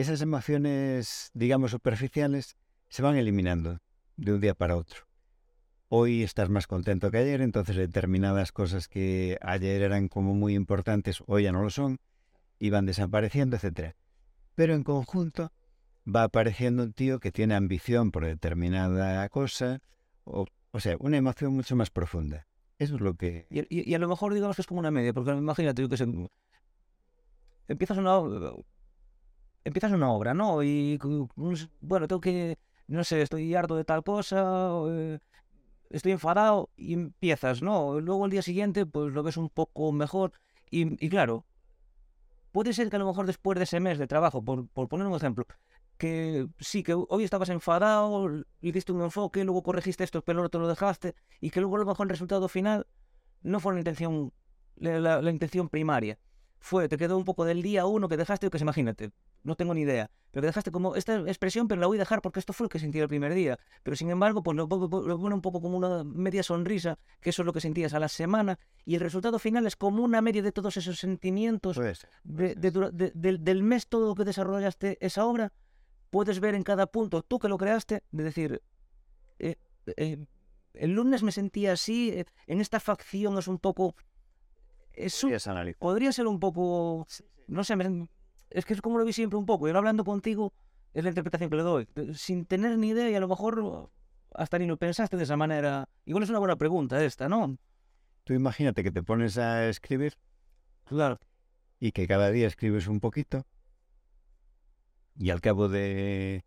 esas 0.00 0.22
emociones, 0.22 1.30
digamos, 1.34 1.70
superficiales, 1.72 2.56
se 2.88 3.02
van 3.02 3.16
eliminando 3.16 3.80
de 4.16 4.32
un 4.32 4.40
día 4.40 4.54
para 4.54 4.76
otro. 4.76 5.02
Hoy 5.88 6.22
estás 6.22 6.48
más 6.48 6.66
contento 6.66 7.10
que 7.10 7.18
ayer, 7.18 7.40
entonces 7.40 7.76
determinadas 7.76 8.52
cosas 8.52 8.88
que 8.88 9.38
ayer 9.42 9.82
eran 9.82 10.08
como 10.08 10.34
muy 10.34 10.54
importantes, 10.54 11.22
hoy 11.26 11.44
ya 11.44 11.52
no 11.52 11.62
lo 11.62 11.70
son, 11.70 11.98
y 12.58 12.70
van 12.70 12.86
desapareciendo, 12.86 13.56
etcétera. 13.56 13.96
Pero 14.54 14.74
en 14.74 14.84
conjunto 14.84 15.52
va 16.06 16.24
apareciendo 16.24 16.82
un 16.82 16.92
tío 16.92 17.20
que 17.20 17.32
tiene 17.32 17.54
ambición 17.54 18.10
por 18.10 18.24
determinada 18.24 19.28
cosa, 19.28 19.82
o, 20.24 20.46
sea, 20.78 20.96
una 20.98 21.16
emoción 21.18 21.54
mucho 21.54 21.76
más 21.76 21.90
profunda. 21.90 22.46
Eso 22.78 22.94
es 22.94 23.00
lo 23.00 23.14
que... 23.14 23.46
Y, 23.50 23.90
y- 23.90 23.94
a 23.94 23.98
lo 23.98 24.08
mejor 24.08 24.32
digamos 24.32 24.56
que 24.56 24.62
es 24.62 24.66
como 24.66 24.80
una 24.80 24.90
media, 24.90 25.12
porque 25.12 25.32
imagínate, 25.32 25.82
yo 25.82 25.88
que 25.88 25.96
sé, 25.96 26.06
empiezas 27.68 27.98
una 27.98 28.18
empiezas 29.64 29.92
una 29.92 30.10
obra, 30.10 30.34
¿no? 30.34 30.62
Y 30.62 30.98
bueno, 31.80 32.08
tengo 32.08 32.20
que, 32.20 32.58
no 32.86 33.04
sé, 33.04 33.22
estoy 33.22 33.54
harto 33.54 33.76
de 33.76 33.84
tal 33.84 34.02
cosa, 34.02 34.72
o, 34.72 34.90
eh, 34.92 35.20
estoy 35.90 36.12
enfadado 36.12 36.70
y 36.76 36.94
empiezas, 36.94 37.62
¿no? 37.62 38.00
Luego 38.00 38.24
al 38.24 38.30
día 38.30 38.42
siguiente, 38.42 38.86
pues 38.86 39.12
lo 39.12 39.22
ves 39.22 39.36
un 39.36 39.50
poco 39.50 39.92
mejor 39.92 40.32
y, 40.70 41.08
claro, 41.08 41.44
puede 42.52 42.72
ser 42.72 42.90
que 42.90 42.96
a 42.96 42.98
lo 43.00 43.06
mejor 43.06 43.26
después 43.26 43.58
de 43.58 43.64
ese 43.64 43.80
mes 43.80 43.98
de 43.98 44.06
trabajo, 44.06 44.42
por, 44.42 44.68
por 44.68 44.88
poner 44.88 45.06
un 45.06 45.16
ejemplo, 45.16 45.44
que 45.98 46.48
sí, 46.58 46.82
que 46.82 46.94
hoy 46.94 47.24
estabas 47.24 47.50
enfadado, 47.50 48.28
le 48.28 48.44
hiciste 48.62 48.92
un 48.92 49.02
enfoque, 49.02 49.44
luego 49.44 49.62
corregiste 49.62 50.04
esto, 50.04 50.22
pero 50.22 50.48
te 50.48 50.58
lo 50.58 50.68
dejaste, 50.68 51.14
y 51.40 51.50
que 51.50 51.60
luego 51.60 51.76
a 51.76 51.80
lo 51.80 51.86
mejor 51.86 52.06
el 52.06 52.10
resultado 52.10 52.48
final 52.48 52.86
no 53.42 53.60
fue 53.60 53.74
la 53.74 53.80
intención, 53.80 54.32
primaria. 55.68 56.18
Fue, 56.58 56.88
te 56.88 56.96
quedó 56.96 57.18
un 57.18 57.24
poco 57.24 57.44
del 57.44 57.62
día 57.62 57.86
uno 57.86 58.08
que 58.08 58.16
dejaste, 58.16 58.48
que 58.48 58.58
se 58.58 58.64
imagínate, 58.64 59.10
no 59.42 59.56
tengo 59.56 59.74
ni 59.74 59.82
idea, 59.82 60.10
pero 60.30 60.42
que 60.42 60.46
dejaste 60.46 60.70
como 60.70 60.94
esta 60.96 61.16
expresión, 61.20 61.66
pero 61.68 61.80
la 61.80 61.86
voy 61.86 61.96
a 61.98 62.00
dejar 62.00 62.20
porque 62.22 62.38
esto 62.38 62.52
fue 62.52 62.64
lo 62.66 62.68
que 62.68 62.78
sentí 62.78 62.98
el 62.98 63.08
primer 63.08 63.34
día. 63.34 63.58
Pero 63.82 63.96
sin 63.96 64.10
embargo, 64.10 64.42
pues 64.42 64.56
lo, 64.56 64.68
pone 64.68 65.34
un 65.34 65.40
poco 65.42 65.60
como 65.60 65.76
una 65.76 66.04
media 66.04 66.42
sonrisa, 66.42 66.98
que 67.20 67.30
eso 67.30 67.42
es 67.42 67.46
lo 67.46 67.52
que 67.52 67.60
sentías 67.60 67.94
a 67.94 67.98
la 68.00 68.08
semana, 68.08 68.58
y 68.84 68.94
el 68.94 69.00
resultado 69.00 69.38
final 69.38 69.66
es 69.66 69.76
como 69.76 70.02
una 70.04 70.20
media 70.20 70.42
de 70.42 70.52
todos 70.52 70.76
esos 70.76 70.98
sentimientos 70.98 71.76
de- 72.22 72.54
de 72.54 72.70
de- 72.70 73.12
del- 73.14 73.42
del 73.44 73.62
mes 73.62 73.88
todo 73.88 74.08
lo 74.08 74.14
que 74.14 74.24
desarrollaste 74.24 74.98
esa 75.00 75.24
obra, 75.26 75.52
puedes 76.10 76.38
ver 76.40 76.54
en 76.54 76.62
cada 76.62 76.86
punto, 76.86 77.22
tú 77.22 77.38
que 77.38 77.48
lo 77.48 77.56
creaste, 77.58 78.02
de 78.10 78.24
decir, 78.24 78.62
eh, 79.38 79.56
eh, 79.96 80.18
el 80.74 80.90
lunes 80.92 81.22
me 81.22 81.32
sentía 81.32 81.72
así, 81.72 82.10
eh, 82.10 82.24
en 82.46 82.60
esta 82.60 82.78
facción 82.78 83.36
es 83.38 83.48
un 83.48 83.58
poco... 83.58 83.94
Es 84.92 85.14
un- 85.24 85.30
podría 85.78 86.12
ser 86.12 86.26
un 86.26 86.38
poco... 86.40 87.06
No 87.48 87.64
sé, 87.64 87.74
me- 87.76 88.06
es 88.50 88.64
que 88.64 88.74
es 88.74 88.80
como 88.82 88.98
lo 88.98 89.04
vi 89.04 89.12
siempre 89.12 89.38
un 89.38 89.46
poco, 89.46 89.66
y 89.66 89.70
ahora 89.70 89.78
hablando 89.78 90.04
contigo 90.04 90.52
es 90.92 91.04
la 91.04 91.10
interpretación 91.10 91.50
que 91.50 91.56
le 91.56 91.62
doy, 91.62 91.88
de- 91.94 92.14
sin 92.14 92.44
tener 92.44 92.76
ni 92.78 92.88
idea 92.88 93.08
y 93.10 93.14
a 93.14 93.20
lo 93.20 93.28
mejor 93.28 93.90
hasta 94.34 94.58
ni 94.58 94.66
lo 94.66 94.76
pensaste 94.76 95.16
de 95.16 95.22
esa 95.24 95.36
manera. 95.36 95.88
Igual 96.04 96.24
es 96.24 96.30
una 96.30 96.38
buena 96.38 96.56
pregunta 96.56 97.02
esta, 97.04 97.28
¿no? 97.28 97.56
Tú 98.24 98.32
imagínate 98.34 98.82
que 98.82 98.90
te 98.90 99.02
pones 99.02 99.38
a 99.38 99.68
escribir 99.68 100.14
Claro. 100.84 101.18
y 101.78 101.92
que 101.92 102.06
cada 102.06 102.30
día 102.30 102.46
escribes 102.46 102.86
un 102.86 103.00
poquito 103.00 103.46
y 105.16 105.30
al 105.30 105.40
cabo 105.40 105.68
de, 105.68 106.44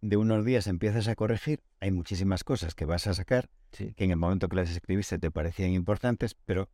de 0.00 0.16
unos 0.16 0.44
días 0.44 0.66
empiezas 0.66 1.08
a 1.08 1.14
corregir. 1.14 1.62
Hay 1.80 1.90
muchísimas 1.90 2.44
cosas 2.44 2.74
que 2.74 2.84
vas 2.84 3.06
a 3.06 3.14
sacar 3.14 3.50
Sí. 3.72 3.94
que 3.94 4.04
en 4.04 4.10
el 4.10 4.16
momento 4.18 4.48
que 4.48 4.56
las 4.56 4.70
escribiste 4.70 5.18
te 5.18 5.30
parecían 5.30 5.70
importantes, 5.70 6.34
pero 6.44 6.68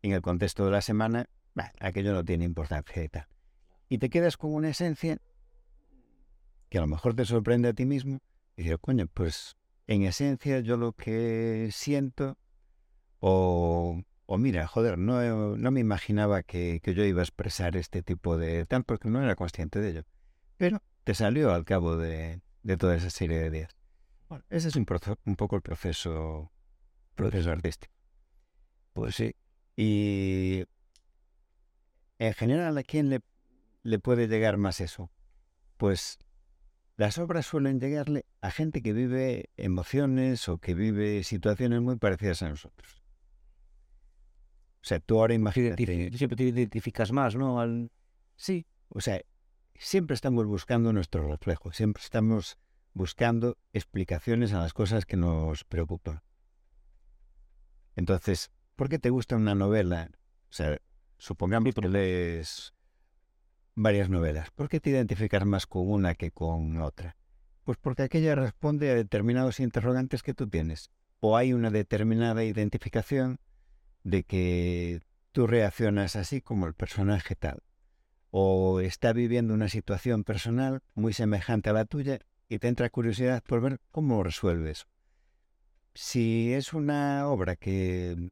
en 0.00 0.12
el 0.12 0.22
contexto 0.22 0.64
de 0.64 0.70
la 0.70 0.80
semana 0.80 1.28
bah, 1.54 1.72
aquello 1.80 2.14
no 2.14 2.24
tiene 2.24 2.44
importancia 2.46 3.04
y 3.04 3.08
tal. 3.10 3.26
Y 3.92 3.98
te 3.98 4.08
quedas 4.08 4.38
con 4.38 4.54
una 4.54 4.70
esencia 4.70 5.18
que 6.70 6.78
a 6.78 6.80
lo 6.80 6.86
mejor 6.86 7.14
te 7.14 7.26
sorprende 7.26 7.68
a 7.68 7.74
ti 7.74 7.84
mismo 7.84 8.20
y 8.56 8.62
dices, 8.62 8.78
coño, 8.80 9.06
pues 9.12 9.54
en 9.86 10.04
esencia 10.04 10.60
yo 10.60 10.78
lo 10.78 10.94
que 10.94 11.68
siento 11.72 12.38
o, 13.20 14.00
o 14.24 14.38
mira, 14.38 14.66
joder, 14.66 14.96
no, 14.96 15.58
no 15.58 15.70
me 15.70 15.80
imaginaba 15.80 16.42
que, 16.42 16.80
que 16.82 16.94
yo 16.94 17.04
iba 17.04 17.20
a 17.20 17.24
expresar 17.24 17.76
este 17.76 18.02
tipo 18.02 18.38
de 18.38 18.64
tal 18.64 18.84
porque 18.84 19.10
no 19.10 19.22
era 19.22 19.36
consciente 19.36 19.78
de 19.80 19.90
ello. 19.90 20.02
Pero 20.56 20.82
te 21.04 21.12
salió 21.12 21.52
al 21.52 21.66
cabo 21.66 21.98
de, 21.98 22.40
de 22.62 22.76
toda 22.78 22.96
esa 22.96 23.10
serie 23.10 23.40
de 23.40 23.50
días. 23.50 23.76
Bueno, 24.30 24.42
ese 24.48 24.68
es 24.68 24.76
un, 24.76 24.86
proce- 24.86 25.18
un 25.26 25.36
poco 25.36 25.56
el 25.56 25.60
proceso, 25.60 26.50
proceso 27.14 27.50
artístico. 27.50 27.92
Pues 28.94 29.16
sí. 29.16 29.34
Y 29.76 30.64
en 32.18 32.32
general, 32.32 32.78
¿a 32.78 32.82
quién 32.84 33.10
le, 33.10 33.20
le 33.82 33.98
puede 33.98 34.28
llegar 34.28 34.56
más 34.56 34.80
eso? 34.80 35.10
Pues 35.76 36.18
las 36.96 37.18
obras 37.18 37.46
suelen 37.46 37.80
llegarle 37.80 38.26
a 38.40 38.50
gente 38.50 38.82
que 38.82 38.92
vive 38.92 39.50
emociones 39.56 40.48
o 40.48 40.58
que 40.58 40.74
vive 40.74 41.24
situaciones 41.24 41.80
muy 41.80 41.96
parecidas 41.96 42.42
a 42.42 42.48
nosotros. 42.48 43.02
O 44.82 44.84
sea, 44.84 45.00
tú 45.00 45.18
ahora 45.20 45.32
Te 45.32 45.36
imagínate, 45.36 46.16
siempre 46.16 46.36
te 46.36 46.44
identificas 46.44 47.12
más, 47.12 47.36
¿no? 47.36 47.60
Al... 47.60 47.90
sí, 48.36 48.66
o 48.88 49.00
sea, 49.00 49.20
siempre 49.78 50.14
estamos 50.14 50.46
buscando 50.46 50.92
nuestro 50.92 51.26
reflejo, 51.28 51.72
siempre 51.72 52.02
estamos 52.02 52.58
buscando 52.92 53.56
explicaciones 53.72 54.52
a 54.52 54.58
las 54.58 54.74
cosas 54.74 55.06
que 55.06 55.16
nos 55.16 55.64
preocupan. 55.64 56.20
Entonces, 57.96 58.50
¿por 58.76 58.88
qué 58.88 58.98
te 58.98 59.10
gusta 59.10 59.36
una 59.36 59.54
novela? 59.54 60.10
O 60.50 60.52
sea, 60.52 60.78
supongamos 61.18 61.74
que 61.74 61.88
lees 61.88 62.74
varias 63.74 64.10
novelas. 64.10 64.50
¿Por 64.50 64.68
qué 64.68 64.80
te 64.80 64.90
identificas 64.90 65.44
más 65.44 65.66
con 65.66 65.90
una 65.90 66.14
que 66.14 66.30
con 66.30 66.80
otra? 66.80 67.16
Pues 67.64 67.78
porque 67.78 68.02
aquella 68.02 68.34
responde 68.34 68.90
a 68.90 68.94
determinados 68.94 69.60
interrogantes 69.60 70.22
que 70.22 70.34
tú 70.34 70.48
tienes. 70.48 70.90
O 71.20 71.36
hay 71.36 71.52
una 71.52 71.70
determinada 71.70 72.44
identificación 72.44 73.38
de 74.02 74.24
que 74.24 75.00
tú 75.30 75.46
reaccionas 75.46 76.16
así 76.16 76.40
como 76.40 76.66
el 76.66 76.74
personaje 76.74 77.36
tal. 77.36 77.62
O 78.30 78.80
está 78.80 79.12
viviendo 79.12 79.54
una 79.54 79.68
situación 79.68 80.24
personal 80.24 80.82
muy 80.94 81.12
semejante 81.12 81.70
a 81.70 81.74
la 81.74 81.84
tuya 81.84 82.18
y 82.48 82.58
te 82.58 82.68
entra 82.68 82.90
curiosidad 82.90 83.42
por 83.46 83.60
ver 83.60 83.80
cómo 83.90 84.22
resuelves. 84.22 84.86
Si 85.94 86.52
es 86.52 86.72
una 86.72 87.28
obra 87.28 87.56
que 87.56 88.30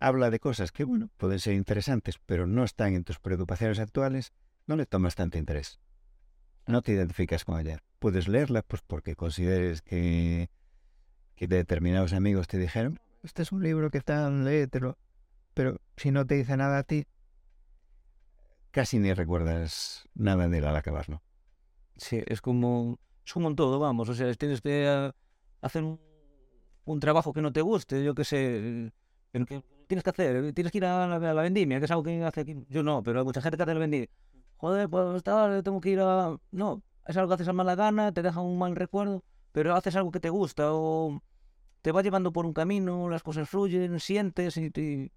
habla 0.00 0.30
de 0.30 0.40
cosas 0.40 0.72
que, 0.72 0.84
bueno, 0.84 1.10
pueden 1.16 1.40
ser 1.40 1.54
interesantes, 1.54 2.18
pero 2.24 2.46
no 2.46 2.64
están 2.64 2.94
en 2.94 3.04
tus 3.04 3.18
preocupaciones 3.18 3.78
actuales, 3.78 4.32
no 4.66 4.76
le 4.76 4.86
tomas 4.86 5.14
tanto 5.14 5.38
interés. 5.38 5.80
No 6.66 6.82
te 6.82 6.92
identificas 6.92 7.44
con 7.44 7.58
ella. 7.58 7.82
Puedes 7.98 8.28
leerla, 8.28 8.62
pues 8.62 8.82
porque 8.86 9.16
consideres 9.16 9.82
que, 9.82 10.50
que 11.34 11.48
determinados 11.48 12.12
amigos 12.12 12.46
te 12.46 12.58
dijeron, 12.58 13.00
este 13.22 13.42
es 13.42 13.52
un 13.52 13.62
libro 13.62 13.90
que 13.90 14.00
tal, 14.00 14.44
léetelo. 14.44 14.98
Pero 15.54 15.80
si 15.96 16.10
no 16.10 16.26
te 16.26 16.36
dice 16.36 16.56
nada 16.56 16.78
a 16.78 16.82
ti, 16.84 17.06
casi 18.70 18.98
ni 18.98 19.12
recuerdas 19.12 20.08
nada 20.14 20.48
de 20.48 20.58
él 20.58 20.64
al 20.66 20.76
acabarlo. 20.76 21.22
Sí, 21.96 22.22
es 22.26 22.40
como, 22.40 23.00
es 23.26 23.32
como 23.32 23.48
en 23.48 23.56
todo, 23.56 23.80
vamos. 23.80 24.08
O 24.08 24.14
sea, 24.14 24.32
tienes 24.34 24.60
que 24.60 24.84
eh, 24.86 25.12
hacer 25.62 25.82
un, 25.82 25.98
un 26.84 27.00
trabajo 27.00 27.32
que 27.32 27.42
no 27.42 27.52
te 27.52 27.62
guste, 27.62 28.04
yo 28.04 28.14
qué 28.14 28.24
sé, 28.24 28.92
en 29.32 29.46
que 29.46 29.62
tienes 29.88 30.04
que 30.04 30.10
hacer, 30.10 30.52
tienes 30.52 30.70
que 30.70 30.78
ir 30.78 30.84
a 30.84 31.06
la, 31.08 31.16
a 31.16 31.34
la 31.34 31.42
vendimia, 31.42 31.78
que 31.80 31.86
es 31.86 31.90
algo 31.90 32.04
que 32.04 32.22
hace 32.24 32.42
aquí. 32.42 32.54
Yo 32.68 32.82
no, 32.84 33.02
pero 33.02 33.18
hay 33.20 33.24
mucha 33.24 33.40
gente 33.42 33.56
que 33.56 33.62
hace 33.64 33.74
la 33.74 33.80
vendimia. 33.80 34.08
Joder, 34.58 34.88
pues 34.88 35.22
tal, 35.24 35.62
tengo 35.64 35.80
que 35.80 35.90
ir 35.90 36.00
a. 36.00 36.36
No, 36.52 36.82
es 37.06 37.16
algo 37.16 37.28
que 37.28 37.34
haces 37.34 37.48
a 37.48 37.52
mala 37.52 37.74
gana, 37.74 38.12
te 38.12 38.22
deja 38.22 38.40
un 38.40 38.58
mal 38.58 38.76
recuerdo, 38.76 39.24
pero 39.52 39.74
haces 39.74 39.96
algo 39.96 40.10
que 40.12 40.20
te 40.20 40.30
gusta 40.30 40.72
o 40.72 41.20
te 41.82 41.92
va 41.92 42.02
llevando 42.02 42.32
por 42.32 42.44
un 42.46 42.52
camino, 42.52 43.08
las 43.08 43.22
cosas 43.22 43.48
fluyen, 43.48 44.00
sientes 44.00 44.56
y, 44.56 44.70
y, 44.74 45.10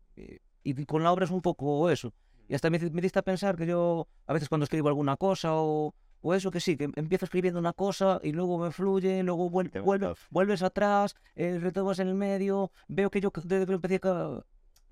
y- 0.64 0.86
con 0.86 1.04
la 1.04 1.12
obra 1.12 1.26
es 1.26 1.32
un 1.32 1.42
poco 1.42 1.90
eso. 1.90 2.14
Y 2.48 2.54
hasta 2.56 2.70
me, 2.70 2.80
me 2.80 3.02
diste 3.02 3.20
a 3.20 3.24
pensar 3.24 3.56
que 3.56 3.66
yo, 3.66 4.08
a 4.28 4.34
veces 4.34 4.50
cuando 4.50 4.66
escribo 4.66 4.90
alguna 4.90 5.18
cosa 5.18 5.56
o, 5.56 5.94
o 6.22 6.34
eso, 6.34 6.52
que 6.52 6.60
sí, 6.60 6.78
que 6.78 6.90
empiezo 6.96 7.26
escribiendo 7.26 7.60
una 7.60 7.74
cosa 7.74 8.20
y 8.24 8.32
luego 8.32 8.58
me 8.60 8.72
fluye, 8.72 9.24
luego 9.24 9.50
vuel- 9.50 9.82
vuelve. 9.84 10.14
vuelves 10.30 10.62
atrás, 10.62 11.16
eh, 11.36 11.58
retomas 11.60 12.00
en 12.00 12.10
el 12.10 12.16
medio, 12.16 12.72
veo 12.88 13.10
que 13.10 13.22
yo 13.22 13.32
desde 13.44 13.66
que 13.66 13.74
empecé 13.74 14.00
a... 14.04 14.44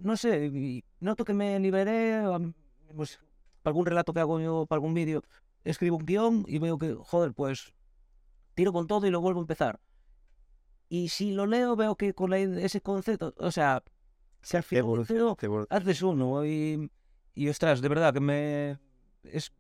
No 0.08 0.16
sé, 0.18 0.34
noto 1.02 1.26
que 1.26 1.34
me 1.34 1.60
liberé, 1.60 2.24
pues 2.96 3.20
para 3.62 3.72
algún 3.72 3.86
relato 3.86 4.14
que 4.14 4.22
hago 4.22 4.40
yo, 4.40 4.66
para 4.66 4.78
algún 4.78 4.94
vídeo, 4.94 5.24
escribo 5.64 5.98
un 5.98 6.06
guion 6.06 6.46
y 6.48 6.58
veo 6.60 6.78
que, 6.78 6.96
joder, 6.96 7.34
pues 7.34 7.74
tiro 8.56 8.74
con 8.74 8.88
todo 8.88 9.08
y 9.08 9.12
lo 9.12 9.22
vuelvo 9.22 9.40
a 9.42 9.44
empezar. 9.44 9.80
Y 10.90 11.10
si 11.10 11.32
lo 11.34 11.46
leo, 11.46 11.76
veo 11.76 11.96
que 11.96 12.14
con 12.14 12.30
la- 12.32 12.40
ese 12.40 12.82
concepto, 12.82 13.34
o 13.38 13.52
sea, 13.52 13.84
si 14.42 14.58
al 14.58 14.64
final 14.64 15.06
haces 15.70 16.02
uno 16.02 16.46
y, 16.46 16.92
y 17.36 17.50
ostras, 17.50 17.82
de 17.82 17.90
verdad 17.90 18.14
que 18.14 18.20
me 18.22 18.80
es 19.24 19.52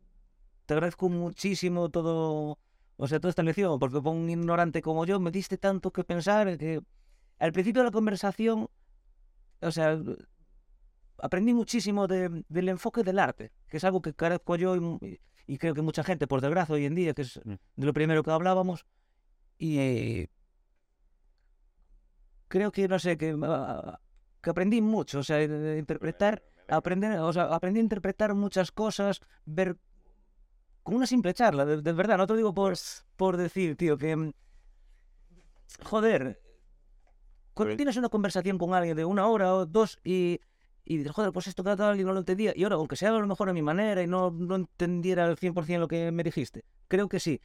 te 0.66 0.74
agradezco 0.76 1.10
muchísimo 1.10 1.90
todo, 1.90 2.60
o 2.98 3.07
sea, 3.07 3.20
toda 3.20 3.30
esta 3.32 3.44
lección, 3.44 3.80
porque 3.80 4.02
por 4.02 4.16
un 4.16 4.30
ignorante 4.30 4.82
como 4.82 5.06
yo 5.06 5.20
me 5.20 5.32
diste 5.32 5.57
tanto 5.57 5.91
que 5.91 6.03
pensar 6.06 6.57
que 6.57 6.82
al 7.40 7.53
principio 7.53 7.82
de 7.84 7.88
la 7.90 7.91
conversación, 7.94 8.70
o 9.61 9.72
sea, 9.72 9.99
aprendí 11.18 11.53
muchísimo 11.53 12.07
de- 12.07 12.44
del 12.48 12.69
enfoque 12.69 13.03
del 13.03 13.19
arte, 13.19 13.52
que 13.68 13.77
es 13.77 13.84
algo 13.84 14.02
que 14.02 14.14
carezco 14.14 14.56
yo 14.56 14.76
y, 15.02 15.19
y 15.48 15.57
creo 15.57 15.73
que 15.73 15.81
mucha 15.81 16.03
gente, 16.03 16.27
por 16.27 16.41
desgracia, 16.41 16.76
hoy 16.76 16.86
en 16.86 16.95
día, 16.95 17.14
que 17.14 17.23
es 17.23 17.40
Mm. 17.44 17.53
de 17.76 17.86
lo 17.86 17.94
primero 17.94 18.23
que 18.23 18.31
hablábamos, 18.31 18.86
y 19.57 19.80
eh, 19.80 20.30
creo 22.48 22.72
que, 22.72 22.88
no 22.88 22.99
sé, 22.99 23.18
que, 23.18 23.36
ah, 23.44 23.99
que 24.41 24.49
aprendí 24.49 24.81
mucho, 24.81 25.19
o 25.19 25.23
sea, 25.23 25.38
de, 25.38 25.77
interpretar, 25.77 26.44
aprender, 26.68 27.19
o 27.19 27.34
sea, 27.34 27.44
aprendí 27.53 27.80
a 27.80 27.84
interpretar 27.84 28.34
muchas 28.34 28.72
cosas, 28.72 29.19
ver 29.45 29.77
con 30.84 30.95
una 30.95 31.06
simple 31.07 31.34
charla, 31.34 31.65
de, 31.65 31.81
de 31.81 31.91
verdad, 31.94 32.18
no 32.18 32.26
te 32.26 32.34
lo 32.34 32.38
digo 32.38 32.53
por, 32.53 32.76
por 33.18 33.38
decir, 33.38 33.76
tío, 33.76 33.98
que 33.98 34.34
joder, 35.84 36.40
cuando 37.60 37.76
tienes 37.76 37.98
una 37.98 38.10
conversación 38.10 38.57
con 38.57 38.73
alguien 38.73 38.95
de 38.95 39.06
una 39.06 39.27
hora 39.27 39.53
o 39.53 39.65
dos 39.65 39.99
y, 40.03 40.40
y 40.86 40.98
dices, 40.98 41.11
joder, 41.11 41.31
pues 41.31 41.48
esto 41.48 41.64
que 41.64 41.76
tal 41.76 41.99
y 41.99 42.03
no 42.03 42.14
lo 42.14 42.19
entendía, 42.19 42.53
y 42.56 42.64
ahora, 42.64 42.77
aunque 42.77 42.95
sea 42.95 43.10
a 43.10 43.19
lo 43.19 43.27
mejor 43.27 43.49
a 43.49 43.53
mi 43.53 43.61
manera 43.61 44.02
y 44.02 44.07
no, 44.07 44.31
no 44.31 44.56
entendiera 44.56 45.26
al 45.26 45.38
100% 45.38 45.80
lo 45.80 45.88
que 45.88 46.11
me 46.11 46.23
dijiste, 46.23 46.64
creo 46.88 47.10
que 47.10 47.19
sí, 47.19 47.41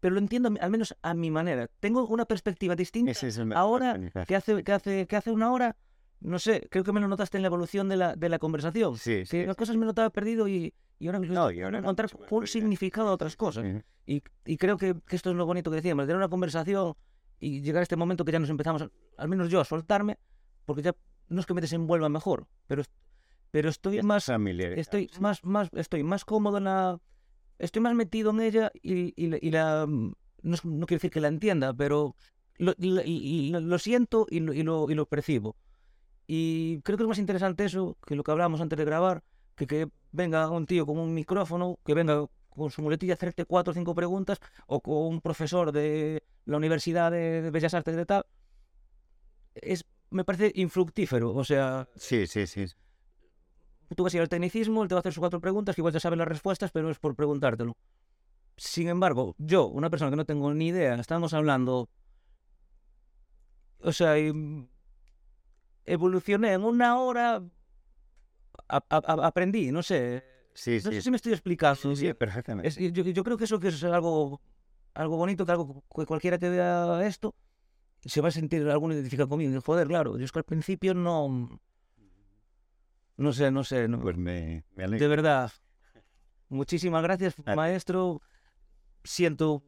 pero 0.00 0.14
lo 0.14 0.20
entiendo 0.20 0.52
al 0.60 0.70
menos 0.70 0.96
a 1.00 1.14
mi 1.14 1.30
manera. 1.30 1.68
Tengo 1.80 2.06
una 2.06 2.24
perspectiva 2.24 2.74
distinta 2.74 3.12
es 3.12 3.40
ahora 3.54 3.98
que 4.26 4.36
hace, 4.36 4.64
que 4.64 4.72
hace, 4.72 5.06
que 5.06 5.16
hace 5.16 5.30
una 5.30 5.52
hora, 5.52 5.76
no 6.20 6.38
sé, 6.38 6.66
creo 6.70 6.84
que 6.84 6.92
me 6.92 7.00
lo 7.00 7.08
notaste 7.08 7.38
en 7.38 7.42
la 7.42 7.46
evolución 7.46 7.88
de 7.88 7.96
la, 7.96 8.16
de 8.16 8.28
la 8.28 8.38
conversación. 8.38 8.98
Sí, 8.98 9.20
que 9.20 9.26
sí, 9.26 9.46
las 9.46 9.54
sí. 9.54 9.58
cosas 9.58 9.76
me 9.76 9.86
notaba 9.86 10.10
perdido 10.10 10.48
y, 10.48 10.74
y 10.98 11.06
ahora 11.06 11.20
No, 11.20 11.50
y 11.50 11.62
ahora 11.62 11.80
no, 11.80 11.84
encontrar 11.90 12.10
me 12.18 12.36
un 12.36 12.46
significado 12.46 13.08
a 13.08 13.12
otras 13.12 13.36
cosas. 13.36 13.64
Ujú. 13.64 13.82
Y, 14.04 14.22
y 14.44 14.56
creo 14.56 14.76
que, 14.76 14.96
que 15.06 15.16
esto 15.16 15.30
es 15.30 15.36
lo 15.36 15.46
bonito 15.46 15.70
que 15.70 15.76
decíamos, 15.76 16.04
tener 16.04 16.16
una 16.16 16.28
conversación 16.28 16.94
y 17.42 17.60
llegar 17.60 17.80
a 17.80 17.82
este 17.82 17.96
momento 17.96 18.24
que 18.24 18.32
ya 18.32 18.38
nos 18.38 18.50
empezamos, 18.50 18.82
a- 18.82 18.90
al 19.18 19.28
menos 19.28 19.50
yo, 19.50 19.60
a 19.60 19.64
soltarme, 19.64 20.18
porque 20.64 20.82
ya 20.82 20.94
no 21.28 21.40
es 21.40 21.46
que 21.46 21.54
me 21.54 21.60
desenvuelva 21.60 22.08
mejor, 22.08 22.46
pero, 22.68 22.82
pero 23.50 23.68
estoy 23.68 24.00
más, 24.02 24.24
familiar. 24.26 24.72
estoy 24.78 25.10
más, 25.20 25.44
más, 25.44 25.68
estoy 25.74 26.02
más 26.04 26.24
cómodo 26.24 26.58
en 26.58 26.64
la, 26.64 27.00
estoy 27.58 27.82
más 27.82 27.94
metido 27.94 28.30
en 28.30 28.40
ella 28.40 28.70
y, 28.80 29.12
y, 29.22 29.26
la- 29.26 29.38
y 29.40 29.50
la, 29.50 29.86
no, 29.88 30.54
es- 30.54 30.64
no 30.64 30.86
quiero 30.86 30.98
decir 30.98 31.10
que 31.10 31.20
la 31.20 31.28
entienda, 31.28 31.74
pero 31.74 32.14
lo- 32.58 32.74
lo 32.78 33.78
siento 33.78 34.26
y 34.30 34.38
lo, 34.40 34.52
y, 34.52 34.62
lo, 34.62 34.88
y 34.90 34.94
lo 34.94 35.06
percibo. 35.06 35.56
Y 36.26 36.80
creo 36.82 36.96
que 36.96 37.02
es 37.04 37.08
más 37.08 37.18
interesante 37.18 37.64
eso 37.64 37.96
que 38.06 38.14
lo 38.14 38.22
que 38.22 38.30
hablábamos 38.30 38.60
antes 38.60 38.78
de 38.78 38.84
grabar, 38.84 39.22
que 39.56 39.66
que 39.66 39.88
venga 40.12 40.48
un 40.48 40.66
tío 40.66 40.86
con 40.86 40.98
un 40.98 41.12
micrófono, 41.12 41.78
que 41.84 41.94
venga 41.94 42.24
con 42.50 42.70
su 42.70 42.82
muletilla 42.82 43.14
a 43.14 43.16
hacerte 43.16 43.44
cuatro 43.46 43.72
o 43.72 43.74
cinco 43.74 43.94
preguntas, 43.94 44.38
o 44.66 44.80
con 44.80 44.94
un 45.12 45.20
profesor 45.20 45.72
de 45.72 46.22
la 46.44 46.56
Universidad 46.56 47.10
de 47.10 47.50
Bellas 47.50 47.74
Artes 47.74 47.96
de 47.96 48.06
tal. 48.06 48.26
Es, 49.54 49.84
me 50.10 50.24
parece 50.24 50.52
infructífero, 50.54 51.34
o 51.34 51.44
sea, 51.44 51.88
Sí, 51.96 52.26
sí, 52.26 52.46
sí. 52.46 52.66
tú 53.94 54.02
vas 54.04 54.14
a 54.14 54.16
ir 54.16 54.20
al 54.22 54.28
tecnicismo, 54.28 54.82
él 54.82 54.88
te 54.88 54.94
va 54.94 54.98
a 54.98 55.00
hacer 55.00 55.12
sus 55.12 55.20
cuatro 55.20 55.40
preguntas, 55.40 55.74
que 55.74 55.80
igual 55.80 55.92
ya 55.92 56.00
sabe 56.00 56.16
las 56.16 56.28
respuestas, 56.28 56.70
pero 56.72 56.90
es 56.90 56.98
por 56.98 57.14
preguntártelo. 57.14 57.76
Sin 58.56 58.88
embargo, 58.88 59.34
yo, 59.38 59.66
una 59.66 59.90
persona 59.90 60.10
que 60.10 60.16
no 60.16 60.24
tengo 60.26 60.52
ni 60.54 60.68
idea, 60.68 60.94
estamos 60.94 61.32
hablando. 61.34 61.88
O 63.80 63.92
sea, 63.92 64.14
evolucioné 65.84 66.52
en 66.52 66.64
una 66.64 66.98
hora. 67.00 67.42
a- 68.68 68.76
a- 68.88 69.02
a- 69.12 69.26
aprendí, 69.26 69.70
no 69.70 69.82
sé. 69.82 70.24
Sí, 70.54 70.76
No 70.84 70.90
sí. 70.90 70.96
sé 70.96 71.02
si 71.02 71.10
me 71.10 71.16
estoy 71.16 71.32
explicando. 71.32 71.76
Sí, 71.76 71.96
sí, 71.96 72.14
perfectamente. 72.14 72.68
Es- 72.68 72.76
yo, 72.76 73.02
yo 73.04 73.24
creo 73.24 73.36
que 73.36 73.44
eso 73.44 73.58
que 73.60 73.68
es 73.68 73.84
algo, 73.84 74.40
algo 74.94 75.16
bonito, 75.16 75.44
que 75.46 75.52
algo 75.52 75.84
que 75.94 76.06
cualquiera 76.06 76.38
que 76.38 76.48
vea 76.50 77.06
esto 77.06 77.34
se 78.04 78.20
va 78.20 78.28
a 78.28 78.32
sentir 78.32 78.68
alguno 78.68 78.94
identificado 78.94 79.28
conmigo. 79.28 79.54
Y, 79.56 79.60
Joder, 79.60 79.86
claro, 79.86 80.18
yo 80.18 80.24
es 80.24 80.32
que 80.32 80.38
al 80.40 80.44
principio 80.44 80.94
no. 80.94 81.60
No 83.16 83.32
sé, 83.32 83.50
no 83.50 83.62
sé. 83.64 83.88
No. 83.88 84.00
Pues 84.00 84.16
me, 84.16 84.64
me 84.74 84.88
De 84.88 85.06
verdad. 85.08 85.50
Muchísimas 86.48 87.02
gracias, 87.02 87.34
Ah. 87.46 87.54
maestro. 87.54 88.20
Siento 89.04 89.62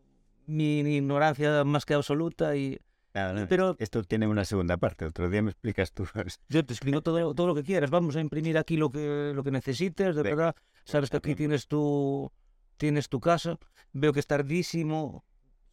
mi 0.46 0.80
ignorancia 0.80 1.64
más 1.64 1.84
que 1.86 1.94
absoluta 1.94 2.54
y 2.56 2.78
Nada, 3.14 3.32
nada. 3.32 3.46
pero- 3.48 3.76
Esto 3.78 4.02
tiene 4.02 4.26
una 4.26 4.44
segunda 4.44 4.76
parte. 4.76 5.04
Otro 5.06 5.30
día 5.30 5.40
me 5.42 5.50
explicas 5.50 5.92
tú. 5.92 6.06
yo 6.48 6.64
te 6.64 6.72
explico 6.74 7.00
todo, 7.02 7.34
todo 7.34 7.46
lo 7.46 7.54
que 7.54 7.62
quieras. 7.62 7.90
Vamos 7.90 8.16
a 8.16 8.20
imprimir 8.20 8.58
aquí 8.58 8.76
lo 8.76 8.90
que, 8.90 9.32
lo 9.34 9.42
que 9.42 9.50
necesites, 9.50 10.14
de 10.16 10.22
Venga. 10.22 10.36
verdad. 10.36 10.56
Sabes 10.84 11.08
que 11.10 11.16
aquí 11.16 11.34
tienes 11.34 11.66
tu, 11.66 12.30
tienes 12.76 13.08
tu 13.08 13.20
casa, 13.20 13.58
veo 13.92 14.12
que 14.12 14.20
es 14.20 14.26
tardísimo, 14.26 15.24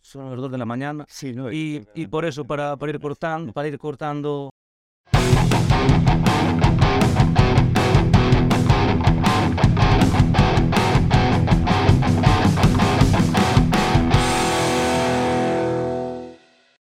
son 0.01 0.31
las 0.31 0.39
2 0.39 0.51
de 0.51 0.57
la 0.57 0.65
mañana. 0.65 1.05
Sí, 1.07 1.33
no, 1.33 1.51
y, 1.51 1.87
y 1.93 2.07
por 2.07 2.25
eso, 2.25 2.45
para 2.45 2.77
ir 2.87 2.99
cortando, 2.99 3.53
para 3.53 3.67
ir 3.67 3.77
cortando 3.77 4.51